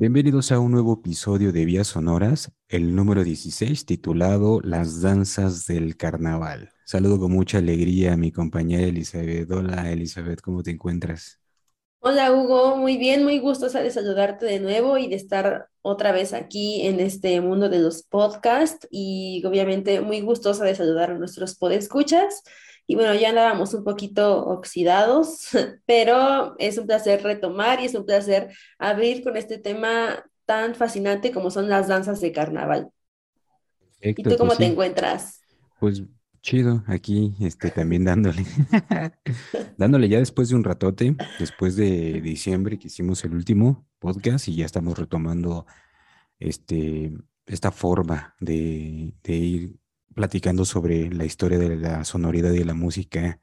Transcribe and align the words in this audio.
Bienvenidos 0.00 0.52
a 0.52 0.60
un 0.60 0.70
nuevo 0.70 1.00
episodio 1.00 1.50
de 1.50 1.64
Vías 1.64 1.88
Sonoras, 1.88 2.52
el 2.68 2.94
número 2.94 3.24
16, 3.24 3.84
titulado 3.84 4.60
Las 4.62 5.02
Danzas 5.02 5.66
del 5.66 5.96
Carnaval. 5.96 6.70
Saludo 6.84 7.18
con 7.18 7.32
mucha 7.32 7.58
alegría 7.58 8.12
a 8.12 8.16
mi 8.16 8.30
compañera 8.30 8.84
Elizabeth. 8.84 9.50
Hola 9.50 9.90
Elizabeth, 9.90 10.40
¿cómo 10.40 10.62
te 10.62 10.70
encuentras? 10.70 11.40
Hola 11.98 12.30
Hugo, 12.30 12.76
muy 12.76 12.96
bien, 12.96 13.24
muy 13.24 13.40
gustosa 13.40 13.82
de 13.82 13.90
saludarte 13.90 14.46
de 14.46 14.60
nuevo 14.60 14.98
y 14.98 15.08
de 15.08 15.16
estar 15.16 15.66
otra 15.82 16.12
vez 16.12 16.32
aquí 16.32 16.86
en 16.86 17.00
este 17.00 17.40
mundo 17.40 17.68
de 17.68 17.80
los 17.80 18.04
podcasts 18.04 18.86
y 18.92 19.42
obviamente 19.44 20.00
muy 20.00 20.20
gustosa 20.20 20.64
de 20.64 20.76
saludar 20.76 21.10
a 21.10 21.18
nuestros 21.18 21.56
podescuchas. 21.56 22.44
Y 22.90 22.94
bueno, 22.94 23.14
ya 23.14 23.28
andábamos 23.28 23.74
un 23.74 23.84
poquito 23.84 24.46
oxidados, 24.46 25.50
pero 25.86 26.56
es 26.58 26.78
un 26.78 26.86
placer 26.86 27.22
retomar 27.22 27.80
y 27.80 27.84
es 27.84 27.94
un 27.94 28.06
placer 28.06 28.48
abrir 28.78 29.22
con 29.22 29.36
este 29.36 29.58
tema 29.58 30.24
tan 30.46 30.74
fascinante 30.74 31.30
como 31.30 31.50
son 31.50 31.68
las 31.68 31.86
danzas 31.86 32.22
de 32.22 32.32
carnaval. 32.32 32.88
¿Y 34.00 34.14
tú 34.14 34.30
cómo 34.38 34.48
pues 34.48 34.58
te 34.58 34.64
encuentras? 34.64 35.42
Pues 35.78 36.02
chido, 36.40 36.82
aquí 36.86 37.34
este, 37.40 37.70
también 37.70 38.04
dándole, 38.04 38.46
dándole 39.76 40.08
ya 40.08 40.18
después 40.18 40.48
de 40.48 40.54
un 40.54 40.64
ratote, 40.64 41.14
después 41.38 41.76
de 41.76 42.22
diciembre 42.22 42.78
que 42.78 42.86
hicimos 42.86 43.22
el 43.22 43.34
último 43.34 43.86
podcast 43.98 44.48
y 44.48 44.56
ya 44.56 44.64
estamos 44.64 44.98
retomando 44.98 45.66
este, 46.38 47.12
esta 47.44 47.70
forma 47.70 48.34
de, 48.40 49.12
de 49.22 49.34
ir 49.34 49.76
platicando 50.18 50.64
sobre 50.64 51.10
la 51.10 51.24
historia 51.24 51.58
de 51.58 51.76
la 51.76 52.04
sonoridad 52.04 52.50
y 52.50 52.58
de 52.58 52.64
la 52.64 52.74
música 52.74 53.40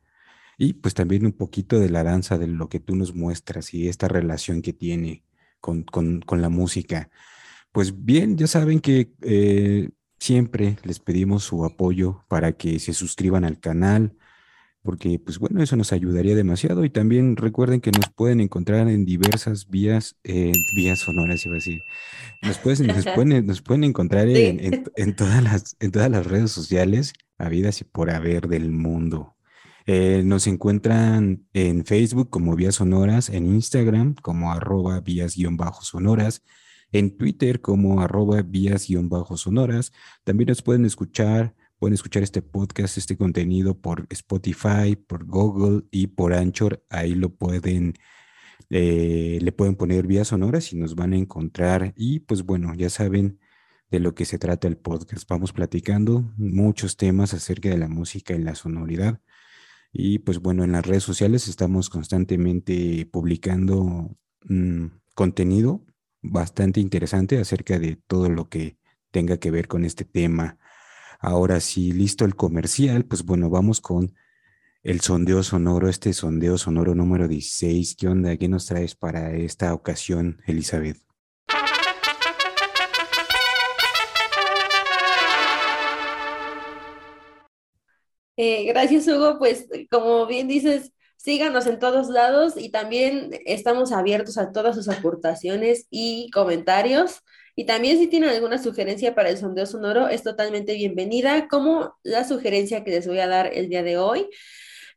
y 0.57 0.73
pues 0.73 0.93
también 0.93 1.25
un 1.25 1.31
poquito 1.31 1.79
de 1.79 1.89
la 1.89 2.03
danza, 2.03 2.37
de 2.37 2.47
lo 2.47 2.67
que 2.67 2.81
tú 2.81 2.97
nos 2.97 3.15
muestras 3.15 3.73
y 3.73 3.87
esta 3.87 4.09
relación 4.09 4.61
que 4.61 4.73
tiene 4.73 5.23
con, 5.61 5.83
con, 5.83 6.19
con 6.19 6.41
la 6.41 6.49
música. 6.49 7.09
Pues 7.71 8.03
bien, 8.03 8.35
ya 8.37 8.47
saben 8.47 8.81
que 8.81 9.13
eh, 9.21 9.89
siempre 10.19 10.77
les 10.83 10.99
pedimos 10.99 11.45
su 11.45 11.63
apoyo 11.63 12.25
para 12.27 12.51
que 12.51 12.79
se 12.79 12.93
suscriban 12.93 13.45
al 13.45 13.61
canal, 13.61 14.17
porque 14.85 15.19
pues 15.19 15.39
bueno, 15.39 15.61
eso 15.61 15.75
nos 15.75 15.91
ayudaría 15.91 16.35
demasiado 16.35 16.85
y 16.85 16.89
también 16.89 17.35
recuerden 17.35 17.81
que 17.81 17.91
nos 17.91 18.09
pueden 18.15 18.39
encontrar 18.39 18.87
en 18.87 19.03
diversas 19.03 19.67
vías, 19.69 20.15
eh, 20.23 20.53
vías 20.75 20.99
sonoras, 20.99 21.43
iba 21.45 21.55
a 21.55 21.55
decir. 21.55 21.81
Nos, 22.43 22.59
pueden, 22.59 22.87
nos, 22.87 23.05
pueden, 23.15 23.45
nos 23.45 23.61
pueden 23.61 23.83
encontrar 23.83 24.29
en, 24.29 24.83
en 24.95 25.15
todas 25.15 25.43
las, 25.43 25.75
en 25.79 25.91
todas 25.91 26.09
las 26.09 26.25
redes 26.27 26.51
sociales, 26.51 27.13
habidas 27.37 27.81
y 27.81 27.83
por 27.83 28.11
haber 28.11 28.47
del 28.47 28.71
mundo. 28.71 29.35
Eh, 29.87 30.23
nos 30.25 30.47
encuentran 30.47 31.45
en 31.53 31.85
Facebook 31.85 32.29
como 32.31 32.55
Vías 32.55 32.75
Sonoras, 32.75 33.29
en 33.29 33.45
Instagram 33.45 34.15
como 34.15 34.51
arroba 34.51 34.99
vías-sonoras, 35.01 36.43
en 36.91 37.17
Twitter 37.17 37.61
como 37.61 38.01
arroba 38.01 38.41
vías-sonoras. 38.41 39.91
También 40.23 40.47
nos 40.47 40.63
pueden 40.63 40.85
escuchar 40.85 41.53
Pueden 41.85 41.93
escuchar 41.93 42.23
este 42.23 42.41
podcast, 42.41 42.97
este 42.97 43.15
contenido 43.15 43.79
por 43.79 44.07
Spotify, 44.09 44.95
por 44.95 45.23
Google 45.23 45.83
y 45.91 46.07
por 46.07 46.33
Anchor. 46.33 46.83
Ahí 46.89 47.13
lo 47.13 47.35
pueden, 47.35 47.93
eh, 48.71 49.37
le 49.39 49.51
pueden 49.51 49.75
poner 49.75 50.07
vías 50.07 50.29
sonoras 50.29 50.73
y 50.73 50.77
nos 50.77 50.95
van 50.95 51.13
a 51.13 51.17
encontrar. 51.17 51.93
Y 51.95 52.21
pues 52.21 52.41
bueno, 52.41 52.73
ya 52.73 52.89
saben 52.89 53.39
de 53.91 53.99
lo 53.99 54.15
que 54.15 54.25
se 54.25 54.39
trata 54.39 54.67
el 54.67 54.77
podcast. 54.77 55.29
Vamos 55.29 55.53
platicando 55.53 56.33
muchos 56.37 56.97
temas 56.97 57.35
acerca 57.35 57.69
de 57.69 57.77
la 57.77 57.87
música 57.87 58.33
y 58.33 58.41
la 58.41 58.55
sonoridad. 58.55 59.21
Y 59.93 60.17
pues 60.17 60.39
bueno, 60.39 60.63
en 60.63 60.71
las 60.71 60.87
redes 60.87 61.03
sociales 61.03 61.47
estamos 61.47 61.91
constantemente 61.91 63.07
publicando 63.11 64.09
mm, 64.45 64.85
contenido 65.13 65.85
bastante 66.23 66.79
interesante 66.79 67.37
acerca 67.37 67.77
de 67.77 67.95
todo 68.07 68.27
lo 68.29 68.49
que 68.49 68.79
tenga 69.11 69.37
que 69.37 69.51
ver 69.51 69.67
con 69.67 69.85
este 69.85 70.03
tema. 70.03 70.57
Ahora 71.27 71.59
sí, 71.59 71.91
listo 71.91 72.23
el 72.23 72.35
comercial, 72.35 73.03
pues 73.03 73.25
bueno, 73.25 73.49
vamos 73.49 73.81
con 73.81 74.15
el 74.83 75.01
sondeo 75.01 75.41
sonoro, 75.41 75.89
este 75.89 76.13
sondeo 76.13 76.55
sonoro 76.59 76.93
número 76.93 77.27
16. 77.27 77.95
¿Qué 77.95 78.07
onda? 78.07 78.37
¿Qué 78.37 78.47
nos 78.47 78.67
traes 78.67 78.93
para 78.93 79.35
esta 79.35 79.73
ocasión, 79.73 80.39
Elizabeth? 80.45 80.97
Eh, 88.37 88.65
gracias, 88.65 89.07
Hugo. 89.07 89.39
Pues 89.39 89.67
como 89.89 90.27
bien 90.27 90.47
dices, 90.47 90.91
síganos 91.17 91.65
en 91.65 91.79
todos 91.79 92.09
lados 92.09 92.53
y 92.55 92.69
también 92.69 93.31
estamos 93.47 93.91
abiertos 93.91 94.37
a 94.37 94.51
todas 94.51 94.75
sus 94.75 94.89
aportaciones 94.89 95.87
y 95.89 96.29
comentarios. 96.29 97.23
Y 97.55 97.65
también 97.65 97.97
si 97.97 98.07
tienen 98.07 98.29
alguna 98.29 98.57
sugerencia 98.57 99.15
para 99.15 99.29
el 99.29 99.37
sondeo 99.37 99.65
sonoro, 99.65 100.09
es 100.09 100.23
totalmente 100.23 100.73
bienvenida, 100.73 101.47
como 101.47 101.95
la 102.03 102.25
sugerencia 102.25 102.83
que 102.83 102.91
les 102.91 103.07
voy 103.07 103.19
a 103.19 103.27
dar 103.27 103.51
el 103.53 103.69
día 103.69 103.81
de 103.81 103.97
hoy. 103.97 104.27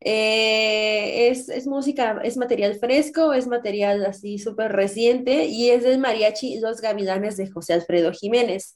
Eh, 0.00 1.28
es, 1.28 1.48
es 1.48 1.66
música, 1.66 2.20
es 2.22 2.36
material 2.36 2.74
fresco, 2.76 3.32
es 3.32 3.46
material 3.46 4.04
así 4.06 4.38
súper 4.38 4.72
reciente 4.72 5.46
y 5.46 5.70
es 5.70 5.82
del 5.82 5.98
mariachi 5.98 6.60
Los 6.60 6.80
Gavilanes 6.80 7.36
de 7.36 7.50
José 7.50 7.74
Alfredo 7.74 8.12
Jiménez. 8.12 8.74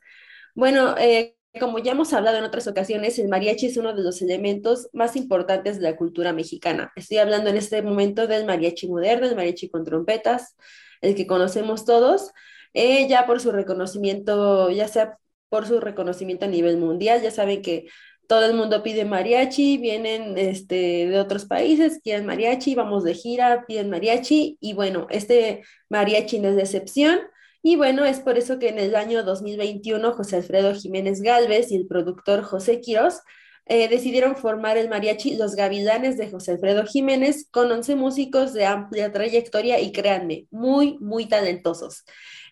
Bueno, 0.55 0.97
eh, 0.99 1.37
como 1.61 1.79
ya 1.79 1.93
hemos 1.93 2.13
hablado 2.13 2.39
en 2.39 2.45
otras 2.45 2.67
ocasiones, 2.67 3.19
el 3.19 3.29
mariachi 3.29 3.67
es 3.67 3.77
uno 3.77 3.95
de 3.95 4.03
los 4.03 4.23
elementos 4.23 4.89
más 4.93 5.17
importantes 5.17 5.77
de 5.77 5.83
la 5.83 5.97
cultura 5.97 6.33
mexicana. 6.33 6.93
Estoy 6.97 7.19
hablando 7.19 7.51
en 7.51 7.57
este 7.57 7.83
momento 7.83 8.27
del 8.27 8.47
mariachi 8.47 8.89
moderno, 8.89 9.27
el 9.27 9.37
mariachi 9.37 9.69
con 9.69 9.85
trompetas, 9.85 10.57
el 11.03 11.15
que 11.15 11.27
conocemos 11.27 11.85
todos, 11.85 12.31
eh, 12.75 13.09
ya 13.09 13.27
por 13.27 13.41
su 13.41 13.53
reconocimiento, 13.53 14.71
ya 14.71 14.89
sea 14.89 15.19
por 15.49 15.67
su 15.67 15.81
reconocimiento 15.81 16.47
a 16.47 16.49
nivel 16.49 16.79
mundial, 16.79 17.23
ya 17.23 17.31
saben 17.31 17.63
que 17.63 17.87
todo 18.27 18.47
el 18.47 18.55
mundo 18.55 18.83
pide 18.83 19.05
mariachi, 19.05 19.77
vienen 19.79 20.39
este, 20.39 21.07
de 21.09 21.21
otros 21.21 21.45
países, 21.45 22.01
quieren 22.03 22.25
mariachi, 22.25 22.75
vamos 22.75 23.05
de 23.05 23.15
gira, 23.15 23.65
piden 23.67 23.91
mariachi, 23.91 24.57
y 24.61 24.73
bueno, 24.73 25.07
este 25.11 25.63
mariachi 25.91 26.39
no 26.39 26.49
es 26.49 26.57
de 26.57 26.63
excepción. 26.63 27.21
Y 27.63 27.77
bueno, 27.77 28.05
es 28.05 28.21
por 28.21 28.39
eso 28.39 28.59
que 28.59 28.71
en 28.71 28.79
el 28.79 28.97
año 28.97 29.23
2021 29.23 30.13
José 30.13 30.37
Alfredo 30.37 30.75
Jiménez 30.75 31.21
Galvez 31.21 31.71
y 31.71 31.77
el 31.77 31.87
productor 31.87 32.43
José 32.43 32.81
Quirós 32.81 33.21
eh, 33.67 33.89
decidieron 33.89 34.35
formar 34.37 34.77
el 34.79 34.89
mariachi 34.89 35.37
Los 35.37 35.55
Gavilanes 35.55 36.17
de 36.17 36.31
José 36.31 36.53
Alfredo 36.53 36.85
Jiménez 36.85 37.47
con 37.51 37.71
11 37.71 37.95
músicos 37.95 38.53
de 38.53 38.65
amplia 38.65 39.13
trayectoria 39.13 39.79
y 39.79 39.93
créanme, 39.93 40.47
muy, 40.51 40.99
muy 40.99 41.27
talentosos. 41.27 42.05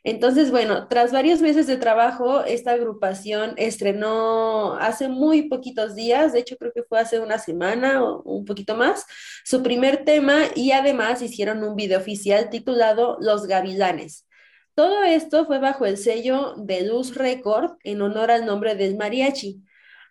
Entonces, 0.02 0.50
bueno, 0.50 0.88
tras 0.88 1.12
varios 1.12 1.42
meses 1.42 1.66
de 1.66 1.76
trabajo, 1.76 2.42
esta 2.44 2.72
agrupación 2.72 3.52
estrenó 3.58 4.74
hace 4.76 5.08
muy 5.08 5.42
poquitos 5.42 5.94
días, 5.94 6.32
de 6.32 6.40
hecho 6.40 6.56
creo 6.56 6.72
que 6.72 6.82
fue 6.82 7.00
hace 7.00 7.20
una 7.20 7.38
semana 7.38 8.02
o 8.02 8.22
un 8.22 8.46
poquito 8.46 8.76
más, 8.76 9.04
su 9.44 9.62
primer 9.62 10.04
tema 10.04 10.44
y 10.54 10.72
además 10.72 11.20
hicieron 11.20 11.62
un 11.64 11.76
video 11.76 11.98
oficial 11.98 12.48
titulado 12.48 13.18
Los 13.20 13.46
Gavilanes. 13.46 14.26
Todo 14.74 15.04
esto 15.04 15.44
fue 15.44 15.58
bajo 15.58 15.84
el 15.84 15.98
sello 15.98 16.54
de 16.56 16.86
Luz 16.86 17.14
Record 17.14 17.72
en 17.84 18.00
honor 18.00 18.30
al 18.30 18.46
nombre 18.46 18.76
del 18.76 18.96
mariachi. 18.96 19.62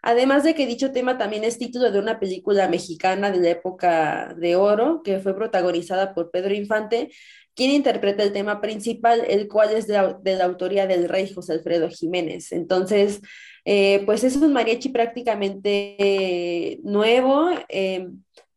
Además 0.02 0.44
de 0.44 0.54
que 0.54 0.68
dicho 0.68 0.92
tema 0.92 1.18
también 1.18 1.44
es 1.44 1.58
título 1.58 1.92
de 1.92 2.00
una 2.00 2.20
película 2.20 2.68
mexicana 2.70 3.32
de 3.32 3.40
la 3.40 3.50
época 3.50 4.34
de 4.38 4.56
oro 4.56 5.02
que 5.04 5.20
fue 5.20 5.36
protagonizada 5.36 6.14
por 6.14 6.32
Pedro 6.32 6.54
Infante, 6.54 7.10
quien 7.60 7.72
interpreta 7.72 8.24
el 8.24 8.32
tema 8.32 8.62
principal, 8.62 9.26
el 9.28 9.50
cual 9.50 9.76
es 9.76 9.86
de, 9.86 10.16
de 10.22 10.36
la 10.36 10.46
autoría 10.46 10.88
del 10.88 11.10
rey 11.10 11.30
José 11.30 11.52
Alfredo 11.52 11.90
Jiménez. 11.90 12.54
Entonces, 12.54 13.20
eh, 13.66 14.02
pues 14.06 14.24
es 14.24 14.38
un 14.38 14.54
mariachi 14.54 14.88
prácticamente 14.88 15.98
eh, 16.00 16.80
nuevo. 16.84 17.50
Eh, 17.68 18.08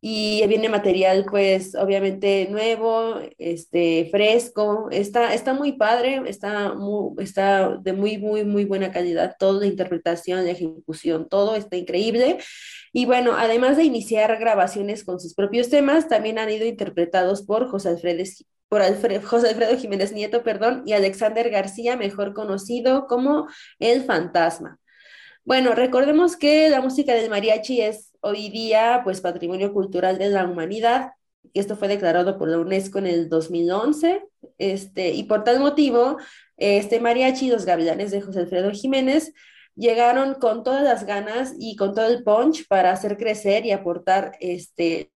y 0.05 0.45
viene 0.47 0.67
material 0.67 1.25
pues 1.29 1.75
obviamente 1.75 2.47
nuevo, 2.49 3.19
este, 3.37 4.09
fresco, 4.11 4.89
está, 4.91 5.33
está 5.33 5.53
muy 5.53 5.73
padre, 5.73 6.21
está, 6.27 6.73
muy, 6.73 7.23
está 7.23 7.77
de 7.77 7.93
muy, 7.93 8.17
muy, 8.17 8.43
muy 8.43 8.65
buena 8.65 8.91
calidad, 8.91 9.35
toda 9.39 9.61
la 9.61 9.65
interpretación, 9.65 10.43
la 10.43 10.51
ejecución, 10.51 11.29
todo 11.29 11.55
está 11.55 11.77
increíble. 11.77 12.37
Y 12.91 13.05
bueno, 13.05 13.33
además 13.37 13.77
de 13.77 13.85
iniciar 13.85 14.37
grabaciones 14.39 15.05
con 15.05 15.21
sus 15.21 15.33
propios 15.33 15.69
temas, 15.69 16.09
también 16.09 16.37
han 16.37 16.49
ido 16.49 16.65
interpretados 16.65 17.41
por 17.43 17.69
José 17.69 17.89
Alfredo, 17.89 18.23
José 19.23 19.49
Alfredo 19.49 19.77
Jiménez 19.77 20.11
Nieto, 20.13 20.43
perdón, 20.43 20.83
y 20.85 20.93
Alexander 20.93 21.49
García, 21.49 21.95
mejor 21.97 22.33
conocido 22.33 23.07
como 23.07 23.47
El 23.79 24.03
Fantasma. 24.03 24.79
Bueno, 25.45 25.75
recordemos 25.75 26.37
que 26.37 26.69
la 26.69 26.81
música 26.81 27.13
del 27.13 27.29
mariachi 27.29 27.81
es 27.81 28.13
hoy 28.21 28.49
día 28.49 29.01
pues 29.03 29.21
patrimonio 29.21 29.73
cultural 29.73 30.17
de 30.17 30.29
la 30.29 30.45
humanidad. 30.45 31.11
Esto 31.53 31.75
fue 31.75 31.89
declarado 31.89 32.37
por 32.37 32.47
la 32.47 32.59
UNESCO 32.59 32.99
en 32.99 33.07
el 33.07 33.29
2011. 33.29 34.23
Este, 34.57 35.11
y 35.11 35.23
por 35.23 35.43
tal 35.43 35.59
motivo, 35.59 36.17
este 36.57 36.99
mariachi, 36.99 37.49
los 37.49 37.65
gavilanes 37.65 38.11
de 38.11 38.21
José 38.21 38.39
Alfredo 38.39 38.71
Jiménez, 38.71 39.33
llegaron 39.75 40.35
con 40.35 40.63
todas 40.63 40.83
las 40.83 41.05
ganas 41.05 41.53
y 41.59 41.75
con 41.75 41.93
todo 41.93 42.07
el 42.07 42.23
punch 42.23 42.67
para 42.67 42.91
hacer 42.91 43.17
crecer 43.17 43.65
y 43.65 43.71
aportar 43.71 44.33
este, 44.39 45.11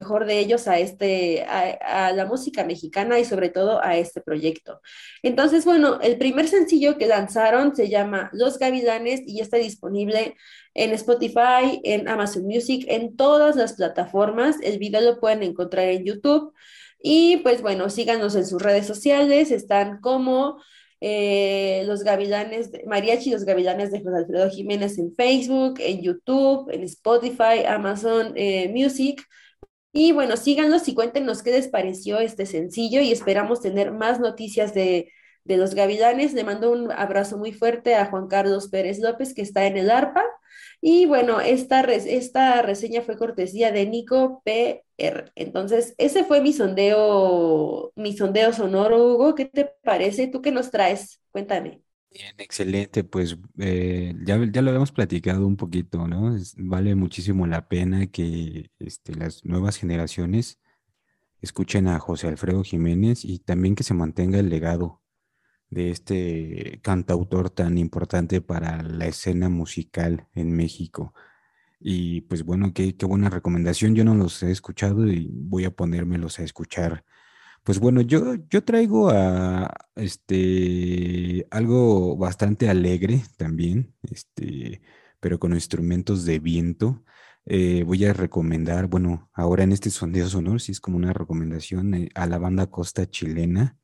mejor 0.00 0.26
de 0.26 0.38
ellos 0.38 0.68
a, 0.68 0.78
este, 0.78 1.44
a, 1.44 2.12
la 2.12 2.24
música 2.26 2.64
mexicana 2.64 3.18
y 3.18 3.24
sobre 3.24 3.48
todo 3.48 3.82
a 3.82 3.96
este 3.96 4.20
proyecto. 4.20 4.80
Entonces, 5.22 5.64
bueno, 5.64 6.00
el 6.00 6.18
primer 6.18 6.48
sencillo 6.48 6.98
que 6.98 7.06
lanzaron 7.06 7.74
se 7.74 7.88
llama 7.88 8.30
Los 8.32 8.58
Gavilanes 8.58 9.22
y 9.26 9.40
está 9.40 9.56
disponible 9.56 10.36
en 10.74 10.92
Spotify, 10.92 11.80
en 11.82 12.08
Amazon 12.08 12.44
Music, 12.44 12.84
en 12.88 13.16
todas 13.16 13.56
las 13.56 13.72
plataformas. 13.74 14.56
El 14.62 14.78
video 14.78 15.00
lo 15.00 15.20
pueden 15.20 15.42
encontrar 15.42 15.88
en 15.88 16.04
YouTube. 16.04 16.52
Y 17.00 17.38
pues 17.38 17.62
bueno, 17.62 17.90
síganos 17.90 18.34
en 18.34 18.46
sus 18.46 18.60
redes 18.60 18.86
sociales, 18.86 19.50
están 19.50 20.00
como 20.00 20.60
eh, 21.00 21.84
los 21.86 22.02
gavilanes, 22.02 22.72
de, 22.72 22.84
Mariachi 22.86 23.30
los 23.30 23.44
gavilanes 23.44 23.92
de 23.92 24.02
José 24.02 24.16
Alfredo 24.16 24.50
Jiménez 24.50 24.98
en 24.98 25.14
Facebook, 25.14 25.74
en 25.78 26.02
YouTube, 26.02 26.70
en 26.70 26.82
Spotify, 26.82 27.64
Amazon 27.66 28.32
eh, 28.36 28.68
Music. 28.74 29.24
Y 30.00 30.12
bueno, 30.12 30.36
síganos 30.36 30.86
y 30.86 30.94
cuéntenos 30.94 31.42
qué 31.42 31.50
les 31.50 31.66
pareció 31.66 32.20
este 32.20 32.46
sencillo 32.46 33.00
y 33.00 33.10
esperamos 33.10 33.60
tener 33.60 33.90
más 33.90 34.20
noticias 34.20 34.72
de, 34.72 35.10
de 35.42 35.56
los 35.56 35.74
gavilanes. 35.74 36.34
Le 36.34 36.44
mando 36.44 36.70
un 36.70 36.92
abrazo 36.92 37.36
muy 37.36 37.52
fuerte 37.52 37.96
a 37.96 38.06
Juan 38.06 38.28
Carlos 38.28 38.68
Pérez 38.68 39.00
López, 39.00 39.34
que 39.34 39.42
está 39.42 39.66
en 39.66 39.76
el 39.76 39.90
ARPA. 39.90 40.22
Y 40.80 41.06
bueno, 41.06 41.40
esta, 41.40 41.80
esta 41.80 42.62
reseña 42.62 43.02
fue 43.02 43.16
cortesía 43.18 43.72
de 43.72 43.86
Nico 43.86 44.40
PR. 44.44 45.32
Entonces, 45.34 45.96
ese 45.98 46.22
fue 46.22 46.40
mi 46.42 46.52
sondeo, 46.52 47.92
mi 47.96 48.16
sondeo 48.16 48.52
sonoro, 48.52 49.04
Hugo. 49.04 49.34
¿Qué 49.34 49.46
te 49.46 49.64
parece? 49.82 50.28
¿Tú 50.28 50.42
qué 50.42 50.52
nos 50.52 50.70
traes? 50.70 51.20
Cuéntame. 51.32 51.82
Bien, 52.10 52.34
excelente, 52.38 53.04
pues 53.04 53.36
eh, 53.58 54.14
ya, 54.24 54.38
ya 54.50 54.62
lo 54.62 54.70
habíamos 54.70 54.92
platicado 54.92 55.46
un 55.46 55.56
poquito, 55.56 56.08
¿no? 56.08 56.36
vale 56.56 56.94
muchísimo 56.94 57.46
la 57.46 57.68
pena 57.68 58.06
que 58.06 58.70
este, 58.78 59.14
las 59.14 59.44
nuevas 59.44 59.76
generaciones 59.76 60.58
escuchen 61.42 61.88
a 61.88 61.98
José 62.00 62.28
Alfredo 62.28 62.64
Jiménez 62.64 63.24
y 63.24 63.40
también 63.40 63.74
que 63.76 63.84
se 63.84 63.94
mantenga 63.94 64.38
el 64.40 64.50
legado 64.50 65.02
de 65.70 65.90
este 65.90 66.80
cantautor 66.82 67.50
tan 67.50 67.78
importante 67.78 68.40
para 68.42 68.82
la 68.82 69.06
escena 69.06 69.48
musical 69.50 70.28
en 70.34 70.52
México. 70.56 71.14
Y 71.80 72.22
pues 72.22 72.44
bueno, 72.44 72.72
qué, 72.74 72.96
qué 72.96 73.06
buena 73.06 73.30
recomendación. 73.30 73.94
Yo 73.94 74.04
no 74.04 74.14
los 74.14 74.42
he 74.42 74.50
escuchado 74.52 75.08
y 75.08 75.28
voy 75.32 75.64
a 75.66 75.70
ponérmelos 75.72 76.38
a 76.40 76.44
escuchar. 76.44 77.04
Pues 77.68 77.80
bueno, 77.80 78.00
yo, 78.00 78.36
yo 78.48 78.64
traigo 78.64 79.10
a 79.10 79.70
este 79.94 81.46
algo 81.50 82.16
bastante 82.16 82.70
alegre 82.70 83.22
también, 83.36 83.94
este, 84.10 84.80
pero 85.20 85.38
con 85.38 85.52
instrumentos 85.52 86.24
de 86.24 86.38
viento. 86.38 87.04
Eh, 87.44 87.82
voy 87.84 88.06
a 88.06 88.14
recomendar, 88.14 88.86
bueno, 88.86 89.28
ahora 89.34 89.64
en 89.64 89.72
este 89.72 89.90
sondeo 89.90 90.28
sonoro, 90.28 90.58
si 90.58 90.72
es 90.72 90.80
como 90.80 90.96
una 90.96 91.12
recomendación 91.12 91.92
eh, 91.92 92.08
a 92.14 92.26
la 92.26 92.38
banda 92.38 92.70
Costa 92.70 93.04
Chilena 93.06 93.76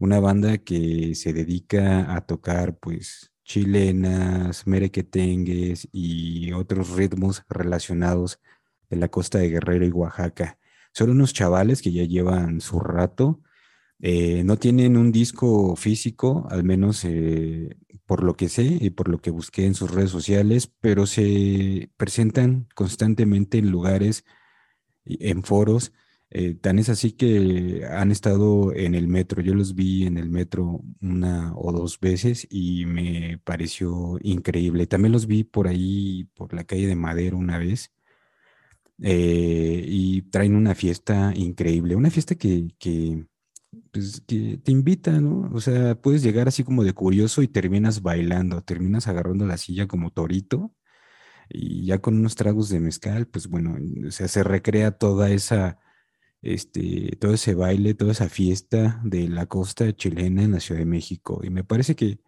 una 0.00 0.20
banda 0.20 0.58
que 0.58 1.14
se 1.14 1.32
dedica 1.32 2.16
a 2.16 2.22
tocar 2.22 2.78
pues 2.78 3.32
chilenas, 3.44 4.66
merequetengues 4.66 5.88
y 5.92 6.52
otros 6.52 6.96
ritmos 6.96 7.44
relacionados 7.48 8.40
de 8.88 8.96
la 8.96 9.08
costa 9.08 9.38
de 9.38 9.50
Guerrero 9.50 9.86
y 9.86 9.92
Oaxaca. 9.92 10.59
Son 10.92 11.10
unos 11.10 11.32
chavales 11.32 11.82
que 11.82 11.92
ya 11.92 12.04
llevan 12.04 12.60
su 12.60 12.80
rato, 12.80 13.40
eh, 14.00 14.44
no 14.44 14.56
tienen 14.56 14.96
un 14.96 15.12
disco 15.12 15.76
físico, 15.76 16.46
al 16.50 16.64
menos 16.64 17.04
eh, 17.04 17.76
por 18.06 18.22
lo 18.24 18.34
que 18.36 18.48
sé 18.48 18.64
y 18.80 18.90
por 18.90 19.08
lo 19.08 19.18
que 19.20 19.30
busqué 19.30 19.66
en 19.66 19.74
sus 19.74 19.90
redes 19.90 20.10
sociales, 20.10 20.72
pero 20.80 21.06
se 21.06 21.90
presentan 21.96 22.68
constantemente 22.74 23.58
en 23.58 23.70
lugares, 23.70 24.24
en 25.04 25.42
foros 25.42 25.92
eh, 26.32 26.54
tan 26.54 26.78
es 26.78 26.88
así 26.88 27.12
que 27.12 27.84
han 27.90 28.12
estado 28.12 28.72
en 28.72 28.94
el 28.94 29.08
metro. 29.08 29.42
Yo 29.42 29.54
los 29.54 29.74
vi 29.74 30.06
en 30.06 30.16
el 30.16 30.30
metro 30.30 30.82
una 31.00 31.52
o 31.56 31.72
dos 31.72 31.98
veces 31.98 32.46
y 32.50 32.86
me 32.86 33.38
pareció 33.38 34.18
increíble. 34.22 34.86
También 34.86 35.12
los 35.12 35.26
vi 35.26 35.42
por 35.44 35.66
ahí, 35.66 36.24
por 36.34 36.54
la 36.54 36.64
calle 36.64 36.86
de 36.86 36.94
Madero 36.94 37.36
una 37.36 37.58
vez. 37.58 37.92
Eh, 39.02 39.84
y 39.86 40.22
traen 40.22 40.54
una 40.54 40.74
fiesta 40.74 41.32
increíble, 41.34 41.96
una 41.96 42.10
fiesta 42.10 42.34
que, 42.34 42.68
pues, 43.92 44.22
que 44.26 44.58
te 44.58 44.72
invita, 44.72 45.20
¿no? 45.20 45.50
O 45.54 45.60
sea, 45.60 45.94
puedes 46.00 46.22
llegar 46.22 46.48
así 46.48 46.64
como 46.64 46.84
de 46.84 46.92
curioso 46.92 47.42
y 47.42 47.48
terminas 47.48 48.02
bailando, 48.02 48.62
terminas 48.62 49.08
agarrando 49.08 49.46
la 49.46 49.56
silla 49.56 49.86
como 49.86 50.10
torito 50.10 50.72
y 51.48 51.86
ya 51.86 52.00
con 52.00 52.18
unos 52.18 52.36
tragos 52.36 52.68
de 52.70 52.80
mezcal, 52.80 53.26
pues 53.26 53.48
bueno, 53.48 53.76
o 54.06 54.10
sea, 54.10 54.28
se 54.28 54.44
recrea 54.44 54.92
toda 54.92 55.30
esa 55.30 55.78
este, 56.42 57.16
todo 57.20 57.34
ese 57.34 57.54
baile, 57.54 57.94
toda 57.94 58.12
esa 58.12 58.28
fiesta 58.28 59.00
de 59.04 59.28
la 59.28 59.46
costa 59.46 59.92
chilena 59.94 60.42
en 60.42 60.52
la 60.52 60.60
Ciudad 60.60 60.80
de 60.80 60.86
México. 60.86 61.40
Y 61.42 61.50
me 61.50 61.64
parece 61.64 61.96
que, 61.96 62.20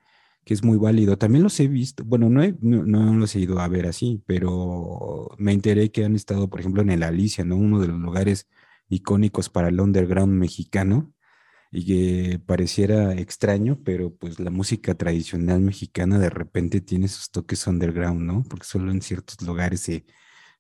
es 0.46 0.64
muy 0.64 0.78
válido. 0.78 1.18
También 1.18 1.44
los 1.44 1.58
he 1.60 1.68
visto, 1.68 2.04
bueno, 2.04 2.28
no, 2.28 2.42
no, 2.60 3.14
los 3.14 3.34
he 3.36 3.40
ido 3.40 3.60
a 3.60 3.68
ver 3.68 3.86
así, 3.86 4.22
pero 4.26 5.28
me 5.38 5.52
enteré 5.52 5.90
que 5.90 6.04
han 6.04 6.14
estado, 6.16 6.48
por 6.50 6.60
ejemplo, 6.60 6.82
en 6.82 6.90
el 6.90 7.02
Alicia, 7.02 7.44
¿no? 7.44 7.56
Uno 7.56 7.80
de 7.80 7.88
los 7.88 7.98
lugares 7.98 8.48
icónicos 8.88 9.48
para 9.48 9.68
el 9.68 9.80
underground 9.80 10.32
mexicano 10.34 11.12
y 11.70 11.86
que 11.86 12.38
pareciera 12.40 13.14
extraño, 13.14 13.80
pero 13.84 14.14
pues 14.14 14.38
la 14.40 14.50
música 14.50 14.94
tradicional 14.94 15.60
mexicana 15.60 16.18
de 16.18 16.30
repente 16.30 16.80
tiene 16.82 17.08
sus 17.08 17.30
toques 17.30 17.66
underground, 17.66 18.22
¿no? 18.22 18.44
Porque 18.48 18.66
solo 18.66 18.90
en 18.92 19.02
ciertos 19.02 19.40
lugares 19.42 19.80
se, 19.80 20.04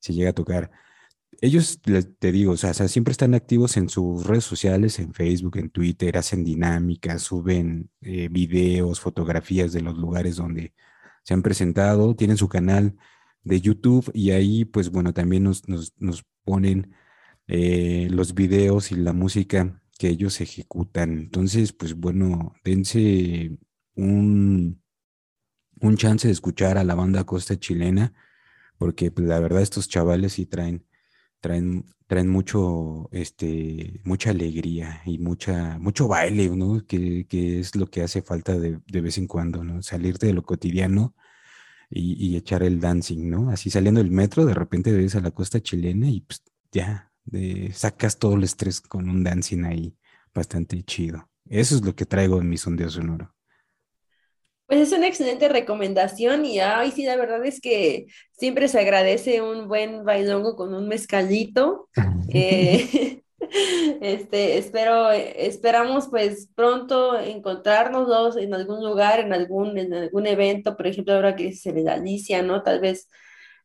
se 0.00 0.14
llega 0.14 0.30
a 0.30 0.32
tocar 0.34 0.70
ellos, 1.42 1.80
te 1.82 2.32
digo, 2.32 2.52
o 2.52 2.56
sea, 2.56 2.72
siempre 2.72 3.10
están 3.10 3.34
activos 3.34 3.76
en 3.76 3.88
sus 3.88 4.24
redes 4.26 4.44
sociales, 4.44 5.00
en 5.00 5.12
Facebook, 5.12 5.56
en 5.58 5.70
Twitter, 5.70 6.16
hacen 6.16 6.44
dinámicas, 6.44 7.22
suben 7.22 7.90
eh, 8.00 8.28
videos, 8.30 9.00
fotografías 9.00 9.72
de 9.72 9.80
los 9.80 9.98
lugares 9.98 10.36
donde 10.36 10.72
se 11.24 11.34
han 11.34 11.42
presentado, 11.42 12.14
tienen 12.14 12.36
su 12.36 12.48
canal 12.48 12.96
de 13.42 13.60
YouTube 13.60 14.08
y 14.14 14.30
ahí, 14.30 14.64
pues 14.64 14.90
bueno, 14.90 15.12
también 15.12 15.42
nos, 15.42 15.64
ponen 16.44 16.94
eh, 17.48 18.06
los 18.10 18.34
videos 18.34 18.92
y 18.92 18.96
la 18.96 19.12
música 19.12 19.82
que 19.98 20.08
ellos 20.08 20.40
ejecutan. 20.40 21.18
Entonces, 21.18 21.72
pues 21.72 21.94
bueno, 21.94 22.54
dense 22.64 23.58
un, 23.96 24.80
un 25.80 25.96
chance 25.96 26.28
de 26.28 26.32
escuchar 26.32 26.78
a 26.78 26.84
la 26.84 26.94
banda 26.94 27.24
Costa 27.24 27.58
Chilena, 27.58 28.14
porque 28.78 29.10
pues, 29.10 29.26
la 29.26 29.40
verdad 29.40 29.62
estos 29.62 29.88
chavales 29.88 30.34
sí 30.34 30.46
traen 30.46 30.86
traen, 31.42 31.84
traen 32.06 32.28
mucho, 32.28 33.10
este, 33.12 34.00
mucha 34.04 34.30
alegría 34.30 35.02
y 35.04 35.18
mucha, 35.18 35.78
mucho 35.78 36.08
baile, 36.08 36.48
¿no? 36.50 36.86
Que, 36.86 37.26
es 37.60 37.76
lo 37.76 37.90
que 37.90 38.02
hace 38.02 38.22
falta 38.22 38.58
de, 38.58 38.80
vez 39.00 39.18
en 39.18 39.26
cuando, 39.26 39.64
¿no? 39.64 39.82
Salir 39.82 40.18
de 40.18 40.32
lo 40.32 40.42
cotidiano 40.44 41.14
y, 41.90 42.36
echar 42.36 42.62
el 42.62 42.80
dancing, 42.80 43.28
¿no? 43.28 43.50
Así 43.50 43.70
saliendo 43.70 44.02
del 44.02 44.10
metro, 44.12 44.46
de 44.46 44.54
repente 44.54 44.92
ves 44.92 45.16
a 45.16 45.20
la 45.20 45.32
costa 45.32 45.60
chilena 45.60 46.08
y 46.08 46.20
pues 46.22 46.42
ya, 46.72 47.12
sacas 47.74 48.18
todo 48.18 48.36
el 48.36 48.44
estrés 48.44 48.80
con 48.80 49.10
un 49.10 49.24
dancing 49.24 49.64
ahí 49.64 49.96
bastante 50.34 50.82
chido. 50.84 51.28
Eso 51.46 51.76
es 51.76 51.84
lo 51.84 51.94
que 51.94 52.06
traigo 52.06 52.40
en 52.40 52.48
mi 52.48 52.56
sondeo 52.56 52.88
sonoro. 52.88 53.34
Pues 54.72 54.88
es 54.90 54.96
una 54.96 55.06
excelente 55.06 55.50
recomendación 55.50 56.46
y 56.46 56.58
ay, 56.58 56.92
sí, 56.92 57.04
la 57.04 57.16
verdad 57.16 57.44
es 57.44 57.60
que 57.60 58.06
siempre 58.30 58.68
se 58.68 58.80
agradece 58.80 59.42
un 59.42 59.68
buen 59.68 60.02
bailongo 60.02 60.56
con 60.56 60.72
un 60.72 60.88
mezcalito. 60.88 61.90
Eh, 62.34 63.20
este, 64.00 64.56
espero, 64.56 65.10
esperamos 65.10 66.08
pues 66.08 66.48
pronto 66.54 67.18
encontrarnos 67.18 68.38
en 68.38 68.54
algún 68.54 68.82
lugar, 68.82 69.20
en 69.20 69.34
algún, 69.34 69.76
en 69.76 69.92
algún 69.92 70.26
evento, 70.26 70.74
por 70.74 70.86
ejemplo, 70.86 71.12
ahora 71.12 71.36
que 71.36 71.48
es 71.48 71.66
en 71.66 71.86
Alicia, 71.86 72.42
¿no? 72.42 72.62
Tal 72.62 72.80
vez 72.80 73.10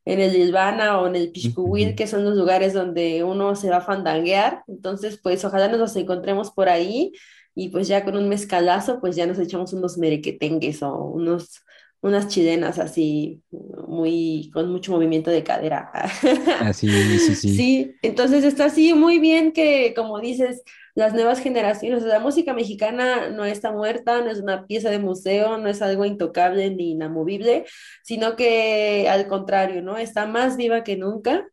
en 0.04 0.20
el 0.20 0.36
Ilvana 0.36 1.00
o 1.00 1.06
en 1.06 1.16
el 1.16 1.32
Pishkuwil, 1.32 1.94
que 1.94 2.06
son 2.06 2.22
los 2.26 2.36
lugares 2.36 2.74
donde 2.74 3.24
uno 3.24 3.56
se 3.56 3.70
va 3.70 3.78
a 3.78 3.80
fandanguear. 3.80 4.62
Entonces, 4.66 5.18
pues 5.22 5.42
ojalá 5.46 5.68
nos 5.68 5.96
encontremos 5.96 6.50
por 6.50 6.68
ahí 6.68 7.12
y 7.58 7.70
pues 7.70 7.88
ya 7.88 8.04
con 8.04 8.16
un 8.16 8.28
mezcalazo, 8.28 9.00
pues 9.00 9.16
ya 9.16 9.26
nos 9.26 9.40
echamos 9.40 9.72
unos 9.72 9.98
merequetengues 9.98 10.80
o 10.84 10.94
unos, 11.06 11.64
unas 12.00 12.28
chilenas 12.28 12.78
así, 12.78 13.42
muy, 13.50 14.48
con 14.54 14.70
mucho 14.70 14.92
movimiento 14.92 15.32
de 15.32 15.42
cadera. 15.42 15.90
Así, 16.60 16.88
sí, 17.18 17.34
sí. 17.34 17.56
Sí, 17.56 17.94
entonces 18.02 18.44
está 18.44 18.66
así 18.66 18.94
muy 18.94 19.18
bien 19.18 19.50
que, 19.50 19.92
como 19.96 20.20
dices, 20.20 20.62
las 20.94 21.14
nuevas 21.14 21.40
generaciones, 21.40 22.04
la 22.04 22.20
música 22.20 22.54
mexicana 22.54 23.28
no 23.30 23.44
está 23.44 23.72
muerta, 23.72 24.20
no 24.20 24.30
es 24.30 24.38
una 24.38 24.64
pieza 24.68 24.90
de 24.90 25.00
museo, 25.00 25.58
no 25.58 25.68
es 25.68 25.82
algo 25.82 26.04
intocable 26.04 26.70
ni 26.70 26.92
inamovible, 26.92 27.64
sino 28.04 28.36
que 28.36 29.08
al 29.10 29.26
contrario, 29.26 29.82
¿no? 29.82 29.98
Está 29.98 30.26
más 30.26 30.56
viva 30.56 30.84
que 30.84 30.96
nunca 30.96 31.44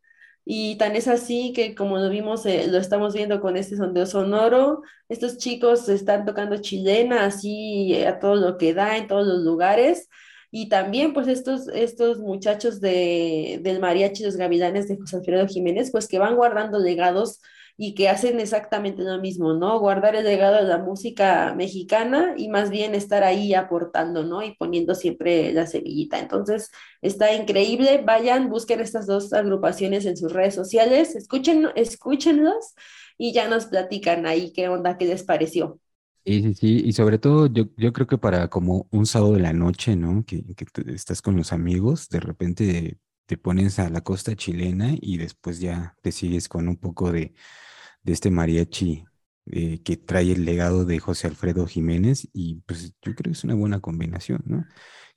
y 0.46 0.78
tan 0.78 0.96
es 0.96 1.08
así 1.08 1.54
que 1.54 1.74
como 1.76 1.98
lo 1.98 2.10
vimos, 2.10 2.46
eh, 2.46 2.68
lo 2.68 2.78
estamos 2.78 3.14
viendo 3.16 3.42
con 3.42 3.58
este 3.58 3.76
sondeo 3.78 4.06
sonoro, 4.06 4.84
estos 5.10 5.38
chicos 5.38 5.90
están 5.90 6.26
tocando 6.26 6.58
chilena 6.58 7.26
así 7.26 7.94
eh, 7.96 8.08
a 8.08 8.20
todo 8.20 8.36
lo 8.36 8.58
que 8.58 8.74
da 8.74 8.98
en 8.98 9.08
todos 9.08 9.26
los 9.28 9.40
lugares. 9.44 10.08
y 10.52 10.70
también 10.70 11.14
pues 11.14 11.28
estos, 11.28 11.68
estos 11.70 12.20
muchachos 12.20 12.80
de, 12.80 13.60
del 13.64 13.80
mariachi 13.80 14.24
Los 14.24 14.38
Gavilanes 14.38 14.88
de 14.88 14.98
José 14.98 15.18
Alfredo 15.18 15.48
Jiménez, 15.48 15.92
pues 15.92 16.08
que 16.08 16.20
van 16.20 16.36
guardando 16.36 16.80
legados 16.80 17.42
y 17.78 17.94
que 17.94 18.08
hacen 18.08 18.40
exactamente 18.40 19.04
lo 19.04 19.20
mismo, 19.20 19.54
¿no? 19.54 19.80
Guardar 19.80 20.16
el 20.16 20.24
legado 20.24 20.56
de 20.56 20.64
la 20.64 20.78
música 20.78 21.54
mexicana 21.56 22.34
y 22.38 22.48
más 22.48 22.70
bien 22.70 22.96
estar 22.96 23.24
ahí 23.24 23.54
aportando, 23.54 24.24
¿no? 24.24 24.44
Y 24.44 24.56
poniendo 24.56 24.96
siempre 24.96 25.52
la 25.52 25.68
semillita. 25.68 26.20
Entonces, 26.20 26.72
está 27.02 27.34
increíble. 27.34 28.02
Vayan, 28.06 28.50
busquen 28.50 28.80
estas 28.80 29.08
dos 29.08 29.34
agrupaciones 29.34 30.06
en 30.06 30.16
sus 30.16 30.32
redes 30.32 30.56
sociales, 30.56 31.16
escuchen, 31.16 31.68
escúchenlos 31.76 32.76
y 33.18 33.34
ya 33.34 33.50
nos 33.50 33.66
platican 33.66 34.26
ahí 34.26 34.54
qué 34.54 34.70
onda, 34.70 34.98
qué 34.98 35.06
les 35.06 35.24
pareció. 35.24 35.80
Sí, 36.26 36.42
sí, 36.42 36.54
sí, 36.56 36.82
y 36.86 36.94
sobre 36.94 37.20
todo 37.20 37.46
yo, 37.48 37.66
yo 37.78 37.94
creo 37.94 38.08
que 38.08 38.18
para 38.18 38.48
como 38.50 38.88
un 38.90 39.06
sábado 39.06 39.34
de 39.34 39.42
la 39.42 39.54
noche, 39.54 39.96
¿no? 39.96 40.24
Que, 40.26 40.44
que 40.56 40.66
estás 40.92 41.22
con 41.22 41.36
los 41.38 41.54
amigos, 41.54 42.10
de 42.10 42.20
repente 42.20 42.98
te 43.28 43.38
pones 43.38 43.78
a 43.80 43.90
la 43.90 44.02
costa 44.02 44.36
chilena 44.36 44.96
y 45.00 45.18
después 45.18 45.60
ya 45.60 45.96
te 46.02 46.12
sigues 46.12 46.50
con 46.50 46.68
un 46.68 46.78
poco 46.78 47.12
de, 47.12 47.36
de 48.06 48.14
este 48.14 48.32
mariachi 48.32 49.04
eh, 49.48 49.82
que 49.84 49.98
trae 49.98 50.32
el 50.32 50.46
legado 50.46 50.86
de 50.86 51.00
José 51.00 51.28
Alfredo 51.28 51.68
Jiménez 51.68 52.28
y 52.34 52.62
pues 52.66 52.94
yo 53.02 53.16
creo 53.16 53.16
que 53.16 53.32
es 53.32 53.44
una 53.44 53.56
buena 53.56 53.80
combinación, 53.80 54.44
¿no? 54.46 54.66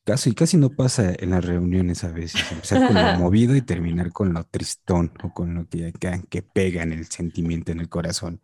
Casi, 0.04 0.34
casi 0.34 0.56
no 0.56 0.70
pasa 0.70 1.12
en 1.18 1.30
las 1.30 1.44
reuniones 1.44 2.02
a 2.02 2.10
veces, 2.12 2.40
empezar 2.50 2.86
con 2.86 2.96
lo 2.96 3.18
movido 3.18 3.54
y 3.54 3.62
terminar 3.62 4.10
con 4.12 4.32
lo 4.32 4.42
tristón 4.44 5.12
o 5.22 5.34
con 5.34 5.54
lo 5.54 5.68
que, 5.68 5.92
que 6.30 6.42
pega 6.42 6.82
en 6.82 6.92
el 6.92 7.06
sentimiento, 7.06 7.72
en 7.72 7.80
el 7.80 7.90
corazón. 7.90 8.40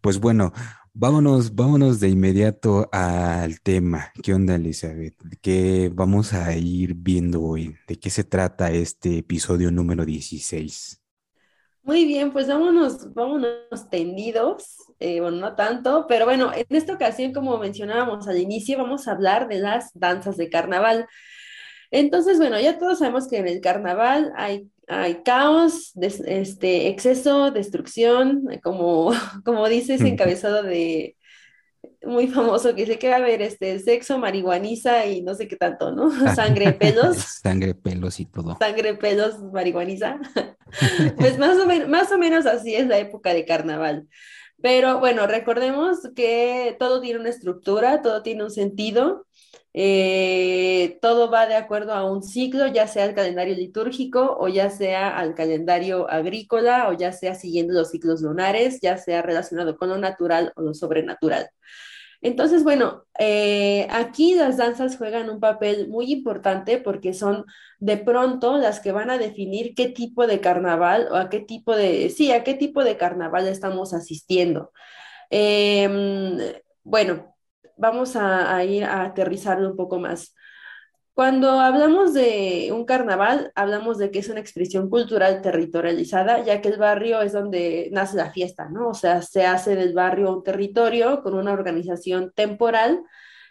Pues 0.00 0.20
bueno, 0.20 0.52
vámonos, 0.94 1.54
vámonos 1.54 2.00
de 2.00 2.10
inmediato 2.10 2.88
al 2.92 3.60
tema. 3.62 4.12
¿Qué 4.22 4.34
onda, 4.34 4.56
Elizabeth? 4.56 5.16
¿Qué 5.40 5.90
vamos 5.94 6.34
a 6.34 6.54
ir 6.56 6.94
viendo 6.94 7.42
hoy? 7.42 7.74
¿De 7.88 7.98
qué 7.98 8.10
se 8.10 8.24
trata 8.24 8.70
este 8.70 9.18
episodio 9.18 9.70
número 9.70 10.04
16? 10.04 11.01
Muy 11.84 12.04
bien, 12.04 12.32
pues 12.32 12.46
vámonos, 12.46 13.12
vámonos 13.12 13.90
tendidos, 13.90 14.76
eh, 15.00 15.20
bueno, 15.20 15.38
no 15.38 15.56
tanto, 15.56 16.06
pero 16.08 16.24
bueno, 16.26 16.52
en 16.54 16.64
esta 16.70 16.94
ocasión, 16.94 17.32
como 17.32 17.58
mencionábamos 17.58 18.28
al 18.28 18.38
inicio, 18.38 18.78
vamos 18.78 19.08
a 19.08 19.12
hablar 19.12 19.48
de 19.48 19.58
las 19.58 19.90
danzas 19.94 20.36
de 20.36 20.48
carnaval. 20.48 21.08
Entonces, 21.90 22.38
bueno, 22.38 22.58
ya 22.60 22.78
todos 22.78 23.00
sabemos 23.00 23.28
que 23.28 23.38
en 23.38 23.48
el 23.48 23.60
carnaval 23.60 24.32
hay, 24.36 24.68
hay 24.86 25.22
caos, 25.24 25.92
este, 26.00 26.88
exceso, 26.88 27.50
destrucción, 27.50 28.44
como, 28.62 29.10
como 29.44 29.68
dice 29.68 29.94
ese 29.94 30.06
encabezado 30.08 30.62
de, 30.62 31.16
muy 32.04 32.28
famoso 32.28 32.74
que 32.74 32.84
dice 32.84 32.98
que 32.98 33.08
va 33.08 33.16
a 33.16 33.18
haber 33.18 33.42
este 33.42 33.78
sexo, 33.78 34.18
marihuaniza 34.18 35.06
y 35.06 35.22
no 35.22 35.34
sé 35.34 35.48
qué 35.48 35.56
tanto, 35.56 35.92
¿no? 35.92 36.10
Sangre, 36.34 36.72
pelos. 36.80 37.16
Sangre, 37.16 37.74
pelos 37.74 38.20
y 38.20 38.26
todo. 38.26 38.56
Sangre, 38.58 38.94
pelos, 38.94 39.38
marihuaniza. 39.52 40.18
pues 41.16 41.38
más 41.38 41.58
o, 41.58 41.66
menos, 41.66 41.88
más 41.88 42.10
o 42.12 42.18
menos 42.18 42.46
así 42.46 42.74
es 42.74 42.86
la 42.86 42.98
época 42.98 43.34
de 43.34 43.44
carnaval. 43.44 44.08
Pero 44.60 45.00
bueno, 45.00 45.26
recordemos 45.26 45.98
que 46.14 46.76
todo 46.78 47.00
tiene 47.00 47.18
una 47.18 47.30
estructura, 47.30 48.00
todo 48.00 48.22
tiene 48.22 48.44
un 48.44 48.50
sentido, 48.50 49.26
eh, 49.74 50.98
todo 51.00 51.30
va 51.30 51.46
de 51.46 51.56
acuerdo 51.56 51.94
a 51.94 52.04
un 52.10 52.22
ciclo, 52.22 52.66
ya 52.68 52.86
sea 52.86 53.04
el 53.06 53.14
calendario 53.14 53.54
litúrgico 53.54 54.36
o 54.38 54.48
ya 54.48 54.70
sea 54.70 55.16
al 55.18 55.34
calendario 55.34 56.10
agrícola 56.10 56.88
o 56.88 56.92
ya 56.92 57.12
sea 57.12 57.34
siguiendo 57.34 57.72
los 57.74 57.90
ciclos 57.90 58.20
lunares, 58.22 58.80
ya 58.80 58.98
sea 58.98 59.22
relacionado 59.22 59.76
con 59.76 59.88
lo 59.88 59.98
natural 59.98 60.52
o 60.56 60.62
lo 60.62 60.74
sobrenatural. 60.74 61.48
Entonces, 62.22 62.62
bueno, 62.62 63.04
eh, 63.18 63.88
aquí 63.90 64.34
las 64.36 64.56
danzas 64.56 64.96
juegan 64.96 65.28
un 65.28 65.40
papel 65.40 65.88
muy 65.88 66.12
importante 66.12 66.78
porque 66.78 67.14
son 67.14 67.44
de 67.80 67.96
pronto 67.96 68.58
las 68.58 68.78
que 68.78 68.92
van 68.92 69.10
a 69.10 69.18
definir 69.18 69.74
qué 69.74 69.88
tipo 69.88 70.26
de 70.28 70.40
carnaval 70.40 71.08
o 71.10 71.16
a 71.16 71.28
qué 71.28 71.40
tipo 71.40 71.74
de, 71.74 72.10
sí, 72.10 72.30
a 72.30 72.44
qué 72.44 72.54
tipo 72.54 72.84
de 72.84 72.96
carnaval 72.96 73.48
estamos 73.48 73.92
asistiendo. 73.92 74.70
Em, 75.30 76.38
bueno, 76.84 77.31
vamos 77.82 78.14
a, 78.14 78.64
ir 78.64 78.84
a 78.84 79.02
aterrizarlo 79.02 79.68
un 79.70 79.76
poco 79.76 79.98
más. 79.98 80.34
Cuando 81.14 81.60
hablamos 81.60 82.14
de 82.14 82.70
un 82.72 82.84
carnaval, 82.86 83.50
hablamos 83.54 83.98
de 83.98 84.10
que 84.10 84.20
es 84.20 84.28
una 84.28 84.40
expresión 84.40 84.88
cultural 84.88 85.42
territorializada, 85.42 86.42
ya 86.44 86.62
que 86.62 86.68
el 86.68 86.78
barrio 86.78 87.20
es 87.20 87.32
donde 87.32 87.90
nace 87.92 88.16
la 88.16 88.30
fiesta, 88.30 88.68
¿no? 88.70 88.88
O 88.88 88.94
sea, 88.94 89.20
se 89.20 89.44
hace 89.44 89.74
del 89.74 89.94
barrio 89.94 90.32
un 90.32 90.44
territorio 90.44 91.22
con 91.22 91.34
una 91.34 91.52
organización 91.52 92.32
temporal 92.34 93.02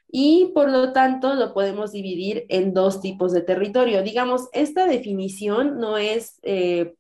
y 0.08 0.52
por 0.56 0.70
lo 0.70 0.94
tanto 0.94 1.36
lo 1.36 1.54
podemos 1.54 1.92
dividir 1.92 2.46
en 2.48 2.74
dos 2.74 3.02
tipos 3.02 3.34
de 3.34 3.42
territorio. 3.42 4.02
Digamos, 4.02 4.48
esta 4.54 4.88
definición 4.88 5.78
no 5.78 5.98
es 5.98 6.40
eh, 6.44 6.96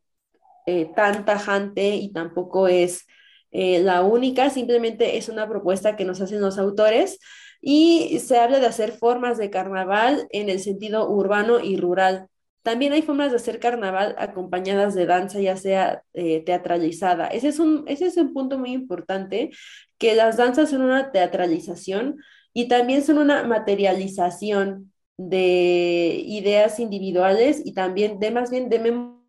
eh, 0.67 0.91
tan 0.95 1.25
tajante 1.25 1.95
y 1.95 2.11
tampoco 2.11 2.67
es 2.67 3.07
eh, 3.51 3.79
la 3.79 4.03
única, 4.03 4.49
simplemente 4.49 5.17
es 5.17 5.29
una 5.29 5.47
propuesta 5.47 5.95
que 5.95 6.05
nos 6.05 6.21
hacen 6.21 6.41
los 6.41 6.57
autores 6.57 7.19
y 7.61 8.19
se 8.19 8.37
habla 8.37 8.59
de 8.59 8.65
hacer 8.65 8.91
formas 8.93 9.37
de 9.37 9.49
carnaval 9.49 10.27
en 10.31 10.49
el 10.49 10.59
sentido 10.59 11.09
urbano 11.09 11.59
y 11.59 11.77
rural. 11.77 12.27
También 12.63 12.93
hay 12.93 13.01
formas 13.01 13.31
de 13.31 13.37
hacer 13.37 13.59
carnaval 13.59 14.15
acompañadas 14.17 14.93
de 14.95 15.05
danza, 15.05 15.39
ya 15.39 15.57
sea 15.57 16.03
eh, 16.13 16.43
teatralizada. 16.43 17.27
Ese 17.27 17.49
es, 17.49 17.59
un, 17.59 17.85
ese 17.87 18.05
es 18.05 18.17
un 18.17 18.33
punto 18.33 18.57
muy 18.57 18.71
importante, 18.71 19.51
que 19.97 20.15
las 20.15 20.37
danzas 20.37 20.69
son 20.69 20.81
una 20.81 21.11
teatralización 21.11 22.17
y 22.53 22.67
también 22.67 23.03
son 23.03 23.17
una 23.17 23.43
materialización 23.43 24.91
de 25.17 26.21
ideas 26.25 26.79
individuales 26.79 27.61
y 27.65 27.73
también 27.73 28.19
de 28.19 28.31
más 28.31 28.49
bien 28.51 28.69
de 28.69 28.79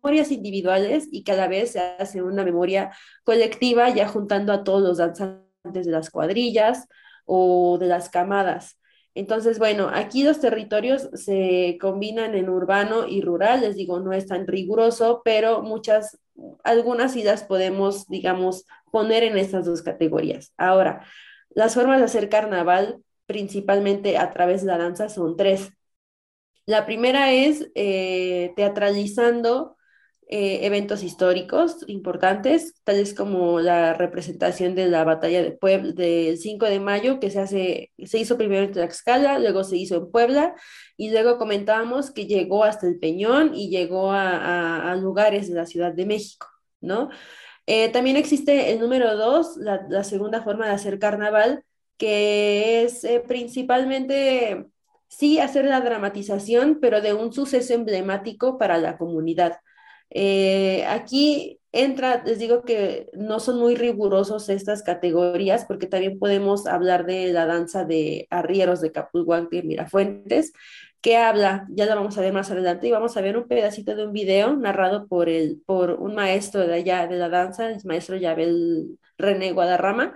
memorias 0.03 0.31
individuales 0.31 1.07
y 1.11 1.23
cada 1.23 1.47
vez 1.47 1.71
se 1.71 1.79
hace 1.79 2.21
una 2.21 2.43
memoria 2.43 2.91
colectiva 3.23 3.89
ya 3.89 4.07
juntando 4.07 4.53
a 4.53 4.63
todos 4.63 4.81
los 4.81 4.97
danzantes 4.97 5.85
de 5.85 5.91
las 5.91 6.09
cuadrillas, 6.09 6.87
o 7.25 7.77
de 7.79 7.87
las 7.87 8.09
camadas. 8.09 8.79
Entonces, 9.15 9.59
bueno, 9.59 9.89
aquí 9.93 10.23
los 10.23 10.39
territorios 10.39 11.09
se 11.13 11.77
combinan 11.79 12.35
en 12.35 12.49
urbano 12.49 13.07
y 13.07 13.21
rural, 13.21 13.61
les 13.61 13.75
digo, 13.75 13.99
no 13.99 14.11
es 14.11 14.27
tan 14.27 14.47
riguroso, 14.47 15.21
pero 15.23 15.61
muchas, 15.61 16.19
algunas 16.63 17.15
ideas 17.15 17.43
podemos, 17.43 18.07
digamos, 18.07 18.65
poner 18.91 19.23
en 19.23 19.37
estas 19.37 19.65
dos 19.65 19.83
categorías. 19.83 20.53
Ahora, 20.57 21.05
las 21.49 21.75
formas 21.75 21.99
de 21.99 22.05
hacer 22.05 22.29
carnaval, 22.29 23.03
principalmente 23.27 24.17
a 24.17 24.31
través 24.31 24.61
de 24.61 24.67
la 24.67 24.79
danza, 24.79 25.09
son 25.09 25.37
tres. 25.37 25.69
La 26.65 26.85
primera 26.85 27.31
es 27.31 27.69
eh, 27.75 28.53
teatralizando 28.55 29.77
eh, 30.35 30.65
eventos 30.65 31.03
históricos 31.03 31.85
importantes, 31.85 32.73
tales 32.83 33.13
como 33.13 33.59
la 33.59 33.93
representación 33.93 34.73
de 34.73 34.87
la 34.87 35.03
batalla 35.03 35.43
de 35.43 35.51
Puebla 35.51 35.91
del 35.91 36.39
5 36.39 36.65
de 36.65 36.79
mayo, 36.79 37.19
que 37.19 37.29
se, 37.29 37.39
hace, 37.39 37.91
se 38.03 38.17
hizo 38.17 38.35
primero 38.35 38.63
en 38.63 38.71
Tlaxcala, 38.71 39.37
luego 39.37 39.63
se 39.63 39.77
hizo 39.77 39.95
en 39.95 40.09
Puebla, 40.09 40.55
y 40.97 41.11
luego 41.11 41.37
comentábamos 41.37 42.09
que 42.09 42.25
llegó 42.25 42.63
hasta 42.63 42.87
el 42.87 42.97
Peñón 42.97 43.53
y 43.53 43.69
llegó 43.69 44.11
a, 44.11 44.95
lugares 44.99 45.49
de 45.49 45.53
la 45.53 45.67
Ciudad 45.67 45.93
de 45.93 46.07
México, 46.07 46.47
¿no? 46.81 47.09
Eh, 47.67 47.89
también 47.89 48.17
existe 48.17 48.71
el 48.71 48.79
número 48.79 49.15
dos, 49.15 49.55
la, 49.57 50.03
segunda 50.03 50.41
forma 50.41 50.65
de 50.65 50.71
hacer 50.71 50.97
carnaval, 50.97 51.63
que 51.97 52.81
es 52.81 53.03
eh, 53.03 53.23
principalmente, 53.27 54.65
sí, 55.07 55.37
hacer 55.37 55.65
la 55.65 55.81
dramatización, 55.81 56.79
pero 56.81 57.01
de 57.01 57.13
un 57.13 57.31
suceso 57.33 57.75
emblemático 57.75 58.57
para 58.57 58.79
la 58.79 58.97
comunidad. 58.97 59.59
Eh, 60.15 60.85
aquí 60.87 61.59
entra, 61.71 62.23
les 62.23 62.37
digo 62.37 62.61
que 62.61 63.09
no 63.13 63.39
son 63.39 63.59
muy 63.59 63.75
rigurosos 63.75 64.47
estas 64.49 64.83
categorías 64.83 65.65
porque 65.65 65.87
también 65.87 66.19
podemos 66.19 66.67
hablar 66.67 67.07
de 67.07 67.33
la 67.33 67.47
danza 67.47 67.83
de 67.83 68.27
arrieros 68.29 68.79
de 68.79 68.91
Capulhuac 68.91 69.49
de 69.49 69.63
Mirafuentes, 69.63 70.53
que 71.01 71.17
habla, 71.17 71.65
ya 71.69 71.85
la 71.87 71.95
vamos 71.95 72.17
a 72.17 72.21
ver 72.21 72.31
más 72.31 72.51
adelante, 72.51 72.87
y 72.87 72.91
vamos 72.91 73.17
a 73.17 73.21
ver 73.21 73.35
un 73.37 73.47
pedacito 73.47 73.95
de 73.95 74.05
un 74.05 74.13
video 74.13 74.55
narrado 74.55 75.07
por, 75.07 75.29
el, 75.29 75.61
por 75.65 75.91
un 75.91 76.15
maestro 76.15 76.65
de 76.65 76.75
allá 76.75 77.07
de 77.07 77.17
la 77.17 77.29
danza, 77.29 77.69
el 77.69 77.81
maestro 77.83 78.15
Yabel 78.15 78.99
René 79.17 79.51
Guadarrama. 79.51 80.13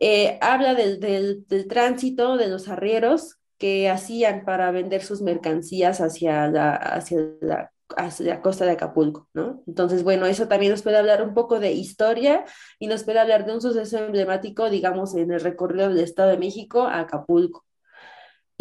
Eh, 0.00 0.36
habla 0.40 0.74
del, 0.74 0.98
del, 1.00 1.46
del 1.46 1.68
tránsito 1.68 2.36
de 2.36 2.48
los 2.48 2.68
arrieros 2.68 3.36
que 3.56 3.88
hacían 3.88 4.44
para 4.44 4.72
vender 4.72 5.02
sus 5.02 5.22
mercancías 5.22 6.00
hacia 6.00 6.48
la, 6.48 6.74
hacia 6.74 7.20
la 7.40 7.71
hacia 7.96 8.26
la 8.26 8.42
costa 8.42 8.64
de 8.64 8.72
Acapulco, 8.72 9.28
¿no? 9.34 9.62
Entonces, 9.66 10.04
bueno, 10.04 10.26
eso 10.26 10.48
también 10.48 10.72
nos 10.72 10.82
puede 10.82 10.98
hablar 10.98 11.22
un 11.22 11.34
poco 11.34 11.60
de 11.60 11.72
historia 11.72 12.44
y 12.78 12.86
nos 12.86 13.04
puede 13.04 13.20
hablar 13.20 13.46
de 13.46 13.54
un 13.54 13.60
suceso 13.60 13.98
emblemático, 13.98 14.70
digamos, 14.70 15.14
en 15.14 15.30
el 15.30 15.40
recorrido 15.40 15.88
del 15.88 16.00
Estado 16.00 16.30
de 16.30 16.38
México 16.38 16.82
a 16.82 17.00
Acapulco. 17.00 17.64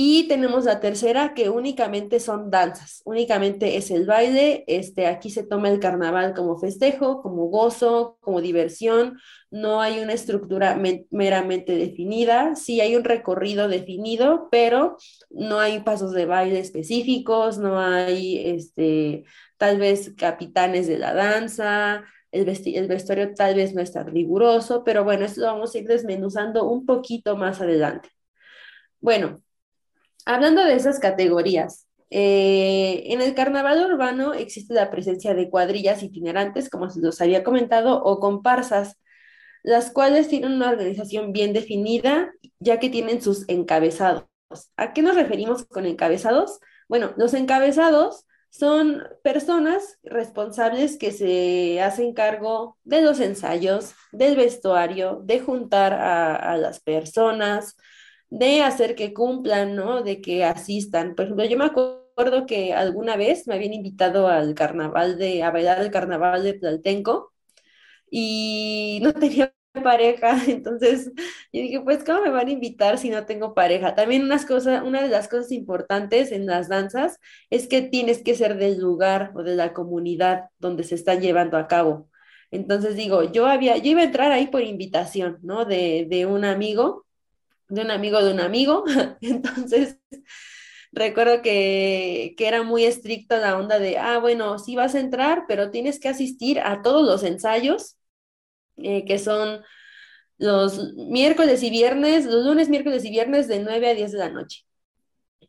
Y 0.03 0.27
tenemos 0.27 0.65
la 0.65 0.79
tercera, 0.79 1.33
que 1.35 1.49
únicamente 1.49 2.19
son 2.19 2.49
danzas, 2.49 3.01
únicamente 3.05 3.77
es 3.77 3.91
el 3.91 4.07
baile. 4.07 4.63
Este, 4.67 5.05
aquí 5.05 5.29
se 5.29 5.43
toma 5.43 5.69
el 5.69 5.79
carnaval 5.79 6.33
como 6.33 6.57
festejo, 6.57 7.21
como 7.21 7.45
gozo, 7.49 8.17
como 8.19 8.41
diversión. 8.41 9.19
No 9.51 9.81
hay 9.81 9.99
una 9.99 10.13
estructura 10.13 10.79
meramente 11.11 11.75
definida. 11.75 12.55
Sí 12.55 12.81
hay 12.81 12.95
un 12.95 13.03
recorrido 13.03 13.67
definido, 13.67 14.47
pero 14.49 14.97
no 15.29 15.59
hay 15.59 15.81
pasos 15.81 16.13
de 16.13 16.25
baile 16.25 16.59
específicos, 16.59 17.57
no 17.57 17.79
hay 17.79 18.39
este, 18.45 19.25
tal 19.57 19.77
vez 19.77 20.13
capitanes 20.17 20.87
de 20.87 20.97
la 20.97 21.13
danza. 21.13 22.05
El, 22.31 22.47
el 22.47 22.87
vestuario 22.87 23.33
tal 23.35 23.55
vez 23.55 23.73
no 23.75 23.81
está 23.81 24.03
riguroso, 24.03 24.83
pero 24.83 25.03
bueno, 25.03 25.25
esto 25.25 25.41
lo 25.41 25.47
vamos 25.47 25.75
a 25.75 25.79
ir 25.79 25.87
desmenuzando 25.87 26.63
un 26.69 26.85
poquito 26.85 27.35
más 27.35 27.61
adelante. 27.61 28.09
Bueno, 29.01 29.41
Hablando 30.25 30.63
de 30.63 30.75
esas 30.75 30.99
categorías, 30.99 31.87
eh, 32.11 33.03
en 33.07 33.21
el 33.21 33.33
carnaval 33.33 33.91
urbano 33.91 34.33
existe 34.33 34.73
la 34.73 34.91
presencia 34.91 35.33
de 35.33 35.49
cuadrillas 35.49 36.03
itinerantes, 36.03 36.69
como 36.69 36.89
se 36.89 37.01
los 37.01 37.21
había 37.21 37.43
comentado, 37.43 38.03
o 38.03 38.19
comparsas, 38.19 38.97
las 39.63 39.91
cuales 39.91 40.27
tienen 40.27 40.53
una 40.53 40.69
organización 40.69 41.31
bien 41.31 41.53
definida, 41.53 42.33
ya 42.59 42.79
que 42.79 42.89
tienen 42.89 43.21
sus 43.21 43.47
encabezados. 43.47 44.25
¿A 44.77 44.93
qué 44.93 45.01
nos 45.01 45.15
referimos 45.15 45.65
con 45.65 45.85
encabezados? 45.85 46.59
Bueno, 46.89 47.13
los 47.17 47.33
encabezados 47.33 48.25
son 48.49 49.01
personas 49.23 49.97
responsables 50.03 50.97
que 50.97 51.11
se 51.11 51.81
hacen 51.81 52.13
cargo 52.13 52.77
de 52.83 53.01
los 53.01 53.21
ensayos, 53.21 53.93
del 54.11 54.35
vestuario, 54.35 55.21
de 55.23 55.39
juntar 55.39 55.93
a, 55.93 56.57
las 56.57 56.81
personas, 56.81 57.77
de 58.29 58.61
hacer 58.61 58.95
que 58.95 59.13
cumplan, 59.13 59.75
¿no? 59.75 60.03
De 60.03 60.21
que 60.21 60.43
asistan. 60.43 61.15
Por 61.15 61.25
ejemplo, 61.25 61.45
yo 61.45 61.57
me 61.57 61.65
acuerdo 61.65 62.45
que 62.45 62.73
alguna 62.73 63.15
vez 63.15 63.47
me 63.47 63.55
habían 63.55 63.73
invitado 63.73 64.27
al 64.27 64.53
carnaval 64.53 65.17
de, 65.17 65.43
a 65.43 65.51
bailar 65.51 65.79
el 65.81 65.91
carnaval 65.91 66.43
de 66.43 66.53
Tlaltenco 66.53 67.30
y 68.11 68.99
no 69.01 69.13
tenía 69.15 69.53
pareja, 69.73 70.37
entonces 70.47 71.11
yo 71.53 71.61
dije, 71.61 71.81
pues, 71.81 72.03
¿cómo 72.03 72.21
me 72.21 72.29
van 72.29 72.47
a 72.49 72.51
invitar 72.51 72.97
si 72.99 73.09
no 73.09 73.25
tengo 73.25 73.55
pareja? 73.55 73.95
También 73.95 74.23
unas 74.23 74.45
cosas, 74.45 74.83
una 74.83 75.01
de 75.01 75.09
las 75.09 75.27
cosas 75.27 75.51
importantes 75.51 76.31
en 76.31 76.45
las 76.45 76.69
danzas 76.69 77.19
es 77.49 77.67
que 77.67 77.81
tienes 77.81 78.21
que 78.21 78.35
ser 78.35 78.57
del 78.57 78.79
lugar 78.79 79.31
o 79.35 79.43
de 79.43 79.55
la 79.55 79.73
comunidad 79.73 80.49
donde 80.59 80.83
se 80.83 80.95
están 80.95 81.21
llevando 81.21 81.57
a 81.57 81.67
cabo. 81.67 82.09
Entonces 82.51 82.95
digo, 82.95 83.31
yo 83.31 83.47
había, 83.47 83.77
yo 83.77 83.91
iba 83.91 84.01
a 84.01 84.05
entrar 84.05 84.31
ahí 84.31 84.47
por 84.47 84.61
invitación, 84.61 85.39
¿no? 85.41 85.65
De, 85.65 86.05
de 86.09 86.25
un 86.25 86.45
amigo 86.45 87.05
de 87.71 87.81
un 87.81 87.91
amigo 87.91 88.23
de 88.23 88.33
un 88.33 88.39
amigo. 88.39 88.83
Entonces, 89.21 89.97
recuerdo 90.91 91.41
que, 91.41 92.35
era 92.37 92.63
muy 92.63 92.83
estricto 92.85 93.37
la 93.37 93.57
onda 93.57 93.79
de, 93.79 93.97
ah, 93.97 94.19
bueno, 94.19 94.59
sí 94.59 94.75
vas 94.75 94.93
a 94.95 94.99
entrar, 94.99 95.45
pero 95.47 95.71
tienes 95.71 95.99
que 95.99 96.09
asistir 96.09 96.59
a 96.59 96.81
todos 96.81 97.05
los 97.07 97.23
ensayos, 97.23 97.97
eh, 98.83 99.05
que 99.05 99.19
son 99.19 99.61
los 100.37 100.93
miércoles 100.95 101.63
y 101.63 101.69
viernes, 101.69 102.25
los 102.25 102.45
lunes, 102.45 102.69
miércoles 102.69 103.05
y 103.05 103.11
viernes 103.11 103.47
de 103.47 103.59
9 103.59 103.89
a 103.89 103.93
10 103.93 104.11
de 104.11 104.17
la 104.17 104.29
noche. 104.29 104.65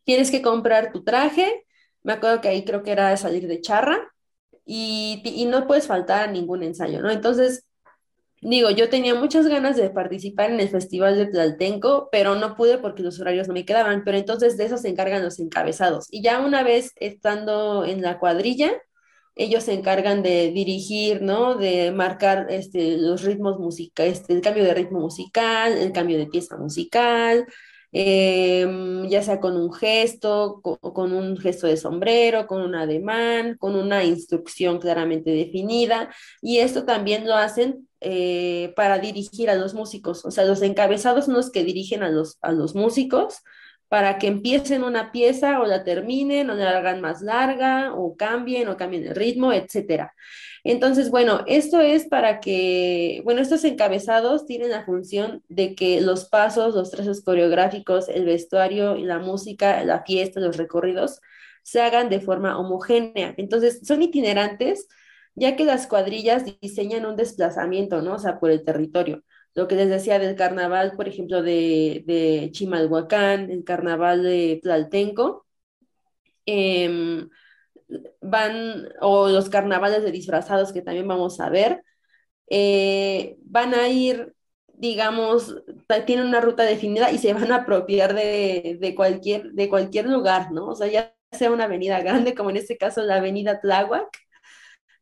Tienes 0.03 0.31
que 0.31 0.41
comprar 0.41 0.91
tu 0.91 1.03
traje, 1.03 1.65
me 2.03 2.13
acuerdo 2.13 2.41
que 2.41 2.49
ahí 2.49 2.65
creo 2.65 2.83
que 2.83 2.91
era 2.91 3.15
salir 3.17 3.47
de 3.47 3.61
charra, 3.61 4.09
y, 4.65 5.21
y 5.25 5.45
no 5.45 5.67
puedes 5.67 5.87
faltar 5.87 6.29
a 6.29 6.31
ningún 6.31 6.63
ensayo, 6.63 7.01
¿no? 7.01 7.11
Entonces, 7.11 7.65
Digo, 8.43 8.69
yo 8.69 8.89
tenía 8.89 9.15
muchas 9.15 9.47
ganas 9.47 9.77
de 9.77 9.89
participar 9.89 10.51
en 10.51 10.59
el 10.59 10.67
Festival 10.67 11.15
de 11.15 11.27
Tlaltenco, 11.27 12.09
pero 12.11 12.35
no 12.35 12.57
pude 12.57 12.77
porque 12.77 13.01
los 13.01 13.17
horarios 13.21 13.47
no 13.47 13.53
me 13.53 13.63
quedaban, 13.63 14.03
pero 14.03 14.17
entonces 14.17 14.57
de 14.57 14.65
eso 14.65 14.77
se 14.77 14.89
encargan 14.89 15.23
los 15.23 15.39
encabezados. 15.39 16.07
Y 16.11 16.21
ya 16.21 16.41
una 16.41 16.61
vez 16.61 16.91
estando 16.97 17.85
en 17.85 18.01
la 18.01 18.19
cuadrilla, 18.19 18.73
ellos 19.35 19.63
se 19.63 19.73
encargan 19.73 20.23
de 20.23 20.51
dirigir, 20.51 21.21
¿no? 21.21 21.55
De 21.55 21.91
marcar 21.91 22.47
este, 22.49 22.97
los 22.97 23.23
ritmos 23.23 23.59
musicales, 23.59 24.19
este, 24.19 24.33
el 24.33 24.41
cambio 24.41 24.63
de 24.63 24.73
ritmo 24.73 24.99
musical, 24.99 25.73
el 25.73 25.91
cambio 25.91 26.17
de 26.17 26.27
pieza 26.27 26.57
musical, 26.57 27.45
em, 27.91 29.07
ya 29.09 29.21
sea 29.23 29.39
con 29.39 29.55
un 29.57 29.71
gesto, 29.73 30.59
con, 30.61 30.77
con, 30.77 31.13
un 31.13 31.37
gesto 31.37 31.67
de 31.67 31.77
sombrero, 31.77 32.47
con 32.47 32.61
un 32.61 32.75
ademán, 32.75 33.57
con 33.57 33.75
una 33.75 34.03
instrucción 34.03 34.79
claramente 34.79 35.31
definida. 35.31 36.13
Y 36.41 36.59
esto 36.59 36.85
también 36.85 37.27
lo 37.27 37.35
hacen 37.35 37.87
eh, 38.01 38.73
para 38.75 38.99
dirigir 38.99 39.49
a 39.49 39.55
los 39.55 39.73
músicos. 39.73 40.25
O 40.25 40.31
sea, 40.31 40.45
los 40.45 40.61
encabezados 40.61 41.25
son 41.25 41.35
los 41.35 41.51
que 41.51 41.63
dirigen 41.63 42.03
a 42.03 42.09
los, 42.09 42.37
a 42.41 42.51
los 42.51 42.75
músicos 42.75 43.43
para 43.93 44.17
que 44.17 44.25
empiecen 44.25 44.83
una 44.83 45.11
pieza 45.11 45.59
o 45.61 45.67
la 45.67 45.83
terminen 45.83 46.49
o 46.49 46.55
la 46.55 46.75
hagan 46.79 46.99
más 46.99 47.21
larga 47.21 47.93
o 47.93 48.17
cambien 48.17 48.67
o 48.67 48.75
cambien 48.75 49.05
el 49.05 49.13
ritmo, 49.13 49.53
etcétera. 49.53 50.15
Entonces, 50.63 51.11
bueno, 51.11 51.43
esto 51.45 51.79
es 51.79 52.07
para 52.07 52.39
que, 52.39 53.21
bueno, 53.23 53.39
estos 53.39 53.63
encabezados 53.63 54.47
tienen 54.47 54.71
la 54.71 54.83
función 54.83 55.43
de 55.47 55.75
que 55.75 56.01
los 56.01 56.25
pasos, 56.25 56.73
los 56.73 56.89
trazos 56.89 57.21
coreográficos, 57.21 58.09
el 58.09 58.25
vestuario, 58.25 58.95
la 58.95 59.19
música, 59.19 59.83
la 59.83 60.01
fiesta, 60.03 60.39
los 60.39 60.57
recorridos 60.57 61.21
se 61.61 61.79
hagan 61.79 62.09
de 62.09 62.19
forma 62.19 62.57
homogénea. 62.57 63.35
Entonces, 63.37 63.81
son 63.85 64.01
itinerantes 64.01 64.87
ya 65.35 65.55
que 65.55 65.65
las 65.65 65.85
cuadrillas 65.85 66.45
diseñan 66.61 67.05
un 67.05 67.15
desplazamiento, 67.15 68.01
¿no? 68.01 68.15
O 68.15 68.19
sea, 68.19 68.39
por 68.39 68.49
el 68.49 68.65
territorio. 68.65 69.23
Lo 69.55 69.67
que 69.67 69.75
les 69.75 69.89
decía 69.89 70.19
del 70.19 70.35
carnaval, 70.35 70.93
por 70.95 71.07
ejemplo, 71.07 71.41
de, 71.43 72.49
Chimalhuacán, 72.51 73.51
el 73.51 73.63
carnaval 73.63 74.23
de 74.23 74.59
Tlaltenco, 74.63 75.45
em, 76.45 77.29
van, 78.21 78.89
o 79.01 79.29
los 79.29 79.49
carnavales 79.49 80.03
de 80.03 80.11
disfrazados 80.11 80.73
que 80.73 80.81
también 80.81 81.07
vamos 81.07 81.39
a 81.39 81.49
ver, 81.49 81.83
eh, 82.49 83.37
van 83.43 83.73
a 83.75 83.87
ir, 83.89 84.33
digamos, 84.73 85.55
tienen 86.05 86.27
una 86.27 86.41
ruta 86.41 86.63
definida 86.63 87.11
y 87.11 87.17
se 87.19 87.33
van 87.33 87.51
a 87.51 87.57
apropiar 87.57 88.13
de, 88.15 88.77
de, 88.79 88.95
cualquier, 88.95 89.51
de 89.53 89.69
cualquier 89.69 90.07
lugar, 90.07 90.51
¿no? 90.51 90.67
O 90.67 90.75
sea, 90.75 90.87
ya 90.87 91.15
sea 91.31 91.51
una 91.51 91.65
avenida 91.65 91.99
grande, 92.01 92.35
como 92.35 92.49
en 92.49 92.57
este 92.57 92.77
caso 92.77 93.01
la 93.03 93.17
avenida 93.17 93.59
Tláhuac, 93.61 94.09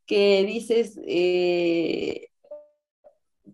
que 0.06 0.44
dices, 0.46 1.00
eh, 1.08 2.31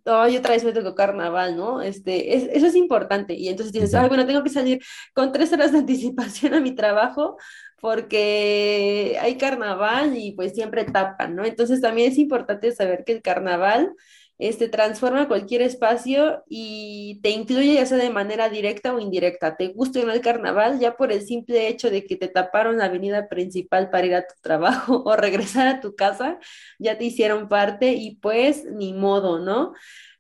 yo 0.08 0.40
otra 0.40 0.54
vez 0.54 0.64
me 0.64 0.74
tocó 0.74 0.96
carnaval, 0.96 1.56
¿no? 1.58 1.82
Este, 1.82 2.36
eso 2.58 2.68
es 2.68 2.76
importante. 2.76 3.34
Y 3.34 3.50
entonces 3.50 3.74
dices, 3.74 3.94
ay, 3.94 4.08
bueno, 4.08 4.26
tengo 4.26 4.44
que 4.44 4.50
salir 4.50 4.82
con 5.14 5.32
tres 5.32 5.52
horas 5.54 5.72
de 5.72 5.80
anticipación 5.80 6.54
a 6.54 6.60
mi 6.62 6.74
trabajo 6.76 7.38
porque 7.80 9.18
hay 9.22 9.38
carnaval 9.38 10.18
y 10.18 10.32
pues 10.34 10.54
siempre 10.54 10.86
tapan, 10.86 11.36
¿no? 11.36 11.46
Entonces 11.46 11.82
también 11.82 12.12
es 12.12 12.18
importante 12.18 12.72
saber 12.72 13.04
que 13.06 13.14
el 13.14 13.22
carnaval 13.22 13.94
este, 14.40 14.70
transforma 14.70 15.28
cualquier 15.28 15.64
espacio 15.64 16.44
y 16.48 17.20
te 17.24 17.32
incluye 17.32 17.74
ya 17.74 17.86
sea 17.86 17.98
de 17.98 18.10
manera 18.10 18.50
directa 18.50 18.94
o 18.94 19.00
indirecta. 19.00 19.56
Te 19.58 19.70
gusta 19.70 20.00
ir 20.00 20.10
al 20.10 20.22
carnaval 20.22 20.80
ya 20.80 20.96
por 20.96 21.12
el 21.12 21.26
simple 21.26 21.68
hecho 21.68 21.90
de 21.90 22.06
que 22.06 22.16
te 22.16 22.28
taparon 22.28 22.78
la 22.78 22.86
avenida 22.86 23.28
principal 23.30 23.90
para 23.90 24.06
ir 24.06 24.16
a 24.16 24.28
tu 24.28 24.36
trabajo 24.42 25.04
o 25.06 25.16
regresar 25.16 25.68
a 25.68 25.82
tu 25.82 25.96
casa, 25.96 26.40
ya 26.80 26.98
te 26.98 27.06
hicieron 27.06 27.50
parte 27.50 27.94
y 27.94 28.16
pues 28.18 28.66
ni 28.66 28.94
modo, 28.94 29.40
¿no? 29.40 29.74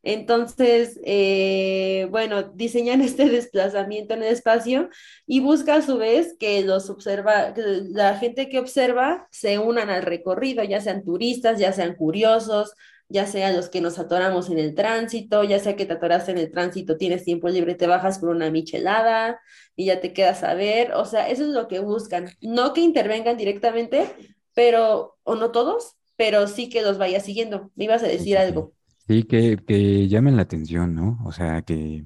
Entonces, 0.04 1.00
eh, 1.04 2.08
bueno, 2.12 2.44
diseñan 2.44 3.02
este 3.02 3.30
desplazamiento 3.30 4.14
en 4.14 4.24
el 4.24 4.30
espacio 4.34 4.90
y 5.26 5.42
busca 5.42 5.76
a 5.76 5.82
su 5.82 5.98
vez 5.98 6.36
que 6.40 6.62
los 6.64 6.90
observa, 6.90 7.54
que 7.54 7.62
la 7.90 8.18
gente 8.18 8.50
que 8.50 8.60
observa 8.60 9.28
se 9.32 9.60
unan 9.60 9.90
al 9.90 10.04
recorrido, 10.04 10.64
ya 10.64 10.82
sean 10.82 11.04
turistas, 11.04 11.60
ya 11.60 11.74
sean 11.74 11.96
curiosos, 11.96 12.74
ya 13.10 13.26
sea 13.26 13.52
los 13.54 13.70
que 13.70 13.82
nos 13.82 14.00
atoramos 14.00 14.50
en 14.50 14.60
el 14.60 14.76
tránsito, 14.76 15.44
ya 15.44 15.60
sea 15.60 15.76
que 15.76 15.86
te 15.86 15.94
atoraste 15.94 16.32
en 16.32 16.38
el 16.40 16.52
tránsito, 16.52 16.98
tienes 16.98 17.24
tiempo 17.24 17.50
libre, 17.50 17.76
te 17.76 17.88
bajas 17.88 18.20
por 18.20 18.30
una 18.30 18.52
michelada 18.52 19.40
y 19.76 19.86
ya 19.86 20.00
te 20.02 20.14
quedas 20.14 20.44
a 20.44 20.54
ver, 20.54 20.94
o 20.94 21.06
sea, 21.06 21.30
eso 21.30 21.44
es 21.44 21.50
lo 21.50 21.68
que 21.68 21.80
buscan, 21.80 22.30
no 22.42 22.74
que 22.74 22.82
intervengan 22.82 23.38
directamente, 23.38 24.10
pero, 24.54 25.18
o 25.24 25.36
no 25.36 25.52
todos, 25.52 25.96
pero 26.16 26.48
sí 26.48 26.70
que 26.70 26.82
los 26.82 26.98
vaya 26.98 27.20
siguiendo. 27.20 27.72
Me 27.76 27.86
ibas 27.86 28.04
a 28.04 28.08
decir 28.08 28.38
algo. 28.38 28.74
Sí, 29.08 29.24
que, 29.24 29.58
que 29.58 30.08
llamen 30.08 30.36
la 30.36 30.42
atención, 30.42 30.96
¿no? 30.96 31.20
O 31.26 31.32
sea, 31.32 31.62
que 31.62 32.06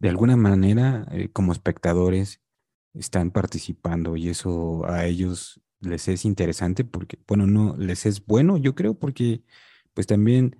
de 0.00 0.08
alguna 0.08 0.36
manera 0.36 1.06
eh, 1.12 1.30
como 1.32 1.52
espectadores 1.52 2.40
están 2.94 3.30
participando 3.30 4.16
y 4.16 4.28
eso 4.28 4.84
a 4.86 5.06
ellos 5.06 5.60
les 5.80 6.08
es 6.08 6.24
interesante 6.24 6.84
porque, 6.84 7.18
bueno, 7.26 7.46
no, 7.46 7.76
les 7.76 8.06
es 8.06 8.24
bueno, 8.26 8.56
yo 8.56 8.74
creo, 8.74 8.94
porque 8.94 9.42
pues 9.94 10.06
también 10.06 10.56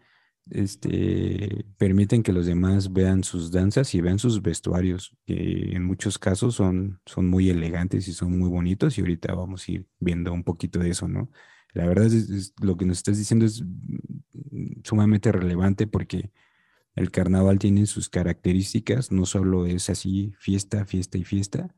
este, 0.51 1.65
permiten 1.79 2.23
que 2.23 2.33
los 2.33 2.47
demás 2.47 2.93
vean 2.93 3.25
sus 3.25 3.51
danzas 3.53 3.95
y 3.95 4.01
vean 4.01 4.19
sus 4.19 4.43
vestuarios, 4.43 5.17
que 5.27 5.73
en 5.75 5.85
muchos 5.85 6.19
casos 6.19 6.55
son, 6.57 7.01
son 7.07 7.29
muy 7.29 7.51
elegantes 7.51 8.09
y 8.09 8.13
son 8.13 8.39
muy 8.39 8.49
bonitos, 8.49 8.99
y 8.99 9.03
ahorita 9.03 9.35
vamos 9.35 9.69
a 9.69 9.73
ir 9.73 9.87
viendo 10.01 10.33
un 10.33 10.45
poquito 10.45 10.79
de 10.81 10.91
eso, 10.91 11.09
¿no? 11.09 11.31
La 11.75 11.87
verdad 11.87 12.07
es, 12.07 12.55
lo 12.61 12.77
que 12.77 12.85
nos 12.85 12.99
estás 12.99 13.19
diciendo 13.19 13.47
es 13.47 13.63
mm, 13.63 14.83
sumamente 14.85 15.33
relevante 15.33 15.87
porque 15.87 16.33
el 16.97 17.11
carnaval 17.11 17.59
tiene 17.59 17.87
sus 17.87 18.09
características, 18.09 19.13
no 19.13 19.27
solo 19.27 19.67
es 19.67 19.91
así 19.91 20.35
fiesta, 20.39 20.85
fiesta 20.87 21.19
y 21.19 21.25
fiesta, 21.25 21.75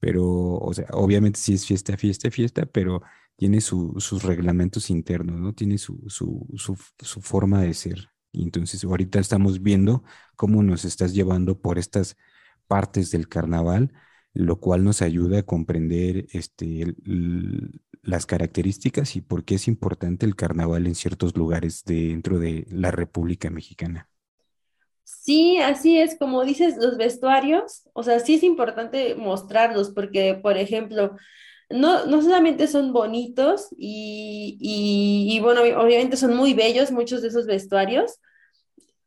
pero, 0.00 0.24
o 0.58 0.74
sea, 0.74 0.86
obviamente 0.92 1.38
sí 1.40 1.54
es 1.54 1.66
fiesta, 1.66 1.96
fiesta, 1.96 2.30
fiesta, 2.30 2.66
pero 2.66 3.02
tiene 3.36 3.60
sus 3.60 4.22
reglamentos 4.22 4.90
internos, 4.90 5.40
¿no? 5.40 5.52
Tiene 5.52 5.78
su, 5.78 5.98
forma 7.20 7.62
de 7.62 7.74
ser. 7.74 8.10
Y 8.30 8.44
entonces 8.44 8.84
ahorita 8.84 9.18
estamos 9.18 9.62
viendo 9.62 10.04
cómo 10.36 10.62
nos 10.62 10.84
estás 10.84 11.12
llevando 11.12 11.60
por 11.60 11.78
estas 11.78 12.16
partes 12.66 13.10
del 13.10 13.28
carnaval, 13.28 13.92
lo 14.32 14.60
cual 14.60 14.84
nos 14.84 15.02
ayuda 15.02 15.40
a 15.40 15.42
comprender 15.42 16.26
este, 16.32 16.94
las 18.02 18.26
características 18.26 19.16
y 19.16 19.20
por 19.20 19.44
qué 19.44 19.56
es 19.56 19.68
importante 19.68 20.24
el 20.24 20.36
carnaval 20.36 20.86
en 20.86 20.94
ciertos 20.94 21.36
lugares 21.36 21.84
dentro 21.84 22.38
de 22.38 22.66
la 22.70 22.90
República 22.90 23.50
Mexicana. 23.50 24.08
Sí, 25.04 25.58
así 25.58 25.98
es, 25.98 26.16
como 26.16 26.44
dices, 26.44 26.76
los 26.78 26.96
vestuarios, 26.96 27.88
o 27.92 28.02
sea, 28.02 28.20
sí 28.20 28.34
es 28.34 28.42
importante 28.42 29.14
mostrarlos 29.14 29.90
porque, 29.90 30.34
por 30.34 30.56
ejemplo, 30.56 31.16
no, 31.72 32.06
no 32.06 32.22
solamente 32.22 32.66
son 32.68 32.92
bonitos 32.92 33.68
y, 33.76 34.58
y, 34.60 35.40
bueno, 35.40 35.62
obviamente 35.62 36.16
son 36.16 36.36
muy 36.36 36.54
bellos 36.54 36.90
muchos 36.92 37.22
de 37.22 37.28
esos 37.28 37.46
vestuarios, 37.46 38.18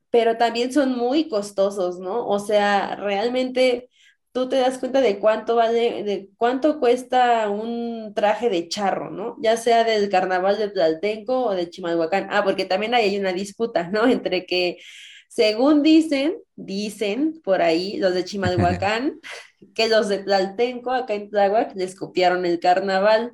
pero 0.09 0.37
también 0.37 0.71
son 0.71 0.97
muy 0.97 1.27
costosos, 1.29 1.99
¿no? 1.99 2.27
O 2.27 2.39
sea, 2.39 2.95
realmente 2.95 3.89
tú 4.31 4.49
te 4.49 4.57
das 4.57 4.77
cuenta 4.79 5.01
de 5.01 5.19
cuánto 5.19 5.55
vale, 5.55 6.03
de 6.03 6.29
cuánto 6.37 6.79
cuesta 6.79 7.49
un 7.49 8.13
traje 8.13 8.49
de 8.49 8.67
charro, 8.67 9.09
¿no? 9.09 9.37
Ya 9.41 9.57
sea 9.57 9.83
del 9.85 10.09
carnaval 10.09 10.57
de 10.57 10.69
Tlaltenco 10.69 11.45
o 11.45 11.55
de 11.55 11.69
Chimalhuacán. 11.69 12.27
Ah, 12.29 12.43
porque 12.43 12.65
también 12.65 12.93
hay 12.93 13.17
una 13.17 13.33
disputa, 13.33 13.89
¿no? 13.89 14.07
Entre 14.09 14.45
que 14.45 14.77
según 15.35 15.83
dicen, 15.83 16.37
dicen 16.55 17.41
por 17.43 17.61
ahí 17.61 17.97
los 17.97 18.13
de 18.13 18.23
Chimalhuacán, 18.23 19.19
que 19.75 19.89
los 19.89 20.07
de 20.07 20.19
Tlaltenco, 20.19 20.91
acá 20.91 21.13
en 21.13 21.29
Tláhuac, 21.29 21.75
les 21.75 21.93
copiaron 21.95 22.45
el 22.45 22.61
carnaval. 22.61 23.33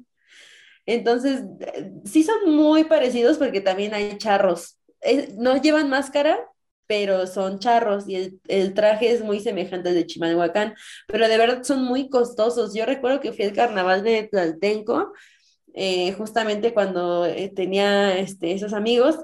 Entonces, 0.88 1.44
eh, 1.60 1.92
sí 2.06 2.24
son 2.24 2.56
muy 2.56 2.86
parecidos 2.86 3.38
porque 3.38 3.62
también 3.62 3.94
hay 3.94 4.18
charros. 4.18 4.80
Eh, 5.02 5.36
no 5.38 5.62
llevan 5.62 5.92
máscara, 5.92 6.40
pero 6.88 7.28
son 7.28 7.60
charros 7.60 8.10
y 8.10 8.40
el, 8.48 8.74
traje 8.74 9.12
es 9.12 9.24
muy 9.24 9.40
semejante 9.40 9.90
al 9.90 9.96
de 9.96 10.08
Chimalhuacán, 10.08 10.74
pero 11.08 11.28
de 11.28 11.38
verdad 11.38 11.64
son 11.64 11.84
muy 11.84 12.10
costosos. 12.10 12.74
Yo 12.74 12.88
recuerdo 12.88 13.20
que 13.20 13.32
fui 13.32 13.46
al 13.46 13.54
carnaval 13.54 14.04
de 14.04 14.24
Tlaltenco, 14.24 15.14
eh, 15.76 16.14
justamente 16.14 16.74
cuando 16.74 17.28
tenía 17.56 18.18
este, 18.18 18.54
esos 18.54 18.74
amigos, 18.74 19.20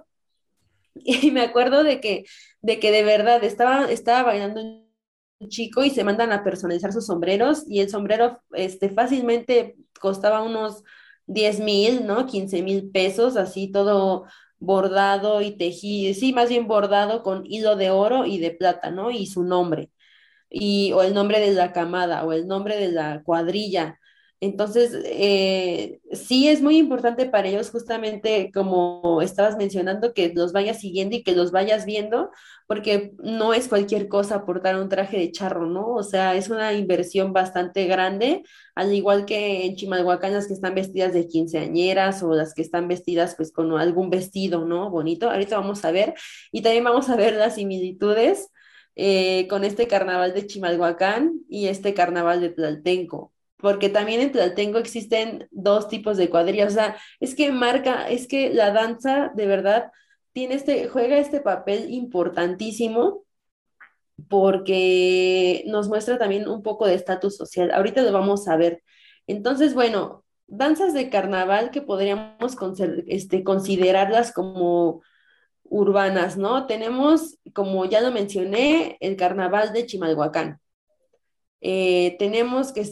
y 1.04 1.32
me 1.32 1.42
acuerdo 1.42 1.84
de 1.84 2.00
que, 2.02 2.26
de 2.62 2.80
que 2.80 2.92
de 2.92 3.04
verdad 3.04 3.44
estaba, 3.44 3.90
estaba 3.92 4.24
bailando 4.24 4.62
un 4.62 5.50
chico 5.50 5.84
y 5.84 5.90
se 5.90 6.04
mandan 6.04 6.32
a 6.32 6.44
personalizar 6.44 6.92
sus 6.94 7.06
sombreros 7.06 7.64
y 7.68 7.82
el 7.82 7.90
sombrero 7.90 8.42
este, 8.54 8.90
fácilmente 8.90 9.76
costaba 10.00 10.42
unos 10.44 10.84
10 11.28 11.60
mil, 11.60 12.06
¿no? 12.08 12.26
15 12.26 12.62
mil 12.64 12.90
pesos, 12.92 13.38
así 13.38 13.72
todo 13.72 14.26
bordado 14.60 15.42
y 15.42 15.52
tejido, 15.58 16.14
sí, 16.14 16.34
más 16.34 16.50
bien 16.50 16.68
bordado 16.68 17.22
con 17.24 17.46
hilo 17.46 17.76
de 17.76 17.92
oro 17.92 18.26
y 18.26 18.40
de 18.40 18.52
plata, 18.52 18.90
¿no? 18.92 19.12
Y 19.12 19.28
su 19.28 19.44
nombre, 19.44 19.92
y, 20.50 20.92
o 20.94 21.04
el 21.04 21.14
nombre 21.14 21.40
de 21.40 21.54
la 21.54 21.74
camada, 21.74 22.26
o 22.26 22.34
el 22.34 22.48
nombre 22.48 22.78
de 22.78 22.92
la 22.92 23.24
cuadrilla. 23.24 24.00
Entonces, 24.40 24.92
eh, 25.06 26.00
sí 26.12 26.48
es 26.48 26.62
muy 26.62 26.78
importante 26.78 27.26
para 27.26 27.48
ellos 27.48 27.72
justamente, 27.72 28.52
como 28.54 29.22
estabas 29.24 29.58
mencionando, 29.58 30.14
que 30.14 30.32
los 30.36 30.54
vayas 30.54 30.80
siguiendo 30.80 31.16
y 31.16 31.24
que 31.24 31.32
los 31.32 31.52
vayas 31.52 31.86
viendo, 31.86 32.30
porque 32.68 33.14
no 33.18 33.56
es 33.56 33.68
cualquier 33.68 34.08
cosa 34.08 34.46
portar 34.46 34.76
un 34.80 34.90
traje 34.90 35.18
de 35.18 35.32
charro, 35.32 35.66
¿no? 35.66 35.88
O 35.88 36.04
sea, 36.04 36.36
es 36.36 36.50
una 36.50 36.74
inversión 36.74 37.34
bastante 37.34 37.86
grande, 37.88 38.44
al 38.76 38.94
igual 38.94 39.26
que 39.26 39.66
en 39.66 39.76
Chimalhuacán 39.76 40.34
las 40.34 40.48
que 40.48 40.54
están 40.54 40.76
vestidas 40.76 41.14
de 41.14 41.28
quinceañeras 41.28 42.22
o 42.22 42.36
las 42.36 42.54
que 42.54 42.62
están 42.62 42.88
vestidas 42.88 43.36
pues 43.36 43.52
con 43.52 43.72
algún 43.80 44.12
vestido, 44.12 44.66
¿no? 44.66 44.92
Bonito. 44.92 45.32
Ahorita 45.32 45.58
vamos 45.58 45.84
a 45.84 45.92
ver 45.92 46.14
y 46.52 46.62
también 46.62 46.84
vamos 46.84 47.10
a 47.10 47.16
ver 47.16 47.34
las 47.36 47.56
similitudes. 47.56 48.50
Eh, 49.00 49.48
con 49.48 49.64
este 49.64 49.88
carnaval 49.88 50.34
de 50.34 50.48
Chimalhuacán 50.48 51.42
y 51.48 51.68
este 51.68 51.94
carnaval 51.94 52.42
de 52.42 52.50
Tlaltenco 52.50 53.32
porque 53.58 53.90
también 53.90 54.22
en 54.22 54.32
Tlaltengo 54.32 54.78
existen 54.80 55.48
dos 55.52 55.88
tipos 55.88 56.18
de 56.18 56.30
cuadrillas, 56.30 56.74
o 56.74 56.76
sea, 56.76 56.98
es 57.20 57.36
que 57.36 57.52
marca, 57.52 58.10
es 58.10 58.28
que 58.28 58.54
la 58.54 58.72
danza 58.72 59.32
de 59.36 59.48
verdad 59.48 59.92
tiene 60.32 60.56
este, 60.56 60.88
juega 60.88 61.18
este 61.18 61.42
papel 61.42 61.92
importantísimo 61.92 63.24
porque 64.30 65.64
nos 65.68 65.88
muestra 65.88 66.18
también 66.18 66.48
un 66.48 66.64
poco 66.64 66.88
de 66.88 66.96
estatus 66.96 67.38
social. 67.38 67.72
Ahorita 67.72 68.02
lo 68.02 68.12
vamos 68.12 68.48
a 68.48 68.56
ver. 68.56 68.84
Entonces, 69.28 69.74
bueno, 69.74 70.24
danzas 70.48 70.94
de 70.94 71.10
carnaval 71.10 71.72
que 71.72 71.82
podríamos 71.82 72.56
este, 73.08 73.44
considerarlas 73.44 74.32
como 74.32 75.02
urbanas, 75.64 76.38
¿no? 76.38 76.66
Tenemos, 76.66 77.38
como 77.54 77.86
ya 77.86 78.02
lo 78.02 78.12
mencioné, 78.12 78.98
el 79.00 79.16
carnaval 79.18 79.74
de 79.74 79.86
Chimalhuacán. 79.86 80.60
Eh, 81.62 82.16
tenemos 82.20 82.72
que 82.72 82.86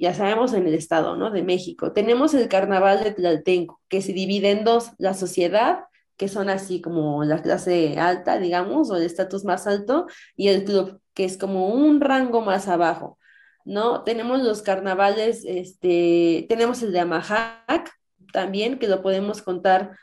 ya 0.00 0.14
sabemos 0.14 0.54
en 0.54 0.66
el 0.66 0.74
estado, 0.74 1.16
¿no? 1.16 1.30
De 1.30 1.42
México. 1.42 1.92
Tenemos 1.92 2.32
el 2.34 2.48
carnaval 2.48 3.04
de 3.04 3.12
Tlaltenco, 3.12 3.80
que 3.88 4.00
se 4.00 4.12
divide 4.14 4.50
en 4.50 4.64
dos, 4.64 4.92
la 4.98 5.12
sociedad, 5.14 5.84
que 6.16 6.28
son 6.28 6.48
así 6.48 6.80
como 6.80 7.22
la 7.24 7.42
clase 7.42 7.98
alta, 7.98 8.38
digamos, 8.38 8.90
o 8.90 8.96
el 8.96 9.02
estatus 9.04 9.44
más 9.44 9.66
alto, 9.66 10.06
y 10.36 10.48
el 10.48 10.64
club, 10.64 11.00
que 11.14 11.24
es 11.24 11.36
como 11.36 11.68
un 11.68 12.00
rango 12.00 12.40
más 12.40 12.66
abajo, 12.68 13.18
¿no? 13.64 14.02
Tenemos 14.04 14.42
los 14.42 14.62
carnavales, 14.62 15.44
este, 15.46 16.46
tenemos 16.48 16.82
el 16.82 16.92
de 16.92 17.00
Amajac 17.00 17.90
también, 18.32 18.78
que 18.78 18.88
lo 18.88 19.02
podemos 19.02 19.42
contar, 19.42 19.96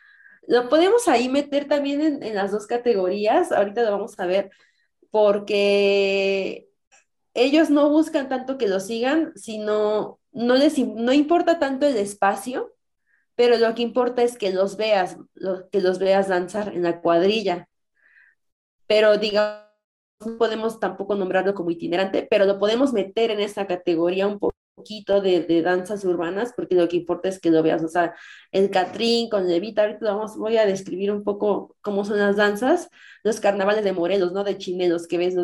lo 0.47 0.69
podemos 0.69 1.07
ahí 1.07 1.29
meter 1.29 1.67
también 1.67 2.01
en, 2.01 2.23
en 2.23 2.35
las 2.35 2.51
dos 2.51 2.67
categorías, 2.67 3.51
ahorita 3.51 3.83
lo 3.83 3.91
vamos 3.91 4.19
a 4.19 4.27
ver, 4.27 4.51
porque 5.11 6.66
ellos 7.37 7.69
no 7.69 7.89
buscan 7.89 8.29
tanto 8.29 8.57
que 8.57 8.67
lo 8.67 8.79
sigan, 8.79 9.31
sino 9.35 10.19
no 10.31 10.55
les 10.55 10.77
no 10.79 11.13
importa 11.13 11.59
tanto 11.59 11.85
el 11.87 11.95
espacio, 11.97 12.73
pero 13.35 13.57
lo 13.57 13.75
que 13.75 13.83
importa 13.83 14.23
es 14.23 14.37
que 14.37 14.51
los 14.51 14.77
veas, 14.77 15.17
que 15.71 15.81
los 15.81 15.99
veas 15.99 16.27
danzar 16.27 16.73
en 16.73 16.83
la 16.83 17.01
cuadrilla. 17.01 17.69
Pero 18.87 19.17
digamos, 19.17 19.67
no 20.25 20.37
podemos 20.37 20.79
tampoco 20.79 21.15
nombrarlo 21.15 21.53
como 21.53 21.69
itinerante, 21.71 22.27
pero 22.29 22.45
lo 22.45 22.57
podemos 22.59 22.93
meter 22.93 23.31
en 23.31 23.39
esa 23.39 23.67
categoría 23.67 24.27
un 24.27 24.39
poquito 24.39 25.21
de, 25.21 25.61
danzas 25.61 26.05
urbanas, 26.05 26.53
porque 26.55 26.75
lo 26.75 26.87
que 26.87 26.97
importa 26.97 27.29
es 27.29 27.39
que 27.39 27.51
lo 27.51 27.61
veas, 27.63 27.83
o 27.83 27.87
sea, 27.87 28.15
el 28.51 28.71
Catrín 28.71 29.29
con 29.29 29.47
Levita, 29.47 29.83
ahorita 29.83 30.05
vamos, 30.05 30.37
voy 30.37 30.57
a 30.57 30.65
describir 30.65 31.11
un 31.11 31.23
poco 31.23 31.75
cómo 31.81 32.05
son 32.05 32.17
las 32.19 32.35
danzas, 32.35 32.89
los 33.27 33.39
carnavales 33.39 33.83
de 33.83 33.93
Morelos, 33.93 34.31
¿no? 34.31 34.43
De 34.43 34.57
chinelos, 34.57 35.07
que 35.07 35.17
ves 35.17 35.35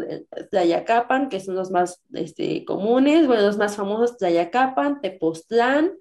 Tlayacapan, 0.50 1.30
que 1.30 1.40
son 1.40 1.56
los 1.56 1.72
más 1.72 2.02
este, 2.14 2.66
comunes, 2.66 3.28
bueno, 3.28 3.44
los 3.44 3.58
más 3.58 3.76
famosos, 3.76 4.18
Tlayacapan, 4.18 5.02
Tepoztlán 5.02 5.92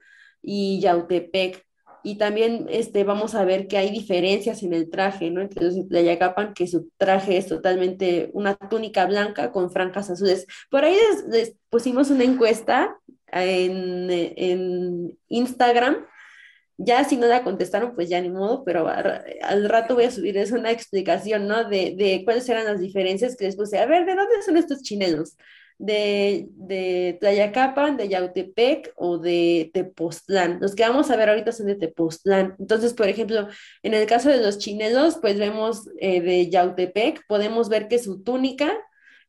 y 0.40 0.80
Yautepec. 0.80 1.64
Y 2.04 2.16
también 2.16 2.66
este, 2.68 3.04
vamos 3.04 3.34
a 3.34 3.44
ver 3.44 3.68
que 3.68 3.78
hay 3.78 3.90
diferencias 3.90 4.62
en 4.64 4.72
el 4.72 4.90
traje, 4.90 5.30
¿no? 5.30 5.40
Entre 5.40 5.64
los 5.64 5.88
Tlayacapan, 5.88 6.54
que 6.54 6.66
su 6.66 6.90
traje 6.96 7.36
es 7.36 7.46
totalmente 7.46 8.30
una 8.32 8.56
túnica 8.56 9.06
blanca 9.06 9.52
con 9.52 9.70
franjas 9.70 10.10
azules. 10.10 10.46
Por 10.70 10.84
ahí 10.84 10.96
les 11.28 11.54
pusimos 11.70 12.10
una 12.10 12.24
encuesta 12.24 12.96
en, 13.32 15.18
Instagram. 15.28 16.06
Ya 16.84 17.04
si 17.04 17.16
no 17.16 17.26
la 17.26 17.44
contestaron, 17.44 17.94
pues 17.94 18.08
ya 18.08 18.20
ni 18.20 18.28
modo, 18.28 18.64
pero 18.64 18.88
al 18.88 19.68
rato 19.68 19.94
voy 19.94 20.04
a 20.04 20.10
subirles 20.10 20.50
una 20.50 20.70
explicación, 20.70 21.46
¿no? 21.46 21.68
De, 21.68 21.94
de, 21.96 22.22
cuáles 22.24 22.48
eran 22.48 22.64
las 22.64 22.80
diferencias 22.80 23.36
que 23.36 23.44
les 23.44 23.56
puse. 23.56 23.78
A 23.78 23.86
ver, 23.86 24.04
¿de 24.04 24.14
dónde 24.14 24.42
son 24.44 24.56
estos 24.56 24.82
chinelos? 24.82 25.36
¿De, 25.78 26.48
de 26.50 27.18
Tlayacapan, 27.20 27.96
de 27.96 28.08
Yautepec 28.08 28.92
o 28.96 29.18
de 29.18 29.70
Tepoztlán? 29.72 30.58
Los 30.60 30.74
que 30.74 30.82
vamos 30.82 31.10
a 31.10 31.16
ver 31.16 31.28
ahorita 31.28 31.52
son 31.52 31.66
de 31.66 31.76
Tepoztlán. 31.76 32.56
Entonces, 32.58 32.94
por 32.94 33.08
ejemplo, 33.08 33.48
en 33.82 33.94
el 33.94 34.06
caso 34.06 34.28
de 34.28 34.42
los 34.42 34.58
chinelos, 34.58 35.18
pues 35.20 35.38
vemos 35.38 35.88
eh, 36.00 36.20
de 36.20 36.50
Yautepec, 36.50 37.26
podemos 37.28 37.68
ver 37.68 37.88
que 37.88 37.98
su 37.98 38.22
túnica 38.22 38.72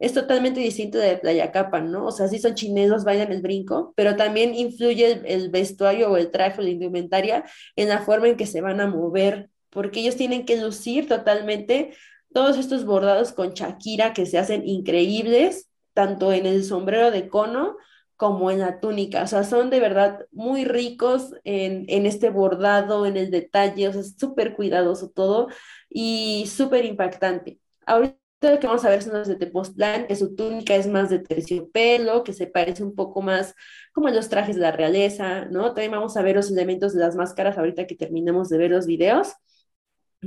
es 0.03 0.11
totalmente 0.11 0.59
distinto 0.59 0.97
de 0.97 1.15
Tlayacapan, 1.15 1.89
¿no? 1.89 2.07
O 2.07 2.11
sea, 2.11 2.27
sí 2.27 2.37
son 2.37 2.55
chinelos, 2.55 3.05
bailan 3.05 3.31
el 3.31 3.41
brinco, 3.41 3.93
pero 3.95 4.17
también 4.17 4.53
influye 4.53 5.21
el, 5.23 5.49
vestuario 5.49 6.11
o 6.11 6.17
el 6.17 6.29
traje 6.29 6.59
o 6.59 6.63
la 6.63 6.71
indumentaria 6.71 7.45
en 7.77 7.87
la 7.87 7.99
forma 7.99 8.27
en 8.27 8.35
que 8.35 8.45
se 8.45 8.59
van 8.59 8.81
a 8.81 8.87
mover, 8.87 9.49
porque 9.69 10.01
ellos 10.01 10.17
tienen 10.17 10.45
que 10.45 10.57
lucir 10.57 11.07
totalmente 11.07 11.93
todos 12.33 12.57
estos 12.57 12.83
bordados 12.83 13.31
con 13.31 13.53
Shakira 13.53 14.11
que 14.11 14.25
se 14.25 14.37
hacen 14.37 14.67
increíbles, 14.67 15.69
tanto 15.93 16.33
en 16.33 16.47
el 16.47 16.65
sombrero 16.65 17.09
de 17.09 17.29
cono 17.29 17.77
como 18.17 18.51
en 18.51 18.59
la 18.59 18.81
túnica. 18.81 19.23
O 19.23 19.27
sea, 19.27 19.45
son 19.45 19.69
de 19.69 19.79
verdad 19.79 20.25
muy 20.33 20.65
ricos 20.65 21.33
en, 21.45 21.85
en 21.87 22.05
este 22.05 22.29
bordado, 22.29 23.05
en 23.05 23.15
el 23.15 23.31
detalle, 23.31 23.87
o 23.87 23.93
sea, 23.93 24.01
es 24.01 24.15
súper 24.19 24.53
cuidadoso 24.53 25.11
todo 25.11 25.47
y 25.89 26.43
súper 26.47 26.83
impactante. 26.83 27.59
Ahorita 27.85 28.22
que 28.59 28.67
vamos 28.67 28.85
a 28.85 28.89
ver 28.89 29.01
son 29.01 29.13
los 29.13 29.27
de 29.27 29.35
Tepoztlán, 29.35 30.07
que 30.07 30.15
su 30.15 30.35
túnica 30.35 30.75
es 30.75 30.87
más 30.87 31.09
de 31.09 31.19
terciopelo, 31.19 32.23
que 32.23 32.33
se 32.33 32.47
parece 32.47 32.83
un 32.83 32.95
poco 32.95 33.21
más 33.21 33.55
como 33.93 34.09
los 34.09 34.29
trajes 34.29 34.55
de 34.55 34.61
la 34.61 34.71
realeza, 34.71 35.45
¿no? 35.45 35.67
También 35.73 35.91
vamos 35.91 36.17
a 36.17 36.21
ver 36.21 36.35
los 36.35 36.51
elementos 36.51 36.93
de 36.93 36.99
las 36.99 37.15
máscaras 37.15 37.57
ahorita 37.57 37.87
que 37.87 37.95
terminemos 37.95 38.49
de 38.49 38.57
ver 38.57 38.71
los 38.71 38.85
videos. 38.85 39.33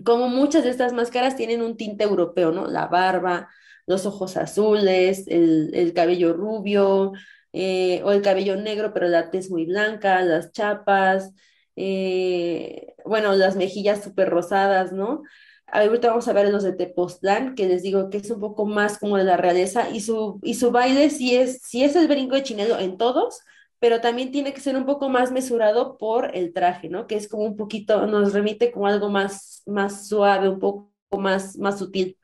Como 0.04 0.28
muchas 0.28 0.64
de 0.64 0.70
estas 0.70 0.92
máscaras 0.92 1.36
tienen 1.36 1.62
un 1.62 1.76
tinte 1.76 2.04
europeo, 2.04 2.52
¿no? 2.52 2.66
La 2.66 2.86
barba, 2.86 3.48
los 3.86 4.06
ojos 4.06 4.36
azules, 4.36 5.24
el, 5.28 5.92
cabello 5.94 6.32
rubio, 6.34 7.12
eh, 7.52 8.02
o 8.04 8.12
el 8.12 8.22
cabello 8.22 8.56
negro, 8.56 8.92
pero 8.92 9.08
la 9.08 9.30
tez 9.30 9.50
muy 9.50 9.66
blanca, 9.66 10.22
las 10.22 10.52
chapas, 10.52 11.32
eh, 11.76 12.94
bueno, 13.04 13.34
las 13.34 13.56
mejillas 13.56 14.02
súper 14.02 14.28
rosadas, 14.30 14.92
¿no? 14.92 15.22
Ahorita 15.68 16.08
vamos 16.08 16.28
a 16.28 16.32
ver 16.32 16.48
los 16.50 16.62
de 16.62 16.72
Tepoztlán, 16.72 17.54
que 17.54 17.66
les 17.66 17.82
digo 17.82 18.08
que 18.08 18.18
es 18.18 18.30
un 18.30 18.40
poco 18.40 18.66
más 18.66 18.98
como 18.98 19.16
de 19.16 19.24
la 19.24 19.36
realeza, 19.36 19.90
y 19.90 20.00
su, 20.00 20.38
y 20.42 20.54
su 20.54 20.70
baile 20.70 21.10
sí 21.10 21.34
es, 21.36 21.60
sí 21.62 21.82
es 21.84 21.96
el 21.96 22.08
brinco 22.08 22.36
de 22.36 22.44
chinelo 22.44 22.78
en 22.78 22.96
todos, 22.96 23.40
pero 23.78 24.00
también 24.00 24.30
tiene 24.32 24.54
que 24.54 24.60
ser 24.60 24.76
un 24.76 24.86
poco 24.86 25.08
más 25.08 25.32
mesurado 25.32 25.98
por 25.98 26.36
el 26.36 26.52
traje, 26.52 26.88
¿no? 26.88 27.06
Que 27.06 27.16
es 27.16 27.28
como 27.28 27.44
un 27.44 27.56
poquito, 27.56 28.06
nos 28.06 28.32
remite 28.32 28.70
como 28.72 28.86
algo 28.86 29.10
más, 29.10 29.62
más 29.66 30.08
suave, 30.08 30.48
un 30.48 30.60
poco 30.60 30.90
más, 31.18 31.56
más 31.58 31.78
sutil. 31.78 32.18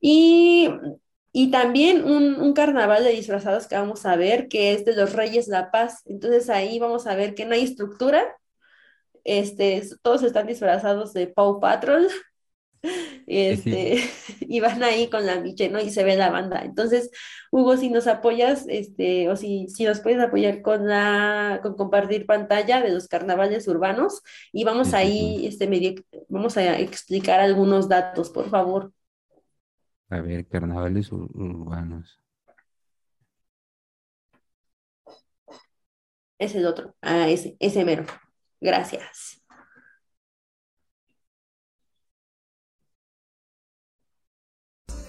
Y, 0.00 0.68
y 1.32 1.50
también 1.50 2.04
un, 2.04 2.34
un, 2.40 2.52
carnaval 2.54 3.04
de 3.04 3.10
disfrazados 3.10 3.66
que 3.68 3.76
vamos 3.76 4.04
a 4.06 4.16
ver, 4.16 4.48
que 4.48 4.72
es 4.74 4.84
de 4.84 4.96
los 4.96 5.12
Reyes 5.12 5.48
La 5.48 5.70
Paz. 5.70 6.02
Entonces 6.06 6.50
ahí 6.50 6.78
vamos 6.78 7.06
a 7.06 7.14
ver 7.14 7.34
que 7.34 7.44
no 7.46 7.54
hay 7.54 7.64
estructura, 7.64 8.24
este, 9.24 9.82
todos 10.02 10.22
están 10.22 10.46
disfrazados 10.46 11.12
de 11.12 11.26
Paw 11.28 11.60
Patrol, 11.60 12.08
este, 13.26 14.00
y 14.40 14.60
van 14.60 14.82
ahí 14.82 15.08
con 15.08 15.26
la 15.26 15.40
Miche, 15.40 15.68
¿no? 15.68 15.80
Y 15.80 15.90
se 15.90 16.04
ve 16.04 16.16
la 16.16 16.30
banda. 16.30 16.62
Entonces, 16.64 17.10
Hugo, 17.50 17.76
si 17.76 17.90
nos 17.90 18.06
apoyas, 18.06 18.66
este, 18.68 19.28
o 19.28 19.36
si, 19.36 19.68
si 19.68 19.84
nos 19.84 20.00
puedes 20.00 20.20
apoyar 20.20 20.62
con 20.62 20.86
la, 20.88 21.60
con 21.62 21.76
compartir 21.76 22.26
pantalla 22.26 22.80
de 22.80 22.92
los 22.92 23.08
carnavales 23.08 23.68
urbanos, 23.68 24.22
y 24.52 24.64
vamos 24.64 24.94
ahí, 24.94 25.46
este, 25.46 25.68
medio, 25.68 25.94
vamos 26.28 26.56
a 26.56 26.78
explicar 26.78 27.40
algunos 27.40 27.88
datos, 27.88 28.30
por 28.30 28.48
favor. 28.48 28.92
A 30.10 30.20
ver, 30.20 30.46
carnavales 30.46 31.10
urbanos. 31.12 32.18
Es 36.38 36.54
el 36.54 36.66
otro. 36.66 36.94
Ah, 37.00 37.28
ese, 37.28 37.56
ese 37.60 37.84
mero. 37.84 38.04
Gracias. 38.60 39.41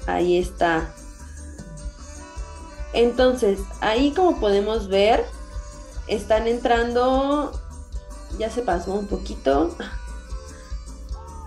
Ahí 0.08 0.38
está. 0.38 0.94
Entonces, 2.94 3.60
ahí 3.82 4.12
como 4.12 4.40
podemos 4.40 4.88
ver, 4.88 5.26
están 6.08 6.48
entrando, 6.48 7.52
ya 8.38 8.50
se 8.50 8.62
pasó 8.62 8.94
un 8.94 9.08
poquito. 9.08 9.76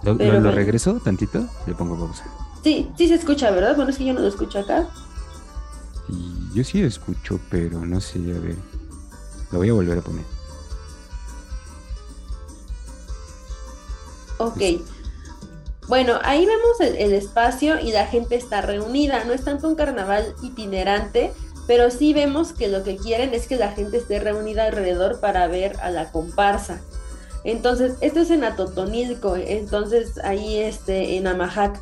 ¿Lo, 0.02 0.14
lo, 0.14 0.50
regreso 0.50 1.00
tantito? 1.04 1.46
Le 1.66 1.74
pongo 1.74 1.98
pausa. 1.98 2.24
Sí, 2.62 2.90
sí 2.96 3.08
se 3.08 3.14
escucha, 3.14 3.50
¿verdad? 3.50 3.76
Bueno, 3.76 3.90
es 3.90 3.98
que 3.98 4.04
yo 4.04 4.12
no 4.12 4.20
lo 4.20 4.28
escucho 4.28 4.58
acá. 4.58 4.88
Yo 6.52 6.64
sí 6.64 6.80
lo 6.80 6.88
escucho, 6.88 7.38
pero 7.50 7.84
no 7.84 8.00
sé, 8.00 8.18
a 8.18 8.40
ver. 8.40 8.56
Lo 9.52 9.58
voy 9.58 9.68
a 9.68 9.72
volver 9.72 9.98
a 9.98 10.02
poner. 10.02 10.24
Ok. 14.38 14.60
Bueno, 15.88 16.18
ahí 16.24 16.44
vemos 16.44 16.80
el, 16.80 17.12
espacio 17.12 17.78
y 17.78 17.92
la 17.92 18.06
gente 18.06 18.34
está 18.34 18.60
reunida. 18.60 19.24
No 19.24 19.32
es 19.32 19.44
tanto 19.44 19.68
un 19.68 19.76
carnaval 19.76 20.34
itinerante, 20.42 21.32
pero 21.66 21.90
sí 21.90 22.12
vemos 22.12 22.52
que 22.52 22.68
lo 22.68 22.82
que 22.82 22.96
quieren 22.96 23.34
es 23.34 23.46
que 23.46 23.56
la 23.56 23.70
gente 23.70 23.98
esté 23.98 24.18
reunida 24.18 24.66
alrededor 24.66 25.20
para 25.20 25.46
ver 25.46 25.76
a 25.80 25.90
la 25.90 26.10
comparsa. 26.10 26.80
Entonces, 27.44 27.94
esto 28.00 28.20
es 28.20 28.30
en 28.30 28.42
Atotonilco, 28.42 29.36
entonces 29.36 30.18
ahí 30.24 30.58
este, 30.58 31.16
en 31.16 31.28
Amajac. 31.28 31.80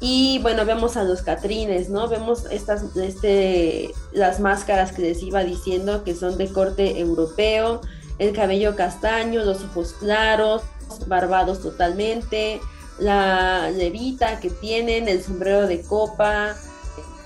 Y 0.00 0.38
bueno, 0.40 0.64
vemos 0.64 0.96
a 0.96 1.04
los 1.04 1.20
catrines, 1.20 1.90
¿no? 1.90 2.08
Vemos 2.08 2.44
estas, 2.50 2.96
este, 2.96 3.94
las 4.12 4.40
máscaras 4.40 4.92
que 4.92 5.02
les 5.02 5.22
iba 5.22 5.44
diciendo 5.44 6.04
que 6.04 6.14
son 6.14 6.38
de 6.38 6.48
corte 6.48 6.98
europeo, 6.98 7.82
el 8.18 8.32
cabello 8.32 8.76
castaño, 8.76 9.44
los 9.44 9.62
ojos 9.62 9.94
claros, 9.98 10.62
barbados 11.06 11.60
totalmente, 11.60 12.60
la 12.98 13.70
levita 13.70 14.40
que 14.40 14.50
tienen, 14.50 15.08
el 15.08 15.22
sombrero 15.22 15.66
de 15.66 15.82
copa, 15.82 16.54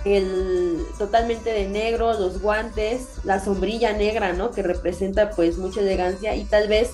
el 0.04 0.78
totalmente 0.98 1.50
de 1.50 1.68
negro, 1.68 2.12
los 2.18 2.40
guantes, 2.40 3.06
la 3.24 3.42
sombrilla 3.42 3.92
negra, 3.92 4.32
¿no? 4.32 4.50
Que 4.50 4.62
representa 4.62 5.30
pues 5.30 5.58
mucha 5.58 5.80
elegancia 5.80 6.34
y 6.36 6.44
tal 6.44 6.68
vez 6.68 6.92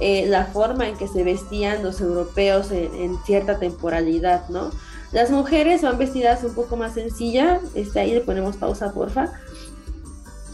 eh, 0.00 0.26
la 0.26 0.46
forma 0.46 0.88
en 0.88 0.96
que 0.96 1.08
se 1.08 1.22
vestían 1.22 1.82
los 1.82 2.00
europeos 2.00 2.70
en, 2.70 3.16
cierta 3.24 3.58
temporalidad, 3.58 4.48
¿no? 4.48 4.70
Las 5.12 5.30
mujeres 5.30 5.82
van 5.82 5.98
vestidas 5.98 6.42
un 6.42 6.54
poco 6.54 6.76
más 6.76 6.94
sencilla, 6.94 7.60
este, 7.74 8.00
ahí 8.00 8.12
le 8.12 8.20
ponemos 8.20 8.56
pausa, 8.56 8.92
porfa. 8.92 9.32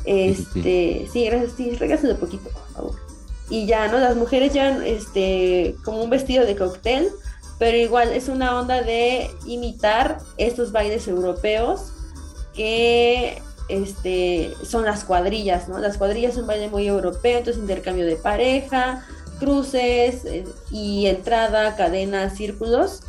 Este, 0.05 1.09
sí, 1.11 1.25
gracias, 1.27 1.53
sí, 1.57 1.71
de 1.71 2.15
poquito, 2.15 2.51
por 2.51 2.69
favor. 2.75 2.95
Y 3.49 3.67
ya, 3.67 3.89
¿no? 3.89 3.99
Las 3.99 4.17
mujeres 4.17 4.53
llevan 4.53 4.83
este, 4.85 5.75
como 5.85 6.03
un 6.03 6.11
vestido 6.11 6.45
de 6.45 6.57
cóctel, 6.57 7.09
pero 7.61 7.77
igual 7.77 8.09
es 8.09 8.29
una 8.29 8.59
onda 8.59 8.83
de 8.83 9.31
imitar 9.47 10.19
estos 10.39 10.73
bailes 10.73 11.07
europeos 11.07 11.93
que 12.55 13.41
este, 13.69 14.55
son 14.65 14.87
las 14.87 15.05
cuadrillas, 15.05 15.69
¿no? 15.69 15.79
Las 15.79 15.99
cuadrillas 15.99 16.33
son 16.33 16.45
un 16.45 16.49
baile 16.49 16.71
muy 16.71 16.89
europeo, 16.89 17.37
entonces 17.37 17.63
intercambio 17.63 18.07
de 18.07 18.17
pareja, 18.17 19.07
cruces 19.39 20.25
eh, 20.25 20.45
y 20.71 21.07
entrada, 21.07 21.77
cadenas, 21.77 22.35
círculos. 22.35 23.03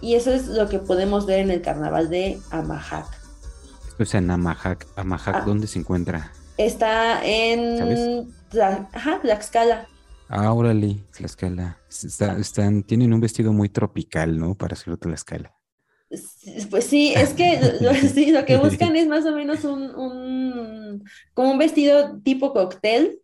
Y 0.00 0.14
eso 0.14 0.32
es 0.32 0.46
lo 0.46 0.68
que 0.68 0.78
podemos 0.78 1.26
ver 1.26 1.40
en 1.40 1.50
el 1.50 1.60
carnaval 1.60 2.08
de 2.08 2.38
Amajac. 2.50 3.08
O 3.98 4.04
sea, 4.04 4.18
en 4.18 4.30
Amajac, 4.30 4.86
Amajac, 4.94 5.34
ah. 5.34 5.42
¿dónde 5.44 5.66
se 5.66 5.80
encuentra? 5.80 6.30
Está 6.58 7.24
en 7.24 8.32
Tlaxcala. 9.22 9.88
Ah, 10.28 10.52
órale, 10.52 10.96
Tlaxcala. 11.16 11.78
están, 11.88 12.82
tienen 12.82 13.12
un 13.12 13.20
vestido 13.20 13.52
muy 13.52 13.68
tropical, 13.68 14.38
¿no? 14.38 14.54
Para 14.54 14.74
hacerlo 14.74 14.96
Tlaxcala. 14.96 15.54
Pues 16.70 16.84
sí, 16.84 17.12
es 17.14 17.32
que 17.32 17.60
lo, 18.32 18.44
que 18.44 18.56
buscan 18.56 18.96
es 18.96 19.08
más 19.08 19.24
o 19.26 19.32
menos 19.32 19.64
un, 19.64 21.04
como 21.34 21.50
un 21.50 21.58
vestido 21.58 22.20
tipo 22.22 22.52
cóctel, 22.52 23.20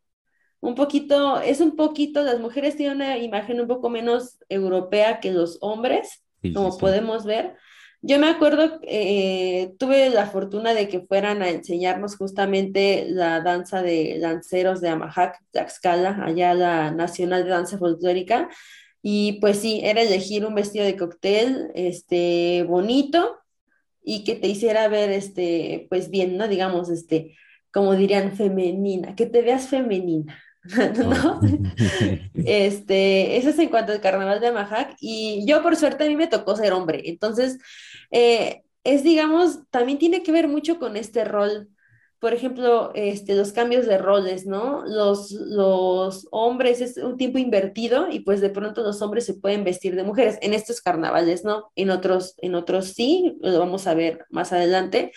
un 0.61 0.75
poquito, 0.75 1.41
es 1.41 1.61
un 1.61 1.75
poquito, 1.75 2.23
las 2.23 2.39
mujeres 2.39 2.77
tienen 2.77 2.97
una 2.97 3.19
imagen 3.19 3.61
un 3.61 3.67
poco 3.67 3.91
menos 3.91 4.39
europea 4.49 5.19
que 5.21 5.33
los 5.33 5.59
hombres, 5.61 6.25
como 6.55 6.77
podemos 6.79 7.25
ver, 7.25 7.57
yo 8.05 8.19
me 8.19 8.29
acuerdo, 8.29 8.81
eh, 8.83 9.75
tuve 9.79 10.11
la 10.11 10.27
fortuna 10.27 10.75
de 10.75 10.89
que 10.89 11.01
fueran 11.01 11.41
a 11.41 11.51
enseñarnos 11.51 12.17
justamente 12.17 13.07
la 13.09 13.41
danza 13.41 13.81
de 13.81 14.17
lanceros 14.19 14.81
de 14.81 14.89
Amajac, 14.89 15.41
Tlaxcala, 15.53 16.21
allá 16.25 16.53
la 16.55 16.91
Nacional 16.91 17.45
de 17.45 17.51
Danza 17.51 17.79
Folclórica. 17.79 18.49
Y 19.03 19.35
pues 19.41 19.61
sí, 19.61 19.81
era 19.85 20.03
elegir 20.03 20.45
un 20.45 20.57
vestido 20.57 20.85
de 20.85 20.97
cóctel 20.97 21.71
este, 21.77 22.65
bonito 22.69 23.39
y 24.03 24.25
que 24.25 24.35
te 24.35 24.49
hiciera 24.49 24.89
ver, 24.89 25.11
este, 25.11 25.87
pues 25.89 26.11
bien, 26.11 26.37
¿no? 26.37 26.49
Digamos, 26.49 26.91
este, 26.91 27.37
como 27.73 27.95
dirían, 27.95 28.37
femenina, 28.37 29.15
que 29.15 29.27
te 29.27 29.43
veas 29.43 29.69
femenina. 29.69 30.43
¿no? 30.97 31.41
este, 32.35 33.37
eso 33.37 33.51
es 33.51 33.59
en 33.59 33.69
cuanto 33.69 33.93
al 33.93 34.01
carnaval 34.01 34.41
de 34.41 34.49
Amajac 34.49 34.97
y 35.01 35.45
yo 35.47 35.61
por 35.63 35.75
suerte 35.77 36.05
a 36.05 36.09
mí 36.09 36.15
me 36.15 36.29
tocó 36.29 36.55
ser 36.57 36.73
hombre, 36.73 37.03
entonces 37.07 37.59
eh, 38.13 38.63
es 38.85 39.03
digamos, 39.03 39.61
también 39.71 39.99
tiene 39.99 40.23
que 40.23 40.33
ver 40.33 40.49
mucho 40.49 40.79
con 40.79 40.97
este 40.97 41.25
rol, 41.25 41.69
por 42.21 42.35
ejemplo, 42.35 42.93
este, 42.95 43.35
los 43.35 43.53
cambios 43.53 43.87
de 43.87 43.99
roles, 43.99 44.47
¿no? 44.47 44.85
Los, 44.87 45.33
los 45.33 46.29
hombres 46.31 46.81
es 46.81 46.97
un 46.99 47.17
tiempo 47.17 47.39
invertido 47.39 48.09
y 48.11 48.21
pues 48.21 48.41
de 48.41 48.51
pronto 48.51 48.83
los 48.83 49.03
hombres 49.03 49.27
se 49.27 49.35
pueden 49.35 49.65
vestir 49.65 49.97
de 49.97 50.05
mujeres, 50.05 50.39
en 50.41 50.55
estos 50.55 50.81
carnavales, 50.81 51.45
¿no? 51.45 51.73
En 51.75 51.91
otros, 51.91 52.35
en 52.39 52.55
otros 52.55 52.89
sí, 52.95 53.37
lo 53.41 53.59
vamos 53.59 53.89
a 53.89 53.95
ver 53.95 54.25
más 54.31 54.53
adelante. 54.53 55.13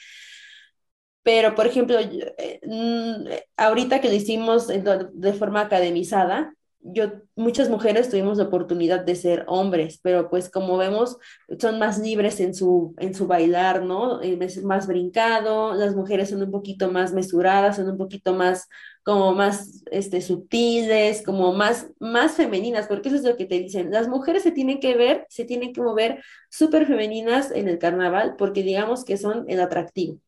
Pero, 1.24 1.56
por 1.56 1.68
ejemplo, 1.68 1.98
eh, 2.00 2.60
mm, 2.64 3.28
ahorita 3.58 4.02
que 4.02 4.10
lo 4.10 4.16
hicimos 4.16 4.68
de 4.68 5.34
forma 5.34 5.62
academizada, 5.62 6.56
yo, 6.88 7.12
muchas 7.36 7.70
mujeres 7.70 8.10
tuvimos 8.10 8.38
la 8.38 8.46
oportunidad 8.46 9.04
de 9.04 9.16
ser 9.16 9.44
hombres, 9.48 10.00
pero 10.04 10.30
pues 10.30 10.50
como 10.50 10.78
vemos, 10.78 11.18
son 11.60 11.80
más 11.80 11.98
libres 12.00 12.40
en 12.40 12.54
su, 12.54 12.94
en 13.00 13.16
su 13.16 13.28
bailar, 13.28 13.84
¿no? 13.84 14.22
Eh, 14.22 14.38
es 14.42 14.64
más 14.64 14.86
brincado, 14.88 15.74
las 15.74 15.96
mujeres 15.96 16.30
son 16.30 16.44
un 16.44 16.52
poquito 16.52 16.92
más 16.92 17.14
mesuradas, 17.14 17.78
son 17.78 17.90
un 17.90 17.98
poquito 17.98 18.34
más, 18.34 18.70
como 19.04 19.34
más, 19.34 19.84
este, 19.92 20.22
sutiles, 20.22 21.24
como 21.24 21.54
más, 21.54 21.88
más 22.00 22.34
femeninas, 22.34 22.88
porque 22.88 23.10
eso 23.10 23.18
es 23.18 23.24
lo 23.24 23.36
que 23.36 23.46
te 23.46 23.60
dicen, 23.60 23.92
las 23.92 24.08
mujeres 24.08 24.44
se 24.44 24.52
tienen 24.52 24.80
que 24.80 24.96
ver, 24.96 25.26
se 25.30 25.46
tienen 25.46 25.74
que 25.74 25.82
mover 25.82 26.24
súper 26.50 26.86
femeninas 26.86 27.52
en 27.52 27.68
el 27.68 27.80
carnaval, 27.80 28.36
porque 28.38 28.62
digamos 28.64 29.06
que 29.06 29.18
son 29.18 29.46
el 29.48 29.60
atractivo. 29.60 30.20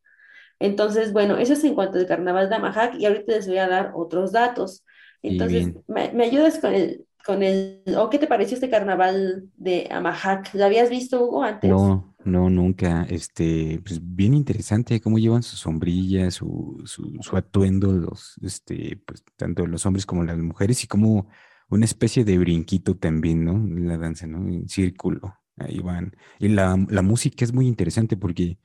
Entonces, 0.59 1.13
bueno, 1.13 1.37
eso 1.37 1.53
es 1.53 1.63
en 1.63 1.75
cuanto 1.75 1.99
al 1.99 2.07
carnaval 2.07 2.49
de 2.49 2.55
Amajac 2.55 2.95
y 2.95 3.05
ahorita 3.05 3.33
les 3.33 3.47
voy 3.47 3.57
a 3.57 3.67
dar 3.67 3.91
otros 3.95 4.31
datos. 4.31 4.83
Entonces, 5.21 5.73
me, 5.87 6.11
me, 6.13 6.23
ayudas 6.25 6.59
con 6.59 6.73
el, 6.73 7.05
con 7.25 7.43
el, 7.43 7.83
o 7.97 8.09
qué 8.09 8.19
te 8.19 8.27
pareció 8.27 8.55
este 8.55 8.69
carnaval 8.69 9.49
de 9.55 9.87
Amajac? 9.91 10.53
¿Lo 10.53 10.65
habías 10.65 10.89
visto, 10.89 11.23
Hugo, 11.23 11.43
antes? 11.43 11.69
No, 11.69 12.15
no, 12.23 12.49
nunca. 12.49 13.05
Este, 13.09 13.81
pues 13.83 13.99
bien 14.01 14.33
interesante 14.33 15.01
cómo 15.01 15.19
llevan 15.19 15.43
sus 15.43 15.59
sombrillas, 15.59 16.35
su, 16.35 16.81
su, 16.85 17.17
su 17.21 17.37
atuendo, 17.37 17.91
los, 17.91 18.35
este, 18.41 19.01
pues 19.05 19.23
tanto 19.35 19.65
los 19.67 19.85
hombres 19.85 20.05
como 20.05 20.23
las 20.23 20.37
mujeres, 20.37 20.83
y 20.83 20.87
como 20.87 21.27
una 21.69 21.85
especie 21.85 22.23
de 22.23 22.37
brinquito 22.37 22.95
también, 22.95 23.43
¿no? 23.43 23.61
La 23.67 23.97
danza, 23.97 24.27
¿no? 24.27 24.47
En 24.47 24.69
círculo, 24.69 25.35
ahí 25.57 25.79
van. 25.79 26.15
Y 26.39 26.47
la, 26.49 26.77
la 26.89 27.01
música 27.01 27.43
es 27.43 27.53
muy 27.53 27.67
interesante 27.67 28.15
porque, 28.15 28.57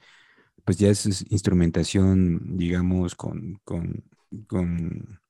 pues 0.65 0.79
ya 0.79 0.89
es 0.89 1.25
instrumentación, 1.31 2.57
digamos, 2.57 3.17
con, 3.17 3.61
con, 3.65 4.05
con 4.47 5.21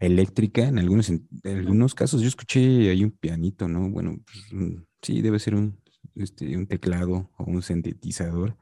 eléctrica, 0.00 0.64
en 0.68 0.78
algunos, 0.78 1.08
en 1.10 1.26
algunos 1.44 1.94
casos 1.94 2.20
yo 2.22 2.28
escuché 2.28 2.90
ahí 2.90 3.04
un 3.04 3.12
pianito, 3.12 3.68
¿no? 3.68 3.90
Bueno, 3.90 4.18
pues, 4.24 4.72
sí, 5.02 5.22
debe 5.22 5.38
ser 5.38 5.54
un, 5.54 5.80
este, 6.16 6.56
un 6.56 6.66
teclado 6.66 7.30
o 7.38 7.44
un 7.44 7.62
sintetizador, 7.62 8.56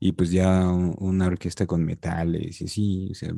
y 0.00 0.12
pues 0.12 0.30
ya 0.30 0.68
una 0.68 1.26
orquesta 1.26 1.66
con 1.66 1.84
metales 1.84 2.60
y 2.60 2.64
así, 2.66 3.08
o 3.12 3.14
sea, 3.14 3.32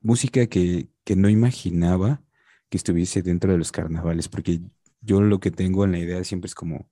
música 0.00 0.46
que, 0.46 0.88
que 1.04 1.16
no 1.16 1.28
imaginaba 1.28 2.22
que 2.68 2.76
estuviese 2.76 3.22
dentro 3.22 3.52
de 3.52 3.58
los 3.58 3.72
carnavales, 3.72 4.28
porque 4.28 4.60
yo 5.00 5.20
lo 5.20 5.40
que 5.40 5.50
tengo 5.50 5.84
en 5.84 5.92
la 5.92 5.98
idea 5.98 6.24
siempre 6.24 6.46
es 6.48 6.54
como, 6.54 6.90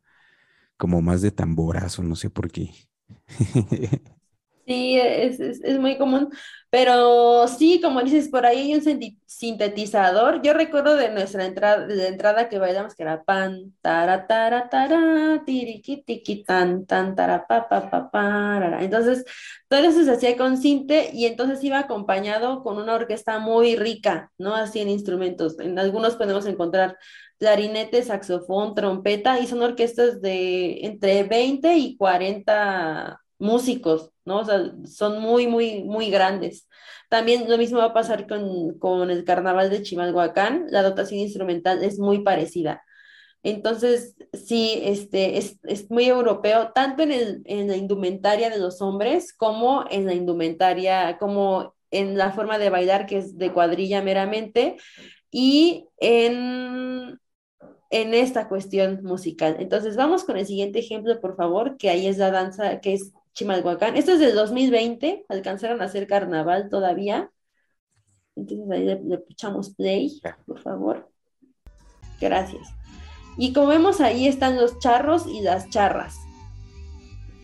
como 0.77 1.03
más 1.03 1.23
de 1.23 1.31
tamborazo, 1.33 2.03
no 2.05 2.17
sé 2.17 2.31
por 2.31 2.51
qué. 2.53 2.73
Sí, 4.67 4.99
es, 4.99 5.41
es, 5.41 5.61
es, 5.63 5.79
muy 5.79 5.99
común, 5.99 6.31
pero 6.71 7.47
sí, 7.49 7.83
como 7.83 8.01
dices, 8.03 8.31
por 8.31 8.47
ahí 8.47 8.73
hay 8.73 8.75
un 8.75 9.17
sintetizador. 9.27 10.41
Yo 10.41 10.55
recuerdo 10.55 10.97
de 10.97 11.11
nuestra 11.11 11.45
entrada, 11.45 11.87
de 11.87 11.97
la 11.97 12.07
entrada 12.09 12.49
que 12.49 12.59
bailamos, 12.59 12.95
que 12.95 13.03
era 13.03 13.25
pan, 13.25 13.75
tara, 13.83 14.27
tara, 14.27 14.71
tara, 14.71 15.43
tiriqui, 15.45 16.45
tan, 16.45 16.87
tan, 16.87 17.15
tara, 17.15 17.47
pa, 17.47 17.69
pa, 17.69 18.11
pa, 18.11 18.79
Entonces, 18.81 19.27
todo 19.69 19.81
eso 19.81 20.03
se 20.03 20.13
hacía 20.13 20.35
con 20.39 20.57
cinte 20.57 21.11
y 21.13 21.27
entonces 21.27 21.63
iba 21.63 21.79
acompañado 21.79 22.63
con 22.63 22.79
una 22.79 22.95
orquesta 22.95 23.39
muy 23.39 23.77
rica, 23.77 24.33
¿no? 24.39 24.55
Así 24.55 24.81
en 24.81 24.89
instrumentos. 24.89 25.59
En 25.61 25.79
algunos 25.79 26.17
podemos 26.17 26.47
encontrar 26.47 26.97
clarinete, 27.39 28.03
saxofón, 28.03 28.75
trompeta, 28.75 29.39
y 29.41 29.47
son 29.47 29.63
orquestas 29.63 30.23
de 30.23 30.87
entre 30.87 31.25
20 31.25 31.77
y 31.77 31.97
40 31.99 33.21
músicos, 33.39 34.11
¿no? 34.25 34.41
O 34.41 34.45
sea, 34.45 34.73
son 34.87 35.21
muy, 35.21 35.47
muy, 35.47 35.85
muy 35.85 36.11
grandes. 36.11 36.69
También 37.09 37.49
lo 37.49 37.59
mismo 37.59 37.79
va 37.79 37.87
a 37.87 37.95
pasar 37.95 38.27
con, 38.27 38.79
con 38.79 39.11
el 39.11 39.25
carnaval 39.25 39.71
de 39.71 39.83
Chimalhuacán, 39.83 40.67
la 40.71 40.83
dotación 40.83 41.21
instrumental 41.21 41.83
es 41.85 41.99
muy 41.99 42.21
parecida. 42.23 42.83
Entonces, 43.45 44.17
sí, 44.33 44.81
este, 44.83 45.37
es, 45.37 45.59
es, 45.65 45.91
muy 45.91 46.07
europeo, 46.07 46.73
tanto 46.75 47.03
en, 47.03 47.13
el, 47.13 47.43
en 47.45 47.69
la 47.69 47.77
indumentaria 47.77 48.49
de 48.49 48.59
los 48.59 48.81
hombres 48.81 49.35
como 49.35 49.85
en 49.91 50.07
la 50.07 50.15
indumentaria, 50.15 51.19
como 51.19 51.75
en 51.91 52.17
la 52.17 52.33
forma 52.33 52.59
de 52.59 52.71
bailar, 52.71 53.07
que 53.07 53.19
es 53.19 53.37
de 53.37 53.53
cuadrilla 53.53 54.03
meramente, 54.03 54.79
y 55.31 55.89
en, 55.99 57.21
en 57.91 58.15
esta 58.15 58.49
cuestión 58.49 59.01
musical. 59.05 59.57
Entonces, 59.61 59.95
vamos 59.97 60.25
con 60.25 60.39
el 60.39 60.47
siguiente 60.47 60.79
ejemplo, 60.79 61.21
por 61.21 61.37
favor, 61.37 61.77
que 61.77 61.91
ahí 61.91 62.07
es 62.07 62.17
la 62.17 62.31
danza, 62.31 62.81
que 62.81 62.95
es 62.95 63.13
Chimalhuacán. 63.35 63.97
Esto 63.97 64.13
es 64.13 64.21
del 64.21 64.35
2020, 64.35 65.27
alcanzaron 65.29 65.83
a 65.83 65.85
hacer 65.85 66.07
carnaval 66.07 66.69
todavía. 66.71 67.31
Entonces 68.37 68.71
ahí 68.71 68.85
le, 68.85 69.03
le 69.03 69.25
echamos 69.29 69.75
play, 69.75 70.21
por 70.47 70.61
favor. 70.61 71.11
Gracias. 72.21 72.69
Y 73.37 73.53
como 73.53 73.69
vemos 73.69 74.01
ahí 74.01 74.27
están 74.27 74.57
los 74.57 74.79
charros 74.79 75.27
y 75.27 75.41
las 75.41 75.69
charras. 75.71 76.17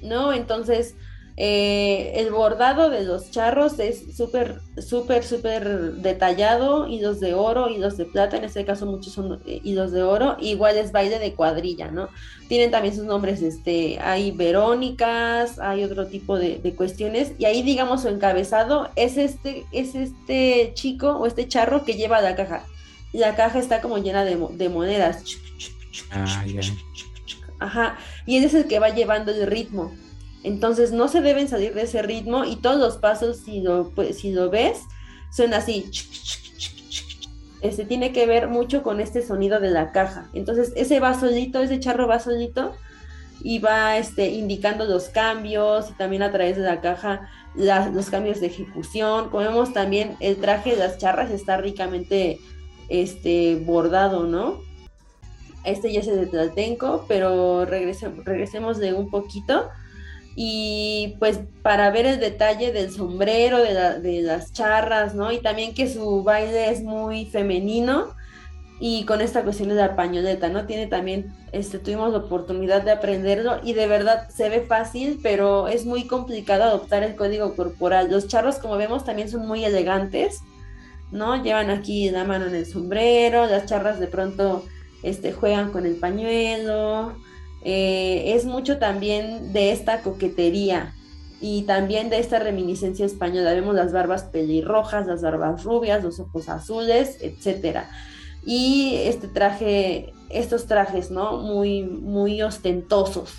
¿No? 0.03 0.33
Entonces, 0.33 0.97
eh, 1.43 2.13
el 2.17 2.31
bordado 2.31 2.91
de 2.91 3.03
los 3.03 3.31
charros 3.31 3.79
es 3.79 4.15
súper, 4.15 4.61
súper, 4.77 5.25
súper 5.25 5.95
detallado, 5.95 6.87
hilos 6.87 7.19
de 7.19 7.33
oro, 7.33 7.71
hilos 7.71 7.97
de 7.97 8.05
plata, 8.05 8.37
en 8.37 8.45
este 8.45 8.67
caso 8.67 8.85
muchos 8.85 9.15
son 9.15 9.41
eh, 9.47 9.59
hilos 9.65 9.91
de 9.91 10.03
oro, 10.03 10.37
igual 10.39 10.77
es 10.77 10.93
baile 10.93 11.19
de 11.19 11.33
cuadrilla, 11.33 11.91
¿no? 11.91 12.11
Tienen 12.49 12.71
también 12.71 12.95
sus 12.95 13.07
nombres, 13.07 13.41
este, 13.41 13.99
hay 14.01 14.33
verónicas, 14.33 15.59
hay 15.59 15.83
otro 15.83 16.09
tipo 16.09 16.39
de, 16.39 16.59
de 16.59 16.75
cuestiones, 16.75 17.33
y 17.39 17.47
ahí 17.47 17.63
digamos 17.63 18.03
su 18.03 18.09
encabezado 18.09 18.91
es 18.95 19.17
este, 19.17 19.65
es 19.73 19.95
este 19.95 20.73
chico 20.75 21.13
o 21.13 21.27
este 21.27 21.49
charro 21.49 21.87
que 21.87 21.95
lleva 21.95 22.21
la 22.21 22.37
caja. 22.37 22.67
La 23.15 23.35
caja 23.35 23.61
está 23.61 23.81
como 23.81 23.97
llena 23.97 24.27
de, 24.27 24.37
de 24.37 24.69
monedas. 24.69 25.25
Ah, 26.11 26.45
yeah. 26.45 26.61
Ajá, 27.61 27.99
y 28.27 28.37
él 28.37 28.45
es 28.45 28.53
el 28.53 28.67
que 28.67 28.79
va 28.79 28.91
llevando 28.91 29.33
el 29.33 29.47
ritmo. 29.47 29.91
Entonces 30.43 30.93
no 30.93 31.09
se 31.09 31.21
deben 31.21 31.49
salir 31.49 31.75
de 31.75 31.83
ese 31.83 32.03
ritmo 32.03 32.45
y 32.45 32.57
todos 32.57 32.79
los 32.79 32.97
pasos, 32.97 33.39
si 33.39 33.61
lo, 33.61 33.91
pues, 33.91 34.19
si 34.19 34.33
lo 34.33 34.51
ves, 34.51 34.81
suena 35.31 35.59
así. 35.59 35.91
Este 37.61 37.85
tiene 37.85 38.13
que 38.13 38.27
ver 38.27 38.49
mucho 38.49 38.83
con 38.83 39.01
este 39.01 39.23
sonido 39.27 39.61
de 39.61 39.71
la 39.71 39.93
caja. 39.93 40.31
Entonces 40.33 40.73
ese 40.77 40.99
va 40.99 41.19
solito, 41.19 41.61
ese 41.61 41.79
charro 41.79 42.07
va 42.09 42.19
solito 42.19 42.75
y 43.43 43.59
va 43.59 43.99
este, 43.99 44.31
indicando 44.31 44.85
los 44.87 45.09
cambios 45.09 45.91
y 45.91 45.93
también 45.95 46.23
a 46.23 46.33
través 46.33 46.57
de 46.57 46.63
la 46.63 46.81
caja 46.81 47.29
los 47.55 48.09
cambios 48.09 48.41
de 48.41 48.47
ejecución. 48.47 49.29
Como 49.29 49.45
vemos 49.45 49.73
también 49.75 50.17
el 50.21 50.37
traje 50.37 50.71
de 50.71 50.77
las 50.77 50.99
charras 50.99 51.31
está 51.31 51.59
ricamente 51.59 52.39
este, 52.89 53.57
bordado, 53.65 54.25
¿no? 54.25 54.61
Este 55.65 55.93
ya 55.93 56.01
es 56.01 56.09
el 56.09 56.31
de 56.31 56.79
pero 57.07 57.67
regresemos, 57.67 58.25
regresemos 58.25 58.79
de 58.79 58.95
un 58.95 59.11
poquito 59.11 59.69
y 60.37 61.17
pues 61.19 61.41
para 61.63 61.91
ver 61.91 62.07
el 62.07 62.21
detalle 62.21 62.73
del 62.73 62.91
sombrero, 62.91 63.59
de, 63.59 63.75
la, 63.75 63.99
de, 63.99 64.23
las 64.23 64.53
charras, 64.53 65.15
¿no? 65.15 65.33
Y 65.33 65.39
también 65.39 65.75
que 65.75 65.89
su 65.89 66.23
baile 66.23 66.71
es 66.71 66.83
muy 66.83 67.27
femenino 67.27 68.15
y 68.79 69.05
con 69.05 69.21
esta 69.21 69.43
cuestión 69.43 69.69
de 69.69 69.75
la 69.75 69.95
pañoleta, 69.95 70.49
¿no? 70.49 70.67
Tiene 70.67 70.87
también, 70.87 71.35
este, 71.53 71.79
tuvimos 71.79 72.13
la 72.13 72.19
oportunidad 72.19 72.83
de 72.83 72.93
aprenderlo 72.93 73.61
y 73.63 73.75
de 73.75 73.87
verdad 73.87 74.29
se 74.31 74.49
ve 74.49 74.63
fácil, 74.63 75.21
pero 75.23 75.69
es 75.69 75.85
muy 75.85 76.07
complicado 76.07 76.65
adoptar 76.65 77.03
el 77.03 77.15
código 77.17 77.55
corporal. 77.55 78.11
Los 78.11 78.27
charros, 78.27 78.57
como 78.57 78.79
vemos, 78.79 79.05
también 79.05 79.29
son 79.29 79.47
muy 79.47 79.65
elegantes, 79.65 80.41
¿no? 81.13 81.43
Llevan 81.43 81.69
aquí 81.69 82.09
la 82.09 82.25
mano 82.25 82.47
en 82.47 82.55
el 82.55 82.67
sombrero, 82.67 83.47
las 83.47 83.67
charras 83.67 84.01
de 84.01 84.07
pronto, 84.07 84.65
este, 85.03 85.33
juegan 85.33 85.73
con 85.73 85.85
el 85.85 85.97
pañuelo, 85.97 87.17
eh, 87.63 88.35
es 88.35 88.45
mucho 88.45 88.79
también 88.79 89.53
de 89.53 89.73
esta 89.73 90.01
coquetería 90.03 90.95
y 91.41 91.63
también 91.63 92.11
de 92.11 92.19
esta 92.19 92.39
reminiscencia 92.39 93.07
española. 93.07 93.53
Vemos 93.53 93.75
las 93.75 93.93
barbas 93.93 94.25
pelirrojas, 94.25 95.07
las 95.07 95.23
barbas 95.23 95.65
rubias, 95.65 96.03
los 96.03 96.21
ojos 96.21 96.49
azules, 96.49 97.19
etcétera. 97.21 97.91
Y 98.45 98.95
este 99.05 99.29
traje, 99.29 100.13
estos 100.31 100.67
trajes, 100.67 101.11
¿no? 101.11 101.39
Muy, 101.39 101.83
muy 101.83 102.43
ostentosos. 102.43 103.33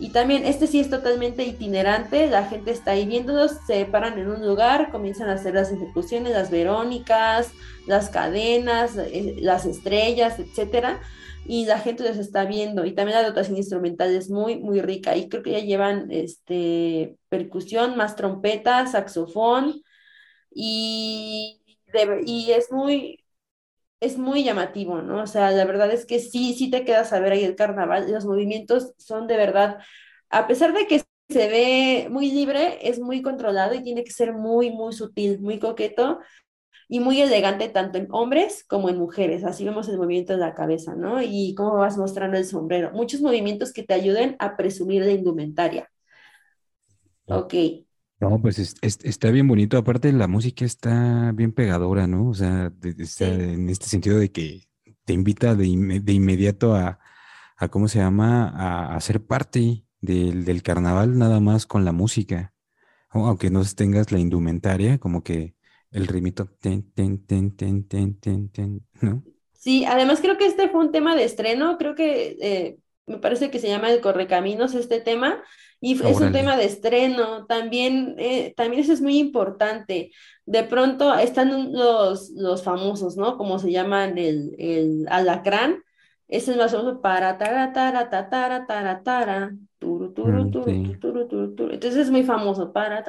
Y 0.00 0.10
también 0.10 0.46
este 0.46 0.66
sí 0.66 0.80
es 0.80 0.88
totalmente 0.88 1.44
itinerante, 1.44 2.26
la 2.26 2.46
gente 2.46 2.70
está 2.70 2.92
ahí 2.92 3.04
viéndolos, 3.04 3.52
se 3.66 3.84
paran 3.84 4.18
en 4.18 4.30
un 4.30 4.46
lugar, 4.46 4.90
comienzan 4.90 5.28
a 5.28 5.34
hacer 5.34 5.54
las 5.54 5.70
ejecuciones, 5.70 6.32
las 6.32 6.50
verónicas, 6.50 7.50
las 7.86 8.08
cadenas, 8.08 8.96
eh, 8.96 9.36
las 9.40 9.66
estrellas, 9.66 10.38
etcétera 10.38 11.00
y 11.46 11.66
la 11.66 11.78
gente 11.78 12.04
los 12.04 12.16
está 12.18 12.44
viendo. 12.44 12.84
Y 12.84 12.94
también 12.94 13.18
la 13.20 13.28
dotación 13.28 13.56
instrumental 13.56 14.14
es 14.14 14.30
muy, 14.30 14.58
muy 14.58 14.80
rica. 14.80 15.16
Y 15.16 15.28
creo 15.28 15.42
que 15.42 15.52
ya 15.52 15.60
llevan 15.60 16.10
este, 16.10 17.16
percusión, 17.28 17.96
más 17.96 18.16
trompeta, 18.16 18.86
saxofón. 18.86 19.82
Y, 20.52 21.62
y 22.26 22.52
es 22.52 22.72
muy, 22.72 23.24
es 24.00 24.18
muy 24.18 24.44
llamativo, 24.44 25.02
¿no? 25.02 25.22
O 25.22 25.26
sea, 25.26 25.50
la 25.50 25.64
verdad 25.64 25.90
es 25.92 26.06
que 26.06 26.20
sí, 26.20 26.54
sí 26.54 26.70
te 26.70 26.84
quedas 26.84 27.12
a 27.12 27.20
ver 27.20 27.32
ahí 27.32 27.44
el 27.44 27.56
carnaval. 27.56 28.10
Los 28.12 28.26
movimientos 28.26 28.94
son 28.98 29.26
de 29.26 29.36
verdad, 29.36 29.78
a 30.30 30.46
pesar 30.46 30.72
de 30.72 30.86
que 30.86 31.02
se 31.28 31.48
ve 31.48 32.08
muy 32.10 32.30
libre, 32.32 32.78
es 32.88 32.98
muy 33.00 33.22
controlado 33.22 33.74
y 33.74 33.82
tiene 33.82 34.04
que 34.04 34.10
ser 34.12 34.32
muy, 34.32 34.70
muy 34.70 34.92
sutil, 34.92 35.40
muy 35.40 35.58
coqueto 35.58 36.20
y 36.92 36.98
muy 36.98 37.20
elegante 37.20 37.68
tanto 37.68 37.98
en 37.98 38.08
hombres 38.10 38.64
como 38.68 38.90
en 38.90 38.98
mujeres. 38.98 39.44
Así 39.44 39.64
vemos 39.64 39.88
el 39.88 39.96
movimiento 39.96 40.32
de 40.32 40.40
la 40.40 40.54
cabeza, 40.54 40.96
¿no? 40.96 41.22
Y 41.22 41.54
cómo 41.54 41.76
vas 41.76 41.96
mostrando 41.96 42.36
el 42.36 42.44
sombrero. 42.44 42.90
Muchos 42.92 43.20
movimientos 43.20 43.72
que 43.72 43.84
te 43.84 43.94
ayuden 43.94 44.34
a 44.40 44.56
presumir 44.56 45.04
la 45.04 45.12
indumentaria. 45.12 45.88
Ok. 47.26 47.54
No, 48.18 48.42
pues 48.42 48.76
está 48.82 49.30
bien 49.30 49.46
bonito. 49.46 49.78
Aparte, 49.78 50.12
la 50.12 50.26
música 50.26 50.64
está 50.64 51.30
bien 51.32 51.52
pegadora, 51.52 52.08
¿no? 52.08 52.28
O 52.28 52.34
sea, 52.34 52.72
en 52.82 53.68
este 53.68 53.86
sentido 53.86 54.18
de 54.18 54.32
que 54.32 54.64
te 55.04 55.12
invita 55.12 55.54
de, 55.54 55.68
inmediato 55.68 56.74
a, 56.74 56.98
¿cómo 57.70 57.86
se 57.86 58.00
llama? 58.00 58.94
A, 58.94 59.00
ser 59.00 59.24
parte 59.24 59.84
del, 60.00 60.62
carnaval 60.64 61.16
nada 61.16 61.38
más 61.38 61.66
con 61.66 61.84
la 61.84 61.92
música. 61.92 62.52
Aunque 63.10 63.48
no 63.48 63.64
tengas 63.64 64.10
la 64.10 64.18
indumentaria, 64.18 64.98
como 64.98 65.22
que 65.22 65.54
el 65.92 66.06
ritmito, 66.06 66.46
ten, 66.60 66.90
ten, 66.92 67.24
ten, 67.26 67.56
ten, 67.56 67.86
ten, 67.86 68.18
ten, 68.18 68.48
ten, 68.50 68.86
¿no? 69.00 69.22
Sí, 69.52 69.84
además 69.84 70.20
creo 70.20 70.38
que 70.38 70.46
este 70.46 70.68
fue 70.68 70.80
un 70.80 70.92
tema 70.92 71.14
de 71.14 71.24
estreno, 71.24 71.76
creo 71.76 71.94
que 71.94 72.36
eh, 72.40 72.78
me 73.06 73.18
parece 73.18 73.50
que 73.50 73.58
se 73.58 73.68
llama 73.68 73.90
el 73.90 74.00
Correcaminos 74.00 74.74
este 74.74 75.00
tema, 75.00 75.42
y 75.80 75.94
es 75.94 76.20
un 76.20 76.32
tema 76.32 76.56
de 76.56 76.66
estreno, 76.66 77.46
también, 77.46 78.14
eh, 78.18 78.52
también 78.54 78.82
eso 78.82 78.92
es 78.92 79.00
muy 79.00 79.18
importante. 79.18 80.12
De 80.44 80.62
pronto 80.62 81.14
están 81.14 81.72
los, 81.72 82.30
los 82.30 82.62
famosos, 82.62 83.16
¿no? 83.16 83.38
Como 83.38 83.58
se 83.58 83.70
llaman 83.70 84.18
el, 84.18 84.54
el 84.58 85.06
alacrán, 85.08 85.82
ese 86.28 86.52
es 86.52 86.56
más 86.58 86.72
famoso 86.72 87.00
para 87.00 87.38
tara, 87.38 87.72
tara, 87.72 88.10
tara, 88.10 88.66
tara, 88.66 89.02
tara, 89.02 89.56
entonces 91.72 91.96
es 91.96 92.10
muy 92.10 92.22
famoso. 92.22 92.72
Para, 92.72 93.02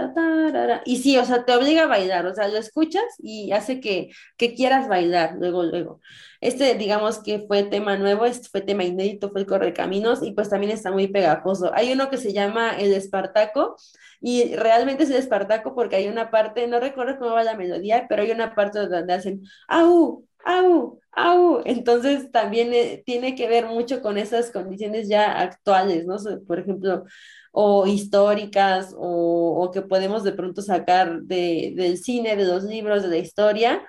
y 0.85 0.97
sí, 0.97 1.17
o 1.17 1.25
sea, 1.25 1.45
te 1.45 1.55
obliga 1.55 1.83
a 1.83 1.87
bailar, 1.87 2.25
o 2.25 2.33
sea, 2.33 2.47
lo 2.47 2.57
escuchas 2.57 3.03
y 3.19 3.51
hace 3.51 3.79
que, 3.79 4.09
que 4.37 4.53
quieras 4.53 4.87
bailar 4.87 5.35
luego, 5.39 5.63
luego. 5.63 6.01
Este, 6.41 6.75
digamos 6.75 7.19
que 7.19 7.45
fue 7.47 7.63
tema 7.63 7.97
nuevo, 7.97 8.25
este 8.25 8.49
fue 8.49 8.61
tema 8.61 8.83
inédito, 8.83 9.29
fue 9.31 9.41
el 9.41 9.47
Correcaminos 9.47 10.23
y 10.23 10.31
pues 10.33 10.49
también 10.49 10.71
está 10.71 10.91
muy 10.91 11.07
pegajoso. 11.07 11.71
Hay 11.73 11.91
uno 11.91 12.09
que 12.09 12.17
se 12.17 12.33
llama 12.33 12.71
El 12.77 12.93
Espartaco 12.93 13.75
y 14.21 14.55
realmente 14.55 15.03
es 15.03 15.09
el 15.09 15.17
Espartaco 15.17 15.75
porque 15.75 15.97
hay 15.97 16.07
una 16.07 16.31
parte, 16.31 16.67
no 16.67 16.79
recuerdo 16.79 17.19
cómo 17.19 17.31
va 17.31 17.43
la 17.43 17.57
melodía, 17.57 18.05
pero 18.07 18.23
hay 18.23 18.31
una 18.31 18.55
parte 18.55 18.79
donde 18.87 19.13
hacen 19.13 19.43
¡au! 19.67 20.25
¡au! 20.45 21.00
¡Au! 21.11 21.61
Entonces 21.65 22.31
también 22.31 22.73
eh, 22.73 23.03
tiene 23.05 23.35
que 23.35 23.47
ver 23.47 23.67
mucho 23.67 24.01
con 24.01 24.17
esas 24.17 24.51
condiciones 24.51 25.07
ya 25.09 25.39
actuales, 25.39 26.05
¿no? 26.05 26.17
Por 26.47 26.59
ejemplo, 26.59 27.05
o 27.51 27.87
históricas, 27.87 28.95
o, 28.97 29.69
que 29.73 29.81
podemos 29.81 30.23
de 30.23 30.31
pronto 30.33 30.61
sacar 30.61 31.21
de, 31.23 31.73
del 31.75 31.97
cine, 31.97 32.35
de 32.35 32.45
los 32.45 32.63
libros, 32.63 33.03
de 33.03 33.09
la 33.09 33.17
historia, 33.17 33.85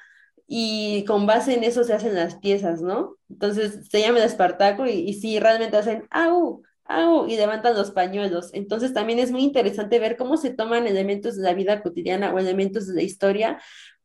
y 0.46 1.04
con 1.06 1.26
base 1.26 1.54
en 1.54 1.64
eso 1.64 1.84
se 1.84 1.94
hacen 1.94 2.14
las 2.14 2.36
piezas, 2.36 2.82
¿no? 2.82 3.16
Entonces 3.30 3.88
se 3.90 4.00
llama 4.00 4.18
el 4.18 4.24
Espartaco 4.24 4.86
y, 4.86 4.92
y 4.92 5.14
sí, 5.14 5.38
realmente 5.40 5.76
hacen 5.76 6.06
¡au! 6.10 6.62
¡au! 6.84 7.26
y 7.28 7.36
levantan 7.36 7.74
los 7.74 7.90
pañuelos. 7.92 8.50
Entonces 8.52 8.92
también 8.92 9.18
es 9.18 9.30
muy 9.30 9.42
interesante 9.42 9.98
ver 9.98 10.16
cómo 10.16 10.36
se 10.36 10.50
toman 10.50 10.86
elementos 10.86 11.36
de 11.36 11.42
la 11.42 11.54
vida 11.54 11.82
cotidiana 11.82 12.34
o 12.34 12.38
elementos 12.38 12.86
de 12.86 12.94
la 12.94 13.02
historia 13.02 13.58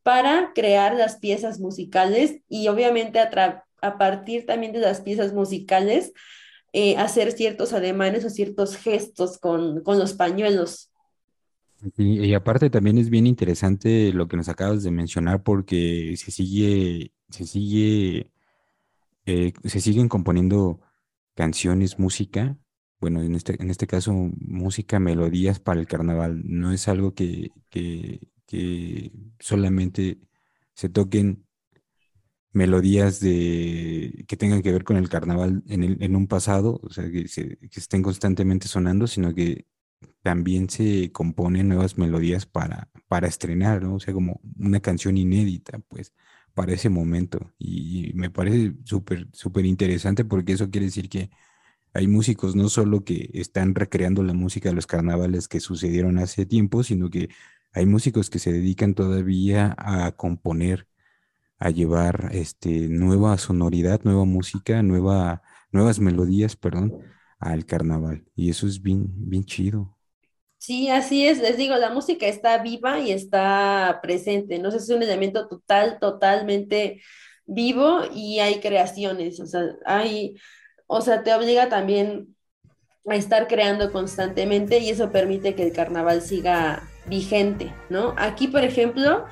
para 0.07 0.53
crear 0.55 0.95
las 0.95 1.17
piezas 1.17 1.59
musicales 1.59 2.39
y 2.47 2.69
obviamente 2.69 3.19
a, 3.19 3.65
a 3.81 3.97
partir 3.97 4.45
también 4.45 4.71
de 4.71 4.79
las 4.79 5.01
piezas 5.01 5.33
musicales 5.33 6.13
eh, 6.71 6.95
hacer 6.95 7.33
ciertos 7.33 7.73
ademanes 7.73 8.23
o 8.23 8.29
ciertos 8.29 8.77
gestos 8.77 9.37
con, 9.37 9.83
con 9.83 9.99
los 9.99 10.13
pañuelos. 10.13 10.93
y 11.97 12.33
aparte 12.33 12.69
también 12.69 12.97
es 12.99 13.09
bien 13.09 13.27
interesante 13.27 14.13
lo 14.13 14.29
que 14.29 14.37
nos 14.37 14.47
acabas 14.47 14.81
de 14.81 14.91
mencionar 14.91 15.43
porque 15.43 16.15
se 16.15 16.31
sigue, 16.31 17.11
se 17.29 17.45
sigue, 17.45 18.31
eh, 19.25 19.51
se 19.65 19.81
siguen 19.81 20.07
componiendo 20.07 20.79
canciones, 21.35 21.99
música, 21.99 22.55
bueno, 23.01 23.21
en 23.21 23.35
este, 23.35 23.61
en 23.61 23.69
este 23.69 23.87
caso 23.87 24.13
música, 24.13 25.01
melodías 25.01 25.59
para 25.59 25.81
el 25.81 25.85
carnaval. 25.85 26.43
No 26.45 26.71
es 26.71 26.87
algo 26.87 27.13
que, 27.13 27.51
que, 27.69 28.21
que 28.47 29.11
solamente 29.39 30.19
se 30.73 30.89
toquen 30.89 31.45
melodías 32.53 33.19
de, 33.19 34.25
que 34.27 34.37
tengan 34.37 34.61
que 34.61 34.71
ver 34.71 34.83
con 34.83 34.97
el 34.97 35.09
carnaval 35.09 35.63
en, 35.67 36.15
un 36.15 36.27
pasado, 36.27 36.79
o 36.83 36.89
sea, 36.89 37.09
que, 37.11 37.27
se, 37.27 37.59
estén 37.71 38.01
constantemente 38.01 38.67
sonando, 38.67 39.07
sino 39.07 39.33
que 39.33 39.67
también 40.23 40.69
se 40.69 41.11
componen 41.11 41.69
nuevas 41.69 41.97
melodías 41.97 42.45
para, 42.45 42.89
para 43.07 43.27
estrenar, 43.27 43.83
¿no? 43.83 43.95
O 43.95 43.99
sea, 43.99 44.13
como 44.13 44.41
una 44.59 44.79
canción 44.81 45.17
inédita, 45.17 45.79
pues, 45.87 46.13
para 46.53 46.73
ese 46.73 46.89
momento. 46.89 47.53
Y, 47.59 48.11
me 48.15 48.29
parece 48.29 48.73
súper, 48.83 49.27
súper 49.33 49.65
interesante 49.65 50.25
porque 50.25 50.53
eso 50.53 50.69
quiere 50.71 50.87
decir 50.87 51.09
que 51.09 51.29
hay 51.93 52.07
músicos 52.07 52.55
no 52.55 52.69
solo 52.69 53.03
que 53.03 53.29
están 53.33 53.75
recreando 53.75 54.23
la 54.23 54.33
música 54.33 54.69
de 54.69 54.75
los 54.75 54.87
carnavales 54.87 55.47
que 55.47 55.59
sucedieron 55.59 56.19
hace 56.19 56.45
tiempo, 56.45 56.83
sino 56.83 57.09
que 57.09 57.29
hay 57.73 57.85
músicos 57.85 58.29
que 58.29 58.39
se 58.39 58.51
dedican 58.51 58.93
todavía 58.93 59.75
a 59.77 60.11
componer, 60.13 60.87
a 61.59 61.69
llevar 61.69 62.29
este, 62.31 62.87
nueva 62.89 63.37
sonoridad, 63.37 64.01
nueva 64.03 64.25
música, 64.25 64.81
nueva, 64.83 65.41
nuevas 65.71 65.99
melodías, 65.99 66.55
perdón, 66.55 66.93
al 67.39 67.65
carnaval. 67.65 68.25
Y 68.35 68.49
eso 68.49 68.67
es 68.67 68.81
bien, 68.81 69.07
bien 69.09 69.43
chido. 69.45 69.97
Sí, 70.57 70.89
así 70.89 71.27
es. 71.27 71.39
Les 71.39 71.57
digo, 71.57 71.75
la 71.77 71.91
música 71.91 72.27
está 72.27 72.57
viva 72.61 72.99
y 72.99 73.11
está 73.11 73.99
presente. 74.01 74.59
No 74.59 74.69
es 74.69 74.89
un 74.89 75.03
elemento 75.03 75.47
total, 75.47 75.99
totalmente 75.99 77.01
vivo 77.45 78.01
y 78.13 78.39
hay 78.39 78.59
creaciones. 78.59 79.39
O 79.39 79.45
sea, 79.45 79.61
hay, 79.85 80.35
o 80.87 81.01
sea, 81.01 81.23
te 81.23 81.33
obliga 81.33 81.69
también 81.69 82.35
a 83.07 83.15
estar 83.15 83.47
creando 83.47 83.91
constantemente 83.91 84.79
y 84.79 84.89
eso 84.89 85.11
permite 85.11 85.55
que 85.55 85.63
el 85.63 85.73
carnaval 85.73 86.21
siga 86.21 86.89
vigente, 87.07 87.73
¿no? 87.89 88.13
Aquí, 88.17 88.47
por 88.47 88.63
ejemplo, 88.63 89.25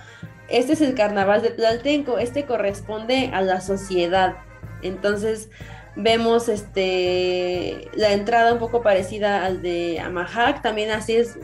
este 0.48 0.74
es 0.74 0.82
el 0.82 0.96
carnaval 0.96 1.42
de 1.42 1.50
Tlaltenco, 1.50 2.18
este 2.18 2.46
corresponde 2.46 3.32
a 3.34 3.42
la 3.42 3.62
sociedad. 3.62 4.36
Entonces, 4.82 5.50
vemos 5.96 6.50
este 6.50 7.90
la 7.96 8.12
entrada 8.12 8.54
un 8.54 8.60
poco 8.60 8.82
parecida 8.82 9.46
al 9.46 9.62
de 9.62 10.00
Amahac, 10.00 10.62
también 10.62 10.92
así 10.92 11.16
es, 11.16 11.38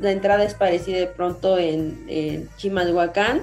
la 0.00 0.12
entrada 0.12 0.44
es 0.44 0.54
parecida 0.54 0.98
de 0.98 1.06
pronto 1.06 1.58
en, 1.58 2.04
en, 2.08 2.48
Chimalhuacán, 2.56 3.42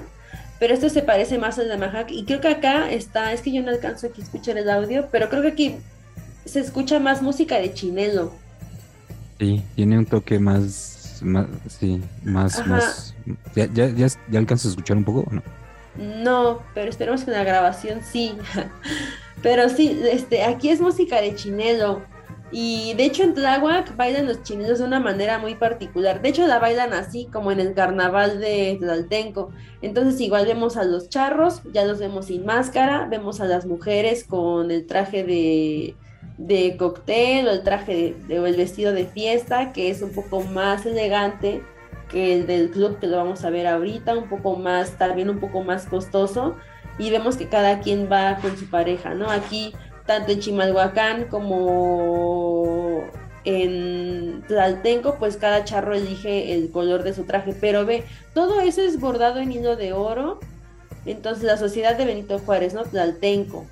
pero 0.58 0.74
esto 0.74 0.88
se 0.88 1.02
parece 1.02 1.38
más 1.38 1.58
al 1.58 1.68
de 1.68 1.74
Amahac 1.74 2.10
y 2.10 2.24
creo 2.24 2.40
que 2.40 2.48
acá 2.48 2.90
está, 2.90 3.32
es 3.32 3.42
que 3.42 3.52
yo 3.52 3.62
no 3.62 3.70
alcanzo 3.70 4.06
aquí 4.06 4.22
a 4.22 4.24
escuchar 4.24 4.56
el 4.56 4.70
audio, 4.70 5.08
pero 5.12 5.28
creo 5.28 5.42
que 5.42 5.48
aquí 5.48 5.76
se 6.44 6.60
escucha 6.60 6.98
más 6.98 7.20
música 7.20 7.58
de 7.58 7.74
chinelo. 7.74 8.32
Sí, 9.38 9.62
tiene 9.76 9.98
un 9.98 10.06
toque 10.06 10.38
más 10.38 10.97
más, 11.22 11.46
sí, 11.68 12.00
más, 12.24 12.66
más. 12.66 13.14
¿Ya, 13.54 13.66
ya, 13.66 13.88
ya, 13.88 14.08
alcanzas 14.38 14.66
a 14.66 14.70
escuchar 14.70 14.96
un 14.96 15.04
poco 15.04 15.24
o 15.28 15.32
no? 15.32 15.42
No, 15.96 16.62
pero 16.74 16.90
esperemos 16.90 17.24
que 17.24 17.30
en 17.30 17.36
la 17.36 17.44
grabación 17.44 18.00
sí. 18.02 18.36
pero 19.42 19.68
sí, 19.68 20.00
este, 20.10 20.44
aquí 20.44 20.70
es 20.70 20.80
música 20.80 21.20
de 21.20 21.34
chinelo. 21.34 22.02
Y 22.50 22.94
de 22.94 23.04
hecho 23.04 23.24
en 23.24 23.34
Tláhuac 23.34 23.94
bailan 23.96 24.26
los 24.26 24.42
chinelos 24.42 24.78
de 24.78 24.86
una 24.86 25.00
manera 25.00 25.38
muy 25.38 25.54
particular. 25.54 26.22
De 26.22 26.30
hecho 26.30 26.46
la 26.46 26.58
bailan 26.58 26.94
así 26.94 27.26
como 27.26 27.52
en 27.52 27.60
el 27.60 27.74
carnaval 27.74 28.40
de 28.40 28.78
Tlaltenco. 28.80 29.50
Entonces 29.82 30.18
igual 30.20 30.46
vemos 30.46 30.78
a 30.78 30.84
los 30.84 31.10
charros, 31.10 31.60
ya 31.72 31.84
los 31.84 31.98
vemos 31.98 32.26
sin 32.26 32.46
máscara, 32.46 33.06
vemos 33.06 33.40
a 33.40 33.44
las 33.44 33.66
mujeres 33.66 34.24
con 34.24 34.70
el 34.70 34.86
traje 34.86 35.24
de, 35.24 35.94
de 36.38 36.76
cóctel 36.76 37.48
o 37.48 37.50
el 37.50 37.62
traje 37.62 38.14
de, 38.26 38.40
o 38.40 38.46
el 38.46 38.56
vestido 38.56 38.92
de 38.92 39.06
fiesta, 39.06 39.72
que 39.72 39.90
es 39.90 40.02
un 40.02 40.12
poco 40.12 40.40
más 40.42 40.86
elegante 40.86 41.62
que 42.08 42.34
el 42.34 42.46
del 42.46 42.70
club 42.70 42.98
que 42.98 43.06
lo 43.06 43.18
vamos 43.18 43.44
a 43.44 43.50
ver 43.50 43.66
ahorita, 43.66 44.16
un 44.16 44.28
poco 44.28 44.56
más, 44.56 44.92
también 44.92 45.28
un 45.28 45.40
poco 45.40 45.62
más 45.62 45.84
costoso, 45.84 46.56
y 46.98 47.10
vemos 47.10 47.36
que 47.36 47.48
cada 47.48 47.80
quien 47.80 48.08
va 48.10 48.38
con 48.40 48.56
su 48.56 48.70
pareja, 48.70 49.14
¿no? 49.14 49.30
Aquí, 49.30 49.74
tanto 50.06 50.32
en 50.32 50.40
Chimalhuacán 50.40 51.24
como 51.24 53.02
en 53.44 54.42
Tlaltenco, 54.46 55.16
pues 55.18 55.36
cada 55.36 55.64
charro 55.64 55.94
elige 55.94 56.54
el 56.54 56.70
color 56.70 57.02
de 57.02 57.14
su 57.14 57.24
traje, 57.24 57.54
pero 57.60 57.84
ve, 57.84 58.04
todo 58.32 58.60
eso 58.60 58.80
es 58.80 58.98
bordado 58.98 59.40
en 59.40 59.52
hilo 59.52 59.76
de 59.76 59.92
oro, 59.92 60.40
entonces 61.04 61.44
la 61.44 61.56
sociedad 61.56 61.96
de 61.96 62.06
Benito 62.06 62.38
Juárez, 62.38 62.74
¿no? 62.74 62.84
Tlaltenco. 62.84 63.66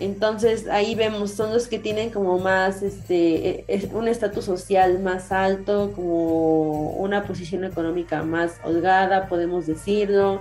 Entonces 0.00 0.66
ahí 0.68 0.94
vemos, 0.94 1.32
son 1.32 1.52
los 1.52 1.68
que 1.68 1.78
tienen 1.78 2.10
como 2.10 2.38
más, 2.38 2.82
este, 2.82 3.64
e, 3.68 3.90
un 3.92 4.08
estatus 4.08 4.46
social 4.46 4.98
más 4.98 5.30
alto, 5.30 5.92
como 5.94 6.92
una 6.92 7.24
posición 7.24 7.64
económica 7.64 8.22
más 8.22 8.58
holgada, 8.64 9.28
podemos 9.28 9.66
decirlo. 9.66 10.40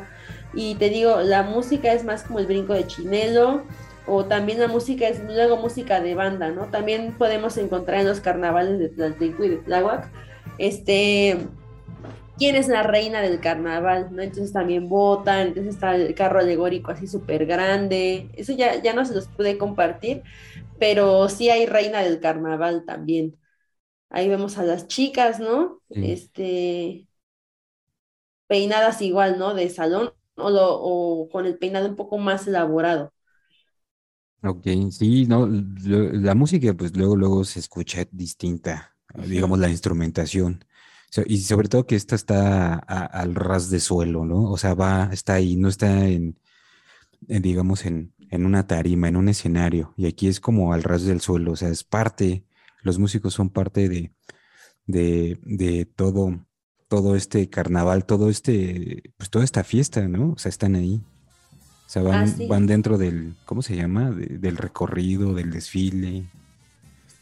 Y 0.53 0.75
te 0.75 0.89
digo, 0.89 1.19
la 1.21 1.43
música 1.43 1.91
es 1.93 2.05
más 2.05 2.23
como 2.23 2.39
el 2.39 2.47
brinco 2.47 2.73
de 2.73 2.87
chinelo, 2.87 3.63
o 4.07 4.25
también 4.25 4.59
la 4.59 4.69
música 4.69 5.07
es 5.09 5.21
luego 5.23 5.57
música 5.57 5.99
de 5.99 6.15
banda, 6.15 6.49
¿no? 6.49 6.67
También 6.67 7.13
podemos 7.17 7.57
encontrar 7.57 7.99
en 7.99 8.07
los 8.07 8.21
carnavales 8.21 8.79
de 8.79 8.89
Tlaltenco 8.89 9.43
y 9.43 9.49
de 9.49 9.57
Tláhuac, 9.57 10.09
este, 10.57 11.37
quién 12.39 12.55
es 12.57 12.69
la 12.69 12.83
reina 12.83 13.21
del 13.21 13.41
carnaval, 13.41 14.09
¿no? 14.15 14.23
Entonces 14.23 14.53
también 14.53 14.89
votan, 14.89 15.49
entonces 15.49 15.75
está 15.75 15.95
el 15.95 16.15
carro 16.15 16.39
alegórico 16.39 16.91
así 16.91 17.07
súper 17.07 17.45
grande, 17.47 18.31
eso 18.35 18.53
ya, 18.53 18.81
ya 18.83 18.93
no 18.93 19.05
se 19.05 19.15
los 19.15 19.27
pude 19.29 19.57
compartir, 19.59 20.23
pero 20.79 21.29
sí 21.29 21.49
hay 21.49 21.65
reina 21.67 22.01
del 22.03 22.19
carnaval 22.21 22.85
también. 22.85 23.37
Ahí 24.09 24.29
vemos 24.29 24.57
a 24.59 24.63
las 24.65 24.87
chicas, 24.87 25.39
¿no? 25.39 25.81
Este, 26.01 27.07
peinadas 28.47 29.01
igual, 29.01 29.39
¿no? 29.39 29.53
De 29.53 29.69
salón 29.69 30.13
o, 30.35 30.47
o 30.49 31.29
con 31.29 31.45
el 31.45 31.57
peinado 31.57 31.87
un 31.89 31.95
poco 31.95 32.17
más 32.17 32.47
elaborado. 32.47 33.13
Ok, 34.41 34.67
sí, 34.91 35.25
no, 35.25 35.47
la 35.47 36.33
música 36.33 36.73
pues 36.73 36.95
luego, 36.95 37.15
luego 37.17 37.43
se 37.43 37.59
escucha 37.59 38.05
distinta, 38.11 38.95
digamos 39.27 39.59
la 39.59 39.69
instrumentación. 39.69 40.63
Y 41.25 41.39
sobre 41.39 41.69
todo 41.69 41.85
que 41.85 41.95
esta 41.95 42.15
está 42.15 42.75
al 42.75 43.35
ras 43.35 43.69
de 43.69 43.79
suelo, 43.79 44.25
¿no? 44.25 44.49
O 44.51 44.57
sea, 44.57 44.73
va, 44.75 45.09
está 45.11 45.33
ahí, 45.33 45.55
no 45.55 45.67
está 45.67 46.07
en, 46.07 46.37
digamos, 47.27 47.85
en, 47.85 48.13
en, 48.29 48.45
una 48.45 48.67
tarima, 48.67 49.07
en 49.07 49.15
un 49.15 49.29
escenario. 49.29 49.93
Y 49.97 50.05
aquí 50.05 50.27
es 50.27 50.39
como 50.39 50.73
al 50.73 50.83
ras 50.83 51.03
del 51.03 51.21
suelo, 51.21 51.53
o 51.53 51.55
sea, 51.55 51.69
es 51.69 51.83
parte, 51.83 52.45
los 52.83 52.99
músicos 52.99 53.33
son 53.33 53.49
parte 53.49 53.89
de, 53.89 54.13
de, 54.85 55.39
de 55.43 55.85
todo, 55.85 56.45
todo 56.87 57.15
este 57.15 57.49
carnaval, 57.49 58.05
todo 58.05 58.29
este, 58.29 59.13
pues 59.17 59.29
toda 59.29 59.45
esta 59.45 59.63
fiesta, 59.63 60.07
¿no? 60.07 60.33
O 60.33 60.37
sea, 60.37 60.49
están 60.49 60.75
ahí. 60.75 61.01
O 61.87 61.91
sea, 61.91 62.03
van, 62.03 62.29
ah, 62.29 62.43
van 62.47 62.67
dentro 62.67 62.99
del, 62.99 63.35
¿cómo 63.45 63.63
se 63.63 63.75
llama? 63.75 64.11
del 64.11 64.57
recorrido, 64.57 65.33
del 65.33 65.49
desfile. 65.49 66.25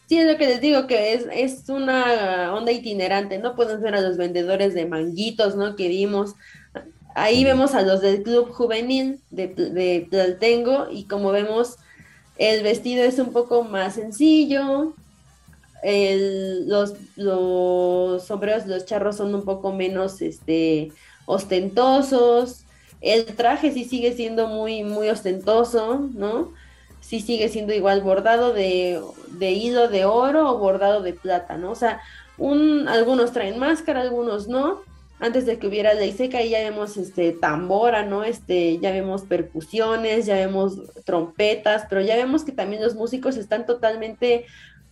Sí, 0.08 0.18
es 0.18 0.26
lo 0.26 0.38
que 0.38 0.48
les 0.48 0.62
digo, 0.62 0.88
que 0.88 1.14
es, 1.14 1.26
es 1.34 1.68
una 1.70 2.54
onda 2.54 2.72
itinerante, 2.72 3.40
¿no? 3.40 3.56
Pueden 3.56 3.82
ser 3.82 3.94
a 3.94 4.02
los 4.02 4.18
vendedores 4.18 4.74
de 4.74 4.86
manguitos, 4.86 5.56
¿no? 5.56 5.76
Que 5.76 5.90
vimos. 5.90 6.34
Ahí 7.14 7.44
vemos 7.44 7.76
a 7.76 7.82
los 7.82 8.02
del 8.02 8.24
Club 8.24 8.52
Juvenil 8.52 9.20
de, 9.32 9.48
de 9.48 10.08
Tlaltengo 10.10 10.88
y 10.92 11.06
como 11.06 11.32
vemos, 11.32 11.78
el 12.38 12.64
vestido 12.64 13.04
es 13.04 13.20
un 13.20 13.34
poco 13.34 13.64
más 13.64 13.96
sencillo, 13.96 14.94
los, 15.84 16.94
los 17.16 18.24
sombreros, 18.26 18.66
los 18.66 18.86
charros 18.86 19.18
son 19.18 19.34
un 19.36 19.44
poco 19.44 19.74
menos 19.74 20.22
este, 20.22 20.92
ostentosos, 21.26 22.64
el 23.02 23.26
traje 23.26 23.72
sí 23.72 23.86
sigue 23.86 24.14
siendo 24.14 24.48
muy, 24.48 24.84
muy 24.84 25.10
ostentoso, 25.10 26.10
¿no? 26.14 26.54
Sí 27.08 27.22
sigue 27.22 27.48
siendo 27.48 27.74
igual 27.74 28.02
bordado 28.02 28.52
de, 28.52 29.02
hilo 29.40 29.88
de 29.88 30.04
oro 30.04 30.52
o 30.52 30.58
bordado 30.58 31.02
de 31.02 31.14
plata, 31.14 31.58
¿no? 31.58 31.72
O 31.72 31.76
sea, 31.76 32.02
un, 32.38 32.90
algunos 32.90 33.32
traen 33.32 33.58
máscara, 33.58 34.02
algunos 34.02 34.50
no. 34.50 34.82
Antes 35.20 35.46
de 35.46 35.58
que 35.58 35.68
hubiera 35.68 35.94
ley 35.94 36.12
seca, 36.12 36.44
ya 36.44 36.60
vemos 36.60 36.98
este 36.98 37.32
tambora, 37.32 38.04
¿no? 38.04 38.26
Este, 38.26 38.78
ya 38.80 38.92
vemos 38.92 39.22
percusiones, 39.22 40.26
ya 40.26 40.36
vemos 40.36 40.82
trompetas, 41.06 41.86
pero 41.90 42.02
ya 42.02 42.18
vemos 42.18 42.44
que 42.44 42.52
también 42.52 42.84
los 42.84 42.96
músicos 42.96 43.38
están 43.38 43.66
totalmente 43.66 44.46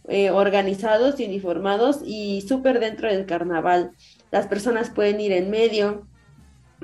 eh, 0.08 0.30
organizados 0.30 1.20
y 1.20 1.26
uniformados 1.26 2.00
y 2.06 2.46
súper 2.48 2.80
dentro 2.80 3.10
del 3.10 3.26
carnaval. 3.26 3.92
Las 4.32 4.48
personas 4.48 4.90
pueden 4.90 5.20
ir 5.20 5.34
en 5.34 5.50
medio, 5.50 6.08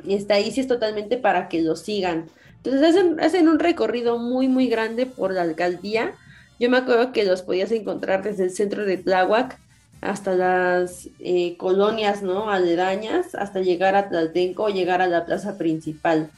y 0.03 0.15
está 0.15 0.35
ahí 0.35 0.51
sí 0.51 0.59
es 0.59 0.67
totalmente 0.67 1.17
para 1.17 1.47
que 1.47 1.61
lo 1.61 1.77
sigan. 1.77 2.27
Entonces 2.63 2.95
hacen, 3.19 3.47
un 3.47 3.59
recorrido 3.59 4.17
muy, 4.17 4.47
muy 4.47 4.67
grande 4.67 5.05
por 5.05 5.33
la 5.33 5.41
alcaldía. 5.41 6.13
Yo 6.59 6.69
me 6.69 6.77
acuerdo 6.77 7.11
que 7.11 7.23
los 7.23 7.41
podías 7.41 7.71
encontrar 7.71 8.23
desde 8.23 8.43
el 8.43 8.51
centro 8.51 8.85
de 8.85 8.97
Tláhuac 8.97 9.59
hasta 10.01 10.35
las 10.35 11.09
eh, 11.19 11.57
colonias, 11.57 12.21
¿no? 12.21 12.49
Aledañas, 12.51 13.33
hasta 13.35 13.61
llegar 13.61 13.95
a 13.95 14.09
Tlaltenco 14.09 14.63
o 14.63 14.69
llegar 14.69 15.01
a 15.01 15.07
la 15.07 15.25
plaza 15.25 15.57
principal. 15.57 16.29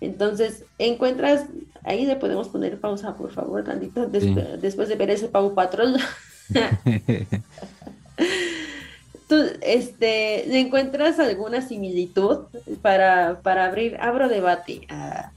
Entonces, 0.00 0.64
encuentras, 0.78 1.46
ahí 1.84 2.06
le 2.06 2.16
podemos 2.16 2.48
poner 2.48 2.80
pausa, 2.80 3.14
por 3.14 3.30
favor, 3.32 3.62
tantito, 3.62 4.06
después 4.06 4.88
de 4.88 4.96
ver 4.96 5.10
ese 5.10 5.28
Pau 5.28 5.54
Patrol. 5.54 5.96
este, 9.60 10.44
¿le 10.48 10.58
encuentras 10.58 11.20
alguna 11.20 11.62
similitud 11.62 12.46
para, 12.82 13.40
para 13.42 13.66
abrir, 13.66 13.96
abro 14.00 14.28
debate, 14.28 14.86
ah, 14.90 15.30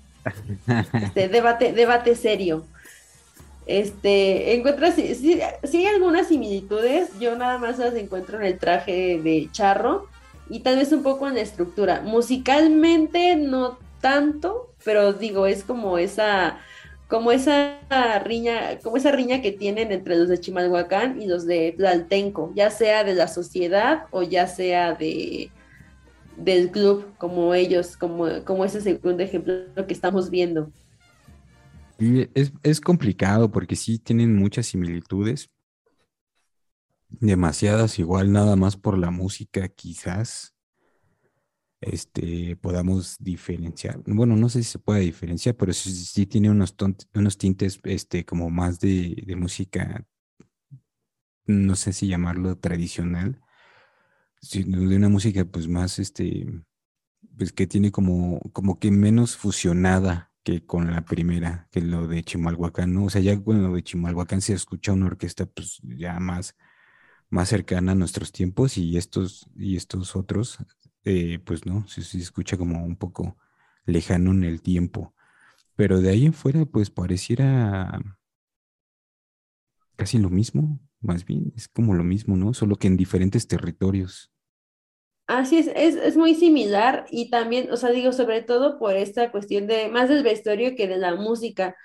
este, 1.04 1.28
debate, 1.30 1.74
debate 1.74 2.16
serio? 2.16 2.66
Este, 3.66 4.54
encuentras, 4.56 4.96
si, 4.96 5.42
hay 5.42 5.86
algunas 5.88 6.28
similitudes, 6.28 7.10
yo 7.20 7.36
nada 7.36 7.58
más 7.58 7.80
las 7.80 7.96
encuentro 7.96 8.38
en 8.38 8.46
el 8.46 8.60
traje 8.60 9.20
de 9.24 9.50
charro 9.52 10.08
y 10.50 10.60
tal 10.60 10.76
vez 10.76 10.92
un 10.92 11.02
poco 11.02 11.28
en 11.28 11.36
la 11.36 11.42
estructura. 11.42 12.02
Musicalmente 12.02 13.36
no 13.36 13.80
tanto, 14.02 14.72
pero 14.84 15.14
digo, 15.14 15.48
es 15.48 15.64
como 15.64 15.98
esa 15.98 16.60
como 17.08 17.32
esa 17.32 17.78
riña, 18.24 18.80
como 18.84 18.98
esa 18.98 19.12
riña 19.12 19.42
que 19.42 19.52
tienen 19.52 19.92
entre 19.92 20.16
los 20.16 20.28
de 20.28 20.40
Chimalhuacán 20.40 21.22
y 21.22 21.28
los 21.28 21.46
de 21.46 21.74
Tlaltenco, 21.78 22.52
ya 22.56 22.72
sea 22.72 23.04
de 23.04 23.14
la 23.14 23.28
sociedad 23.28 24.06
o 24.12 24.24
ya 24.24 24.48
sea 24.48 24.94
de 24.94 25.52
del 26.38 26.72
club, 26.72 27.06
como 27.18 27.54
ellos, 27.54 27.98
como, 27.98 28.28
como 28.44 28.66
ese 28.66 28.82
segundo 28.82 29.24
ejemplo 29.24 29.54
que 29.88 29.94
estamos 29.94 30.30
viendo. 30.30 30.72
Es, 31.98 32.52
es 32.64 32.82
complicado 32.82 33.52
porque 33.52 33.76
sí 33.76 34.00
tienen 34.00 34.36
muchas 34.36 34.68
similitudes, 34.68 35.50
demasiadas 37.08 38.00
igual 38.00 38.32
nada 38.32 38.56
más 38.56 38.76
por 38.76 38.98
la 38.98 39.12
música 39.12 39.68
quizás 39.70 40.56
este, 41.86 42.56
podamos 42.56 43.18
diferenciar. 43.20 44.02
Bueno, 44.06 44.36
no 44.36 44.50
sé 44.50 44.64
si 44.64 44.72
se 44.72 44.80
puede 44.80 45.02
diferenciar, 45.02 45.56
pero 45.56 45.72
sí, 45.74 46.26
tiene 46.26 46.50
unos, 46.50 46.76
unos 47.14 47.38
tintes 47.38 47.80
este, 47.84 48.26
como 48.26 48.50
más 48.50 48.80
de, 48.80 49.36
música, 49.38 50.06
no 51.46 51.76
sé 51.76 51.94
si 51.94 52.08
llamarlo 52.08 52.58
tradicional, 52.58 53.40
de 54.52 54.96
una 54.96 55.10
música 55.10 55.46
pues 55.46 55.68
más, 55.68 56.00
este, 56.00 56.48
pues 57.38 57.54
que 57.54 57.68
tiene 57.68 57.92
como, 57.92 58.40
como 58.54 58.80
que 58.80 58.92
menos 58.92 59.38
fusionada 59.38 60.32
que 60.44 60.66
con 60.66 60.92
la 60.92 61.06
primera, 61.06 61.68
que 61.72 61.82
lo 61.82 62.08
de 62.08 62.24
Chimalhuacán, 62.24 62.94
¿no? 62.94 63.06
O 63.06 63.10
sea, 63.10 63.22
ya 63.22 63.42
con 63.42 63.64
lo 63.64 63.74
de 63.76 63.84
Chimalhuacán 63.84 64.42
se 64.42 64.54
escucha 64.54 64.94
una 64.94 65.08
orquesta 65.08 65.46
pues 65.48 65.80
ya 65.84 66.20
más, 66.20 66.56
más 67.30 67.50
cercana 67.50 67.94
a 67.94 67.96
nuestros 67.96 68.32
tiempos 68.32 68.78
y 68.78 68.98
estos, 68.98 69.50
y 69.56 69.76
estos 69.76 70.16
otros 70.16 70.60
eh, 71.04 71.40
pues 71.46 71.66
no, 71.66 71.88
se, 71.88 72.04
se, 72.04 72.20
escucha 72.20 72.58
como 72.58 72.86
un 72.86 72.96
poco 72.96 73.38
lejano 73.86 74.32
en 74.32 74.44
el 74.44 74.62
tiempo. 74.62 75.16
Pero 75.76 76.02
de 76.02 76.10
ahí 76.10 76.26
en 76.26 76.34
fuera, 76.34 76.66
pues 76.66 76.90
pareciera 76.90 78.00
casi 79.96 80.18
lo 80.20 80.30
mismo, 80.30 80.80
más 81.02 81.26
bien, 81.26 81.54
es 81.56 81.68
como 81.68 81.94
lo 81.94 82.04
mismo, 82.04 82.36
¿no? 82.38 82.54
Solo 82.54 82.76
que 82.78 82.88
en 82.88 82.98
diferentes 82.98 83.48
territorios. 83.48 84.32
Así 85.28 85.58
es, 85.58 85.68
es, 85.76 85.96
es, 85.96 86.18
muy 86.18 86.36
similar 86.36 87.06
y 87.10 87.32
también, 87.32 87.72
o 87.72 87.78
sea, 87.78 87.90
digo, 87.90 88.12
sobre 88.14 88.44
todo 88.44 88.78
por 88.78 88.96
esta 88.96 89.32
cuestión 89.32 89.66
de 89.66 89.90
más 89.90 90.08
del 90.08 90.24
vestuario 90.24 90.76
que 90.76 90.88
de 90.88 90.98
la 90.98 91.16
música. 91.16 91.76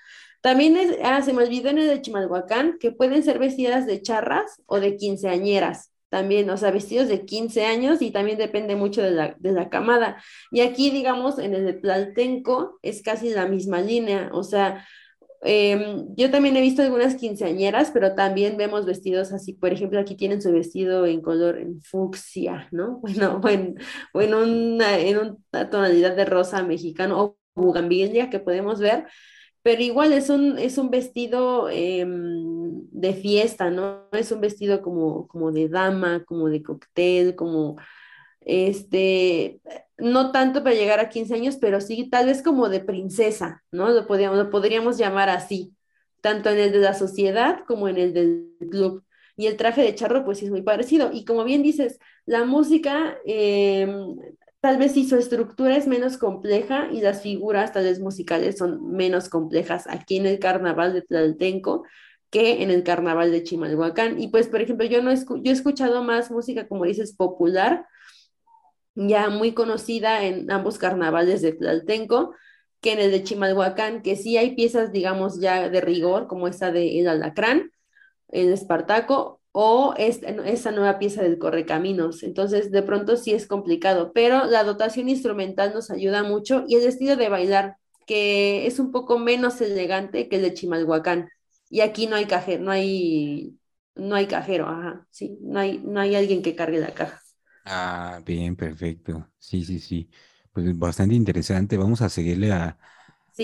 También 0.41 0.77
es, 0.77 0.97
ah, 1.03 1.21
se 1.23 1.33
me 1.33 1.43
olvidó 1.43 1.69
en 1.69 1.79
el 1.79 1.87
de 1.87 2.01
Chimalhuacán, 2.01 2.77
que 2.79 2.91
pueden 2.91 3.23
ser 3.23 3.39
vestidas 3.39 3.87
de 3.87 4.01
charras 4.01 4.61
o 4.67 4.79
de 4.79 4.95
quinceañeras 4.95 5.91
también, 6.11 6.49
o 6.49 6.57
sea, 6.57 6.71
vestidos 6.71 7.07
de 7.07 7.25
15 7.25 7.65
años 7.65 8.01
y 8.01 8.11
también 8.11 8.37
depende 8.37 8.75
mucho 8.75 9.01
de 9.01 9.11
la, 9.11 9.35
de 9.39 9.53
la 9.53 9.69
camada. 9.69 10.21
Y 10.51 10.59
aquí, 10.59 10.91
digamos, 10.91 11.39
en 11.39 11.55
el 11.55 11.65
de 11.65 11.73
Tlaltenco 11.73 12.79
es 12.81 13.01
casi 13.01 13.29
la 13.29 13.47
misma 13.47 13.79
línea, 13.79 14.29
o 14.33 14.43
sea, 14.43 14.85
em, 15.41 16.07
yo 16.15 16.31
también 16.31 16.55
he 16.57 16.61
visto 16.61 16.81
algunas 16.81 17.15
quinceañeras, 17.15 17.91
pero 17.91 18.15
también 18.15 18.57
vemos 18.57 18.85
vestidos 18.85 19.31
así, 19.33 19.53
por 19.53 19.73
ejemplo, 19.73 19.99
aquí 19.99 20.15
tienen 20.15 20.41
su 20.41 20.51
vestido 20.51 21.05
en 21.05 21.21
color 21.21 21.57
en 21.57 21.81
fucsia, 21.81 22.67
¿no? 22.71 23.01
Bueno, 23.41 23.77
o 24.13 24.21
en, 24.21 24.33
una, 24.33 24.99
en 24.99 25.17
una 25.51 25.69
tonalidad 25.69 26.15
de 26.15 26.25
rosa 26.25 26.63
mexicano 26.63 27.21
o 27.21 27.37
bugambilia 27.55 28.29
que 28.29 28.39
podemos 28.39 28.79
ver, 28.79 29.05
pero 29.63 29.81
igual 29.83 30.13
es 30.13 30.29
un, 30.29 30.57
es 30.57 30.77
un 30.77 30.89
vestido 30.89 31.69
em, 31.69 32.89
de 32.91 33.13
fiesta, 33.13 33.69
¿no? 33.69 34.07
Es 34.11 34.31
un 34.31 34.41
vestido 34.41 34.81
como, 34.81 35.27
como 35.27 35.51
de 35.51 35.69
dama, 35.69 36.23
como 36.25 36.49
de 36.49 36.63
cóctel, 36.63 37.35
como, 37.35 37.77
este, 38.41 39.61
no 40.01 40.31
tanto 40.31 40.63
para 40.63 40.75
llegar 40.75 40.99
a 40.99 41.09
15 41.09 41.35
años, 41.35 41.57
pero 41.59 41.81
sí 41.81 42.09
tal 42.09 42.27
vez 42.27 42.41
como 42.41 42.69
de 42.69 42.81
princesa, 42.81 43.63
¿no? 43.71 43.89
Lo 43.89 44.07
podríamos, 44.07 44.37
lo 44.37 44.49
podríamos 44.49 44.97
llamar 44.97 45.29
así, 45.29 45.73
tanto 46.21 46.49
en 46.49 46.59
el 46.59 46.71
de 46.71 46.79
la 46.79 46.93
sociedad 46.93 47.63
como 47.67 47.87
en 47.87 47.97
el 47.97 48.13
del 48.13 48.49
club. 48.69 49.03
Y 49.37 49.47
el 49.47 49.57
traje 49.57 49.81
de 49.81 49.95
charro, 49.95 50.25
pues 50.25 50.39
sí 50.39 50.45
es 50.45 50.51
muy 50.51 50.61
parecido. 50.61 51.11
Y 51.13 51.25
como 51.25 51.43
bien 51.43 51.63
dices, 51.63 51.99
la 52.25 52.45
música 52.45 53.17
em, 53.25 54.15
Tal 54.61 54.77
vez 54.77 54.91
si 54.91 55.09
su 55.09 55.15
estructura 55.15 55.75
es 55.75 55.87
menos 55.87 56.17
compleja 56.17 56.87
y 56.91 57.01
las 57.01 57.23
figuras 57.23 57.73
tal 57.73 57.85
vez 57.85 57.99
musicales 57.99 58.59
son 58.59 58.91
menos 58.91 59.27
complejas 59.27 59.87
aquí 59.89 60.17
en 60.17 60.27
el 60.27 60.37
carnaval 60.37 60.93
de 60.93 61.01
Tlaltenco 61.01 61.83
que 62.29 62.61
en 62.61 62.69
el 62.69 62.83
carnaval 62.83 63.31
de 63.31 63.43
Chimalhuacán. 63.43 64.21
Y 64.21 64.27
pues, 64.29 64.47
por 64.47 64.61
ejemplo, 64.61 64.85
yo, 64.85 65.01
no 65.01 65.11
yo 65.13 65.51
he 65.51 65.51
escuchado 65.51 66.03
más 66.03 66.29
música, 66.29 66.67
como 66.67 66.85
dices, 66.85 67.13
popular, 67.15 67.87
ya 68.95 69.29
muy 69.29 69.53
conocida 69.53 70.23
en 70.25 70.51
ambos 70.51 70.77
carnavales 70.77 71.41
de 71.41 71.53
Tlaltenco, 71.53 72.33
que 72.81 72.93
en 72.93 72.99
el 72.99 73.11
de 73.11 73.23
Chimalhuacán, 73.23 74.01
que 74.01 74.15
sí 74.15 74.37
hay 74.37 74.55
piezas, 74.55 74.91
digamos, 74.91 75.39
ya 75.39 75.69
de 75.69 75.81
rigor, 75.81 76.27
como 76.27 76.47
esta 76.47 76.71
de 76.71 76.99
El 76.99 77.07
Alacrán, 77.07 77.71
el 78.29 78.51
Espartaco, 78.53 79.41
o 79.51 79.93
esta 79.97 80.71
nueva 80.71 80.97
pieza 80.97 81.21
del 81.23 81.37
Correcaminos. 81.37 82.23
Entonces, 82.23 82.71
de 82.71 82.83
pronto 82.83 83.17
sí 83.17 83.33
es 83.33 83.47
complicado, 83.47 84.11
pero 84.13 84.45
la 84.45 84.63
dotación 84.63 85.09
instrumental 85.09 85.73
nos 85.73 85.91
ayuda 85.91 86.23
mucho 86.23 86.63
y 86.67 86.75
el 86.75 86.85
estilo 86.87 87.15
de 87.17 87.29
bailar, 87.29 87.77
que 88.05 88.65
es 88.67 88.79
un 88.79 88.91
poco 88.91 89.19
menos 89.19 89.59
elegante 89.61 90.29
que 90.29 90.37
el 90.37 90.43
de 90.43 90.53
Chimalhuacán. 90.53 91.29
Y 91.69 91.81
aquí 91.81 92.07
no 92.07 92.15
hay 92.15 92.25
cajero, 92.25 92.63
no 92.63 92.71
hay, 92.71 93.57
no 93.95 94.15
hay 94.15 94.27
cajero, 94.27 94.67
ajá, 94.67 95.05
sí, 95.11 95.37
no 95.41 95.59
hay, 95.59 95.79
no 95.79 95.99
hay 95.99 96.15
alguien 96.15 96.41
que 96.41 96.55
cargue 96.55 96.79
la 96.79 96.93
caja. 96.93 97.20
Ah, 97.65 98.19
bien, 98.25 98.55
perfecto. 98.55 99.29
Sí, 99.37 99.63
sí, 99.63 99.79
sí. 99.79 100.09
Pues 100.51 100.77
bastante 100.77 101.15
interesante. 101.15 101.77
Vamos 101.77 102.01
a 102.01 102.09
seguirle 102.09 102.51
a, 102.51 102.77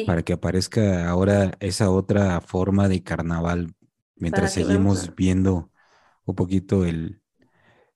para 0.06 0.24
que 0.24 0.34
aparezca 0.34 1.10
ahora 1.10 1.52
esa 1.60 1.90
otra 1.90 2.42
forma 2.42 2.88
de 2.88 3.04
carnaval 3.04 3.74
mientras 4.16 4.54
seguimos 4.54 5.16
viendo 5.16 5.72
un 6.26 6.36
poquito 6.36 6.86
el... 6.86 7.22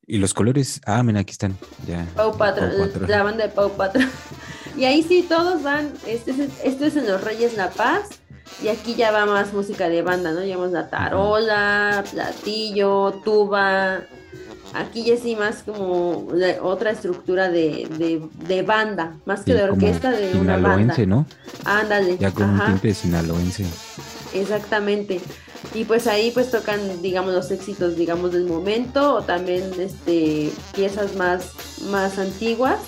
Y 0.08 0.18
los 0.18 0.34
colores, 0.34 0.82
ah, 0.86 1.04
mira, 1.04 1.22
aquí 1.22 1.32
están. 1.32 1.56
Ya. 1.88 2.06
Pau 2.16 2.36
Patrol, 2.36 2.92
la 3.08 3.24
banda 3.24 3.48
de 3.48 3.54
Pau 3.54 3.72
Patrol. 3.76 4.06
Y 4.78 4.86
ahí 4.86 5.04
sí, 5.04 5.26
todos 5.28 5.64
van, 5.64 5.92
este 6.08 6.32
es, 6.32 6.40
este 6.64 6.88
es 6.88 6.96
en 6.96 7.06
Los 7.06 7.22
Reyes 7.22 7.58
La 7.58 7.70
Paz, 7.72 8.22
y 8.64 8.70
aquí 8.70 8.96
ya 8.96 9.12
va 9.12 9.26
más 9.26 9.54
música 9.54 9.90
de 9.90 10.02
banda, 10.02 10.32
¿no? 10.32 10.44
Llevamos 10.44 10.72
la 10.72 10.90
tarola, 10.90 12.04
platillo, 12.10 13.22
tuba, 13.24 14.02
Aquí 14.74 15.04
ya 15.04 15.18
sí 15.18 15.36
más 15.36 15.64
como 15.64 16.28
otra 16.62 16.92
estructura 16.92 17.50
de, 17.50 18.22
de, 18.48 18.62
banda, 18.64 19.18
más 19.26 19.42
que 19.42 19.54
de 19.54 19.64
orquesta, 19.64 20.12
de 20.12 20.38
una 20.38 20.58
banda. 20.58 20.96
¿no? 21.06 21.26
Ándale. 21.66 22.18
Ya 22.18 22.32
con 22.32 22.50
un 22.50 22.66
tinte 22.66 22.94
sinaloense. 22.94 23.66
Exactamente. 24.34 25.20
Y 25.74 25.86
pues 25.86 26.08
ahí 26.08 26.32
pues 26.32 26.52
tocan, 26.52 26.80
digamos, 27.02 27.34
los 27.34 27.52
éxitos, 27.52 27.96
digamos, 27.96 28.32
del 28.34 28.46
momento, 28.46 29.16
o 29.16 29.22
también 29.22 29.64
este, 29.78 30.52
piezas 30.74 31.16
más, 31.16 31.52
más 31.90 32.18
antiguas, 32.18 32.80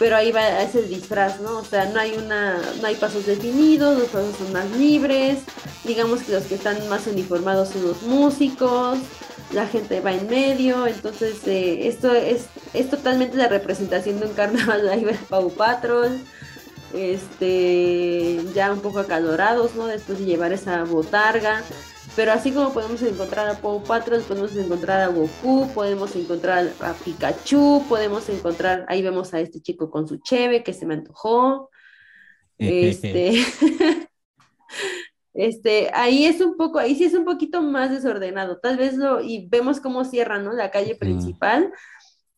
pero 0.00 0.16
ahí 0.16 0.32
va 0.32 0.62
ese 0.62 0.80
disfraz, 0.80 1.40
¿no? 1.42 1.58
O 1.58 1.64
sea, 1.64 1.84
no 1.84 2.00
hay 2.00 2.12
una, 2.16 2.58
no 2.80 2.86
hay 2.86 2.94
pasos 2.94 3.26
definidos, 3.26 3.98
los 3.98 4.08
pasos 4.08 4.34
son 4.38 4.50
más 4.50 4.68
libres, 4.70 5.40
digamos 5.84 6.22
que 6.22 6.32
los 6.32 6.44
que 6.44 6.54
están 6.54 6.88
más 6.88 7.06
uniformados 7.06 7.68
son 7.68 7.82
los 7.86 8.02
músicos, 8.04 8.96
la 9.52 9.66
gente 9.66 10.00
va 10.00 10.14
en 10.14 10.26
medio, 10.26 10.86
entonces 10.86 11.46
eh, 11.46 11.86
esto 11.86 12.14
es, 12.14 12.46
es 12.72 12.88
totalmente 12.88 13.36
la 13.36 13.48
representación 13.48 14.20
de 14.20 14.26
un 14.28 14.32
carnaval 14.32 14.86
live 14.86 15.18
Pau 15.28 15.50
Patrol, 15.50 16.18
este, 16.94 18.40
ya 18.54 18.72
un 18.72 18.80
poco 18.80 19.00
acalorados, 19.00 19.74
¿no? 19.74 19.86
Después 19.86 20.18
de 20.18 20.24
llevar 20.24 20.54
esa 20.54 20.82
botarga, 20.84 21.62
pero 22.16 22.32
así 22.32 22.52
como 22.52 22.72
podemos 22.72 23.00
encontrar 23.02 23.48
a 23.48 23.54
Pau 23.54 23.82
Patrol, 23.82 24.22
podemos 24.22 24.56
encontrar 24.56 25.00
a 25.00 25.08
Goku, 25.08 25.70
podemos 25.72 26.14
encontrar 26.16 26.72
a 26.80 26.92
Pikachu, 26.92 27.84
podemos 27.88 28.28
encontrar, 28.28 28.84
ahí 28.88 29.02
vemos 29.02 29.32
a 29.32 29.40
este 29.40 29.60
chico 29.60 29.90
con 29.90 30.08
su 30.08 30.18
cheve 30.18 30.62
que 30.62 30.72
se 30.72 30.86
me 30.86 30.94
antojó, 30.94 31.70
este... 32.58 33.44
Este, 35.32 35.90
ahí 35.94 36.24
es 36.24 36.40
un 36.40 36.56
poco, 36.56 36.78
ahí 36.80 36.96
sí 36.96 37.04
es 37.04 37.14
un 37.14 37.24
poquito 37.24 37.62
más 37.62 37.90
desordenado, 37.90 38.58
tal 38.58 38.76
vez 38.76 38.94
lo, 38.94 39.22
y 39.22 39.46
vemos 39.48 39.80
cómo 39.80 40.04
cierran, 40.04 40.44
¿no? 40.44 40.52
La 40.52 40.70
calle 40.70 40.96
principal, 40.96 41.72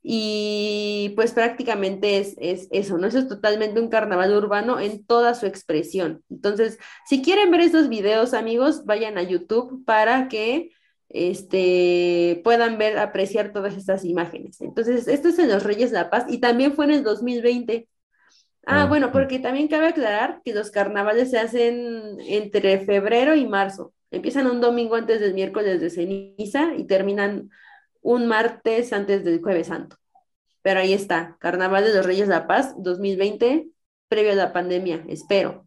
y 0.03 1.13
pues 1.15 1.33
prácticamente 1.33 2.19
es, 2.19 2.35
es, 2.39 2.67
eso, 2.73 2.99
¿no? 2.99 3.07
Eso 3.07 3.21
es 3.21 3.29
totalmente 3.29 3.81
un 3.81 3.89
carnaval 3.89 4.35
urbano 4.35 4.81
en 4.81 5.05
toda 5.07 5.35
su 5.35 5.47
expresión. 5.47 6.23
Entonces, 6.29 6.79
si 7.07 7.23
quieren 7.23 7.51
ver 7.53 7.61
estos 7.61 7.89
videos, 7.89 8.35
amigos, 8.35 8.85
vayan 8.85 9.17
a 9.17 9.23
YouTube 9.23 9.85
para 9.85 10.29
que 10.29 10.73
este, 11.09 12.41
puedan 12.43 12.79
ver, 12.79 12.99
apreciar 12.99 13.53
todas 13.53 13.77
estas 13.77 14.05
imágenes. 14.05 14.61
Entonces, 14.61 15.07
esto 15.07 15.29
es 15.29 15.39
en 15.39 15.49
Los 15.49 15.63
Reyes 15.63 15.93
de 15.93 15.99
la 15.99 16.11
Paz 16.11 16.25
y 16.29 16.39
también 16.39 16.73
fue 16.73 16.87
en 16.87 16.93
el 16.93 17.05
2020. 17.05 17.89
Ah, 18.65 18.87
bueno, 18.87 19.11
porque 19.11 19.39
también 19.41 19.69
cabe 19.69 19.89
aclarar 19.89 20.41
que 20.45 20.55
los 20.55 20.71
carnavales 20.71 21.31
se 21.31 21.39
hacen 21.39 22.17
entre 22.21 22.79
febrero 22.85 23.35
y 23.35 23.47
marzo. 23.47 23.93
Empiezan 24.11 24.47
un 24.47 24.61
domingo 24.61 24.95
antes 24.95 25.21
del 25.21 25.35
miércoles 25.35 25.81
de 25.81 25.91
ceniza 25.91 26.75
y 26.77 26.85
terminan 26.85 27.51
un 28.03 28.27
martes 28.29 28.93
antes 28.93 29.25
del 29.25 29.41
jueves 29.41 29.69
santo. 29.69 29.97
Pero 30.61 30.81
ahí 30.81 30.93
está, 30.93 31.37
Carnaval 31.41 31.85
de 31.85 31.95
los 31.95 32.07
Reyes 32.07 32.29
de 32.29 32.35
la 32.35 32.47
Paz 32.47 32.75
2020, 32.79 33.69
previo 34.09 34.33
a 34.33 34.37
la 34.37 34.53
pandemia, 34.53 35.05
espero. 35.09 35.67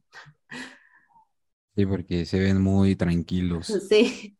Sí, 1.75 1.85
porque 1.85 2.25
se 2.25 2.39
ven 2.39 2.61
muy 2.61 2.95
tranquilos. 2.95 3.67
Sí, 3.89 4.37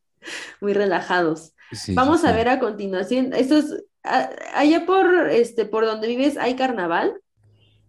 muy 0.61 0.73
relajados. 0.73 1.53
Vamos 1.89 2.23
a 2.23 2.31
ver 2.31 2.47
a 2.49 2.59
continuación, 2.59 3.33
estos, 3.33 3.83
allá 4.03 4.85
por, 4.85 5.29
este, 5.29 5.65
por 5.65 5.85
donde 5.85 6.07
vives, 6.07 6.37
¿hay 6.37 6.55
carnaval? 6.55 7.19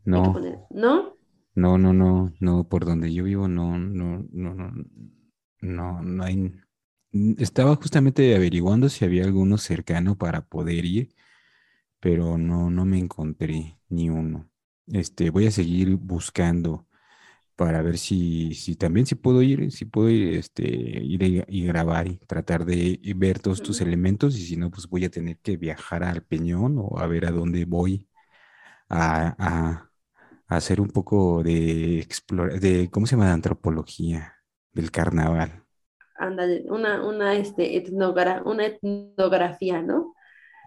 No. 0.04 0.34
¿No? 0.70 1.16
No, 1.54 1.78
no, 1.78 1.92
no, 1.92 2.32
no, 2.38 2.68
por 2.68 2.84
donde 2.84 3.12
yo 3.12 3.24
vivo 3.24 3.48
no, 3.48 3.78
no, 3.78 4.26
no, 4.30 4.54
no, 4.54 4.72
no, 5.60 6.02
no 6.02 6.24
hay. 6.24 6.52
Estaba 7.38 7.76
justamente 7.76 8.34
averiguando 8.36 8.88
si 8.88 9.04
había 9.04 9.24
alguno 9.24 9.58
cercano 9.58 10.16
para 10.16 10.46
poder 10.46 10.84
ir, 10.84 11.14
pero 12.00 12.38
no, 12.38 12.70
no 12.70 12.84
me 12.84 12.98
encontré 12.98 13.78
ni 13.88 14.10
uno. 14.10 14.50
Este, 14.88 15.30
voy 15.30 15.46
a 15.46 15.50
seguir 15.50 15.96
buscando 15.96 16.86
para 17.56 17.82
ver 17.82 17.98
si, 17.98 18.54
si 18.54 18.76
también 18.76 19.06
si 19.06 19.14
puedo 19.16 19.42
ir, 19.42 19.72
si 19.72 19.86
puedo 19.86 20.10
ir, 20.10 20.34
este, 20.36 20.64
ir 20.64 21.22
y, 21.48 21.66
grabar 21.66 22.08
y 22.08 22.18
tratar 22.18 22.64
de 22.66 23.00
ver 23.16 23.40
todos 23.40 23.62
tus 23.62 23.80
elementos 23.80 24.36
y 24.38 24.46
si 24.46 24.56
no, 24.56 24.70
pues 24.70 24.88
voy 24.88 25.04
a 25.06 25.10
tener 25.10 25.38
que 25.38 25.56
viajar 25.56 26.04
al 26.04 26.22
Peñón 26.22 26.76
o 26.78 26.98
a 26.98 27.06
ver 27.06 27.26
a 27.26 27.30
dónde 27.32 27.64
voy 27.64 28.08
a, 28.90 29.90
hacer 30.48 30.80
un 30.80 30.88
poco 30.90 31.42
de, 31.42 32.00
explora 32.00 32.56
de 32.58 32.90
¿cómo 32.90 33.06
se 33.06 33.16
llama? 33.16 33.26
De 33.26 33.32
antropología 33.32 34.36
del 34.72 34.90
carnaval. 34.90 35.65
Ándale, 36.18 36.64
una, 36.68 37.04
una, 37.06 37.34
este, 37.34 37.84
una 37.92 38.66
etnografía, 38.66 39.82
¿no? 39.82 40.14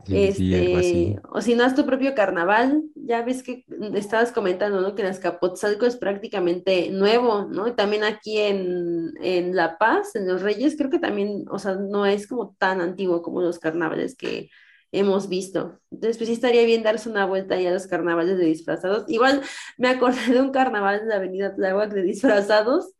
este, 0.08 1.20
o 1.30 1.42
si 1.42 1.56
no, 1.56 1.66
es 1.66 1.76
tu 1.76 1.86
propio 1.86 2.16
carnaval, 2.16 2.84
ya 2.96 3.22
ves 3.22 3.44
que 3.44 3.66
estabas 3.96 4.32
comentando, 4.32 4.80
¿no? 4.80 4.96
Que 4.96 5.02
en 5.02 5.10
Azcapotzalco 5.10 5.86
es 5.86 5.98
prácticamente 5.98 6.90
nuevo, 6.90 7.46
¿no? 7.46 7.68
Y 7.68 7.74
también 7.74 8.04
aquí 8.04 8.38
en, 8.38 9.12
en 9.22 9.56
La 9.56 9.78
Paz, 9.78 10.16
en 10.16 10.28
Los 10.28 10.42
Reyes, 10.42 10.76
creo 10.78 10.90
que 10.90 11.00
también, 11.00 11.46
o 11.50 11.60
sea, 11.60 11.76
no 11.76 12.06
es 12.06 12.28
como 12.28 12.56
tan 12.58 12.80
antiguo 12.80 13.22
como 13.22 13.42
los 13.42 13.60
carnavales 13.60 14.16
que, 14.16 14.50
hemos 14.92 15.30
visto. 15.30 15.80
Entonces, 15.92 16.18
pues 16.18 16.28
sí 16.28 16.34
estaría 16.34 16.64
bien 16.66 16.84
darse 16.84 17.10
una 17.10 17.26
vuelta 17.26 17.56
ahí 17.56 17.68
a 17.68 17.72
los 17.72 17.88
carnavales 17.88 18.38
de 18.38 18.46
disfrazados. 18.46 19.06
Igual 19.08 19.42
me 19.78 19.90
acordé 19.90 20.34
de 20.34 20.42
un 20.42 20.52
carnaval 20.52 21.02
de 21.02 21.06
la 21.06 21.16
Avenida 21.16 21.56
Tláhuac 21.56 21.94
de 21.94 22.02
disfrazados, 22.02 22.94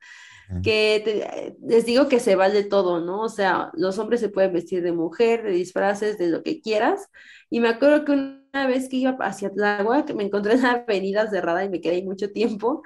que 0.64 1.56
les 1.62 1.86
digo 1.86 2.08
que 2.08 2.20
se 2.20 2.36
vale 2.36 2.64
todo, 2.64 3.00
¿no? 3.02 3.22
O 3.22 3.30
sea, 3.30 3.72
los 3.74 4.00
hombres 4.00 4.20
se 4.20 4.30
pueden 4.30 4.54
vestir 4.54 4.82
de 4.82 4.92
mujer, 4.92 5.44
de 5.44 5.52
disfraces, 5.52 6.18
de 6.18 6.28
lo 6.30 6.44
que 6.44 6.62
quieras. 6.62 7.10
Y 7.50 7.60
me 7.60 7.70
acuerdo 7.70 8.06
que 8.06 8.12
una 8.14 8.68
vez 8.68 8.90
que 8.90 8.98
iba 8.98 9.12
hacia 9.20 9.52
Tláhuac, 9.52 10.14
me 10.14 10.24
encontré 10.24 10.54
en 10.54 10.64
la 10.64 10.72
avenida 10.72 11.30
cerrada 11.30 11.64
y 11.64 11.70
me 11.70 11.82
quedé 11.82 11.96
ahí 11.96 12.04
mucho 12.04 12.32
tiempo 12.32 12.82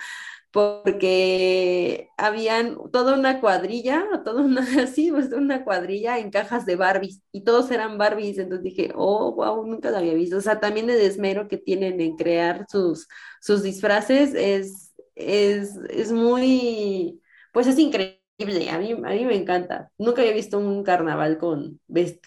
porque 0.54 2.10
habían 2.16 2.78
toda 2.92 3.16
una 3.18 3.42
cuadrilla, 3.42 4.06
toda 4.24 4.44
una, 4.44 4.62
así, 4.84 5.12
pues 5.12 5.34
una 5.34 5.66
cuadrilla 5.66 6.20
en 6.20 6.30
cajas 6.30 6.68
de 6.68 6.76
Barbies, 6.76 7.24
y 7.32 7.42
todos 7.44 7.72
eran 7.72 7.98
Barbies, 7.98 8.38
entonces 8.38 8.64
dije, 8.64 8.92
oh, 8.96 9.34
wow, 9.34 9.66
nunca 9.66 9.90
lo 9.90 9.98
había 9.98 10.14
visto, 10.14 10.38
o 10.38 10.42
sea, 10.42 10.60
también 10.60 10.92
el 10.92 11.02
esmero 11.02 11.48
que 11.48 11.58
tienen 11.58 12.00
en 12.00 12.16
crear 12.16 12.68
sus, 12.70 13.08
sus 13.42 13.64
disfraces 13.64 14.36
es, 14.36 14.94
es, 15.16 15.76
es 15.90 16.12
muy, 16.12 17.20
pues 17.54 17.68
es 17.68 17.80
increíble, 17.80 18.70
a 18.72 18.80
mí, 18.80 18.92
a 18.94 18.96
mí 18.98 19.26
me 19.26 19.38
encanta, 19.38 19.92
nunca 19.98 20.22
había 20.22 20.34
visto 20.34 20.60
un 20.60 20.84
carnaval 20.84 21.38
con, 21.38 21.80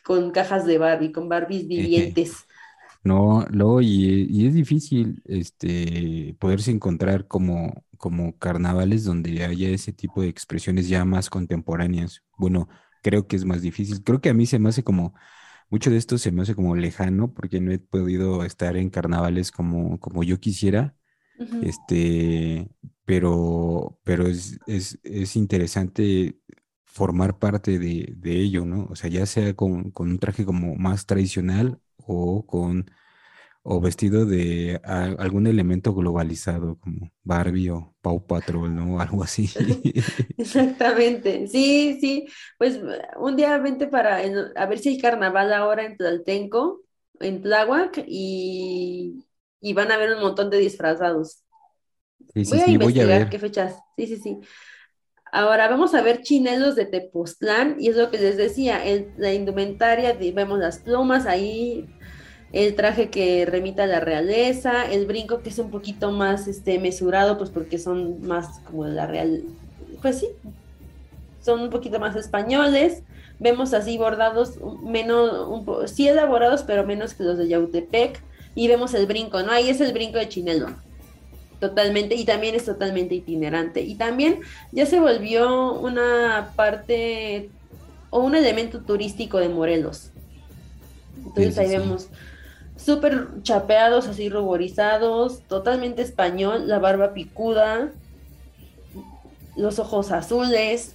con 0.05 0.31
cajas 0.31 0.67
de 0.67 0.79
Barbie, 0.79 1.13
con 1.13 1.29
Barbies 1.29 1.69
vivientes. 1.69 2.47
No, 3.05 3.47
luego, 3.51 3.81
y, 3.83 4.27
y, 4.29 4.47
es 4.49 4.55
difícil 4.55 5.23
este, 5.27 6.37
poderse 6.41 6.73
encontrar 6.73 7.29
como, 7.29 7.85
como 7.99 8.37
carnavales 8.39 9.05
donde 9.05 9.45
haya 9.45 9.69
ese 9.69 9.93
tipo 9.93 10.23
de 10.23 10.29
expresiones 10.29 10.89
ya 10.89 11.05
más 11.05 11.31
contemporáneas. 11.31 12.25
Bueno, 12.37 12.69
creo 13.03 13.29
que 13.29 13.37
es 13.37 13.45
más 13.45 13.63
difícil. 13.63 14.03
Creo 14.03 14.21
que 14.21 14.31
a 14.31 14.35
mí 14.35 14.47
se 14.47 14.59
me 14.59 14.71
hace 14.71 14.83
como, 14.83 15.15
mucho 15.71 15.91
de 15.91 15.99
esto 15.99 16.19
se 16.19 16.33
me 16.33 16.43
hace 16.43 16.57
como 16.57 16.77
lejano 16.77 17.33
porque 17.35 17.61
no 17.61 17.73
he 17.73 17.79
podido 17.79 18.45
estar 18.45 18.77
en 18.77 18.91
carnavales 18.91 19.53
como, 19.53 20.01
como 20.01 20.25
yo 20.25 20.41
quisiera. 20.41 20.96
Este, 21.63 22.69
pero, 23.05 23.99
pero 24.05 24.27
es, 24.27 24.59
es, 24.67 24.99
es 25.03 25.37
interesante 25.37 26.39
formar 26.85 27.39
parte 27.39 27.79
de, 27.79 28.15
de, 28.17 28.41
ello, 28.41 28.65
¿no? 28.65 28.87
O 28.91 28.97
sea, 28.97 29.11
ya 29.11 29.27
sea 29.27 29.55
con, 29.55 29.91
con 29.91 30.11
un 30.11 30.19
traje 30.19 30.45
como 30.45 30.77
más 30.77 31.07
tradicional 31.07 31.79
o 31.97 32.47
con 32.47 32.91
o 33.69 33.81
vestido 33.81 34.27
de 34.27 34.81
algún 34.85 35.49
elemento 35.49 35.93
globalizado 35.93 36.79
como 36.79 37.11
Barbie 37.25 37.71
o 37.71 37.97
Pau 38.01 38.25
Patrol, 38.25 38.73
¿no? 38.73 39.01
Algo 39.01 39.25
así. 39.25 39.51
Exactamente, 40.39 41.49
sí, 41.49 41.99
sí, 42.01 42.27
pues 42.59 42.81
un 43.17 43.35
día 43.35 43.59
vente 43.59 43.89
para 43.89 44.19
a 44.55 44.67
ver 44.67 44.79
si 44.79 44.91
hay 44.91 44.99
carnaval 44.99 45.53
ahora 45.53 45.85
en 45.85 45.97
Tlaltenco, 45.97 46.83
en 47.19 47.43
Tláhuac, 47.43 48.05
y, 48.07 49.27
y 49.67 49.73
van 49.73 49.91
a 49.91 49.97
ver 49.97 50.15
un 50.15 50.21
montón 50.21 50.49
de 50.49 50.59
disfrazados. 50.59 51.43
Sí, 52.33 52.45
sí, 52.45 52.51
voy 52.53 52.61
a 52.61 52.71
investigar 52.71 53.29
qué 53.29 53.39
fechas. 53.41 53.75
Sí, 53.97 54.07
sí, 54.07 54.17
sí. 54.17 54.39
Ahora 55.33 55.67
vamos 55.67 55.93
a 55.93 56.03
ver 56.03 56.23
chinelos 56.23 56.77
de 56.77 56.87
Tepoztlán, 56.87 57.75
y 57.81 57.89
es 57.89 57.97
lo 57.97 58.13
que 58.13 58.19
les 58.19 58.37
decía, 58.37 58.81
la 59.17 59.35
indumentaria, 59.35 60.17
vemos 60.33 60.61
las 60.61 60.79
plumas 60.79 61.27
ahí, 61.27 61.85
el 62.53 62.77
traje 62.77 63.11
que 63.11 63.45
remita 63.45 63.83
a 63.83 63.89
la 63.89 63.99
realeza, 63.99 64.89
el 64.89 65.05
brinco 65.07 65.43
que 65.43 65.49
es 65.49 65.59
un 65.59 65.73
poquito 65.73 66.13
más 66.13 66.47
este, 66.47 66.79
mesurado, 66.79 67.37
pues 67.37 67.51
porque 67.51 67.79
son 67.79 68.25
más 68.25 68.61
como 68.61 68.87
la 68.87 69.09
real, 69.09 69.43
pues 70.01 70.21
sí, 70.21 70.29
son 71.41 71.61
un 71.61 71.71
poquito 71.71 71.99
más 71.99 72.15
españoles. 72.15 73.03
Vemos 73.41 73.75
así 73.75 73.99
bordados 73.99 74.59
menos, 74.85 75.49
un, 75.49 75.89
sí 75.89 76.07
elaborados, 76.07 76.63
pero 76.63 76.87
menos 76.87 77.15
que 77.15 77.25
los 77.25 77.37
de 77.37 77.49
Yautepec. 77.49 78.23
Y 78.57 78.67
vemos 78.67 78.95
el 78.95 79.07
brinco, 79.07 79.41
¿no? 79.45 79.53
Ahí 79.53 79.69
es 79.69 79.81
el 79.81 79.93
brinco 79.93 80.19
de 80.19 80.29
chinelo. 80.29 80.75
Totalmente, 81.61 82.17
y 82.17 82.25
también 82.25 82.57
es 82.57 82.65
totalmente 82.65 83.15
itinerante. 83.15 83.83
Y 83.83 83.95
también 83.95 84.41
ya 84.73 84.87
se 84.87 84.99
volvió 84.99 85.75
una 85.75 86.53
parte 86.57 87.51
o 88.11 88.21
un 88.21 88.35
elemento 88.35 88.81
turístico 88.81 89.39
de 89.39 89.49
Morelos. 89.49 90.11
Entonces 91.19 91.59
ahí 91.59 91.69
vemos 91.69 92.09
súper 92.77 93.29
chapeados, 93.43 94.07
así 94.07 94.29
ruborizados, 94.29 95.41
totalmente 95.49 96.03
español, 96.03 96.69
la 96.69 96.79
barba 96.79 97.13
picuda, 97.13 97.91
los 99.57 99.79
ojos 99.79 100.13
azules. 100.13 100.95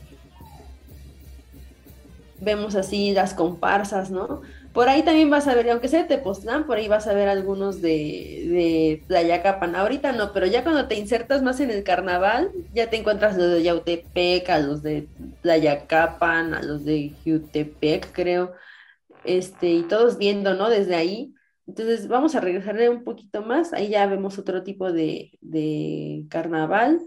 Vemos 2.39 2.75
así 2.75 3.11
las 3.13 3.33
comparsas, 3.33 4.09
¿no? 4.09 4.41
Por 4.73 4.87
ahí 4.87 5.03
también 5.03 5.29
vas 5.29 5.47
a 5.47 5.55
ver, 5.55 5.69
aunque 5.69 5.89
sea 5.89 6.03
de 6.03 6.07
Tepoztlán, 6.07 6.65
por 6.65 6.77
ahí 6.77 6.87
vas 6.87 7.05
a 7.07 7.13
ver 7.13 7.27
algunos 7.27 7.81
de, 7.81 7.89
de 7.89 9.03
Playa 9.07 9.43
Capan. 9.43 9.75
Ahorita 9.75 10.13
no, 10.13 10.31
pero 10.31 10.45
ya 10.47 10.63
cuando 10.63 10.87
te 10.87 10.95
insertas 10.95 11.41
más 11.43 11.59
en 11.59 11.71
el 11.71 11.83
carnaval, 11.83 12.51
ya 12.73 12.89
te 12.89 12.95
encuentras 12.97 13.35
los 13.37 13.51
de 13.51 13.63
Yautepec, 13.63 14.49
a 14.49 14.59
los 14.59 14.81
de 14.81 15.09
Playa 15.41 15.87
Capan, 15.87 16.53
a 16.53 16.61
los 16.63 16.85
de 16.85 17.13
Jutepec, 17.25 18.13
creo. 18.13 18.53
Este, 19.25 19.69
y 19.71 19.83
todos 19.83 20.17
viendo, 20.17 20.55
¿no? 20.55 20.69
Desde 20.69 20.95
ahí. 20.95 21.33
Entonces 21.67 22.07
vamos 22.07 22.35
a 22.35 22.41
regresarle 22.41 22.89
un 22.89 23.03
poquito 23.03 23.41
más. 23.43 23.73
Ahí 23.73 23.89
ya 23.89 24.07
vemos 24.07 24.39
otro 24.39 24.63
tipo 24.63 24.91
de, 24.93 25.37
de 25.41 26.25
carnaval. 26.29 27.01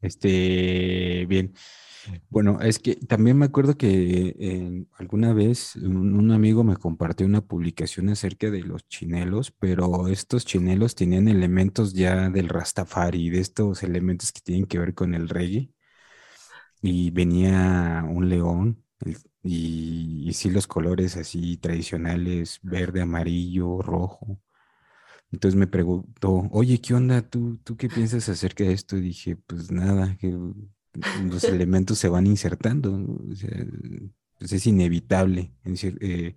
Este, 0.00 1.26
bien. 1.26 1.54
Bueno, 2.28 2.60
es 2.60 2.78
que 2.78 2.96
también 2.96 3.38
me 3.38 3.46
acuerdo 3.46 3.76
que 3.76 4.86
alguna 4.98 5.32
vez 5.32 5.76
un, 5.76 6.30
amigo 6.32 6.64
me 6.64 6.76
compartió 6.76 7.26
una 7.26 7.40
publicación 7.40 8.08
acerca 8.08 8.50
de 8.50 8.62
los 8.62 8.86
chinelos, 8.88 9.52
pero 9.52 10.08
estos 10.08 10.44
chinelos 10.44 10.94
tenían 10.94 11.28
elementos 11.28 11.94
ya 11.94 12.28
del 12.30 12.48
Rastafari, 12.48 13.30
de 13.30 13.40
estos 13.40 13.82
elementos 13.82 14.32
que 14.32 14.40
tienen 14.40 14.66
que 14.66 14.78
ver 14.78 14.94
con 14.94 15.14
el 15.14 15.28
reggae. 15.28 15.70
Y 16.82 17.10
venía 17.10 18.04
un 18.08 18.28
león 18.28 18.84
y, 19.42 20.28
y 20.28 20.32
sí 20.34 20.50
los 20.50 20.66
colores 20.66 21.16
así 21.16 21.56
tradicionales, 21.56 22.60
verde, 22.62 23.00
amarillo, 23.02 23.80
rojo. 23.82 24.40
Entonces 25.32 25.58
me 25.58 25.66
preguntó, 25.66 26.48
oye, 26.52 26.80
¿qué 26.80 26.94
onda? 26.94 27.22
¿Tú, 27.22 27.58
tú 27.64 27.76
qué 27.76 27.88
piensas 27.88 28.28
acerca 28.28 28.64
de 28.64 28.72
esto? 28.72 28.96
Y 28.96 29.00
dije, 29.02 29.36
pues 29.36 29.70
nada, 29.70 30.16
que 30.18 30.36
los 31.24 31.44
elementos 31.44 31.98
se 31.98 32.08
van 32.08 32.26
insertando, 32.26 33.18
pues 34.38 34.52
es 34.52 34.66
inevitable 34.66 35.52
eh, 35.64 36.36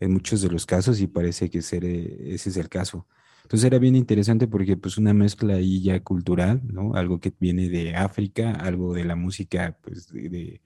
en, 0.00 0.12
muchos 0.12 0.42
de 0.42 0.50
los 0.50 0.66
casos 0.66 1.00
y 1.00 1.06
parece 1.06 1.50
que 1.50 1.62
ser, 1.62 1.84
eh, 1.84 2.34
ese 2.34 2.50
es 2.50 2.56
el 2.56 2.68
caso. 2.68 3.06
Entonces 3.42 3.66
era 3.66 3.78
bien 3.78 3.96
interesante 3.96 4.46
porque 4.46 4.76
pues 4.76 4.98
una 4.98 5.14
mezcla 5.14 5.54
ahí 5.54 5.82
ya 5.82 6.02
cultural, 6.02 6.60
¿no? 6.64 6.94
Algo 6.94 7.18
que 7.20 7.32
viene 7.40 7.68
de 7.68 7.96
África, 7.96 8.52
algo 8.52 8.92
de 8.92 9.04
la 9.04 9.16
música 9.16 9.78
pues 9.82 10.08
de, 10.08 10.60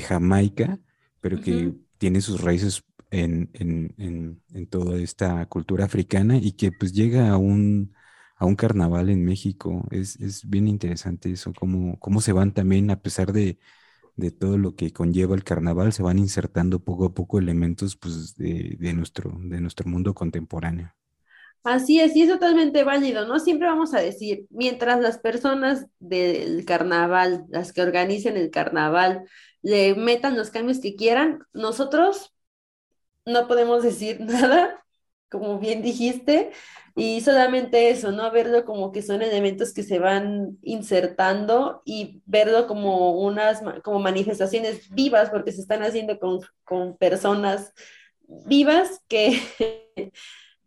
Jamaica, 0.00 0.80
pero 1.20 1.40
que 1.40 1.72
tiene 1.98 2.20
sus 2.20 2.40
raíces 2.40 2.82
en, 3.10 3.50
en, 3.54 4.66
toda 4.68 4.98
esta 4.98 5.46
cultura 5.46 5.84
africana 5.84 6.36
y 6.36 6.52
que 6.52 6.72
pues 6.72 6.92
llega 6.92 7.30
a 7.30 7.36
un, 7.36 7.92
a 8.36 8.46
un 8.46 8.56
carnaval 8.56 9.10
en 9.10 9.24
México. 9.24 9.84
Es, 9.90 10.48
bien 10.48 10.68
interesante 10.68 11.30
eso, 11.30 11.52
cómo, 11.52 11.98
cómo 11.98 12.20
se 12.20 12.32
van 12.32 12.52
también, 12.52 12.90
a 12.90 13.00
pesar 13.00 13.32
de, 13.32 13.58
todo 14.38 14.58
lo 14.58 14.76
que 14.76 14.92
conlleva 14.92 15.34
el 15.34 15.44
carnaval, 15.44 15.92
se 15.92 16.02
van 16.02 16.18
insertando 16.18 16.80
poco 16.80 17.06
a 17.06 17.14
poco 17.14 17.38
elementos 17.38 17.96
pues, 17.96 18.36
de, 18.36 18.92
nuestro, 18.94 19.32
de 19.40 19.60
nuestro 19.60 19.88
mundo 19.88 20.14
contemporáneo. 20.14 20.94
Así 21.64 21.98
es, 21.98 22.14
y 22.14 22.22
es 22.22 22.28
totalmente 22.28 22.84
válido, 22.84 23.26
¿no? 23.26 23.40
Siempre 23.40 23.66
vamos 23.66 23.94
a 23.94 24.00
decir, 24.00 24.46
mientras 24.50 25.00
las 25.00 25.18
personas 25.18 25.86
del 25.98 26.64
carnaval, 26.66 27.46
las 27.48 27.72
que 27.72 27.80
organicen 27.80 28.36
el 28.36 28.50
carnaval, 28.50 29.24
le 29.62 29.94
metan 29.94 30.36
los 30.36 30.50
cambios 30.50 30.78
que 30.78 30.94
quieran, 30.94 31.38
nosotros 31.54 32.34
no 33.24 33.48
podemos 33.48 33.82
decir 33.82 34.20
nada, 34.20 34.84
como 35.30 35.58
bien 35.58 35.82
dijiste, 35.82 36.52
y 36.96 37.20
solamente 37.22 37.90
eso, 37.90 38.12
¿no? 38.12 38.30
Verlo 38.30 38.64
como 38.64 38.92
que 38.92 39.02
son 39.02 39.22
elementos 39.22 39.74
que 39.74 39.82
se 39.82 39.98
van 39.98 40.58
insertando 40.62 41.82
y 41.84 42.22
verlo 42.24 42.68
como 42.68 43.18
unas 43.20 43.62
como 43.82 43.98
manifestaciones 43.98 44.88
vivas, 44.90 45.30
porque 45.30 45.50
se 45.50 45.60
están 45.60 45.82
haciendo 45.82 46.18
con, 46.20 46.40
con 46.62 46.96
personas 46.96 47.72
vivas 48.46 49.00
que, 49.08 49.40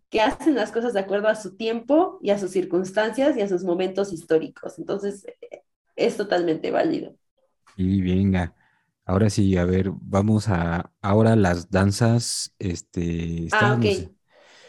que 0.09 0.21
hacen 0.21 0.55
las 0.55 0.71
cosas 0.71 0.93
de 0.93 0.99
acuerdo 0.99 1.29
a 1.29 1.35
su 1.35 1.55
tiempo 1.55 2.19
y 2.21 2.31
a 2.31 2.39
sus 2.39 2.51
circunstancias 2.51 3.37
y 3.37 3.41
a 3.41 3.47
sus 3.47 3.63
momentos 3.63 4.11
históricos. 4.11 4.79
Entonces, 4.79 5.25
es 5.95 6.17
totalmente 6.17 6.71
válido. 6.71 7.15
Y 7.77 8.01
venga, 8.01 8.53
ahora 9.05 9.29
sí, 9.29 9.55
a 9.55 9.63
ver, 9.63 9.91
vamos 9.93 10.49
a 10.49 10.91
ahora 11.01 11.37
las 11.37 11.69
danzas, 11.69 12.53
este, 12.59 13.47
ah, 13.53 13.77
ok. 13.77 14.16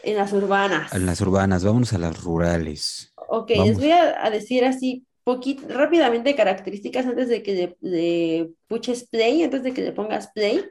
En 0.03 0.15
las 0.15 0.33
urbanas. 0.33 0.93
En 0.93 1.05
las 1.05 1.21
urbanas, 1.21 1.63
vámonos 1.63 1.93
a 1.93 1.97
las 1.97 2.23
rurales. 2.23 3.13
Ok, 3.27 3.51
les 3.51 3.77
voy 3.77 3.91
a, 3.91 4.29
decir 4.29 4.65
así 4.65 5.05
poquito, 5.23 5.67
rápidamente 5.67 6.35
características 6.35 7.05
antes 7.05 7.29
de 7.29 7.43
que 7.43 7.75
le, 7.81 8.51
puches 8.67 9.07
play, 9.07 9.43
antes 9.43 9.63
de 9.63 9.73
que 9.73 9.81
le 9.81 9.91
pongas 9.91 10.31
play. 10.33 10.65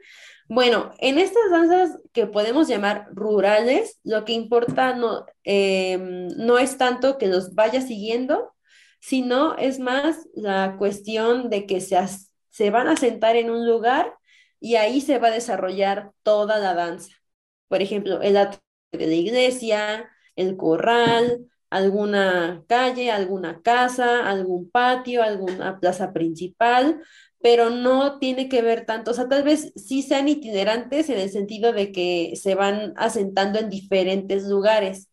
Bueno, 0.49 0.91
en 0.99 1.19
estas 1.19 1.51
danzas 1.51 1.99
que 2.11 2.25
podemos 2.25 2.67
llamar 2.67 3.07
rurales, 3.13 3.99
lo 4.03 4.25
que 4.25 4.33
importa 4.33 4.95
no, 4.95 5.25
em, 5.43 6.27
no 6.37 6.57
es 6.57 6.77
tanto 6.77 7.17
que 7.17 7.27
los 7.27 7.53
vaya 7.53 7.81
siguiendo, 7.81 8.53
sino 8.99 9.55
es 9.57 9.79
más 9.79 10.27
la 10.35 10.75
cuestión 10.77 11.49
de 11.49 11.65
que 11.65 11.81
se, 11.81 11.97
se 12.49 12.69
van 12.71 12.87
a 12.87 12.97
sentar 12.97 13.35
en 13.35 13.49
un 13.49 13.67
lugar 13.67 14.13
y 14.59 14.75
ahí 14.75 15.01
se 15.01 15.19
va 15.19 15.29
a 15.29 15.31
desarrollar 15.31 16.11
toda 16.23 16.59
la 16.59 16.73
danza. 16.73 17.13
Por 17.67 17.81
ejemplo, 17.81 18.21
el 18.21 18.35
de 18.91 19.15
iglesia, 19.15 20.09
el 20.35 20.57
corral, 20.57 21.45
alguna 21.69 22.63
calle, 22.67 23.11
alguna 23.11 23.61
casa, 23.61 24.29
algún 24.29 24.69
patio, 24.71 25.21
alguna 25.23 25.79
plaza 25.79 26.13
principal, 26.13 27.01
pero 27.41 27.69
no 27.69 28.19
tiene 28.19 28.49
que 28.49 28.61
ver 28.61 28.85
tanto, 28.85 29.11
o 29.11 29.13
sea, 29.13 29.29
tal 29.29 29.43
vez 29.43 29.71
sí 29.75 30.01
sean 30.01 30.27
itinerantes 30.27 31.09
en 31.09 31.19
el 31.19 31.29
sentido 31.29 31.71
de 31.73 31.91
que 31.91 32.33
se 32.35 32.55
van 32.55 32.93
asentando 32.97 33.59
en 33.59 33.69
diferentes 33.69 34.43
lugares, 34.45 35.09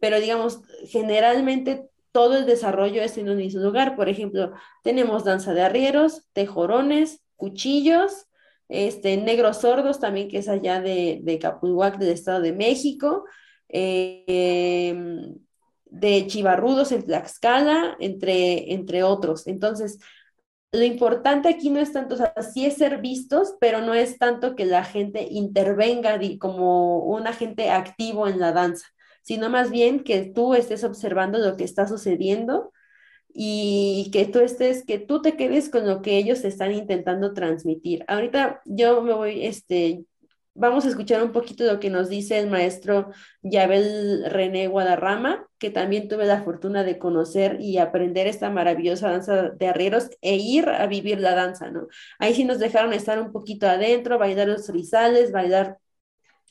pero 0.00 0.20
digamos, 0.20 0.60
generalmente 0.86 1.88
todo 2.12 2.36
el 2.36 2.46
desarrollo 2.46 3.02
es 3.02 3.18
en 3.18 3.28
un 3.28 3.36
mismo 3.36 3.60
lugar. 3.62 3.96
Por 3.96 4.08
ejemplo, 4.08 4.52
tenemos 4.82 5.24
danza 5.24 5.54
de 5.54 5.62
arrieros, 5.62 6.26
tejorones, 6.32 7.20
cuchillos, 7.36 8.27
este, 8.68 9.16
Negros 9.16 9.58
Sordos 9.58 9.98
también, 10.00 10.28
que 10.28 10.38
es 10.38 10.48
allá 10.48 10.80
de, 10.80 11.20
de 11.22 11.38
Capulhuac, 11.38 11.98
del 11.98 12.10
Estado 12.10 12.40
de 12.40 12.52
México, 12.52 13.24
em, 13.68 15.34
de 15.86 16.26
Chivarrudos 16.26 16.92
en 16.92 17.04
Tlaxcala, 17.04 17.96
entre, 18.00 18.72
entre 18.74 19.02
otros. 19.02 19.46
Entonces, 19.46 19.98
lo 20.72 20.82
importante 20.82 21.48
aquí 21.48 21.70
no 21.70 21.80
es 21.80 21.92
tanto, 21.92 22.16
o 22.16 22.40
es 22.56 22.74
ser 22.74 23.00
vistos, 23.00 23.54
pero 23.58 23.80
no 23.80 23.94
es 23.94 24.18
tanto 24.18 24.54
que 24.54 24.66
la 24.66 24.84
gente 24.84 25.26
intervenga 25.30 26.18
como 26.38 26.98
un 26.98 27.26
agente 27.26 27.70
activo 27.70 28.28
en 28.28 28.38
la 28.38 28.52
danza, 28.52 28.86
sino 29.22 29.48
más 29.48 29.70
bien 29.70 30.04
que 30.04 30.26
tú 30.26 30.54
estés 30.54 30.84
observando 30.84 31.38
lo 31.38 31.56
que 31.56 31.64
está 31.64 31.88
sucediendo 31.88 32.72
y 33.28 34.10
que 34.12 34.26
tú 34.26 34.40
estés, 34.40 34.84
que 34.84 34.98
tú 34.98 35.22
te 35.22 35.36
quedes 35.36 35.68
con 35.68 35.86
lo 35.86 36.02
que 36.02 36.16
ellos 36.18 36.44
están 36.44 36.72
intentando 36.72 37.34
transmitir. 37.34 38.04
Ahorita 38.08 38.62
yo 38.64 39.02
me 39.02 39.12
voy, 39.12 39.46
este, 39.46 40.04
vamos 40.58 40.84
a 40.84 40.88
escuchar 40.88 41.22
un 41.22 41.32
poquito 41.32 41.64
lo 41.64 41.78
que 41.78 41.88
nos 41.88 42.08
dice 42.08 42.38
el 42.38 42.50
maestro 42.50 43.10
Yabel 43.42 44.24
René 44.28 44.66
Guadarrama, 44.66 45.46
que 45.58 45.70
también 45.70 46.08
tuve 46.08 46.26
la 46.26 46.42
fortuna 46.42 46.82
de 46.82 46.98
conocer 46.98 47.60
y 47.60 47.78
aprender 47.78 48.26
esta 48.26 48.50
maravillosa 48.50 49.10
danza 49.10 49.50
de 49.50 49.66
arrieros 49.68 50.10
e 50.20 50.36
ir 50.36 50.68
a 50.68 50.86
vivir 50.86 51.20
la 51.20 51.34
danza, 51.34 51.70
¿no? 51.70 51.86
Ahí 52.18 52.34
sí 52.34 52.44
nos 52.44 52.58
dejaron 52.58 52.92
estar 52.92 53.20
un 53.20 53.32
poquito 53.32 53.68
adentro, 53.68 54.18
bailar 54.18 54.48
los 54.48 54.68
rizales, 54.68 55.30
bailar 55.30 55.78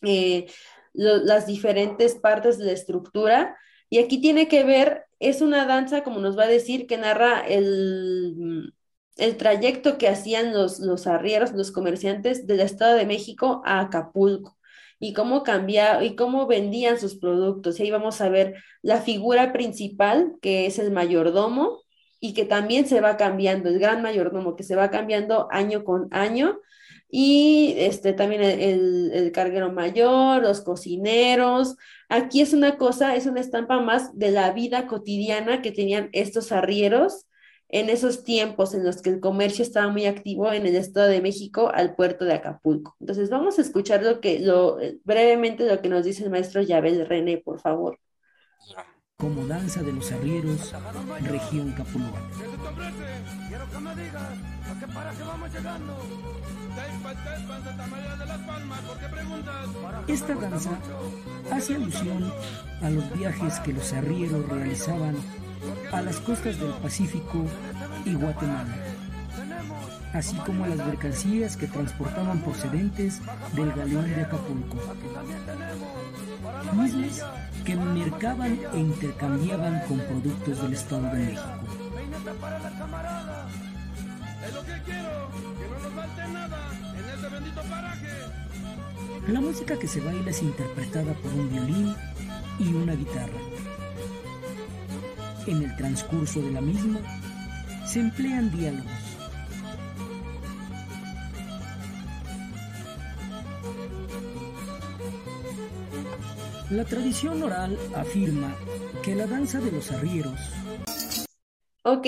eh, 0.03 0.47
las 0.93 1.45
diferentes 1.45 2.15
partes 2.15 2.57
de 2.57 2.65
la 2.65 2.71
estructura. 2.71 3.57
Y 3.89 3.99
aquí 3.99 4.21
tiene 4.21 4.47
que 4.47 4.63
ver, 4.63 5.05
es 5.19 5.41
una 5.41 5.65
danza, 5.65 6.03
como 6.03 6.19
nos 6.19 6.37
va 6.37 6.43
a 6.43 6.47
decir, 6.47 6.87
que 6.87 6.97
narra 6.97 7.41
el 7.41 8.73
el 9.17 9.37
trayecto 9.37 9.97
que 9.97 10.07
hacían 10.07 10.53
los, 10.53 10.79
los 10.79 11.07
arrieros, 11.07 11.51
los 11.53 11.71
comerciantes 11.71 12.47
del 12.47 12.59
Estado 12.59 12.95
de 12.95 13.05
México 13.05 13.61
a 13.65 13.81
Acapulco 13.81 14.57
y 14.99 15.13
cómo 15.13 15.43
cambiaba 15.43 16.03
y 16.03 16.15
cómo 16.15 16.47
vendían 16.47 16.99
sus 16.99 17.15
productos. 17.15 17.79
Y 17.79 17.83
ahí 17.83 17.91
vamos 17.91 18.21
a 18.21 18.29
ver 18.29 18.55
la 18.81 19.01
figura 19.01 19.53
principal, 19.53 20.33
que 20.41 20.65
es 20.65 20.79
el 20.79 20.91
mayordomo, 20.91 21.81
y 22.19 22.33
que 22.33 22.45
también 22.45 22.87
se 22.87 22.99
va 22.99 23.15
cambiando, 23.15 23.69
el 23.69 23.77
gran 23.79 24.01
mayordomo, 24.01 24.55
que 24.55 24.63
se 24.63 24.75
va 24.75 24.89
cambiando 24.89 25.47
año 25.51 25.83
con 25.83 26.07
año. 26.11 26.59
Y 27.09 27.75
este, 27.77 28.13
también 28.13 28.43
el, 28.43 29.11
el 29.13 29.31
carguero 29.31 29.71
mayor, 29.71 30.41
los 30.41 30.61
cocineros. 30.61 31.75
Aquí 32.09 32.41
es 32.41 32.53
una 32.53 32.77
cosa, 32.77 33.15
es 33.15 33.25
una 33.25 33.39
estampa 33.41 33.79
más 33.79 34.17
de 34.17 34.31
la 34.31 34.51
vida 34.51 34.87
cotidiana 34.87 35.61
que 35.61 35.71
tenían 35.71 36.09
estos 36.11 36.51
arrieros 36.51 37.27
en 37.69 37.89
esos 37.89 38.23
tiempos 38.23 38.73
en 38.73 38.85
los 38.85 39.01
que 39.01 39.09
el 39.09 39.19
comercio 39.19 39.63
estaba 39.63 39.91
muy 39.91 40.05
activo 40.05 40.51
en 40.51 40.65
el 40.65 40.75
Estado 40.75 41.07
de 41.07 41.21
México 41.21 41.69
al 41.73 41.95
puerto 41.95 42.25
de 42.25 42.33
Acapulco. 42.33 42.95
Entonces 42.99 43.29
vamos 43.29 43.59
a 43.59 43.61
escuchar 43.61 44.03
lo 44.03 44.21
que, 44.21 44.39
lo, 44.39 44.77
brevemente 45.03 45.65
lo 45.65 45.81
que 45.81 45.89
nos 45.89 46.05
dice 46.05 46.23
el 46.23 46.29
maestro 46.29 46.61
Yabel 46.61 47.05
René, 47.05 47.37
por 47.37 47.59
favor. 47.59 47.99
Como 49.19 49.47
danza 49.47 49.81
de 49.81 49.93
los 49.93 50.11
arrieros, 50.11 50.75
región 51.21 51.71
Capulco. 51.71 52.19
Esta 60.07 60.35
danza 60.35 60.69
hace 61.51 61.75
alusión 61.77 62.31
a 62.83 62.91
los 62.91 63.11
viajes 63.17 63.59
que 63.61 63.73
los 63.73 63.91
arrieros 63.91 64.47
realizaban 64.49 65.15
a 65.91 66.01
las 66.03 66.19
costas 66.19 66.59
del 66.59 66.73
Pacífico 66.73 67.43
y 68.05 68.13
Guatemala, 68.13 68.77
así 70.13 70.37
como 70.45 70.63
a 70.63 70.67
las 70.67 70.85
mercancías 70.85 71.57
que 71.57 71.65
transportaban 71.65 72.39
procedentes 72.41 73.19
del 73.53 73.73
galeón 73.73 74.13
de 74.13 74.21
Acapulco, 74.21 74.77
mismas 76.73 77.23
que 77.65 77.75
mercaban 77.75 78.59
e 78.73 78.79
intercambiaban 78.79 79.81
con 79.87 79.99
productos 79.99 80.61
del 80.61 80.73
Estado 80.73 81.03
de 81.09 81.19
México. 81.19 81.41
La 89.27 89.41
música 89.41 89.77
que 89.77 89.87
se 89.87 89.99
baila 89.99 90.29
es 90.29 90.41
interpretada 90.41 91.13
por 91.15 91.33
un 91.33 91.49
violín 91.49 91.95
y 92.59 92.73
una 92.73 92.93
guitarra. 92.93 93.39
En 95.47 95.63
el 95.63 95.75
transcurso 95.75 96.41
de 96.41 96.51
la 96.51 96.61
misma 96.61 96.99
se 97.85 97.99
emplean 97.99 98.51
diálogos. 98.51 99.06
La 106.69 106.83
tradición 106.83 107.41
oral 107.43 107.77
afirma 107.95 108.55
que 109.03 109.15
la 109.15 109.25
danza 109.25 109.59
de 109.59 109.71
los 109.71 109.91
arrieros. 109.91 110.37
Ok. 111.83 112.05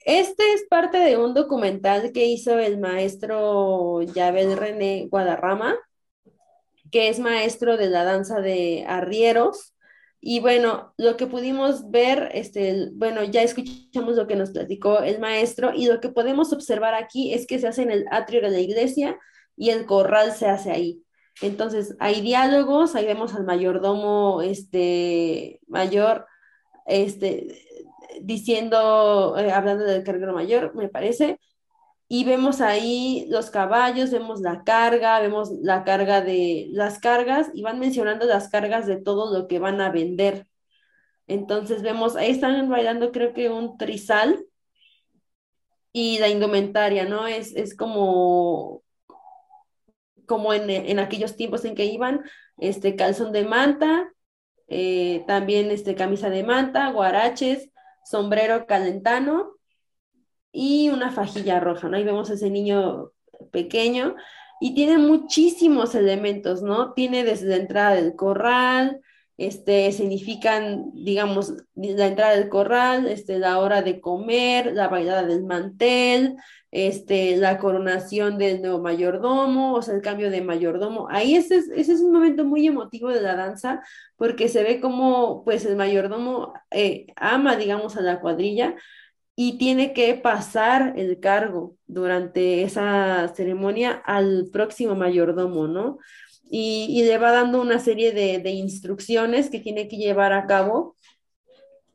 Este 0.00 0.52
es 0.52 0.66
parte 0.68 0.98
de 0.98 1.16
un 1.16 1.32
documental 1.32 2.12
que 2.12 2.26
hizo 2.26 2.58
el 2.58 2.78
maestro 2.78 4.02
Yabel 4.02 4.56
René 4.56 5.08
Guadarrama, 5.10 5.74
que 6.90 7.08
es 7.08 7.18
maestro 7.18 7.78
de 7.78 7.88
la 7.88 8.04
danza 8.04 8.40
de 8.40 8.84
arrieros 8.86 9.74
y 10.26 10.40
bueno, 10.40 10.94
lo 10.96 11.18
que 11.18 11.26
pudimos 11.26 11.90
ver, 11.90 12.30
este, 12.32 12.88
bueno, 12.94 13.24
ya 13.24 13.42
escuchamos 13.42 14.16
lo 14.16 14.26
que 14.26 14.36
nos 14.36 14.52
platicó 14.52 15.00
el 15.00 15.18
maestro 15.18 15.72
y 15.74 15.84
lo 15.84 16.00
que 16.00 16.08
podemos 16.08 16.50
observar 16.54 16.94
aquí 16.94 17.34
es 17.34 17.46
que 17.46 17.58
se 17.58 17.68
hace 17.68 17.82
en 17.82 17.90
el 17.90 18.06
atrio 18.10 18.40
de 18.40 18.48
la 18.48 18.58
iglesia 18.58 19.18
y 19.54 19.68
el 19.68 19.84
corral 19.84 20.32
se 20.32 20.46
hace 20.46 20.70
ahí. 20.70 21.03
Entonces, 21.42 21.96
hay 22.00 22.20
diálogos, 22.20 22.94
ahí 22.94 23.06
vemos 23.06 23.34
al 23.34 23.44
mayordomo, 23.44 24.42
este, 24.42 25.60
mayor, 25.66 26.26
este, 26.86 27.64
diciendo, 28.22 29.36
eh, 29.38 29.50
hablando 29.52 29.84
del 29.84 30.04
carguero 30.04 30.32
mayor, 30.32 30.74
me 30.74 30.88
parece, 30.88 31.40
y 32.08 32.24
vemos 32.24 32.60
ahí 32.60 33.26
los 33.28 33.50
caballos, 33.50 34.10
vemos 34.12 34.40
la 34.40 34.62
carga, 34.64 35.20
vemos 35.20 35.50
la 35.62 35.84
carga 35.84 36.20
de 36.20 36.68
las 36.70 37.00
cargas 37.00 37.50
y 37.54 37.62
van 37.62 37.80
mencionando 37.80 38.26
las 38.26 38.48
cargas 38.48 38.86
de 38.86 38.96
todo 39.00 39.36
lo 39.36 39.48
que 39.48 39.58
van 39.58 39.80
a 39.80 39.90
vender. 39.90 40.46
Entonces 41.26 41.82
vemos, 41.82 42.16
ahí 42.16 42.30
están 42.30 42.68
bailando 42.68 43.10
creo 43.12 43.32
que 43.34 43.48
un 43.50 43.78
trizal 43.78 44.46
y 45.92 46.18
la 46.18 46.28
indumentaria, 46.28 47.06
¿no? 47.06 47.26
Es, 47.26 47.54
es 47.56 47.76
como, 47.76 48.83
como 50.26 50.52
en, 50.52 50.70
en, 50.70 50.98
aquellos 50.98 51.36
tiempos 51.36 51.64
en 51.64 51.74
que 51.74 51.84
iban, 51.86 52.22
este 52.58 52.96
calzón 52.96 53.32
de 53.32 53.44
manta, 53.44 54.12
eh, 54.68 55.24
también 55.26 55.70
este 55.70 55.94
camisa 55.94 56.30
de 56.30 56.44
manta, 56.44 56.90
guaraches, 56.90 57.70
sombrero 58.04 58.66
calentano 58.66 59.52
y 60.52 60.88
una 60.88 61.10
fajilla 61.10 61.60
roja, 61.60 61.88
¿no? 61.88 61.96
Ahí 61.96 62.04
vemos 62.04 62.30
ese 62.30 62.50
niño 62.50 63.10
pequeño 63.50 64.14
y 64.60 64.74
tiene 64.74 64.98
muchísimos 64.98 65.94
elementos, 65.94 66.62
¿no? 66.62 66.92
Tiene 66.92 67.24
desde 67.24 67.48
la 67.48 67.56
entrada 67.56 67.94
del 67.94 68.14
corral, 68.14 69.00
este, 69.36 69.90
significan, 69.92 70.92
digamos, 70.94 71.54
la 71.74 72.06
entrada 72.06 72.36
del 72.36 72.48
corral, 72.48 73.06
este, 73.08 73.38
la 73.38 73.58
hora 73.58 73.82
de 73.82 74.00
comer, 74.00 74.72
la 74.72 74.88
bailada 74.88 75.24
del 75.24 75.44
mantel, 75.44 76.36
este, 76.70 77.36
la 77.36 77.58
coronación 77.58 78.38
del 78.38 78.60
nuevo 78.60 78.80
mayordomo, 78.80 79.74
o 79.74 79.82
sea, 79.82 79.94
el 79.94 80.02
cambio 80.02 80.30
de 80.30 80.40
mayordomo. 80.40 81.08
Ahí 81.10 81.34
ese 81.36 81.56
es, 81.56 81.68
ese 81.74 81.92
es 81.94 82.00
un 82.00 82.12
momento 82.12 82.44
muy 82.44 82.66
emotivo 82.66 83.10
de 83.10 83.20
la 83.20 83.36
danza, 83.36 83.82
porque 84.16 84.48
se 84.48 84.62
ve 84.62 84.80
como, 84.80 85.44
pues, 85.44 85.64
el 85.64 85.76
mayordomo 85.76 86.52
eh, 86.70 87.06
ama, 87.16 87.56
digamos, 87.56 87.96
a 87.96 88.02
la 88.02 88.20
cuadrilla, 88.20 88.76
y 89.36 89.58
tiene 89.58 89.92
que 89.92 90.14
pasar 90.14 90.94
el 90.96 91.18
cargo 91.18 91.76
durante 91.86 92.62
esa 92.62 93.32
ceremonia 93.34 93.90
al 94.04 94.48
próximo 94.52 94.94
mayordomo, 94.94 95.66
¿no? 95.66 95.98
Y, 96.50 97.02
le 97.04 97.18
va 97.18 97.32
dando 97.32 97.60
una 97.60 97.78
serie 97.78 98.12
de, 98.12 98.50
instrucciones 98.50 99.50
que 99.50 99.60
tiene 99.60 99.88
que 99.88 99.96
llevar 99.96 100.32
a 100.32 100.46
cabo 100.46 100.96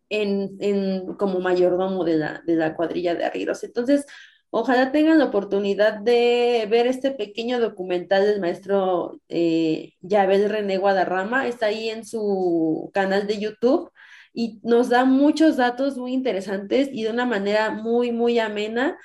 en, 0.10 1.06
como 1.18 1.40
mayordomo 1.40 2.04
de 2.04 2.18
la, 2.18 2.44
de 2.46 2.56
la 2.56 2.76
cuadrilla 2.76 3.16
de 3.16 3.26
arrieros. 3.26 3.64
Entonces, 3.64 4.06
ojalá 4.50 4.92
tengan 4.92 5.20
la 5.20 5.26
oportunidad 5.26 6.00
de 6.00 6.68
ver 6.70 6.88
este 6.88 7.12
pequeño 7.12 7.60
documental 7.60 8.26
del 8.26 8.42
maestro 8.42 9.20
eh, 9.30 9.94
Yabel 10.02 10.50
René 10.50 10.78
Guadarrama. 10.78 11.48
Está 11.48 11.68
ahí 11.68 11.90
en 11.90 12.06
su 12.06 12.90
canal 12.94 13.28
de 13.28 13.40
YouTube 13.40 13.92
y 14.34 14.60
nos 14.64 14.90
da 14.90 15.06
muchos 15.06 15.58
datos 15.58 15.98
muy 15.98 16.14
interesantes 16.14 16.90
y 16.92 17.04
de 17.04 17.12
una 17.12 17.26
manera 17.26 17.72
muy, 17.72 18.12
muy 18.12 18.40
amena 18.40 18.98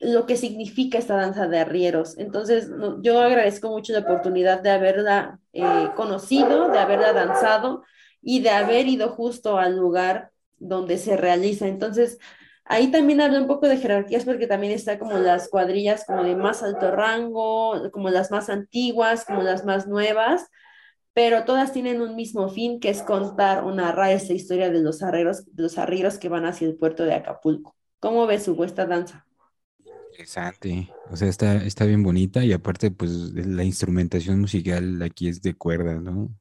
lo 0.00 0.26
que 0.26 0.36
significa 0.36 0.98
esta 0.98 1.16
danza 1.16 1.48
de 1.48 1.58
arrieros. 1.58 2.16
Entonces, 2.18 2.70
yo 3.00 3.20
agradezco 3.20 3.68
mucho 3.70 3.92
la 3.92 4.00
oportunidad 4.00 4.62
de 4.62 4.70
haberla 4.70 5.40
eh, 5.52 5.90
conocido, 5.96 6.68
de 6.68 6.78
haberla 6.78 7.12
danzado 7.12 7.82
y 8.22 8.40
de 8.40 8.50
haber 8.50 8.86
ido 8.86 9.10
justo 9.10 9.58
al 9.58 9.76
lugar 9.76 10.30
donde 10.58 10.98
se 10.98 11.16
realiza. 11.16 11.66
Entonces, 11.66 12.18
ahí 12.64 12.90
también 12.90 13.20
habla 13.20 13.40
un 13.40 13.48
poco 13.48 13.68
de 13.68 13.78
jerarquías 13.78 14.24
porque 14.24 14.46
también 14.46 14.72
está 14.72 14.98
como 14.98 15.18
las 15.18 15.48
cuadrillas 15.48 16.04
como 16.04 16.22
de 16.22 16.36
más 16.36 16.62
alto 16.62 16.90
rango, 16.90 17.90
como 17.92 18.10
las 18.10 18.30
más 18.30 18.48
antiguas, 18.50 19.24
como 19.24 19.42
las 19.42 19.64
más 19.64 19.86
nuevas 19.88 20.48
pero 21.18 21.44
todas 21.44 21.72
tienen 21.72 22.00
un 22.00 22.14
mismo 22.14 22.48
fin, 22.48 22.78
que 22.78 22.90
es 22.90 23.02
contar 23.02 23.64
o 23.64 23.72
narrar 23.72 24.12
esa 24.12 24.34
historia 24.34 24.70
de 24.70 24.80
los 24.80 25.02
arrieros, 25.02 25.48
los 25.56 25.76
arrieros 25.76 26.16
que 26.16 26.28
van 26.28 26.44
hacia 26.44 26.68
el 26.68 26.76
puerto 26.76 27.02
de 27.02 27.14
Acapulco. 27.14 27.74
¿Cómo 27.98 28.24
ves 28.28 28.44
su 28.44 28.62
esta 28.62 28.86
danza? 28.86 29.27
Interesante, 30.18 30.90
o 31.10 31.16
sea, 31.16 31.28
está, 31.28 31.64
está 31.64 31.84
bien 31.84 32.02
bonita 32.02 32.44
y 32.44 32.52
aparte, 32.52 32.90
pues 32.90 33.12
la 33.12 33.62
instrumentación 33.62 34.40
musical 34.40 35.00
aquí 35.00 35.28
es 35.28 35.42
de 35.42 35.54
cuerdas, 35.54 36.02
¿no? 36.02 36.34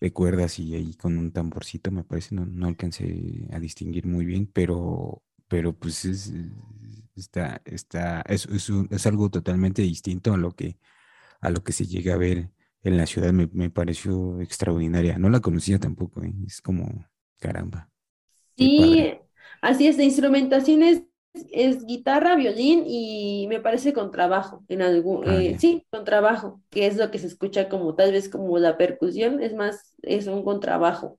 De 0.00 0.14
cuerdas 0.14 0.58
y 0.58 0.74
ahí 0.74 0.94
con 0.94 1.18
un 1.18 1.30
tamborcito, 1.30 1.90
me 1.90 2.04
parece, 2.04 2.34
no, 2.34 2.46
no 2.46 2.68
alcancé 2.68 3.46
a 3.52 3.60
distinguir 3.60 4.06
muy 4.06 4.24
bien, 4.24 4.46
pero, 4.50 5.22
pero 5.46 5.74
pues 5.74 6.06
es, 6.06 6.32
está, 7.14 7.60
está, 7.66 8.22
es, 8.22 8.46
es, 8.46 8.70
es 8.90 9.06
algo 9.06 9.28
totalmente 9.28 9.82
distinto 9.82 10.32
a 10.32 10.38
lo 10.38 10.52
que 10.52 10.78
a 11.42 11.50
lo 11.50 11.62
que 11.62 11.72
se 11.72 11.84
llega 11.86 12.14
a 12.14 12.16
ver 12.16 12.48
en 12.82 12.96
la 12.96 13.04
ciudad 13.04 13.34
me, 13.34 13.46
me 13.52 13.68
pareció 13.68 14.40
extraordinaria. 14.40 15.18
No 15.18 15.28
la 15.28 15.40
conocía 15.40 15.78
tampoco, 15.78 16.22
¿eh? 16.22 16.32
es 16.46 16.62
como 16.62 17.04
caramba. 17.38 17.90
Sí, 18.56 19.12
así 19.60 19.86
es, 19.86 19.98
de 19.98 20.04
instrumentación 20.04 20.82
es, 21.34 21.84
guitarra, 21.86 22.36
violín 22.36 22.84
y 22.86 23.46
me 23.48 23.60
parece 23.60 23.92
con 23.92 24.10
trabajo, 24.10 24.64
en 24.68 24.82
algún, 24.82 25.28
ah, 25.28 25.42
eh, 25.42 25.56
sí, 25.58 25.86
con 25.90 26.04
trabajo, 26.04 26.60
que 26.70 26.86
es 26.86 26.96
lo 26.96 27.10
que 27.10 27.18
se 27.18 27.26
escucha 27.26 27.68
como 27.68 27.94
tal 27.94 28.12
vez 28.12 28.28
como 28.28 28.58
la 28.58 28.76
percusión, 28.76 29.42
es 29.42 29.54
más, 29.54 29.94
es 30.02 30.26
un 30.26 30.44
contrabajo. 30.44 31.18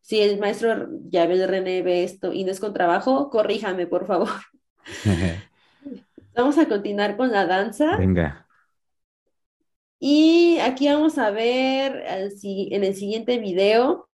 Si 0.00 0.20
el 0.20 0.38
maestro 0.38 0.88
Yabel 1.10 1.48
René 1.48 1.82
ve 1.82 2.04
esto 2.04 2.32
y 2.32 2.44
no 2.44 2.50
es 2.50 2.60
contrabajo, 2.60 3.30
corríjame, 3.30 3.86
por 3.86 4.06
favor. 4.06 4.28
Vamos 6.34 6.56
a 6.56 6.68
continuar 6.68 7.16
con 7.16 7.30
la 7.32 7.46
danza. 7.46 7.96
Venga. 7.96 8.46
Y 10.00 10.58
aquí 10.60 10.86
vamos 10.86 11.18
a 11.18 11.30
ver 11.30 12.04
en 12.06 12.84
el 12.84 12.94
siguiente 12.94 13.38
video. 13.38 14.08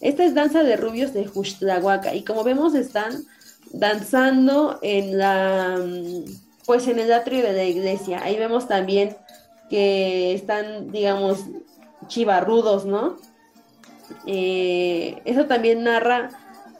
Esta 0.00 0.24
es 0.24 0.34
danza 0.34 0.62
de 0.62 0.76
rubios 0.76 1.12
de 1.12 1.28
Huxtlahuaca. 1.28 2.14
Y 2.14 2.22
como 2.22 2.44
vemos, 2.44 2.76
están 2.76 3.12
danzando 3.72 4.78
en 4.82 5.18
la 5.18 5.78
pues 6.66 6.86
en 6.86 7.00
el 7.00 7.12
atrio 7.12 7.42
de 7.42 7.52
la 7.52 7.64
iglesia. 7.64 8.22
Ahí 8.22 8.38
vemos 8.38 8.68
también 8.68 9.16
que 9.68 10.34
están, 10.34 10.92
digamos, 10.92 11.40
chivarrudos, 12.06 12.84
¿no? 12.84 13.16
Eh, 14.26 15.20
eso 15.24 15.46
también 15.46 15.84
narra 15.84 16.30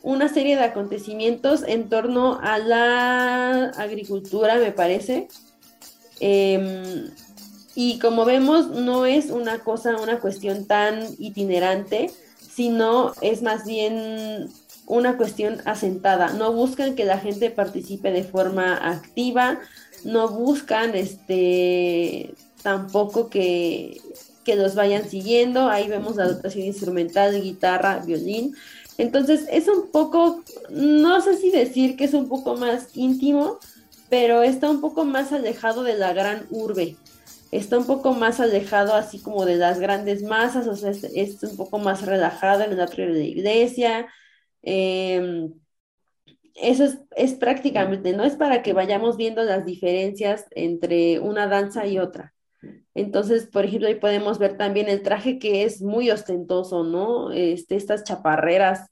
una 0.03 0.29
serie 0.29 0.57
de 0.57 0.63
acontecimientos 0.63 1.63
en 1.67 1.89
torno 1.89 2.39
a 2.41 2.59
la 2.59 3.71
agricultura, 3.71 4.57
me 4.57 4.73
parece. 4.73 5.29
Em, 6.21 7.11
y 7.75 7.99
como 7.99 8.25
vemos, 8.25 8.69
no 8.69 9.07
es 9.07 9.31
una 9.31 9.59
cosa, 9.61 9.97
una 9.97 10.21
cuestión 10.21 10.67
tan 10.67 11.01
itinerante, 11.19 12.11
sino 12.39 13.13
es 13.23 13.43
más 13.43 13.65
bien 13.65 14.51
una 14.91 15.17
cuestión 15.17 15.59
asentada. 15.65 16.33
No 16.33 16.53
buscan 16.53 16.95
que 16.95 17.05
la 17.05 17.19
gente 17.19 17.51
participe 17.51 18.11
de 18.11 18.25
forma 18.25 18.75
activa, 18.75 19.61
no 20.05 20.29
buscan 20.29 20.95
este 20.95 22.35
tampoco 22.63 23.31
que, 23.31 24.01
que 24.45 24.57
los 24.57 24.75
vayan 24.75 25.09
siguiendo. 25.09 25.69
Ahí 25.69 25.89
vemos 25.89 26.17
la 26.17 26.29
dotación 26.29 26.67
instrumental, 26.67 27.41
guitarra, 27.41 28.03
violín. 28.05 28.55
Entonces 28.99 29.47
es 29.51 29.69
un 29.69 29.91
poco, 29.91 30.43
no 30.71 31.21
sé 31.21 31.37
si 31.37 31.51
decir 31.51 31.97
que 31.97 32.05
es 32.05 32.15
un 32.15 32.29
poco 32.29 32.57
más 32.57 32.89
íntimo, 32.95 33.59
pero 34.09 34.43
está 34.43 34.69
un 34.69 34.81
poco 34.81 35.05
más 35.05 35.33
alejado 35.33 35.85
de 35.85 35.95
la 35.95 36.13
gran 36.13 36.47
urbe 36.51 36.97
está 37.51 37.79
un 37.79 37.87
poco 37.87 38.13
más 38.13 38.41
alejado 38.41 38.95
así 38.95 39.19
como 39.19 39.45
de 39.45 39.57
las 39.57 39.81
grandes 39.81 40.23
masas, 40.23 40.67
o 40.67 40.77
sea, 40.77 40.91
es, 40.91 41.43
un 41.43 41.57
poco 41.57 41.79
más 41.79 42.07
relajado 42.07 42.63
en 42.63 42.73
el 42.73 42.81
atrio 42.81 43.07
de 43.07 43.19
la 43.19 43.25
iglesia. 43.25 44.07
Em, 44.63 45.53
eso 46.55 46.85
es, 47.17 47.35
prácticamente, 47.35 48.13
no 48.13 48.25
es 48.25 48.37
para 48.37 48.63
que 48.63 48.73
vayamos 48.73 49.17
viendo 49.17 49.43
las 49.43 49.65
diferencias 49.65 50.47
entre 50.51 51.19
una 51.21 51.47
danza 51.47 51.87
y 51.87 51.99
otra. 51.99 52.35
Entonces, 52.95 53.47
por 53.47 53.65
ejemplo, 53.65 53.89
ahí 53.89 53.95
podemos 53.95 54.39
ver 54.39 54.57
también 54.59 54.89
el 54.89 55.03
traje 55.03 55.39
que 55.39 55.65
es 55.65 55.81
muy 55.81 56.11
ostentoso, 56.11 56.85
¿no? 56.85 57.33
Este, 57.33 57.77
estas 57.77 58.05
chaparreras 58.05 58.91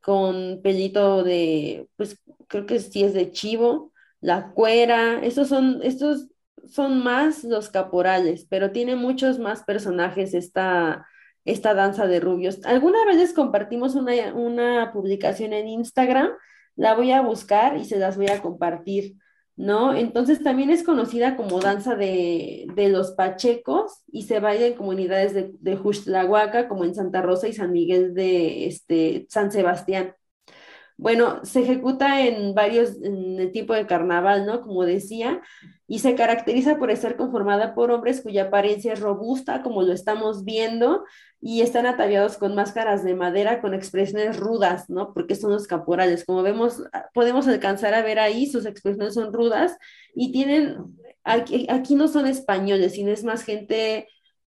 con 0.00 0.60
pelito 0.62 1.22
de, 1.22 1.88
pues 1.96 2.20
creo 2.48 2.66
que 2.66 2.78
sí 2.80 3.04
es 3.04 3.14
de 3.14 3.30
chivo, 3.32 3.92
la 4.20 4.52
cuera, 4.52 5.24
estos 5.24 5.48
son, 5.48 5.80
estos 5.82 6.28
son 6.66 7.02
más 7.02 7.44
los 7.44 7.70
caporales, 7.70 8.46
pero 8.48 8.72
tiene 8.72 8.96
muchos 8.96 9.38
más 9.38 9.64
personajes 9.64 10.34
esta, 10.34 11.06
esta 11.44 11.74
danza 11.74 12.06
de 12.06 12.20
rubios. 12.20 12.60
Alguna 12.64 13.04
vez 13.06 13.16
les 13.16 13.32
compartimos 13.32 13.94
una, 13.94 14.34
una 14.34 14.92
publicación 14.92 15.52
en 15.52 15.68
Instagram, 15.68 16.30
la 16.76 16.94
voy 16.94 17.12
a 17.12 17.22
buscar 17.22 17.76
y 17.76 17.84
se 17.84 17.98
las 17.98 18.16
voy 18.16 18.28
a 18.28 18.42
compartir, 18.42 19.16
¿no? 19.56 19.94
Entonces 19.94 20.42
también 20.42 20.70
es 20.70 20.82
conocida 20.82 21.36
como 21.36 21.60
danza 21.60 21.94
de, 21.94 22.66
de 22.74 22.88
los 22.88 23.12
pachecos 23.12 24.02
y 24.10 24.22
se 24.22 24.40
baila 24.40 24.66
en 24.66 24.74
comunidades 24.74 25.34
de, 25.34 25.52
de 25.60 26.66
como 26.68 26.84
en 26.84 26.94
Santa 26.94 27.22
Rosa 27.22 27.46
y 27.46 27.52
San 27.52 27.72
Miguel 27.72 28.14
de 28.14 28.66
este, 28.66 29.26
San 29.28 29.52
Sebastián. 29.52 30.14
Bueno, 30.96 31.44
se 31.44 31.60
ejecuta 31.60 32.24
en 32.24 32.54
varios, 32.54 33.02
en 33.02 33.40
el 33.40 33.50
tipo 33.50 33.74
de 33.74 33.86
carnaval, 33.86 34.46
¿no? 34.46 34.60
Como 34.60 34.84
decía, 34.84 35.42
y 35.86 35.98
se 35.98 36.14
caracteriza 36.14 36.78
por 36.78 36.90
estar 36.90 37.16
conformada 37.16 37.74
por 37.74 37.90
hombres 37.90 38.22
cuya 38.22 38.44
apariencia 38.44 38.92
es 38.92 39.00
robusta, 39.00 39.62
como 39.62 39.82
lo 39.82 39.92
estamos 39.92 40.44
viendo, 40.44 41.04
y 41.40 41.60
están 41.60 41.86
ataviados 41.86 42.38
con 42.38 42.54
máscaras 42.54 43.04
de 43.04 43.14
madera 43.14 43.60
con 43.60 43.74
expresiones 43.74 44.38
rudas, 44.38 44.88
¿no? 44.88 45.12
Porque 45.12 45.34
son 45.34 45.52
los 45.52 45.66
caporales. 45.66 46.24
Como 46.24 46.42
vemos, 46.42 46.82
podemos 47.12 47.46
alcanzar 47.48 47.94
a 47.94 48.02
ver 48.02 48.18
ahí, 48.18 48.46
sus 48.46 48.66
expresiones 48.66 49.14
son 49.14 49.32
rudas 49.32 49.76
y 50.14 50.32
tienen, 50.32 50.76
aquí, 51.22 51.66
aquí 51.68 51.94
no 51.94 52.08
son 52.08 52.26
españoles, 52.26 52.92
sino 52.94 53.10
es 53.10 53.24
más 53.24 53.42
gente, 53.44 54.08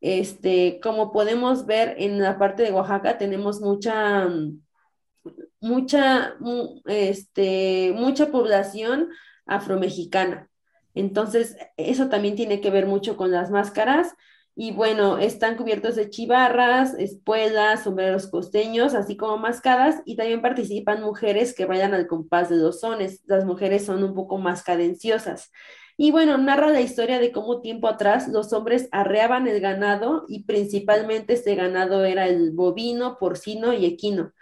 este, 0.01 0.79
como 0.83 1.11
podemos 1.11 1.65
ver 1.65 1.95
en 1.97 2.19
la 2.19 2.37
parte 2.37 2.63
de 2.63 2.71
Oaxaca, 2.71 3.17
tenemos 3.17 3.61
mucha 3.61 4.29
mucha, 5.59 6.35
este, 6.85 7.93
mucha 7.95 8.31
población 8.31 9.09
afromexicana. 9.45 10.49
Entonces, 10.95 11.57
eso 11.77 12.09
también 12.09 12.35
tiene 12.35 12.61
que 12.61 12.71
ver 12.71 12.87
mucho 12.87 13.17
con 13.17 13.31
las 13.31 13.51
máscaras. 13.51 14.15
Y 14.55 14.71
bueno, 14.71 15.17
están 15.17 15.57
cubiertos 15.57 15.95
de 15.95 16.09
chivarras, 16.09 16.95
espuelas, 16.97 17.83
sombreros 17.83 18.27
costeños, 18.27 18.95
así 18.95 19.17
como 19.17 19.37
mascadas, 19.37 20.01
y 20.05 20.15
también 20.15 20.41
participan 20.41 21.03
mujeres 21.03 21.53
que 21.53 21.65
vayan 21.65 21.93
al 21.93 22.07
compás 22.07 22.49
de 22.49 22.55
los 22.55 22.79
sones. 22.79 23.21
Las 23.25 23.45
mujeres 23.45 23.85
son 23.85 24.03
un 24.03 24.15
poco 24.15 24.37
más 24.37 24.63
cadenciosas. 24.63 25.51
Y 25.97 26.11
bueno, 26.11 26.37
narra 26.37 26.69
la 26.69 26.81
historia 26.81 27.19
de 27.19 27.31
cómo 27.31 27.61
tiempo 27.61 27.87
atrás 27.87 28.27
los 28.27 28.51
hombres 28.53 28.89
arreaban 28.91 29.47
el 29.47 29.61
ganado 29.61 30.25
y 30.27 30.43
principalmente 30.43 31.33
este 31.33 31.55
ganado 31.55 32.03
era 32.03 32.27
el 32.27 32.51
bovino, 32.51 33.17
porcino 33.17 33.73
y 33.73 33.85
equino 33.85 34.33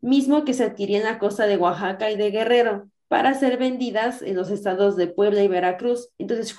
mismo 0.00 0.44
que 0.44 0.54
se 0.54 0.64
adquiría 0.64 0.98
en 0.98 1.04
la 1.04 1.18
costa 1.18 1.46
de 1.46 1.56
Oaxaca 1.56 2.10
y 2.10 2.16
de 2.16 2.30
Guerrero 2.30 2.90
para 3.08 3.34
ser 3.34 3.56
vendidas 3.58 4.22
en 4.22 4.36
los 4.36 4.50
estados 4.50 4.96
de 4.96 5.08
Puebla 5.08 5.42
y 5.42 5.48
Veracruz. 5.48 6.10
Entonces, 6.18 6.54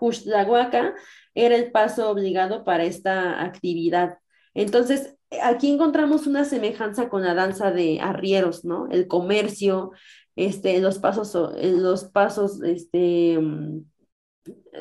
Huaca 0.00 0.94
era 1.34 1.56
el 1.56 1.70
paso 1.70 2.10
obligado 2.10 2.64
para 2.64 2.84
esta 2.84 3.42
actividad. 3.44 4.18
Entonces, 4.54 5.16
aquí 5.42 5.70
encontramos 5.70 6.26
una 6.26 6.44
semejanza 6.44 7.08
con 7.08 7.22
la 7.22 7.34
danza 7.34 7.70
de 7.70 8.00
arrieros, 8.00 8.64
¿no? 8.64 8.88
El 8.90 9.06
comercio, 9.06 9.92
este, 10.36 10.80
los 10.80 10.98
pasos, 10.98 11.34
los 11.62 12.04
pasos, 12.04 12.62
este, 12.62 13.38
mm, 13.38 13.84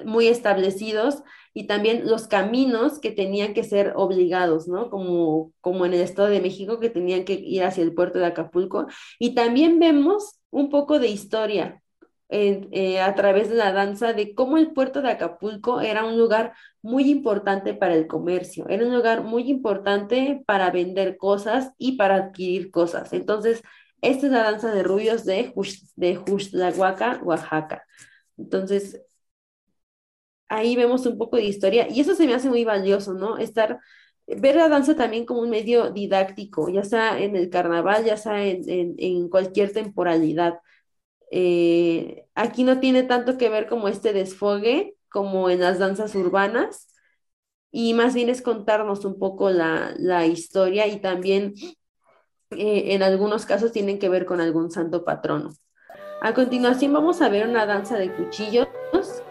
muy 0.05 0.27
establecidos 0.27 1.23
y 1.53 1.67
también 1.67 2.07
los 2.07 2.27
caminos 2.27 2.99
que 2.99 3.11
tenían 3.11 3.53
que 3.53 3.63
ser 3.63 3.93
obligados, 3.95 4.67
¿no? 4.67 4.89
Como, 4.89 5.51
como 5.61 5.85
en 5.85 5.93
el 5.93 6.01
Estado 6.01 6.29
de 6.29 6.41
México 6.41 6.79
que 6.79 6.89
tenían 6.89 7.25
que 7.25 7.33
ir 7.33 7.63
hacia 7.63 7.83
el 7.83 7.93
puerto 7.93 8.19
de 8.19 8.25
Acapulco. 8.27 8.87
Y 9.19 9.35
también 9.35 9.79
vemos 9.79 10.38
un 10.51 10.69
poco 10.69 10.99
de 10.99 11.07
historia 11.07 11.81
eh, 12.31 12.99
a 13.01 13.15
través 13.15 13.49
de 13.49 13.55
la 13.55 13.71
danza 13.73 14.13
de 14.13 14.35
cómo 14.35 14.57
el 14.57 14.71
puerto 14.73 15.01
de 15.01 15.09
Acapulco 15.09 15.81
era 15.81 16.05
un 16.05 16.17
lugar 16.17 16.53
muy 16.81 17.09
importante 17.09 17.73
para 17.73 17.95
el 17.95 18.05
comercio, 18.07 18.67
era 18.69 18.85
un 18.85 18.93
lugar 18.93 19.23
muy 19.23 19.49
importante 19.49 20.43
para 20.45 20.69
vender 20.71 21.17
cosas 21.17 21.71
y 21.77 21.97
para 21.97 22.15
adquirir 22.15 22.71
cosas. 22.71 23.13
Entonces, 23.13 23.63
esta 24.01 24.27
es 24.27 24.31
la 24.31 24.43
danza 24.43 24.71
de 24.73 24.83
rubios 24.83 25.25
de, 25.25 25.53
de 25.95 26.17
Huaca, 26.77 27.19
Oaxaca. 27.23 27.83
Entonces, 28.37 29.01
ahí 30.47 30.75
vemos 30.75 31.05
un 31.05 31.17
poco 31.17 31.37
de 31.37 31.43
historia 31.43 31.87
y 31.89 31.99
eso 32.01 32.15
se 32.15 32.25
me 32.27 32.33
hace 32.33 32.49
muy 32.49 32.63
valioso, 32.65 33.13
¿no? 33.13 33.37
Estar, 33.37 33.79
ver 34.37 34.55
la 34.55 34.69
danza 34.69 34.95
también 34.95 35.25
como 35.25 35.41
un 35.41 35.49
medio 35.49 35.91
didáctico, 35.91 36.69
ya 36.69 36.83
sea 36.83 37.19
en 37.19 37.35
el 37.35 37.49
carnaval, 37.49 38.05
ya 38.05 38.17
sea 38.17 38.45
en, 38.45 39.29
cualquier 39.29 39.73
temporalidad. 39.73 40.59
Eh, 41.31 42.25
aquí 42.35 42.63
no 42.63 42.79
tiene 42.79 43.03
tanto 43.03 43.37
que 43.37 43.49
ver 43.49 43.67
como 43.67 43.87
este 43.87 44.13
desfogue 44.13 44.95
como 45.09 45.49
en 45.49 45.59
las 45.59 45.79
danzas 45.79 46.15
urbanas 46.15 46.87
y 47.71 47.93
más 47.93 48.13
bien 48.13 48.29
es 48.29 48.41
contarnos 48.41 49.05
un 49.05 49.19
poco 49.19 49.49
la, 49.49 50.25
historia 50.25 50.87
y 50.87 50.99
también 50.99 51.53
eh, 52.51 52.93
en 52.93 53.03
algunos 53.03 53.45
casos 53.45 53.71
tienen 53.71 53.99
que 53.99 54.09
ver 54.09 54.25
con 54.25 54.41
algún 54.41 54.71
santo 54.71 55.05
patrono. 55.05 55.51
A 56.21 56.33
continuación 56.33 56.93
vamos 56.93 57.21
a 57.21 57.29
ver 57.29 57.47
una 57.47 57.65
danza 57.65 57.97
de 57.97 58.11
cuchillos 58.13 58.67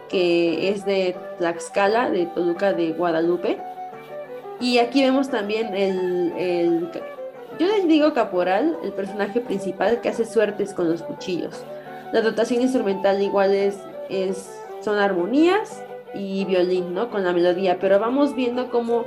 que 0.08 0.70
es 0.70 0.84
de 0.86 1.16
Tlaxcala, 1.38 2.10
de 2.10 2.26
Toluca 2.26 2.72
de 2.72 2.92
Guadalupe. 2.92 3.60
Y 4.60 4.78
aquí 4.78 5.02
vemos 5.02 5.30
también 5.30 5.74
el, 5.74 6.90
yo 7.58 7.66
les 7.66 7.88
digo 7.88 8.12
caporal, 8.14 8.76
el 8.84 8.92
personaje 8.92 9.40
principal 9.40 10.00
que 10.00 10.08
hace 10.08 10.24
suertes 10.24 10.72
con 10.74 10.88
los 10.90 11.02
cuchillos. 11.02 11.62
La 12.12 12.22
dotación 12.22 12.62
instrumental 12.62 13.20
igual 13.20 13.52
es, 13.52 13.76
son 14.80 14.98
armonías 14.98 15.82
y 16.14 16.44
violín, 16.44 16.94
¿no? 16.94 17.10
Con 17.10 17.24
la 17.24 17.32
melodía, 17.32 17.78
pero 17.80 17.98
vamos 17.98 18.34
viendo 18.34 18.70
cómo, 18.70 19.04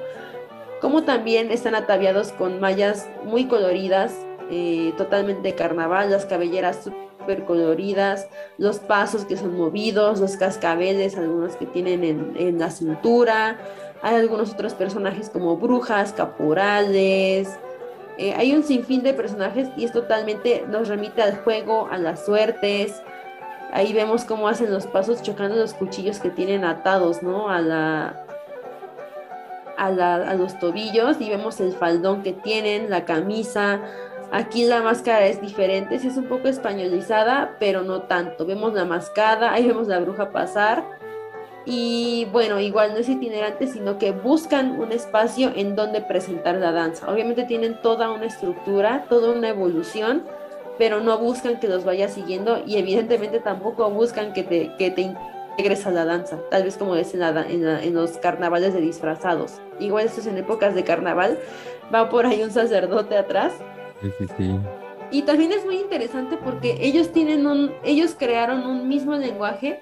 cómo 0.81 1.03
también 1.03 1.51
están 1.51 1.75
ataviados 1.75 2.31
con 2.33 2.59
mallas 2.59 3.09
muy 3.23 3.45
coloridas, 3.45 4.13
eh, 4.49 4.93
totalmente 4.97 5.55
carnaval, 5.55 6.11
las 6.11 6.25
cabelleras 6.25 6.83
súper 6.83 7.45
coloridas, 7.45 8.27
los 8.57 8.79
pasos 8.79 9.25
que 9.25 9.37
son 9.37 9.57
movidos, 9.57 10.19
los 10.19 10.35
cascabeles, 10.37 11.17
algunos 11.17 11.55
que 11.55 11.65
tienen 11.65 12.03
en, 12.03 12.33
en 12.37 12.59
la 12.59 12.69
cintura, 12.69 13.57
hay 14.01 14.15
algunos 14.15 14.53
otros 14.53 14.73
personajes 14.73 15.29
como 15.29 15.57
brujas, 15.57 16.13
caporales, 16.13 17.49
eh, 18.17 18.33
hay 18.35 18.53
un 18.53 18.63
sinfín 18.63 19.03
de 19.03 19.13
personajes 19.13 19.69
y 19.77 19.85
es 19.85 19.91
totalmente, 19.91 20.65
nos 20.67 20.87
remite 20.87 21.21
al 21.21 21.37
juego, 21.37 21.87
a 21.91 21.97
las 21.97 22.25
suertes. 22.25 23.01
Ahí 23.73 23.93
vemos 23.93 24.25
cómo 24.25 24.47
hacen 24.47 24.71
los 24.71 24.85
pasos 24.85 25.21
chocando 25.21 25.55
los 25.55 25.73
cuchillos 25.73 26.19
que 26.19 26.29
tienen 26.29 26.65
atados, 26.65 27.23
¿no? 27.23 27.49
A 27.49 27.61
la, 27.61 28.25
a, 29.77 30.33
los 30.35 30.59
tobillos 30.59 31.21
y 31.21 31.29
vemos 31.29 31.59
el 31.61 31.73
faldón 31.73 32.21
que 32.21 32.33
tienen, 32.33 32.89
la 32.89 33.05
camisa. 33.05 33.79
Aquí 34.31 34.65
la 34.65 34.81
máscara 34.81 35.25
es 35.25 35.41
diferente, 35.41 35.95
es 35.95 36.17
un 36.17 36.25
poco 36.25 36.47
españolizada, 36.47 37.55
pero 37.59 37.81
no 37.81 38.03
tanto. 38.03 38.45
Vemos 38.45 38.73
la 38.73 38.85
mascada, 38.85 39.51
ahí 39.51 39.67
vemos 39.67 39.87
la 39.87 39.99
bruja 39.99 40.31
pasar 40.31 40.83
y 41.65 42.27
bueno, 42.31 42.59
igual 42.59 42.93
no 42.93 42.99
es 42.99 43.09
itinerante, 43.09 43.67
sino 43.67 43.97
que 43.97 44.11
buscan 44.11 44.79
un 44.79 44.91
espacio 44.91 45.51
en 45.55 45.75
donde 45.75 46.01
presentar 46.01 46.55
la 46.55 46.71
danza. 46.71 47.11
Obviamente 47.11 47.43
tienen 47.43 47.79
toda 47.81 48.11
una 48.11 48.25
estructura, 48.25 49.05
toda 49.09 49.31
una 49.31 49.49
evolución, 49.49 50.23
pero 50.79 51.01
no 51.01 51.17
buscan 51.19 51.59
que 51.59 51.67
los 51.67 51.85
vaya 51.85 52.09
siguiendo 52.09 52.63
y 52.65 52.77
evidentemente 52.77 53.39
tampoco 53.39 53.89
buscan 53.91 54.33
que 54.33 54.43
te, 54.43 54.71
que 54.77 54.89
te 54.89 55.01
integres 55.01 55.85
a 55.85 55.91
la 55.91 56.05
danza, 56.05 56.39
tal 56.49 56.63
vez 56.63 56.77
como 56.77 56.95
es 56.95 57.13
en, 57.13 57.21
en, 57.21 57.93
los 57.93 58.17
carnavales 58.17 58.73
de 58.73 58.81
disfrazados. 58.81 59.59
Igual 59.79 60.05
esto 60.05 60.21
es 60.21 60.27
en 60.27 60.39
épocas 60.39 60.73
de 60.73 60.83
carnaval, 60.83 61.37
va 61.93 62.09
por 62.09 62.25
ahí 62.25 62.41
un 62.41 62.51
sacerdote 62.51 63.17
atrás. 63.17 63.53
Y 65.11 65.23
también 65.23 65.51
es 65.51 65.63
muy 65.65 65.75
interesante 65.75 66.37
porque 66.37 66.77
ellos 66.79 67.11
tienen 67.11 67.45
un, 67.45 67.71
ellos 67.83 68.15
crearon 68.17 68.65
un 68.65 68.87
mismo 68.87 69.13
lenguaje 69.15 69.81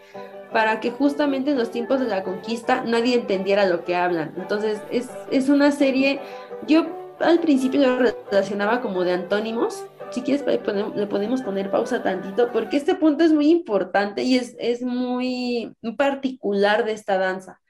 para 0.52 0.80
que 0.80 0.92
justamente 0.92 1.52
en 1.52 1.58
los 1.58 1.72
tiempos 1.72 2.00
de 2.00 2.08
la 2.08 2.24
conquista 2.24 2.84
nadie 2.84 3.16
entendiera 3.16 3.66
lo 3.66 3.84
que 3.84 3.96
hablan. 3.96 4.34
Entonces 4.38 4.82
es, 4.92 5.50
una 5.50 5.72
serie, 5.72 6.20
yo 6.68 6.88
al 7.20 7.40
principio 7.40 7.82
lo 7.82 8.00
relacionaba 8.00 8.82
como 8.82 9.04
de 9.04 9.14
antónimos, 9.14 9.86
si 10.12 10.22
quieres 10.22 10.44
le 10.46 11.06
podemos 11.08 11.42
poner 11.44 11.70
pausa 11.70 12.02
tantito, 12.02 12.52
porque 12.52 12.78
este 12.78 12.96
punto 12.96 13.24
es 13.24 13.32
muy 13.32 13.50
importante 13.50 14.24
y 14.24 14.38
es, 14.38 14.56
es 14.60 14.82
muy 14.82 15.76
particular 15.98 16.84
de 16.86 16.94
esta 16.94 17.18
danza. 17.18 17.62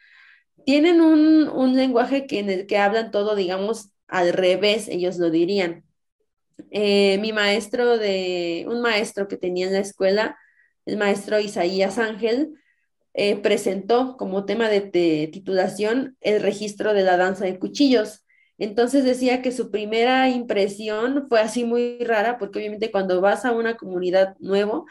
Tienen 0.65 1.01
un, 1.01 1.49
un 1.49 1.75
lenguaje 1.75 2.27
que 2.27 2.39
en 2.39 2.49
el 2.49 2.65
que 2.65 2.77
hablan 2.77 3.11
todo, 3.11 3.35
digamos, 3.35 3.91
al 4.07 4.33
revés, 4.33 4.87
ellos 4.87 5.17
lo 5.17 5.29
dirían. 5.29 5.83
Eh, 6.71 7.17
mi 7.19 7.33
maestro 7.33 7.97
de, 7.97 8.65
un 8.67 8.81
maestro 8.81 9.27
que 9.27 9.37
tenía 9.37 9.67
en 9.67 9.73
la 9.73 9.79
escuela, 9.79 10.37
el 10.85 10.97
maestro 10.97 11.39
Isaías 11.39 11.97
Ángel, 11.97 12.53
eh, 13.13 13.37
presentó 13.37 14.17
como 14.17 14.45
tema 14.45 14.69
de, 14.69 14.81
titulación 15.31 16.17
el 16.21 16.41
registro 16.41 16.93
de 16.93 17.03
la 17.03 17.17
danza 17.17 17.45
de 17.45 17.59
cuchillos. 17.59 18.25
Entonces 18.57 19.03
decía 19.03 19.41
que 19.41 19.51
su 19.51 19.71
primera 19.71 20.29
impresión 20.29 21.27
fue 21.29 21.41
así 21.41 21.63
muy 21.65 21.99
rara, 22.03 22.37
porque 22.37 22.59
obviamente 22.59 22.91
cuando 22.91 23.21
vas 23.21 23.45
a 23.45 23.51
una 23.51 23.77
comunidad 23.77 24.35
nuevo, 24.39 24.85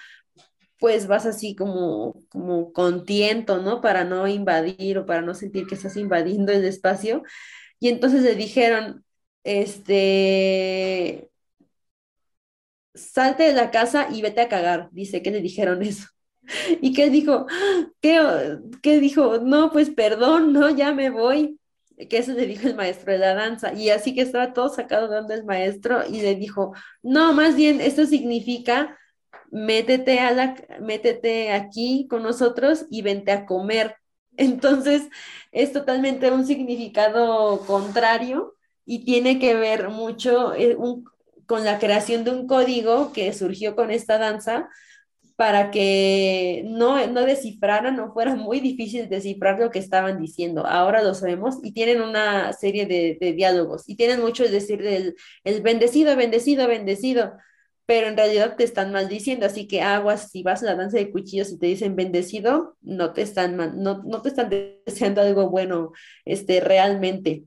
pues 0.78 1.06
vas 1.08 1.26
así 1.26 1.54
como, 1.56 2.22
como 2.28 2.72
con 2.72 3.04
tiento, 3.04 3.58
¿no? 3.58 3.80
Para 3.80 4.04
no 4.04 4.28
invadir 4.28 4.98
o 4.98 5.06
para 5.06 5.22
no 5.22 5.34
sentir 5.34 5.66
que 5.66 5.74
estás 5.74 5.96
invadiendo 5.96 6.52
el 6.52 6.64
espacio. 6.64 7.22
Y 7.80 7.88
entonces 7.88 8.22
le 8.22 8.34
dijeron, 8.36 9.04
este, 9.44 11.30
salte 12.94 13.44
de 13.44 13.52
la 13.54 13.70
casa 13.70 14.08
y 14.10 14.22
vete 14.22 14.40
a 14.42 14.48
cagar. 14.48 14.88
Dice 14.92 15.22
que 15.22 15.30
le 15.30 15.40
dijeron 15.40 15.82
eso. 15.82 16.08
¿Y 16.80 16.92
qué 16.92 17.10
dijo? 17.10 17.46
¿Qué, 18.00 18.58
¿Qué 18.82 19.00
dijo? 19.00 19.38
No, 19.38 19.70
pues 19.70 19.90
perdón, 19.90 20.52
no, 20.52 20.70
ya 20.70 20.92
me 20.92 21.10
voy. 21.10 21.58
Que 22.08 22.18
eso 22.18 22.32
le 22.32 22.46
dijo 22.46 22.68
el 22.68 22.76
maestro 22.76 23.12
de 23.12 23.18
la 23.18 23.34
danza. 23.34 23.72
Y 23.72 23.90
así 23.90 24.14
que 24.14 24.22
estaba 24.22 24.52
todo 24.52 24.68
sacado 24.68 25.08
de 25.08 25.34
el 25.34 25.44
maestro 25.44 26.02
y 26.08 26.20
le 26.22 26.36
dijo, 26.36 26.72
no, 27.02 27.32
más 27.32 27.56
bien, 27.56 27.80
esto 27.80 28.06
significa 28.06 28.96
métete, 29.50 30.20
a 30.20 30.30
la, 30.32 30.54
métete 30.80 31.52
aquí 31.52 32.06
con 32.08 32.22
nosotros 32.22 32.86
y 32.90 33.02
vente 33.02 33.32
a 33.32 33.46
comer. 33.46 33.96
Entonces, 34.36 35.08
es 35.50 35.72
totalmente 35.72 36.30
un 36.30 36.46
significado 36.46 37.60
contrario 37.66 38.54
y 38.84 39.04
tiene 39.04 39.38
que 39.38 39.54
ver 39.54 39.88
mucho 39.88 40.54
eh, 40.54 40.76
con 41.46 41.64
la 41.64 41.78
creación 41.78 42.24
de 42.24 42.30
un 42.30 42.46
código 42.46 43.12
que 43.12 43.32
surgió 43.32 43.74
con 43.74 43.90
esta 43.90 44.18
danza 44.18 44.68
para 45.38 45.70
que 45.70 46.64
no, 46.66 47.06
no 47.06 47.24
descifraran, 47.24 47.96
no 47.96 48.12
fuera 48.12 48.34
muy 48.34 48.58
difícil 48.58 49.08
descifrar 49.08 49.60
lo 49.60 49.70
que 49.70 49.78
estaban 49.78 50.18
diciendo. 50.20 50.66
Ahora 50.66 51.00
lo 51.00 51.14
sabemos 51.14 51.58
y 51.62 51.72
tienen 51.72 52.02
una 52.02 52.52
serie 52.54 52.86
de, 52.86 53.16
diálogos 53.34 53.88
y 53.88 53.94
tienen 53.96 54.20
mucho 54.20 54.42
es 54.42 54.50
decir 54.50 54.82
el 55.44 55.62
bendecido, 55.62 56.16
bendecido, 56.16 56.66
bendecido, 56.66 57.34
pero 57.86 58.08
en 58.08 58.16
realidad 58.16 58.56
te 58.56 58.64
están 58.64 58.92
maldiciendo, 58.92 59.46
así 59.46 59.68
que 59.68 59.80
aguas, 59.82 60.30
si 60.32 60.42
vas 60.42 60.62
a 60.62 60.66
la 60.66 60.74
danza 60.74 60.98
de 60.98 61.12
cuchillos 61.12 61.52
y 61.52 61.58
te 61.58 61.66
dicen 61.66 61.94
bendecido, 61.96 62.76
no 62.82 63.12
te 63.12 63.22
están, 63.22 63.56
no, 63.56 64.02
no 64.04 64.22
te 64.22 64.30
están 64.30 64.50
deseando 64.86 65.20
algo 65.22 65.50
bueno 65.50 65.92
este, 66.24 66.60
realmente. 66.60 67.44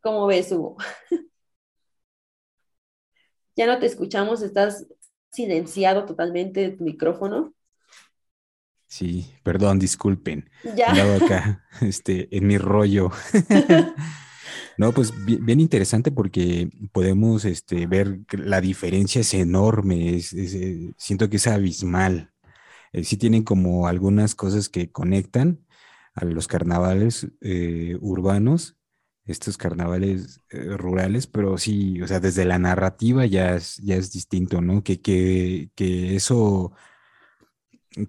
¿Cómo 0.00 0.26
ves, 0.26 0.50
Hugo? 0.52 0.76
Ya 3.56 3.66
no 3.66 3.78
te 3.78 3.86
escuchamos, 3.86 4.42
estás 4.42 4.86
silenciado 5.30 6.04
totalmente 6.04 6.60
de 6.60 6.70
tu 6.70 6.84
micrófono. 6.84 7.54
Sí, 8.86 9.26
perdón, 9.42 9.78
disculpen. 9.78 10.50
Ya. 10.76 10.92
acá, 11.16 11.64
este, 11.80 12.34
en 12.36 12.46
mi 12.46 12.58
rollo. 12.58 13.10
no, 14.76 14.92
pues 14.92 15.12
bien, 15.24 15.60
interesante 15.60 16.12
porque 16.12 16.68
podemos 16.92 17.46
este, 17.46 17.86
ver 17.86 18.20
que 18.28 18.36
la 18.36 18.60
diferencia 18.60 19.22
es 19.22 19.32
enorme, 19.32 20.18
eh, 20.18 20.92
siento 20.98 21.30
que 21.30 21.36
es 21.36 21.46
abismal. 21.46 22.32
Eh, 22.92 23.04
sí 23.04 23.16
tienen 23.16 23.44
como 23.44 23.88
algunas 23.88 24.34
cosas 24.34 24.68
que 24.68 24.92
conectan 24.92 25.64
a 26.14 26.26
los 26.26 26.46
carnavales 26.46 27.28
eh, 27.40 27.96
urbanos 28.00 28.76
estos 29.24 29.56
carnavales 29.56 30.42
eh, 30.50 30.76
rurales, 30.76 31.26
pero 31.26 31.58
sí, 31.58 32.00
o 32.02 32.08
sea, 32.08 32.20
desde 32.20 32.44
la 32.44 32.58
narrativa 32.58 33.26
ya 33.26 33.54
es, 33.56 33.76
ya 33.78 33.96
es 33.96 34.12
distinto, 34.12 34.60
¿no? 34.60 34.82
Que, 34.82 35.00
que, 35.00 35.70
que 35.74 36.16
eso, 36.16 36.72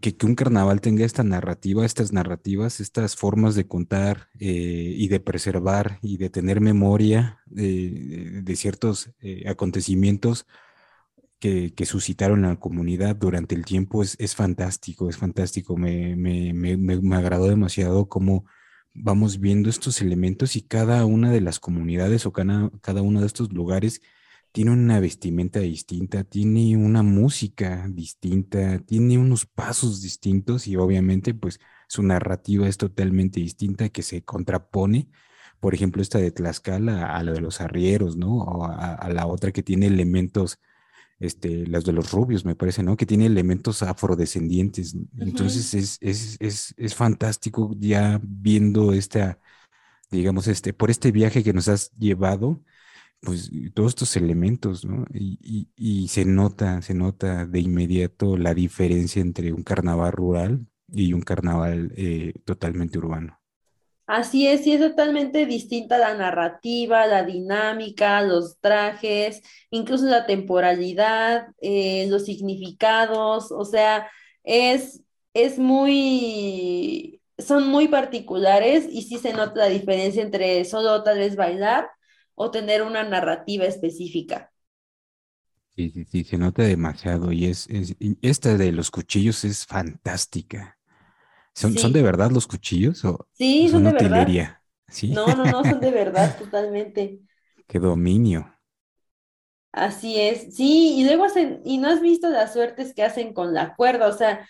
que, 0.02 0.16
que, 0.18 0.26
un 0.26 0.36
carnaval 0.36 0.82
tenga 0.82 1.06
esta 1.06 1.24
narrativa, 1.24 1.86
estas 1.86 2.14
narrativas, 2.14 2.80
estas 2.80 3.16
formas 3.16 3.56
de 3.56 3.68
contar 3.68 4.30
eh, 4.40 4.94
y 4.98 5.08
de 5.10 5.20
preservar 5.20 6.00
y 6.02 6.18
de 6.18 6.30
tener 6.30 6.62
memoria 6.62 7.42
de 7.46 8.56
ciertos 8.56 9.12
eh, 9.22 9.44
acontecimientos 9.48 10.48
que, 11.40 11.74
que, 11.74 11.86
suscitaron 11.86 12.44
la 12.44 12.56
comunidad 12.60 13.16
durante 13.18 13.54
el 13.56 13.66
tiempo 13.66 14.02
es, 14.02 14.16
es 14.20 14.36
fantástico, 14.36 15.10
es 15.10 15.18
fantástico. 15.18 15.76
Me, 15.78 16.16
me, 16.16 16.54
me, 16.54 16.78
me 16.78 17.16
agradó 17.18 17.48
demasiado 17.50 18.08
cómo 18.08 18.46
vamos 18.94 19.40
viendo 19.40 19.70
estos 19.70 20.02
elementos 20.02 20.56
y 20.56 20.62
cada 20.62 21.06
una 21.06 21.32
de 21.32 21.42
las 21.42 21.60
comunidades 21.60 22.26
o 22.26 22.34
cada, 22.34 22.70
cada 22.82 23.02
uno 23.02 23.22
de 23.22 23.28
estos 23.28 23.52
lugares 23.54 24.02
tiene 24.52 24.72
una 24.72 25.00
vestimenta 25.00 25.60
distinta, 25.60 26.24
tiene 26.24 26.78
una 26.78 27.02
música 27.04 27.88
distinta, 27.90 28.80
tiene 28.80 29.18
unos 29.18 29.46
pasos 29.48 30.02
distintos 30.02 30.68
y 30.68 30.76
obviamente 30.76 31.34
pues 31.34 31.60
su 31.88 32.04
narrativa 32.04 32.68
es 32.68 32.78
totalmente 32.78 33.40
distinta 33.40 33.90
que 33.90 34.04
se 34.04 34.24
contrapone, 34.24 35.10
por 35.60 35.74
ejemplo, 35.74 36.02
esta 36.02 36.20
de 36.20 36.32
Tlaxcala 36.32 37.16
a 37.16 37.24
la 37.24 37.32
de 37.32 37.42
los 37.42 37.62
arrieros, 37.62 38.18
¿no? 38.18 38.38
O 38.40 38.66
a 38.66 39.10
la 39.10 39.28
otra 39.28 39.52
que 39.52 39.64
tiene 39.64 39.88
elementos 39.88 40.60
este, 41.24 41.66
las 41.68 41.86
de 41.86 41.94
los 41.94 42.12
rubios, 42.12 42.46
me 42.46 42.56
parece, 42.56 42.84
¿no? 42.84 42.98
Que 42.98 43.06
tiene 43.06 43.26
elementos 43.26 43.82
afrodescendientes. 43.84 44.96
Entonces 45.18 45.74
es, 45.74 45.98
es, 46.02 46.38
es, 46.40 46.74
es, 46.78 46.96
fantástico 46.96 47.72
ya 47.80 48.20
viendo 48.24 48.94
esta, 48.94 49.40
digamos, 50.12 50.48
este, 50.48 50.74
por 50.74 50.92
este 50.92 51.12
viaje 51.12 51.44
que 51.44 51.54
nos 51.54 51.68
has 51.70 51.92
llevado, 51.98 52.62
pues 53.22 53.52
todos 53.74 53.92
estos 53.92 54.18
elementos, 54.18 54.86
¿no? 54.86 55.06
Y, 55.14 55.70
y, 55.76 56.08
se 56.10 56.26
nota, 56.26 56.82
se 56.82 56.94
nota 56.94 57.46
de 57.46 57.60
inmediato 57.62 58.38
la 58.38 58.54
diferencia 58.54 59.22
entre 59.22 59.54
un 59.54 59.64
carnaval 59.64 60.12
rural 60.12 60.68
y 60.92 61.14
un 61.14 61.22
carnaval 61.22 61.94
eh, 61.96 62.34
totalmente 62.46 62.98
urbano. 62.98 63.40
Así 64.16 64.48
es, 64.48 64.68
y 64.68 64.74
es 64.74 64.80
totalmente 64.80 65.46
distinta 65.48 65.98
la 65.98 66.14
narrativa, 66.14 67.08
la 67.08 67.24
dinámica, 67.24 68.22
los 68.22 68.60
trajes, 68.60 69.42
incluso 69.72 70.06
la 70.06 70.28
temporalidad, 70.28 71.48
eh, 71.62 72.06
los 72.10 72.26
significados, 72.26 73.52
o 73.52 73.66
sea, 73.66 74.08
es, 74.44 75.02
es 75.34 75.58
muy, 75.58 77.22
son 77.40 77.68
muy 77.70 77.88
particulares 77.88 78.86
y 78.92 79.02
sí 79.02 79.18
se 79.18 79.34
nota 79.34 79.62
la 79.62 79.70
diferencia 79.70 80.22
entre 80.22 80.64
solo 80.66 81.02
tal 81.04 81.18
vez 81.18 81.36
bailar 81.36 81.90
o 82.36 82.52
tener 82.52 82.84
una 82.84 83.04
narrativa 83.04 83.66
específica. 83.66 84.52
Sí, 85.76 85.90
sí, 85.90 86.06
sí, 86.06 86.24
se 86.24 86.38
nota 86.38 86.64
demasiado 86.64 87.32
y 87.32 87.46
es, 87.46 87.68
esta 88.22 88.58
de 88.58 88.72
los 88.72 88.92
cuchillos 88.92 89.44
es 89.44 89.66
fantástica. 89.66 90.78
¿Son, 91.54 91.78
¿son 91.78 91.94
de 91.94 92.02
verdad 92.02 92.32
los 92.32 92.48
cuchillos 92.48 93.04
o 93.06 93.28
sí, 93.34 93.70
son, 93.70 93.84
de 93.84 93.92
utilería? 93.92 94.44
Verdad. 94.44 94.62
¿Sí? 94.88 95.12
No, 95.12 95.28
no, 95.28 95.46
no, 95.46 95.64
son 95.64 95.80
de 95.80 95.92
verdad, 95.92 96.38
totalmente. 96.38 97.20
Qué 97.68 97.80
dominio. 97.80 98.50
Así 99.72 100.20
es, 100.20 100.56
sí, 100.56 101.00
y 101.00 101.04
luego 101.04 101.26
hacen, 101.26 101.60
y 101.66 101.80
no 101.80 101.90
has 101.90 102.00
visto 102.00 102.30
las 102.30 102.54
suertes 102.54 102.94
que 102.94 103.02
hacen 103.02 103.34
con 103.34 103.56
la 103.56 103.76
cuerda, 103.76 104.08
o 104.08 104.14
sea, 104.14 104.48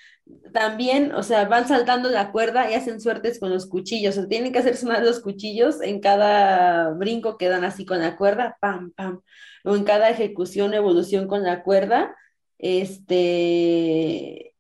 también, 0.51 1.13
o 1.13 1.23
sea, 1.23 1.45
van 1.45 1.65
saltando 1.65 2.09
la 2.09 2.34
cuerda 2.34 2.69
y 2.69 2.73
hacen 2.73 2.99
suertes 2.99 3.39
con 3.39 3.49
los 3.49 3.65
cuchillos, 3.67 4.17
o 4.17 4.21
sea, 4.21 4.27
tienen 4.27 4.51
que 4.51 4.59
hacer 4.59 4.75
sonar 4.75 5.01
los 5.01 5.21
cuchillos 5.21 5.81
en 5.81 6.01
cada 6.01 6.89
brinco 6.91 7.38
que 7.38 7.47
dan 7.47 7.63
así 7.63 7.85
con 7.85 7.99
la 7.99 8.17
cuerda, 8.17 8.57
pam, 8.59 8.91
pam, 8.91 9.21
o 9.63 9.75
en 9.77 9.85
cada 9.85 10.09
ejecución, 10.09 10.73
evolución 10.73 11.27
con 11.27 11.43
la 11.43 11.63
cuerda, 11.63 12.13
este, 12.57 14.52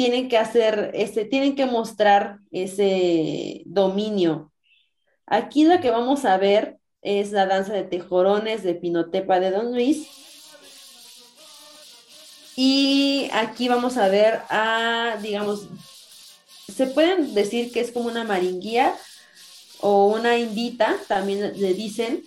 tienen 0.00 0.30
que 0.30 0.38
hacer, 0.38 0.92
este, 0.94 1.26
tienen 1.26 1.54
que 1.54 1.66
mostrar 1.66 2.38
ese 2.50 3.60
dominio. 3.66 4.50
Aquí 5.26 5.64
lo 5.64 5.78
que 5.82 5.90
vamos 5.90 6.24
a 6.24 6.38
ver 6.38 6.78
es 7.02 7.32
la 7.32 7.44
danza 7.44 7.74
de 7.74 7.82
tejorones 7.82 8.62
de 8.62 8.74
Pinotepa 8.74 9.40
de 9.40 9.50
Don 9.50 9.74
Luis. 9.74 10.08
Y 12.56 13.28
aquí 13.34 13.68
vamos 13.68 13.98
a 13.98 14.08
ver 14.08 14.40
a, 14.48 15.18
digamos, 15.20 15.68
se 16.74 16.86
pueden 16.86 17.34
decir 17.34 17.70
que 17.70 17.80
es 17.80 17.92
como 17.92 18.08
una 18.08 18.24
maringuía 18.24 18.96
o 19.80 20.06
una 20.06 20.38
indita, 20.38 20.96
también 21.08 21.60
le 21.60 21.74
dicen, 21.74 22.24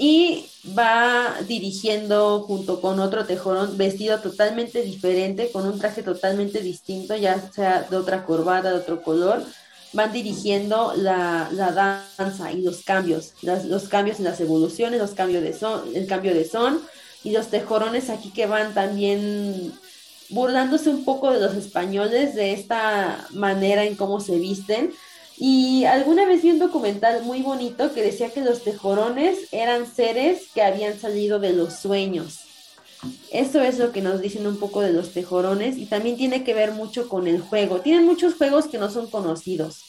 y 0.00 0.46
va 0.78 1.42
dirigiendo 1.46 2.40
junto 2.40 2.80
con 2.80 3.00
otro 3.00 3.26
tejorón 3.26 3.76
vestido 3.76 4.18
totalmente 4.20 4.80
diferente, 4.80 5.50
con 5.52 5.66
un 5.66 5.78
traje 5.78 6.02
totalmente 6.02 6.60
distinto, 6.60 7.14
ya 7.16 7.38
sea 7.52 7.82
de 7.82 7.96
otra 7.98 8.24
corbata, 8.24 8.70
de 8.70 8.78
otro 8.78 9.02
color, 9.02 9.44
van 9.92 10.10
dirigiendo 10.10 10.94
la, 10.96 11.50
danza 12.18 12.50
y 12.50 12.62
los 12.62 12.82
cambios, 12.82 13.34
los 13.42 13.88
cambios 13.88 14.18
en 14.20 14.24
las 14.24 14.40
evoluciones, 14.40 14.98
los 14.98 15.10
cambios 15.10 15.42
de 15.42 15.52
son, 15.52 15.82
el 15.94 16.06
cambio 16.06 16.32
de 16.32 16.48
son 16.48 16.80
y 17.22 17.32
los 17.32 17.48
tejorones 17.48 18.08
aquí 18.08 18.30
que 18.30 18.46
van 18.46 18.72
también 18.72 19.70
burlándose 20.30 20.88
un 20.88 21.04
poco 21.04 21.30
de 21.30 21.40
los 21.40 21.54
españoles, 21.56 22.34
de 22.34 22.54
esta 22.54 23.26
manera 23.32 23.84
en 23.84 23.96
cómo 23.96 24.20
se 24.20 24.38
visten. 24.38 24.94
Y 25.42 25.86
alguna 25.86 26.26
vez 26.26 26.42
vi 26.42 26.50
un 26.50 26.58
documental 26.58 27.22
muy 27.22 27.40
bonito 27.40 27.94
que 27.94 28.02
decía 28.02 28.28
que 28.28 28.42
los 28.42 28.62
tejorones 28.62 29.48
eran 29.52 29.90
seres 29.90 30.48
que 30.52 30.60
habían 30.60 31.00
salido 31.00 31.38
de 31.38 31.54
los 31.54 31.76
sueños. 31.76 32.40
Eso 33.32 33.62
es 33.62 33.78
lo 33.78 33.90
que 33.90 34.02
nos 34.02 34.20
dicen 34.20 34.46
un 34.46 34.58
poco 34.58 34.82
de 34.82 34.92
los 34.92 35.14
tejorones 35.14 35.78
y 35.78 35.86
también 35.86 36.18
tiene 36.18 36.44
que 36.44 36.52
ver 36.52 36.72
mucho 36.72 37.08
con 37.08 37.26
el 37.26 37.40
juego. 37.40 37.80
Tienen 37.80 38.04
muchos 38.04 38.34
juegos 38.34 38.66
que 38.66 38.76
no 38.76 38.90
son 38.90 39.10
conocidos, 39.10 39.84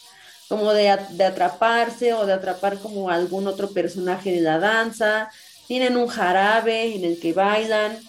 como 0.47 0.71
de, 0.71 0.89
atraparse 0.89 2.13
o 2.13 2.25
de 2.25 2.31
atrapar 2.31 2.77
como 2.77 3.09
algún 3.09 3.45
otro 3.45 3.71
personaje 3.71 4.31
de 4.31 4.39
la 4.39 4.57
danza. 4.57 5.29
Tienen 5.67 5.97
un 5.97 6.07
jarabe 6.07 6.95
en 6.95 7.03
el 7.03 7.19
que 7.19 7.33
bailan. 7.33 7.99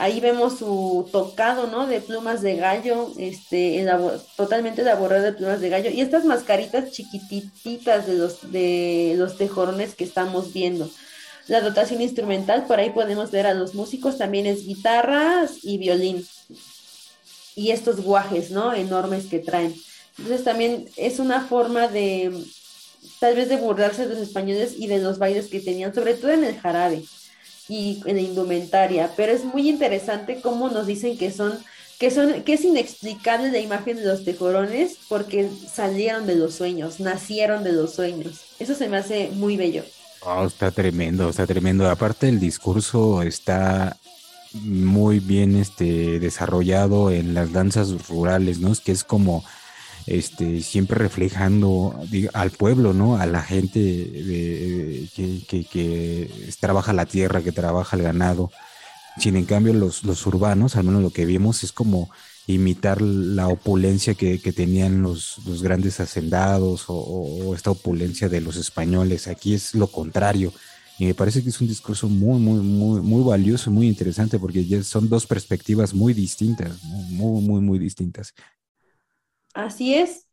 Ahí 0.00 0.18
vemos 0.18 0.56
su 0.56 1.06
tocado, 1.12 1.66
¿no? 1.66 1.86
De 1.86 2.00
plumas 2.00 2.40
de 2.40 2.56
gallo, 2.56 3.12
este, 3.18 3.86
totalmente 4.34 4.80
elaborado 4.80 5.22
de 5.22 5.34
plumas 5.34 5.60
de 5.60 5.68
gallo. 5.68 5.90
Y 5.90 6.00
estas 6.00 6.24
mascaritas 6.24 6.90
chiquititas 6.90 8.06
de 8.06 8.14
los, 8.14 8.50
de 8.50 9.12
los 9.18 9.36
tejorones 9.36 9.94
que 9.94 10.04
estamos 10.04 10.54
viendo 10.54 10.88
la 11.48 11.60
dotación 11.60 12.00
instrumental, 12.00 12.64
por 12.66 12.78
ahí 12.78 12.90
podemos 12.90 13.30
ver 13.30 13.46
a 13.46 13.52
los 13.52 13.74
músicos, 13.74 14.16
también 14.16 14.46
es 14.46 14.64
guitarras 14.64 15.58
y 15.64 15.76
violín. 15.76 16.26
Y 17.54 17.72
estos 17.72 18.00
guajes, 18.00 18.50
¿no? 18.50 18.72
Enormes 18.72 19.26
que 19.26 19.38
traen. 19.38 19.74
Entonces 20.16 20.44
también 20.44 20.88
es 20.96 21.18
una 21.18 21.42
forma 21.42 21.88
de, 21.88 22.32
tal 23.18 23.34
vez 23.36 23.50
de 23.50 23.58
burlarse 23.58 24.06
de 24.06 24.14
los 24.14 24.22
españoles 24.22 24.76
y 24.78 24.86
de 24.86 25.00
los 25.00 25.18
bailes 25.18 25.48
que 25.48 25.60
tenían, 25.60 25.94
sobre 25.94 26.14
todo 26.14 26.30
en 26.30 26.44
el 26.44 26.58
jarabe 26.58 27.02
y 27.70 28.02
en 28.04 28.16
la 28.16 28.22
indumentaria. 28.22 29.10
Pero 29.16 29.32
es 29.32 29.44
muy 29.44 29.68
interesante 29.68 30.40
cómo 30.42 30.68
nos 30.68 30.86
dicen 30.88 31.16
que 31.16 31.30
son 31.30 31.56
que 31.98 32.10
son 32.10 32.42
que 32.42 32.54
es 32.54 32.64
inexplicable 32.64 33.52
la 33.52 33.58
imagen 33.58 33.96
de 33.96 34.04
los 34.04 34.24
tejorones 34.24 34.96
porque 35.08 35.48
salieron 35.72 36.26
de 36.26 36.34
los 36.34 36.54
sueños, 36.54 36.98
nacieron 36.98 37.62
de 37.62 37.72
los 37.72 37.94
sueños. 37.94 38.40
Eso 38.58 38.74
se 38.74 38.88
me 38.88 38.96
hace 38.96 39.30
muy 39.34 39.56
bello. 39.56 39.84
Oh, 40.22 40.44
está 40.44 40.70
tremendo, 40.72 41.30
está 41.30 41.46
tremendo. 41.46 41.88
Aparte 41.88 42.28
el 42.28 42.40
discurso 42.40 43.22
está 43.22 43.96
muy 44.52 45.20
bien 45.20 45.56
este, 45.56 46.18
desarrollado 46.18 47.12
en 47.12 47.34
las 47.34 47.52
danzas 47.52 48.08
rurales, 48.08 48.58
¿no? 48.58 48.72
Es 48.72 48.80
que 48.80 48.92
es 48.92 49.04
como 49.04 49.44
este, 50.10 50.60
siempre 50.60 50.98
reflejando 50.98 51.94
al 52.34 52.50
pueblo, 52.50 52.92
¿no? 52.92 53.16
A 53.16 53.26
la 53.26 53.42
gente 53.42 53.78
de, 53.78 55.08
que, 55.14 55.64
que, 55.64 56.28
trabaja 56.58 56.92
la 56.92 57.06
tierra, 57.06 57.42
que 57.42 57.52
trabaja 57.52 57.96
el 57.96 58.02
ganado. 58.02 58.50
Sin 59.18 59.36
en 59.36 59.44
cambio 59.44 59.72
los, 59.72 60.02
los 60.02 60.26
urbanos, 60.26 60.74
al 60.74 60.84
menos 60.84 61.02
lo 61.02 61.10
que 61.10 61.26
vimos, 61.26 61.62
es 61.62 61.70
como 61.70 62.10
imitar 62.48 63.00
la 63.00 63.46
opulencia 63.46 64.14
que, 64.14 64.38
tenían 64.38 65.00
los, 65.00 65.40
grandes 65.62 66.00
hacendados 66.00 66.86
o, 66.88 67.54
esta 67.54 67.70
opulencia 67.70 68.28
de 68.28 68.40
los 68.40 68.56
españoles. 68.56 69.28
Aquí 69.28 69.54
es 69.54 69.76
lo 69.76 69.86
contrario. 69.86 70.52
Y 70.98 71.06
me 71.06 71.14
parece 71.14 71.42
que 71.44 71.50
es 71.50 71.60
un 71.60 71.68
discurso 71.68 72.08
muy, 72.08 72.40
muy, 72.40 72.60
muy, 72.60 73.00
muy 73.00 73.22
valioso, 73.22 73.70
muy 73.70 73.86
interesante, 73.86 74.40
porque 74.40 74.66
ya 74.66 74.82
son 74.82 75.08
dos 75.08 75.24
perspectivas 75.24 75.94
muy 75.94 76.14
distintas, 76.14 76.82
muy, 76.82 77.40
muy, 77.42 77.60
muy 77.60 77.78
distintas. 77.78 78.34
Así 79.54 79.94
es. 79.94 80.26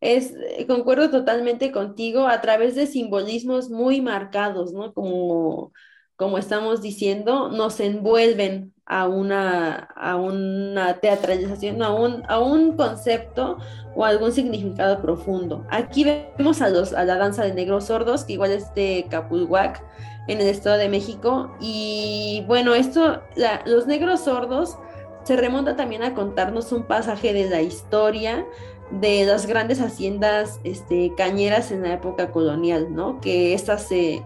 Es, 0.00 0.32
eh, 0.32 0.66
concuerdo 0.66 1.10
totalmente 1.10 1.70
contigo 1.70 2.26
a 2.26 2.40
través 2.40 2.74
de 2.74 2.86
simbolismos 2.86 3.70
muy 3.70 4.00
marcados, 4.00 4.72
¿no? 4.72 4.92
Como, 4.92 5.72
como 6.16 6.38
estamos 6.38 6.82
diciendo, 6.82 7.50
nos 7.50 7.78
envuelven 7.78 8.74
a 8.84 9.06
una, 9.06 9.74
a 9.94 10.16
una 10.16 10.98
teatralización, 10.98 11.82
a 11.82 11.94
un, 11.94 12.24
a 12.28 12.40
un 12.40 12.76
concepto 12.76 13.58
o 13.94 14.04
algún 14.04 14.32
significado 14.32 15.00
profundo. 15.00 15.64
Aquí 15.70 16.04
vemos 16.04 16.60
a, 16.62 16.68
los, 16.68 16.92
a 16.92 17.04
la 17.04 17.16
danza 17.16 17.44
de 17.44 17.54
negros 17.54 17.86
sordos, 17.86 18.24
que 18.24 18.34
igual 18.34 18.50
es 18.50 18.74
de 18.74 19.06
Capulhuac, 19.08 19.84
en 20.28 20.40
el 20.40 20.48
Estado 20.48 20.78
de 20.78 20.88
México. 20.88 21.56
Y 21.60 22.44
bueno, 22.46 22.74
esto, 22.74 23.22
los 23.66 23.86
negros 23.86 24.20
sordos 24.24 24.76
se 25.24 25.36
remonta 25.36 25.76
también 25.76 26.02
a 26.02 26.14
contarnos 26.14 26.72
un 26.72 26.84
pasaje 26.84 27.32
de 27.32 27.48
la 27.48 27.62
historia 27.62 28.46
de 28.90 29.24
las 29.24 29.46
grandes 29.46 29.80
haciendas 29.80 30.60
este, 30.64 31.14
cañeras 31.16 31.70
en 31.72 31.82
la 31.82 31.94
época 31.94 32.30
colonial, 32.30 32.94
¿no? 32.94 33.20
Que 33.20 33.54
estas 33.54 33.88
se 33.88 34.22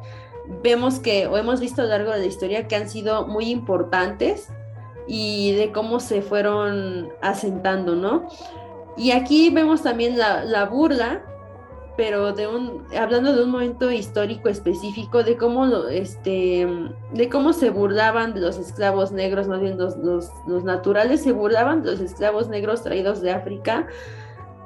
vemos 0.63 0.99
que, 0.99 1.27
o 1.27 1.37
hemos 1.37 1.61
visto 1.61 1.83
a 1.83 1.85
lo 1.85 1.91
largo 1.91 2.13
de 2.13 2.21
la 2.21 2.27
historia, 2.27 2.69
que 2.69 2.77
han 2.77 2.89
sido 2.89 3.27
muy 3.27 3.51
importantes 3.51 4.49
y 5.07 5.55
de 5.55 5.73
cómo 5.73 6.01
se 6.01 6.23
fueron 6.23 7.11
asentando, 7.21 7.95
¿no? 7.95 8.27
Y 8.97 9.11
aquí 9.11 9.51
vemos 9.51 9.83
también 9.83 10.19
la, 10.19 10.65
burla, 10.65 11.23
pero 11.97 12.33
de 12.33 12.47
un, 12.47 12.85
hablando 12.99 13.35
de 13.35 13.43
un 13.43 13.51
momento 13.51 13.91
histórico 13.91 14.49
específico, 14.49 15.23
de 15.23 15.37
cómo, 15.37 15.67
este, 15.89 16.67
de 17.13 17.29
cómo 17.29 17.53
se 17.53 17.71
burlaban 17.71 18.35
de 18.35 18.41
los 18.41 18.59
esclavos 18.59 19.13
negros, 19.13 19.49
más 19.49 19.61
bien 19.61 19.79
los, 19.79 19.97
los, 19.97 20.65
naturales 20.65 21.23
se 21.23 21.33
burlaban 21.33 21.83
de 21.83 21.93
los 21.93 22.01
esclavos 22.01 22.49
negros 22.49 22.83
traídos 22.83 23.23
de 23.23 23.31
África, 23.31 23.87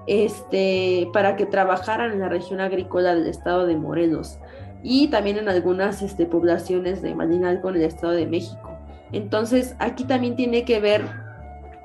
este, 0.07 1.09
para 1.13 1.37
que 1.37 1.47
trabajaran 1.47 2.13
en 2.13 2.21
la 2.21 2.29
región 2.29 2.61
agrícola 2.61 3.15
del 3.15 3.29
estado 3.29 3.67
de 3.67 3.77
Morelos 3.77 4.39
y 4.83 5.09
también 5.09 5.37
en 5.37 5.49
algunas 5.49 6.03
este, 6.03 6.27
poblaciones 6.27 7.01
de 7.01 7.15
Malinalco 7.15 7.69
en 7.69 7.77
el 7.77 7.83
Estado 7.83 8.15
de 8.15 8.27
México. 8.27 8.77
Entonces, 9.13 9.77
aquí 9.79 10.05
también 10.05 10.37
tiene 10.37 10.65
que 10.65 10.81
ver 10.81 11.03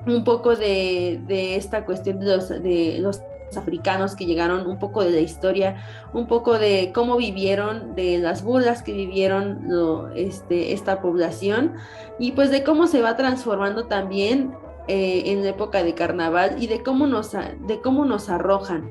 un 0.06 0.24
poco 0.24 0.56
de, 0.56 1.20
esta 1.56 1.84
cuestión 1.84 2.18
de 2.20 2.26
de 2.60 2.98
los 3.00 3.20
africanos 3.54 4.16
que 4.16 4.26
llegaron, 4.26 4.66
un 4.66 4.78
poco 4.78 5.04
de 5.04 5.10
la 5.10 5.20
historia, 5.20 5.76
un 6.12 6.26
poco 6.26 6.58
de 6.58 6.90
cómo 6.94 7.16
vivieron, 7.16 7.94
de 7.94 8.18
las 8.18 8.42
burlas 8.42 8.82
que 8.82 8.92
vivieron 8.92 9.68
este, 10.14 10.72
esta 10.72 11.00
población 11.00 11.74
y 12.18 12.32
pues 12.32 12.50
de 12.50 12.64
cómo 12.64 12.86
se 12.86 13.02
va 13.02 13.16
transformando 13.16 13.86
también 13.86 14.54
eh, 14.88 15.24
en 15.26 15.42
la 15.42 15.50
época 15.50 15.82
de 15.82 15.94
carnaval 15.94 16.62
y 16.62 16.66
de 16.66 16.82
cómo 16.82 17.06
nos, 17.06 17.32
de 17.32 17.80
cómo 17.82 18.04
nos 18.04 18.28
arrojan 18.28 18.90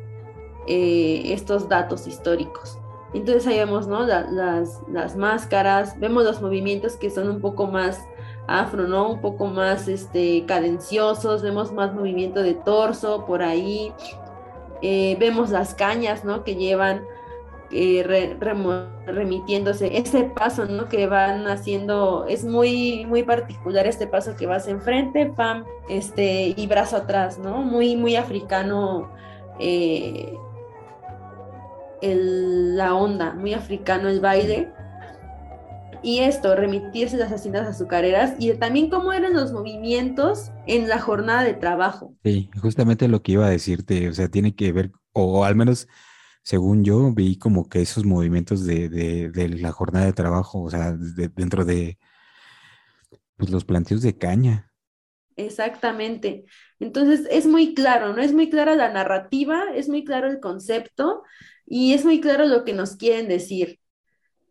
eh, 0.68 1.34
estos 1.34 1.70
datos 1.70 2.08
históricos. 2.08 2.80
Entonces 3.14 3.48
ahí 3.48 3.58
vemos, 3.58 3.88
¿no? 3.88 4.06
las, 4.06 4.82
las, 4.90 5.16
máscaras, 5.16 5.98
vemos 6.00 6.26
los 6.26 6.42
movimientos 6.42 6.98
que 6.98 7.10
son 7.10 7.30
un 7.30 7.40
poco 7.40 7.66
más 7.66 8.02
afro, 8.46 8.90
¿no? 8.90 9.10
Un 9.10 9.22
poco 9.22 9.48
más 9.48 9.88
este, 9.88 10.44
cadenciosos, 10.46 11.42
vemos 11.42 11.72
más 11.72 11.94
movimiento 11.94 12.44
de 12.44 12.56
torso 12.56 13.26
por 13.26 13.42
ahí, 13.42 13.94
eh, 14.88 15.18
vemos 15.20 15.50
las 15.50 15.74
cañas, 15.74 16.24
¿no? 16.24 16.44
Que 16.44 16.56
llevan 16.56 17.08
eh, 17.72 18.38
remitiéndose, 19.08 19.98
ese 19.98 20.26
paso, 20.26 20.66
¿no? 20.66 20.88
Que 20.90 21.08
van 21.08 21.48
haciendo, 21.48 22.28
es 22.28 22.46
muy, 22.46 23.04
muy 23.08 23.24
particular 23.24 23.88
este 23.88 24.06
paso 24.06 24.36
que 24.36 24.46
vas 24.46 24.68
enfrente, 24.68 25.26
pam, 25.26 25.66
este, 25.90 26.54
y 26.56 26.68
brazo 26.68 26.98
atrás, 26.98 27.40
¿no? 27.40 27.64
Muy, 27.64 27.96
muy 27.96 28.16
africano. 28.16 29.12
Eh, 29.58 30.38
la 32.02 32.94
onda, 32.94 33.34
muy 33.34 33.56
africano 33.56 34.08
el 34.10 34.20
baile 34.20 34.72
y 36.06 36.20
esto, 36.20 36.56
remitirse 36.56 37.18
las 37.18 37.32
haciendas 37.32 37.68
azucareras 37.68 38.36
y 38.38 38.54
también 38.54 38.92
cómo 38.92 39.12
eran 39.12 39.34
los 39.34 39.52
movimientos 39.52 40.52
en 40.68 40.88
la 40.88 41.00
jornada 41.00 41.44
de 41.44 41.56
trabajo. 41.56 42.16
Sí, 42.24 42.52
justamente 42.62 43.08
lo 43.08 43.24
que 43.24 43.32
iba 43.32 43.48
a 43.48 43.50
decirte, 43.50 44.08
o 44.08 44.14
sea, 44.14 44.30
tiene 44.30 44.54
que 44.54 44.72
ver, 44.72 44.92
o 45.14 45.46
al 45.46 45.56
menos 45.56 45.88
según 46.44 46.84
yo 46.84 47.12
vi 47.12 47.40
como 47.40 47.68
que 47.70 47.82
esos 47.82 48.06
movimientos 48.06 48.68
de, 48.68 49.32
la 49.60 49.72
jornada 49.72 50.06
de 50.06 50.14
trabajo, 50.14 50.62
o 50.62 50.70
sea, 50.70 50.96
dentro 50.96 51.66
de 51.66 51.98
pues, 53.36 53.50
los 53.50 53.66
planteos 53.66 54.04
de 54.04 54.16
caña. 54.16 54.72
Exactamente. 55.38 56.46
Entonces 56.80 57.28
es 57.32 57.48
muy 57.48 57.74
claro, 57.74 58.14
¿no? 58.14 58.22
Es 58.22 58.32
muy 58.32 58.52
clara 58.52 58.76
la 58.76 58.94
narrativa, 58.94 59.64
es 59.74 59.90
muy 59.90 60.04
claro 60.04 60.30
el 60.30 60.40
concepto 60.40 61.24
y 61.66 61.94
es 61.94 62.06
muy 62.06 62.22
claro 62.22 62.46
lo 62.46 62.64
que 62.64 62.74
nos 62.74 62.96
quieren 62.96 63.28
decir. 63.28 63.80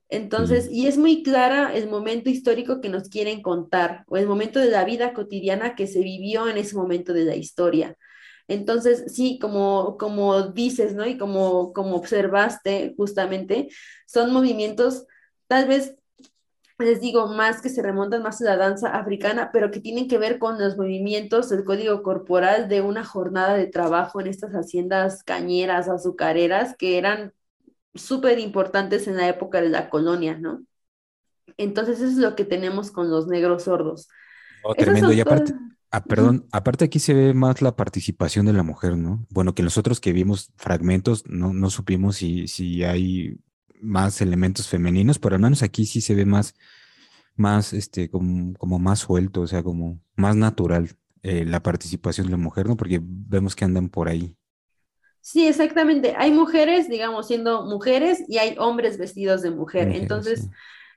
Entonces, 0.09 0.69
y 0.71 0.87
es 0.87 0.99
muy 0.99 1.23
clara 1.23 1.75
el 1.75 1.89
momento 1.89 2.31
histórico 2.31 2.81
que 2.81 2.89
nos 2.89 3.09
quieren 3.09 3.43
contar 3.43 4.05
o 4.09 4.17
el 4.17 4.27
momento 4.27 4.61
de 4.61 4.71
la 4.71 4.85
vida 4.85 5.13
cotidiana 5.13 5.75
que 5.75 5.87
se 5.87 6.01
vivió 6.01 6.49
en 6.49 6.59
ese 6.59 6.77
momento 6.77 7.13
de 7.13 7.25
la 7.25 7.37
historia. 7.37 7.97
Entonces, 8.47 9.05
sí, 9.15 9.39
como, 9.41 9.97
como 9.99 10.49
dices, 10.49 10.95
¿no? 10.95 11.07
Y 11.07 11.17
como, 11.17 11.73
como 11.73 11.97
observaste 11.97 12.95
justamente, 12.97 13.69
son 14.07 14.33
movimientos 14.33 15.07
tal 15.47 15.69
vez 15.69 15.97
les 16.79 17.01
digo, 17.01 17.29
más 17.29 17.61
que 17.61 17.69
se 17.69 17.83
remontan 17.83 18.23
más 18.23 18.41
a 18.41 18.45
la 18.45 18.57
danza 18.57 18.89
africana, 18.89 19.51
pero 19.53 19.71
que 19.71 19.81
tienen 19.81 20.09
que 20.09 20.19
ver 20.19 20.39
con 20.39 20.59
los 20.59 20.77
movimientos 20.77 21.49
del 21.49 21.65
código 21.65 22.03
corporal 22.03 22.69
de 22.69 22.81
una 22.81 23.05
jornada 23.05 23.55
de 23.55 23.69
trabajo 23.69 24.21
en 24.21 24.27
estas 24.27 24.53
haciendas 24.53 25.23
cañeras, 25.23 25.89
azucareras, 25.89 26.77
que 26.77 26.99
eran 26.99 27.33
súper 27.95 28.39
importantes 28.39 29.07
en 29.07 29.17
la 29.17 29.29
época 29.29 29.61
de 29.61 29.69
la 29.69 29.91
colonia, 29.91 30.37
¿no? 30.39 30.65
Entonces 31.57 31.99
eso 31.99 32.09
es 32.09 32.17
lo 32.17 32.35
que 32.35 32.45
tenemos 32.45 32.91
con 32.91 33.11
los 33.11 33.27
negros 33.27 33.65
sordos. 33.65 34.09
Oh, 34.65 34.75
tremendo. 34.75 35.13
Y 35.13 35.21
aparte, 35.21 35.55
ah, 35.91 36.03
perdón, 36.03 36.47
aparte 36.51 36.87
aquí 36.87 36.99
se 36.99 37.15
ve 37.15 37.35
más 37.35 37.63
la 37.63 37.77
participación 37.77 38.47
de 38.47 38.53
la 38.53 38.63
mujer, 38.63 38.97
¿no? 38.97 39.27
Bueno, 39.31 39.55
que 39.55 39.63
nosotros 39.63 40.01
que 40.01 40.13
vimos 40.13 40.53
fragmentos 40.57 41.25
no, 41.27 41.53
no 41.53 41.71
supimos 41.71 42.17
si, 42.17 42.49
si 42.49 42.83
hay 42.83 43.39
más 43.81 44.21
elementos 44.21 44.69
femeninos, 44.69 45.19
pero 45.19 45.37
al 45.37 45.43
menos 45.43 45.63
aquí 45.63 45.87
sí 45.87 46.01
se 46.01 46.15
ve 46.15 46.25
más, 46.25 46.55
más, 47.37 47.73
este, 47.73 48.11
como, 48.11 48.55
como 48.55 48.79
más 48.79 49.01
suelto, 49.01 49.43
o 49.43 49.47
sea, 49.47 49.63
como 49.63 50.01
más 50.17 50.35
natural 50.35 50.97
eh, 51.23 51.45
la 51.45 51.63
participación 51.63 52.27
de 52.27 52.33
la 52.33 52.39
mujer, 52.39 52.67
¿no? 52.67 52.77
Porque 52.77 53.01
vemos 53.03 53.55
que 53.55 53.65
andan 53.65 53.89
por 53.89 54.09
ahí. 54.09 54.37
Sí, 55.25 55.47
exactamente. 55.49 56.13
Hay 56.19 56.33
mujeres, 56.33 56.87
digamos, 56.87 57.29
siendo 57.29 57.65
mujeres 57.65 58.23
y 58.29 58.37
hay 58.37 58.57
hombres 58.59 58.99
vestidos 58.99 59.41
de 59.41 59.51
mujer. 59.51 59.89
Entonces, 59.93 60.51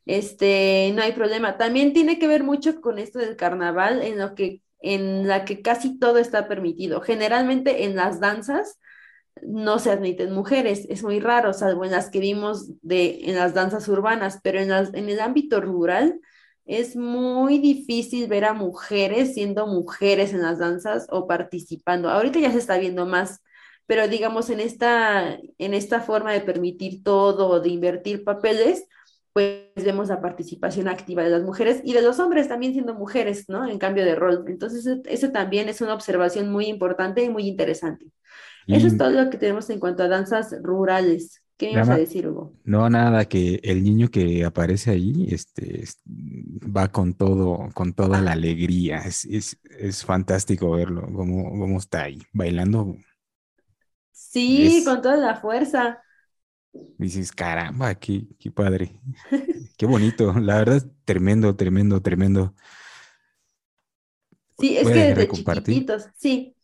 este, 0.06 0.92
no 0.94 1.02
hay 1.02 1.14
problema. 1.14 1.58
También 1.58 1.94
tiene 1.94 2.20
que 2.20 2.28
ver 2.28 2.44
mucho 2.44 2.82
con 2.82 3.00
esto 3.00 3.20
del 3.20 3.38
carnaval, 3.38 4.02
en 4.02 4.18
lo 4.20 4.36
que, 4.36 4.62
en 4.82 5.30
la 5.30 5.46
que 5.46 5.62
casi 5.62 5.98
todo 5.98 6.18
está 6.18 6.50
permitido. 6.50 7.00
Generalmente 7.00 7.86
en 7.86 7.96
las 7.96 8.20
danzas 8.20 8.80
no 9.44 9.80
se 9.80 9.92
admiten 9.92 10.34
mujeres, 10.34 10.86
es 10.90 11.04
muy 11.04 11.22
raro, 11.22 11.54
salvo 11.54 11.86
en 11.86 11.92
las 11.92 12.10
que 12.10 12.20
vimos 12.20 12.72
de, 12.82 13.22
en 13.30 13.36
las 13.36 13.54
danzas 13.54 13.88
urbanas, 13.88 14.40
pero 14.44 14.60
en, 14.60 14.70
las, 14.70 14.94
en 14.94 15.08
el 15.10 15.22
ámbito 15.22 15.62
rural 15.62 16.20
es 16.66 16.98
muy 16.98 17.60
difícil 17.60 18.28
ver 18.28 18.44
a 18.44 18.54
mujeres 18.54 19.36
siendo 19.36 19.68
mujeres 19.68 20.34
en 20.34 20.42
las 20.42 20.60
danzas 20.60 21.08
o 21.12 21.28
participando. 21.28 22.10
Ahorita 22.10 22.40
ya 22.40 22.52
se 22.52 22.58
está 22.58 22.78
viendo 22.78 23.06
más 23.06 23.42
pero 23.88 24.08
digamos 24.08 24.50
en 24.50 24.60
esta, 24.60 25.40
en 25.58 25.74
esta 25.74 26.02
forma 26.02 26.34
de 26.34 26.42
permitir 26.42 27.04
todo, 27.04 27.60
de 27.62 27.70
invertir 27.70 28.24
papeles, 28.24 28.86
pues 29.32 29.70
vemos 29.76 30.10
la 30.10 30.20
participación 30.20 30.88
activa 30.88 31.24
de 31.24 31.30
las 31.30 31.44
mujeres 31.44 31.82
y 31.84 31.94
de 31.94 32.02
los 32.02 32.20
hombres 32.20 32.48
también 32.48 32.74
siendo 32.74 32.96
mujeres, 32.96 33.48
¿no? 33.48 33.68
En 33.70 33.78
cambio 33.78 34.04
de 34.04 34.16
rol. 34.16 34.44
Entonces, 34.48 35.00
eso 35.06 35.30
también 35.30 35.70
es 35.70 35.80
una 35.80 35.94
observación 35.94 36.52
muy 36.52 36.66
importante 36.66 37.24
y 37.24 37.30
muy 37.30 37.48
interesante. 37.48 38.08
Eso 38.68 38.88
es 38.88 38.98
todo 38.98 39.12
lo 39.12 39.30
que 39.30 39.38
tenemos 39.38 39.70
en 39.70 39.80
cuanto 39.80 40.04
a 40.04 40.10
danzas 40.10 40.54
rurales. 40.62 41.42
¿Qué 41.56 41.72
ibas 41.72 41.90
a 41.90 41.98
decir, 41.98 42.28
Hugo? 42.28 42.54
No, 42.66 42.90
nada, 42.90 43.26
que 43.26 43.60
el 43.64 43.84
niño 43.84 44.10
que 44.10 44.44
aparece 44.44 44.92
ahí 44.92 45.28
este, 45.32 45.86
va 46.06 46.92
con 46.92 47.14
todo, 47.14 47.70
con 47.74 47.94
toda 47.94 48.22
la 48.22 48.34
alegría. 48.34 48.98
Es, 49.00 49.24
es, 49.26 49.58
es 49.80 50.04
fantástico 50.04 50.72
verlo, 50.72 51.08
cómo, 51.14 51.50
cómo 51.52 51.78
está 51.78 52.04
ahí, 52.04 52.22
bailando 52.34 52.98
Sí, 54.30 54.84
con 54.86 55.02
toda 55.02 55.16
la 55.16 55.36
fuerza. 55.36 56.02
Dices, 56.98 57.32
caramba, 57.32 57.96
qué, 57.96 58.28
qué 58.40 58.52
padre. 58.52 59.00
qué 59.78 59.86
bonito. 59.86 60.34
La 60.40 60.58
verdad, 60.58 60.84
tremendo, 61.06 61.56
tremendo, 61.56 62.02
tremendo. 62.02 62.54
Sí, 64.60 64.78
es 64.78 64.88
que 64.88 64.94
desde 64.94 65.30
chiquititos, 65.30 66.08
sí. 66.18 66.56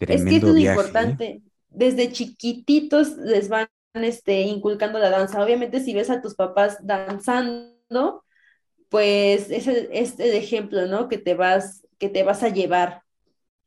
es 0.00 0.24
que 0.24 0.36
es 0.36 0.42
lo 0.42 0.56
¿eh? 0.56 0.60
importante. 0.60 1.42
Desde 1.68 2.10
chiquititos 2.12 3.16
les 3.18 3.48
van 3.48 3.68
este, 3.94 4.42
inculcando 4.42 4.98
la 4.98 5.10
danza. 5.10 5.42
Obviamente, 5.42 5.80
si 5.80 5.94
ves 5.94 6.10
a 6.10 6.20
tus 6.20 6.34
papás 6.34 6.78
danzando, 6.82 8.24
pues 8.88 9.50
es 9.50 9.66
el, 9.66 9.88
es 9.92 10.18
el 10.18 10.34
ejemplo, 10.34 10.86
¿no? 10.86 11.08
Que 11.08 11.18
te 11.18 11.34
vas, 11.34 11.86
que 11.98 12.08
te 12.08 12.22
vas 12.22 12.42
a 12.42 12.48
llevar. 12.48 13.03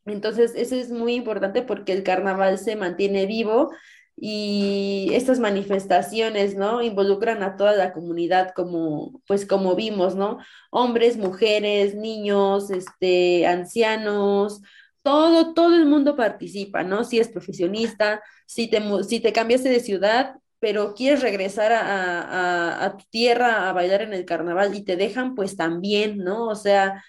Entonces, 0.07 0.53
eso 0.55 0.75
es 0.75 0.89
muy 0.91 1.15
importante 1.15 1.61
porque 1.61 1.93
el 1.93 2.03
carnaval 2.03 2.57
se 2.57 2.75
mantiene 2.75 3.25
vivo 3.25 3.71
y 4.15 5.09
estas 5.13 5.39
manifestaciones, 5.39 6.55
¿no? 6.55 6.81
Involucran 6.81 7.43
a 7.43 7.55
toda 7.55 7.73
la 7.73 7.93
comunidad 7.93 8.53
como, 8.55 9.21
pues 9.27 9.45
como 9.45 9.75
vimos, 9.75 10.15
¿no? 10.15 10.39
Hombres, 10.71 11.17
mujeres, 11.17 11.93
niños, 11.95 12.71
este, 12.71 13.45
ancianos, 13.45 14.61
todo, 15.03 15.53
todo 15.53 15.75
el 15.75 15.85
mundo 15.85 16.15
participa, 16.15 16.83
¿no? 16.83 17.03
Si 17.03 17.19
es 17.19 17.29
profesionista, 17.29 18.23
si 18.47 18.67
te, 18.69 18.81
si 19.07 19.19
te 19.19 19.33
cambiaste 19.33 19.69
de 19.69 19.79
ciudad, 19.81 20.35
pero 20.59 20.95
quieres 20.95 21.21
regresar 21.21 21.71
a, 21.73 22.85
a 22.85 22.97
tu 22.97 23.05
tierra 23.11 23.69
a 23.69 23.73
bailar 23.73 24.01
en 24.01 24.13
el 24.13 24.25
carnaval 24.25 24.73
y 24.75 24.83
te 24.83 24.95
dejan, 24.95 25.35
pues 25.35 25.55
también, 25.55 26.17
¿no? 26.17 26.47
O 26.47 26.55
sea, 26.55 27.03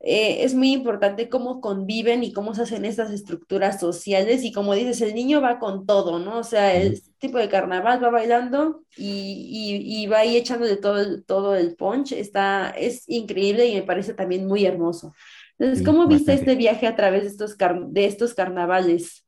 eh, 0.00 0.44
es 0.44 0.54
muy 0.54 0.72
importante 0.72 1.28
cómo 1.28 1.60
conviven 1.60 2.22
y 2.22 2.32
cómo 2.32 2.54
se 2.54 2.62
hacen 2.62 2.84
estas 2.84 3.10
estructuras 3.10 3.80
sociales 3.80 4.44
y 4.44 4.52
como 4.52 4.74
dices, 4.74 5.00
el 5.00 5.14
niño 5.14 5.40
va 5.40 5.58
con 5.58 5.86
todo, 5.86 6.18
¿no? 6.18 6.38
O 6.38 6.44
sea, 6.44 6.76
el 6.76 7.02
tipo 7.18 7.38
de 7.38 7.48
carnaval 7.48 8.02
va 8.04 8.10
bailando 8.10 8.84
y, 8.96 9.82
y, 9.84 10.06
va 10.06 10.18
ahí 10.18 10.36
echándole 10.36 10.76
todo 10.76 11.00
el, 11.00 11.24
todo 11.24 11.56
el 11.56 11.76
punch, 11.76 12.12
está, 12.12 12.70
es 12.70 13.08
increíble 13.08 13.66
y 13.66 13.74
me 13.74 13.82
parece 13.82 14.14
también 14.14 14.46
muy 14.46 14.64
hermoso. 14.66 15.14
Entonces, 15.58 15.84
¿cómo 15.84 16.06
viste 16.06 16.34
este 16.34 16.54
viaje 16.54 16.86
a 16.86 16.94
través 16.94 17.22
de 17.22 17.28
estos, 17.28 17.56
de 17.88 18.04
estos 18.04 18.34
carnavales? 18.34 19.25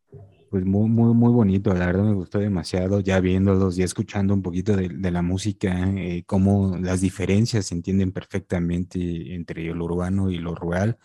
Pues 0.50 0.64
muy, 0.64 0.88
muy, 0.88 1.12
muy 1.12 1.30
bonito, 1.30 1.74
la 1.74 1.86
verdad 1.86 2.04
me 2.04 2.14
gustó 2.14 2.38
demasiado, 2.38 3.00
ya 3.00 3.20
viéndolos, 3.20 3.76
ya 3.76 3.84
escuchando 3.84 4.32
un 4.32 4.40
poquito 4.40 4.74
de, 4.76 5.10
la 5.10 5.20
música, 5.20 5.90
eh, 5.90 6.24
cómo 6.26 6.78
las 6.78 7.02
diferencias 7.02 7.66
se 7.66 7.74
entienden 7.74 8.12
perfectamente 8.12 9.34
entre 9.34 9.64
lo 9.74 9.84
urbano 9.84 10.30
y 10.30 10.38
lo 10.38 10.54
rural, 10.54 10.98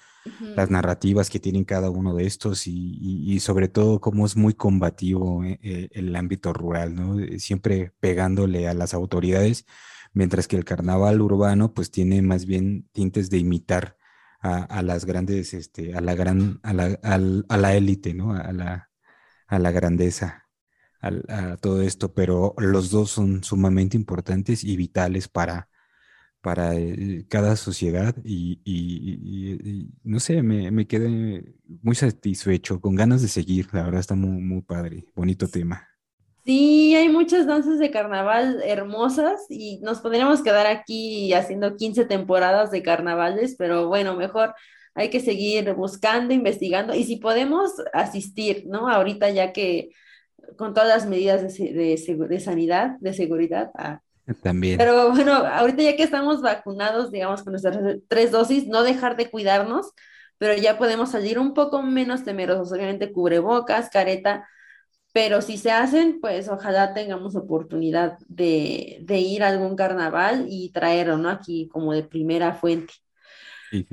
las 0.56 0.70
narrativas 0.70 1.30
que 1.30 1.40
tienen 1.40 1.66
cada 1.66 1.90
uno 1.90 2.16
de 2.16 2.26
estos 2.26 2.68
y, 2.68 3.38
sobre 3.42 3.68
todo 3.68 4.00
cómo 4.00 4.26
es 4.26 4.38
muy 4.38 4.54
combativo 4.54 5.44
eh, 5.44 5.60
eh, 5.62 5.90
el 5.92 6.16
ámbito 6.16 6.54
rural, 6.54 6.96
¿no? 6.96 7.18
Siempre 7.38 7.92
pegándole 8.00 8.70
a 8.70 8.74
las 8.74 8.94
autoridades, 8.94 9.66
mientras 10.14 10.48
que 10.48 10.56
el 10.56 10.64
carnaval 10.64 11.22
urbano 11.22 11.74
pues 11.74 11.92
tiene 11.92 12.22
más 12.22 12.46
bien 12.46 12.88
tintes 12.94 13.30
de 13.30 13.40
imitar 13.40 13.98
a, 14.40 14.82
las 14.84 15.06
grandes, 15.06 15.54
este, 15.54 15.96
a 15.96 16.02
la 16.02 16.16
gran, 16.16 16.60
a 16.64 16.74
la, 16.74 17.00
a 17.02 17.58
la 17.58 17.76
élite, 17.76 18.14
¿no? 18.14 18.34
A 18.34 18.52
la, 18.52 18.93
a 19.54 19.60
la 19.60 19.72
grandeza, 19.72 20.50
a, 21.00 21.58
todo 21.58 21.84
esto, 21.84 22.14
pero 22.14 22.56
los 22.58 22.90
dos 22.90 23.12
son 23.12 23.44
sumamente 23.44 23.96
importantes 23.96 24.64
y 24.64 24.76
vitales 24.78 25.28
para, 25.28 25.70
para 26.42 26.76
eh, 26.76 27.26
cada 27.30 27.56
sociedad 27.56 28.16
y, 28.24 29.92
no 30.04 30.20
sé, 30.20 30.42
me, 30.42 30.88
quedé 30.88 31.54
muy 31.84 31.96
satisfecho, 31.96 32.82
con 32.82 32.96
ganas 32.96 33.22
de 33.22 33.28
seguir, 33.28 33.68
la 33.74 33.84
verdad 33.84 34.00
está 34.00 34.16
muy, 34.16 34.42
muy 34.42 34.64
padre, 34.64 35.06
bonito 35.16 35.48
tema. 35.48 35.88
Sí, 36.44 36.96
hay 36.96 37.10
muchas 37.10 37.46
danzas 37.46 37.78
de 37.78 37.92
carnaval 37.92 38.60
hermosas 38.66 39.46
y 39.50 39.80
nos 39.82 40.00
podríamos 40.00 40.42
quedar 40.42 40.66
aquí 40.66 41.32
haciendo 41.34 41.78
15 41.78 42.06
temporadas 42.06 42.72
de 42.72 42.82
carnavales, 42.82 43.56
pero 43.58 43.88
bueno, 43.88 44.16
mejor 44.16 44.56
hay 44.96 45.10
que 45.10 45.20
seguir 45.20 45.74
buscando, 45.74 46.34
investigando 46.34 46.94
y 46.94 47.04
si 47.04 47.18
podemos 47.18 47.74
asistir, 47.94 48.66
¿no? 48.68 48.90
Ahorita 48.90 49.30
ya 49.30 49.54
que 49.54 49.92
con 50.58 50.74
todas 50.74 50.90
las 50.90 51.08
medidas 51.08 51.58
de, 51.58 51.98
de, 52.30 52.40
sanidad, 52.40 52.98
de 53.00 53.14
seguridad. 53.14 53.72
Ah. 53.76 54.02
También. 54.42 54.78
Pero 54.78 55.12
bueno, 55.12 55.34
ahorita 55.34 55.84
ya 55.84 55.96
que 55.96 56.04
estamos 56.04 56.42
vacunados, 56.42 57.12
digamos, 57.12 57.44
con 57.44 57.52
nuestras 57.54 57.78
tres 58.08 58.32
dosis, 58.32 58.68
no 58.68 58.84
dejar 58.84 59.18
de 59.18 59.30
cuidarnos, 59.30 59.92
pero 60.38 60.56
ya 60.56 60.78
podemos 60.78 61.12
salir 61.12 61.40
un 61.40 61.54
poco 61.54 61.82
menos 61.82 62.24
temerosos, 62.24 62.72
obviamente 62.72 63.12
cubrebocas, 63.12 63.90
careta 63.90 64.48
pero 65.14 65.42
si 65.42 65.60
se 65.60 65.72
hacen, 65.72 66.20
pues 66.20 66.50
ojalá 66.50 66.96
tengamos 66.96 67.36
oportunidad 67.36 68.18
de, 68.28 68.98
de 69.04 69.20
ir 69.20 69.44
a 69.44 69.50
algún 69.50 69.76
carnaval 69.76 70.48
y 70.50 70.72
traerlo, 70.72 71.20
¿no? 71.20 71.30
Aquí 71.30 71.70
como 71.72 71.94
de 71.94 72.04
primera 72.04 72.56
fuente. 72.56 72.94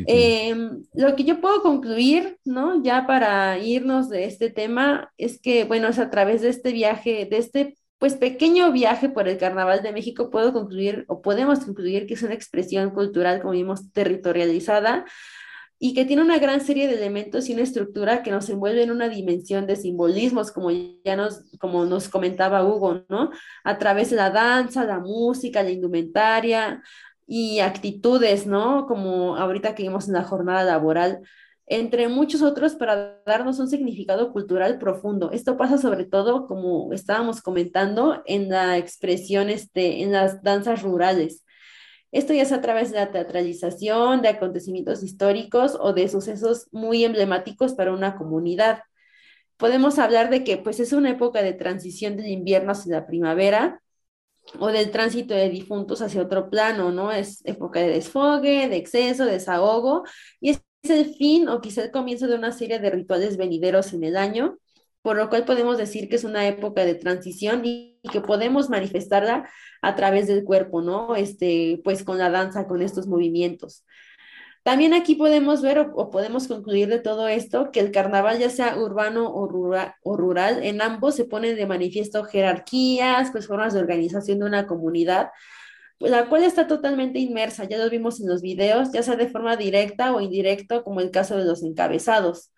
Em, 0.07 0.83
lo 0.95 1.17
que 1.17 1.25
yo 1.25 1.41
puedo 1.41 1.63
concluir, 1.63 2.39
¿no? 2.45 2.83
Ya 2.83 3.07
para 3.07 3.59
irnos 3.59 4.09
de 4.09 4.25
este 4.25 4.51
tema, 4.51 5.13
es 5.17 5.41
que, 5.41 5.65
bueno, 5.65 5.89
es 5.89 5.99
a 5.99 6.11
través 6.11 6.43
de 6.43 6.51
este 6.51 6.73
viaje, 6.73 7.27
de 7.31 7.39
este, 7.39 7.77
pues, 7.99 8.15
pequeño 8.15 8.73
viaje 8.73 9.09
por 9.09 9.29
el 9.29 9.39
Carnaval 9.39 9.83
de 9.83 9.93
México, 9.93 10.31
puedo 10.31 10.53
concluir, 10.53 11.05
o 11.09 11.23
podemos 11.23 11.61
concluir 11.61 12.07
que 12.07 12.15
es 12.15 12.23
una 12.23 12.35
expresión 12.35 12.91
cultural, 12.91 13.41
como 13.41 13.53
vimos, 13.53 13.91
territorializada, 13.93 15.05
y 15.83 15.95
que 15.95 16.05
tiene 16.05 16.21
una 16.21 16.39
gran 16.39 16.61
serie 16.61 16.89
de 16.89 16.95
elementos 16.95 17.49
y 17.49 17.55
una 17.55 17.63
estructura 17.63 18.23
que 18.23 18.31
nos 18.31 18.51
envuelve 18.51 18.83
en 18.83 18.91
una 18.91 19.09
dimensión 19.09 19.67
de 19.67 19.77
simbolismos, 19.77 20.53
como 20.53 20.71
ya 20.71 21.17
nos, 21.17 21.43
como 21.59 21.87
nos 21.87 22.11
comentaba 22.11 22.63
Hugo, 22.67 23.07
¿no? 23.09 23.31
A 23.65 23.79
través 23.79 24.11
de 24.11 24.17
la 24.17 24.29
danza, 24.29 24.85
la 24.85 24.99
música, 24.99 25.63
la 25.63 25.71
indumentaria 25.71 26.83
y 27.31 27.61
actitudes, 27.61 28.47
¿no? 28.47 28.87
Como 28.87 29.37
ahorita 29.37 29.75
que 29.75 29.85
vimos 29.85 30.09
en 30.09 30.15
la 30.15 30.25
jornada 30.25 30.65
laboral, 30.65 31.21
entre 31.67 32.09
muchos 32.09 32.43
otros 32.43 32.75
para 32.75 33.23
darnos 33.25 33.61
un 33.61 33.69
significado 33.69 34.33
cultural 34.33 34.79
profundo. 34.79 35.31
Esto 35.31 35.57
pasa 35.57 35.79
sobre 35.79 36.05
todo, 36.05 36.49
como 36.49 36.93
estábamos 36.93 37.41
comentando, 37.41 38.23
en 38.27 38.49
la 38.49 38.77
expresión, 38.79 39.49
este, 39.51 40.03
en 40.03 40.13
las 40.13 40.43
danzas 40.43 40.83
rurales 40.83 41.45
esto 42.13 42.33
ya 42.35 42.43
es 42.43 42.53
a 42.53 42.61
través 42.61 42.91
de 42.91 42.97
la 42.97 43.13
teatralización 43.13 44.23
de 44.23 44.29
acontecimientos 44.29 45.03
históricos 45.03 45.77
o 45.81 45.93
de 45.93 46.09
sucesos 46.09 46.67
muy 46.73 47.05
emblemáticos 47.05 47.75
para 47.75 47.93
una 47.93 48.17
comunidad. 48.17 48.83
Podemos 49.57 49.99
hablar 49.99 50.31
de 50.31 50.43
que 50.43 50.57
pues 50.57 50.81
es 50.81 50.93
una 50.93 51.11
época 51.11 51.43
de 51.43 51.53
transición 51.53 52.17
del 52.17 52.29
invierno 52.29 52.73
hacia 52.73 52.97
la 52.97 53.07
primavera 53.07 53.81
o 54.59 54.69
del 54.69 54.91
tránsito 54.91 55.35
de 55.35 55.49
difuntos 55.49 56.03
hacia 56.03 56.23
otro 56.23 56.51
plano, 56.51 56.91
¿no? 56.91 57.13
Es 57.13 57.45
época 57.45 57.81
de 57.81 57.91
desfogue, 57.91 58.69
de 58.69 58.77
exceso, 58.77 59.25
de 59.25 59.33
desahogo 59.33 60.05
y 60.41 60.51
es 60.51 60.63
el 60.83 61.15
fin 61.15 61.49
o 61.49 61.61
quizá 61.61 61.85
el 61.85 61.91
comienzo 61.91 62.27
de 62.27 62.37
una 62.37 62.53
serie 62.53 62.79
de 62.79 62.91
rituales 62.91 63.37
venideros 63.37 63.93
en 63.93 64.05
el 64.05 64.17
año 64.17 64.59
por 65.03 65.17
lo 65.17 65.29
cual 65.29 65.45
podemos 65.45 65.79
decir 65.79 66.09
que 66.09 66.17
es 66.17 66.25
una 66.25 66.47
época 66.47 66.85
de 66.85 66.95
transición 66.95 67.63
y, 67.65 67.89
que 68.13 68.21
podemos 68.23 68.71
manifestarla 68.71 69.49
a 69.83 69.95
través 69.95 70.27
del 70.27 70.43
cuerpo, 70.43 70.81
¿no? 70.81 71.17
Este, 71.17 71.81
pues 71.85 72.03
con 72.03 72.17
la 72.19 72.31
danza, 72.31 72.67
con 72.67 72.81
estos 72.81 73.07
movimientos. 73.07 73.85
También 74.71 74.95
aquí 74.95 75.17
podemos 75.17 75.63
ver 75.63 75.81
o, 75.81 76.11
podemos 76.11 76.47
concluir 76.47 76.87
de 76.87 77.01
todo 77.01 77.27
esto 77.27 77.73
que 77.73 77.81
el 77.81 77.91
carnaval, 77.91 78.39
ya 78.39 78.51
sea 78.51 78.79
urbano 78.79 79.29
o 79.29 79.49
rural, 79.49 79.95
o 80.05 80.17
rural, 80.17 80.63
en 80.63 80.81
ambos 80.81 81.17
se 81.17 81.25
ponen 81.25 81.57
de 81.57 81.67
manifiesto 81.67 82.23
jerarquías, 82.23 83.33
pues 83.33 83.49
formas 83.49 83.75
de 83.75 83.81
organización 83.81 84.39
de 84.39 84.45
una 84.45 84.69
comunidad, 84.69 85.31
la 85.99 86.29
cual 86.29 86.45
está 86.45 86.69
totalmente 86.69 87.19
inmersa, 87.19 87.65
ya 87.65 87.79
lo 87.79 87.91
vimos 87.91 88.21
en 88.21 88.29
los 88.29 88.43
videos, 88.43 88.93
ya 88.93 89.03
sea 89.03 89.17
de 89.17 89.27
forma 89.27 89.57
directa 89.57 90.15
o 90.15 90.21
indirecta, 90.21 90.85
como 90.85 91.01
el 91.01 91.11
caso 91.11 91.37
de 91.37 91.47
los 91.47 91.65
encabezados. 91.65 92.53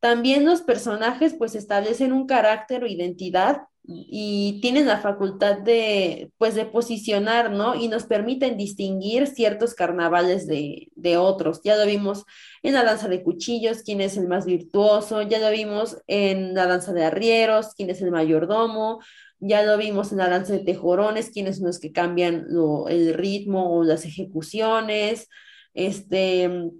También 0.00 0.46
los 0.46 0.62
personajes 0.62 1.34
pues 1.34 1.54
establecen 1.54 2.14
un 2.14 2.26
carácter 2.26 2.82
o 2.82 2.86
identidad 2.86 3.64
y 3.84 4.60
tienen 4.62 4.86
la 4.86 4.98
facultad 4.98 5.58
de 5.58 6.30
pues 6.38 6.54
de 6.54 6.66
posicionar, 6.66 7.50
¿no? 7.50 7.74
Y 7.74 7.88
nos 7.88 8.04
permiten 8.04 8.56
distinguir 8.56 9.26
ciertos 9.26 9.74
carnavales 9.74 10.46
de, 10.46 10.88
de 10.94 11.16
otros. 11.16 11.62
Ya 11.64 11.76
lo 11.76 11.84
vimos 11.86 12.24
en 12.62 12.74
la 12.74 12.84
danza 12.84 13.08
de 13.08 13.22
cuchillos, 13.22 13.82
quién 13.82 14.00
es 14.00 14.16
el 14.16 14.28
más 14.28 14.46
virtuoso, 14.46 15.22
ya 15.22 15.38
lo 15.40 15.50
vimos 15.50 15.98
en 16.06 16.54
la 16.54 16.66
danza 16.66 16.92
de 16.92 17.04
arrieros, 17.04 17.74
quién 17.74 17.90
es 17.90 18.00
el 18.02 18.12
mayordomo, 18.12 19.00
ya 19.40 19.64
lo 19.64 19.76
vimos 19.76 20.12
en 20.12 20.18
la 20.18 20.28
danza 20.28 20.52
de 20.52 20.60
tejorones, 20.60 21.30
quiénes 21.30 21.56
son 21.56 21.66
los 21.66 21.80
que 21.80 21.90
cambian 21.90 22.46
el 22.88 23.14
ritmo 23.14 23.76
o 23.76 23.82
las 23.82 24.04
ejecuciones, 24.04 25.28
este, 25.74 26.70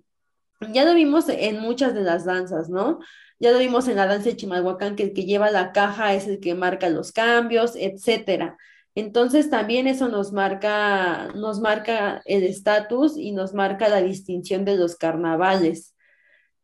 ya 0.72 0.84
lo 0.84 0.94
vimos 0.94 1.28
en 1.28 1.58
muchas 1.58 1.94
de 1.94 2.02
las 2.02 2.24
danzas, 2.24 2.68
¿no? 2.68 3.00
Ya 3.42 3.50
lo 3.50 3.58
vimos 3.58 3.88
en 3.88 3.96
la 3.96 4.06
danza 4.06 4.30
de 4.30 4.36
Chimalhuacán, 4.36 4.94
que 4.94 5.02
el 5.02 5.12
que 5.12 5.24
lleva 5.24 5.50
la 5.50 5.72
caja 5.72 6.14
es 6.14 6.28
el 6.28 6.38
que 6.38 6.54
marca 6.54 6.88
los 6.88 7.10
cambios, 7.10 7.72
etcétera. 7.74 8.56
Entonces 8.94 9.50
también 9.50 9.88
eso 9.88 10.08
nos 10.08 10.32
marca, 10.32 11.26
nos 11.34 11.60
marca 11.60 12.22
el 12.26 12.44
estatus 12.44 13.16
y 13.16 13.32
nos 13.32 13.52
marca 13.52 13.88
la 13.88 14.00
distinción 14.00 14.64
de 14.64 14.76
los 14.76 14.94
carnavales. 14.94 15.96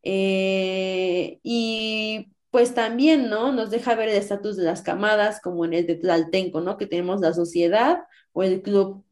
Eh, 0.04 1.40
y 1.42 2.28
pues 2.50 2.74
también, 2.74 3.28
¿no? 3.28 3.50
Nos 3.52 3.70
deja 3.70 3.96
ver 3.96 4.10
el 4.10 4.16
estatus 4.16 4.56
de 4.56 4.64
las 4.64 4.82
camadas, 4.82 5.40
como 5.40 5.64
en 5.64 5.74
el 5.74 5.86
de 5.86 5.96
Tlaltenco, 5.96 6.60
¿no? 6.60 6.76
Que 6.76 6.86
tenemos 6.86 7.20
la 7.20 7.32
sociedad 7.34 8.04
o 8.32 8.44
el 8.44 8.62
club. 8.62 9.04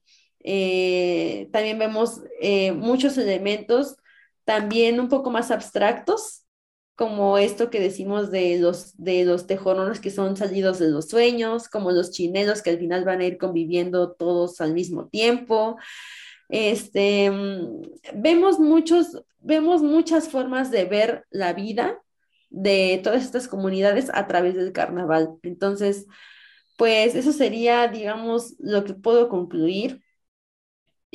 Eh, 0.45 1.49
también 1.53 1.81
vemos 1.81 2.21
eh, 2.41 2.71
muchos 2.71 3.19
elementos 3.19 3.97
también 4.45 5.01
un 5.01 5.09
poco 5.09 5.31
más 5.33 5.51
abstractos, 5.51 6.46
como 6.97 7.37
esto 7.37 7.69
que 7.69 7.79
decimos 7.79 8.31
de 8.31 8.59
los, 8.59 8.97
de 8.97 9.25
los 9.27 9.45
que 9.45 10.11
son 10.11 10.37
salidos 10.37 10.79
de 10.79 10.89
los 10.89 11.09
sueños, 11.09 11.69
como 11.69 11.93
los 11.93 12.11
chinelos 12.11 12.63
que 12.63 12.71
al 12.71 12.79
final 12.79 13.05
van 13.05 13.21
a 13.21 13.27
ir 13.27 13.37
conviviendo 13.37 14.13
todos 14.13 14.63
al 14.63 14.73
mismo 14.73 15.07
tiempo. 15.09 15.77
Este, 16.49 17.31
mm, 17.31 17.83
vemos, 18.15 18.59
muchos, 18.59 19.23
vemos 19.41 19.83
muchas 19.83 20.29
formas 20.29 20.71
de 20.71 20.87
ver 20.87 21.27
la 21.31 21.53
vida 21.53 22.01
de 22.49 23.01
todas 23.05 23.25
estas 23.25 23.47
comunidades 23.47 24.11
a 24.15 24.27
través 24.27 24.55
del 24.55 24.73
carnaval. 24.73 25.37
Entonces, 25.43 26.07
pues 26.79 27.15
eso 27.15 27.33
sería, 27.33 27.89
digamos, 27.89 28.55
lo 28.59 28.85
que 28.85 28.95
puedo 28.95 29.29
concluir. 29.29 30.03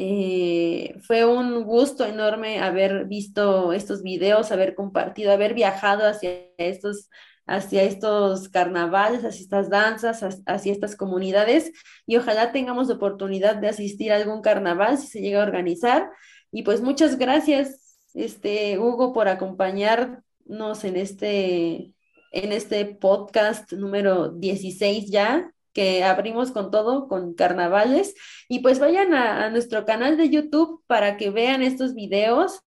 Eh, 0.04 0.96
fue 1.04 1.26
un 1.26 1.64
gusto 1.64 2.04
enorme 2.08 2.60
haber 2.60 3.06
visto 3.06 3.72
estos 3.72 4.02
videos, 4.02 4.52
haber 4.52 4.74
compartido, 4.74 5.32
haber 5.32 5.54
viajado 5.54 6.08
hacia 6.08 6.48
estos, 6.58 7.08
hacia 7.46 7.84
estos 7.84 8.50
carnavales, 8.50 9.24
hacia 9.24 9.42
estas 9.42 9.70
danzas, 9.70 10.26
hacia 10.48 10.72
estas 10.72 10.96
comunidades 10.96 11.72
y 12.08 12.18
ojalá 12.18 12.52
tengamos 12.52 12.90
oportunidad 12.90 13.58
de 13.58 13.68
asistir 13.68 14.12
a 14.12 14.16
algún 14.16 14.42
carnaval 14.42 14.98
si 14.98 15.06
se 15.06 15.22
llega 15.22 15.40
a 15.40 15.46
organizar. 15.46 16.10
Y 16.52 16.64
pues 16.64 16.82
muchas 16.82 17.20
gracias, 17.20 18.00
este, 18.16 18.80
Hugo, 18.80 19.14
por 19.14 19.28
acompañarnos 19.28 20.84
en 20.84 20.96
este, 20.96 21.94
en 22.32 22.52
este 22.52 22.86
podcast 22.86 23.72
número 23.74 24.30
16 24.30 25.12
ya 25.12 25.54
que 25.74 26.04
abrimos 26.04 26.52
con 26.52 26.72
todo, 26.72 27.08
con 27.08 27.34
carnavales. 27.34 28.16
Y 28.48 28.60
pues 28.60 28.80
vayan 28.80 29.14
a, 29.14 29.50
nuestro 29.50 29.86
canal 29.86 30.18
de 30.18 30.30
YouTube 30.30 30.84
para 30.88 31.18
que 31.18 31.30
vean 31.30 31.62
estos 31.62 31.94
videos 31.94 32.62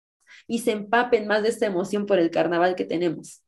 y 0.48 0.60
se 0.60 0.72
empapen 0.72 1.28
más 1.28 1.44
de 1.44 1.50
esta 1.50 1.66
emoción 1.66 2.06
por 2.06 2.20
el 2.20 2.32
carnaval 2.32 2.76
que 2.76 2.86
tenemos. 2.86 3.42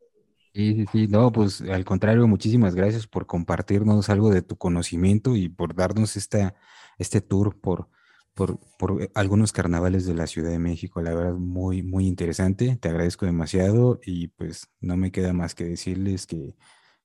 Sí, 0.53 0.73
sí, 0.73 0.86
sí, 0.91 1.07
no, 1.07 1.32
pues 1.32 1.61
al 1.61 1.84
contrario, 1.84 2.27
muchísimas 2.27 2.76
gracias 2.76 3.07
por 3.07 3.26
compartirnos 3.26 4.10
algo 4.10 4.30
de 4.30 4.41
tu 4.41 4.56
conocimiento 4.57 5.36
y 5.36 5.49
por 5.49 5.76
darnos 5.76 6.15
esta, 6.15 6.56
este 6.98 7.19
tour 7.19 7.60
por, 7.60 7.90
por, 8.34 8.60
por 8.80 9.11
algunos 9.15 9.52
carnavales 9.52 10.06
de 10.06 10.14
la 10.14 10.27
Ciudad 10.27 10.52
de 10.52 10.60
México. 10.60 11.02
La 11.02 11.14
verdad, 11.14 11.34
muy, 11.34 11.84
muy 11.84 12.07
interesante. 12.07 12.77
Te 12.77 12.88
agradezco 12.88 13.26
demasiado 13.26 13.99
y 14.06 14.30
pues 14.30 14.69
no 14.80 14.95
me 14.95 15.11
queda 15.11 15.34
más 15.34 15.56
que 15.56 15.65
decirles 15.65 16.26
que 16.26 16.56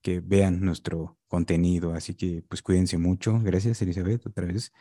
que 0.03 0.21
vean 0.21 0.61
nuestro 0.61 1.19
contenido. 1.29 1.93
Así 1.93 2.15
que 2.15 2.43
pues 2.49 2.63
cuídense 2.63 2.99
mucho. 2.99 3.39
Gracias 3.43 3.83
Elizabeth 3.83 4.27
otra 4.27 4.47
vez. 4.47 4.73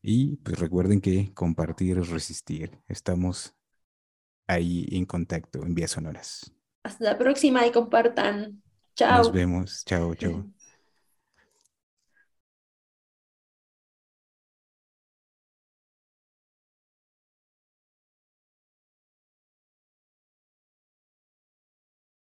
Y 0.00 0.36
pues 0.38 0.58
recuerden 0.58 1.00
que 1.00 1.32
compartir 1.34 1.98
es 1.98 2.08
resistir. 2.08 2.78
Estamos 2.88 3.54
ahí 4.46 4.88
en 4.90 5.06
contacto 5.06 5.62
en 5.64 5.74
vías 5.74 5.92
sonoras. 5.92 6.52
Hasta 6.82 7.04
la 7.04 7.18
próxima 7.18 7.66
y 7.66 7.72
compartan. 7.72 8.62
Chao. 8.94 9.18
Nos 9.18 9.32
vemos. 9.32 9.84
Chao, 9.84 10.14
chao. 10.14 10.52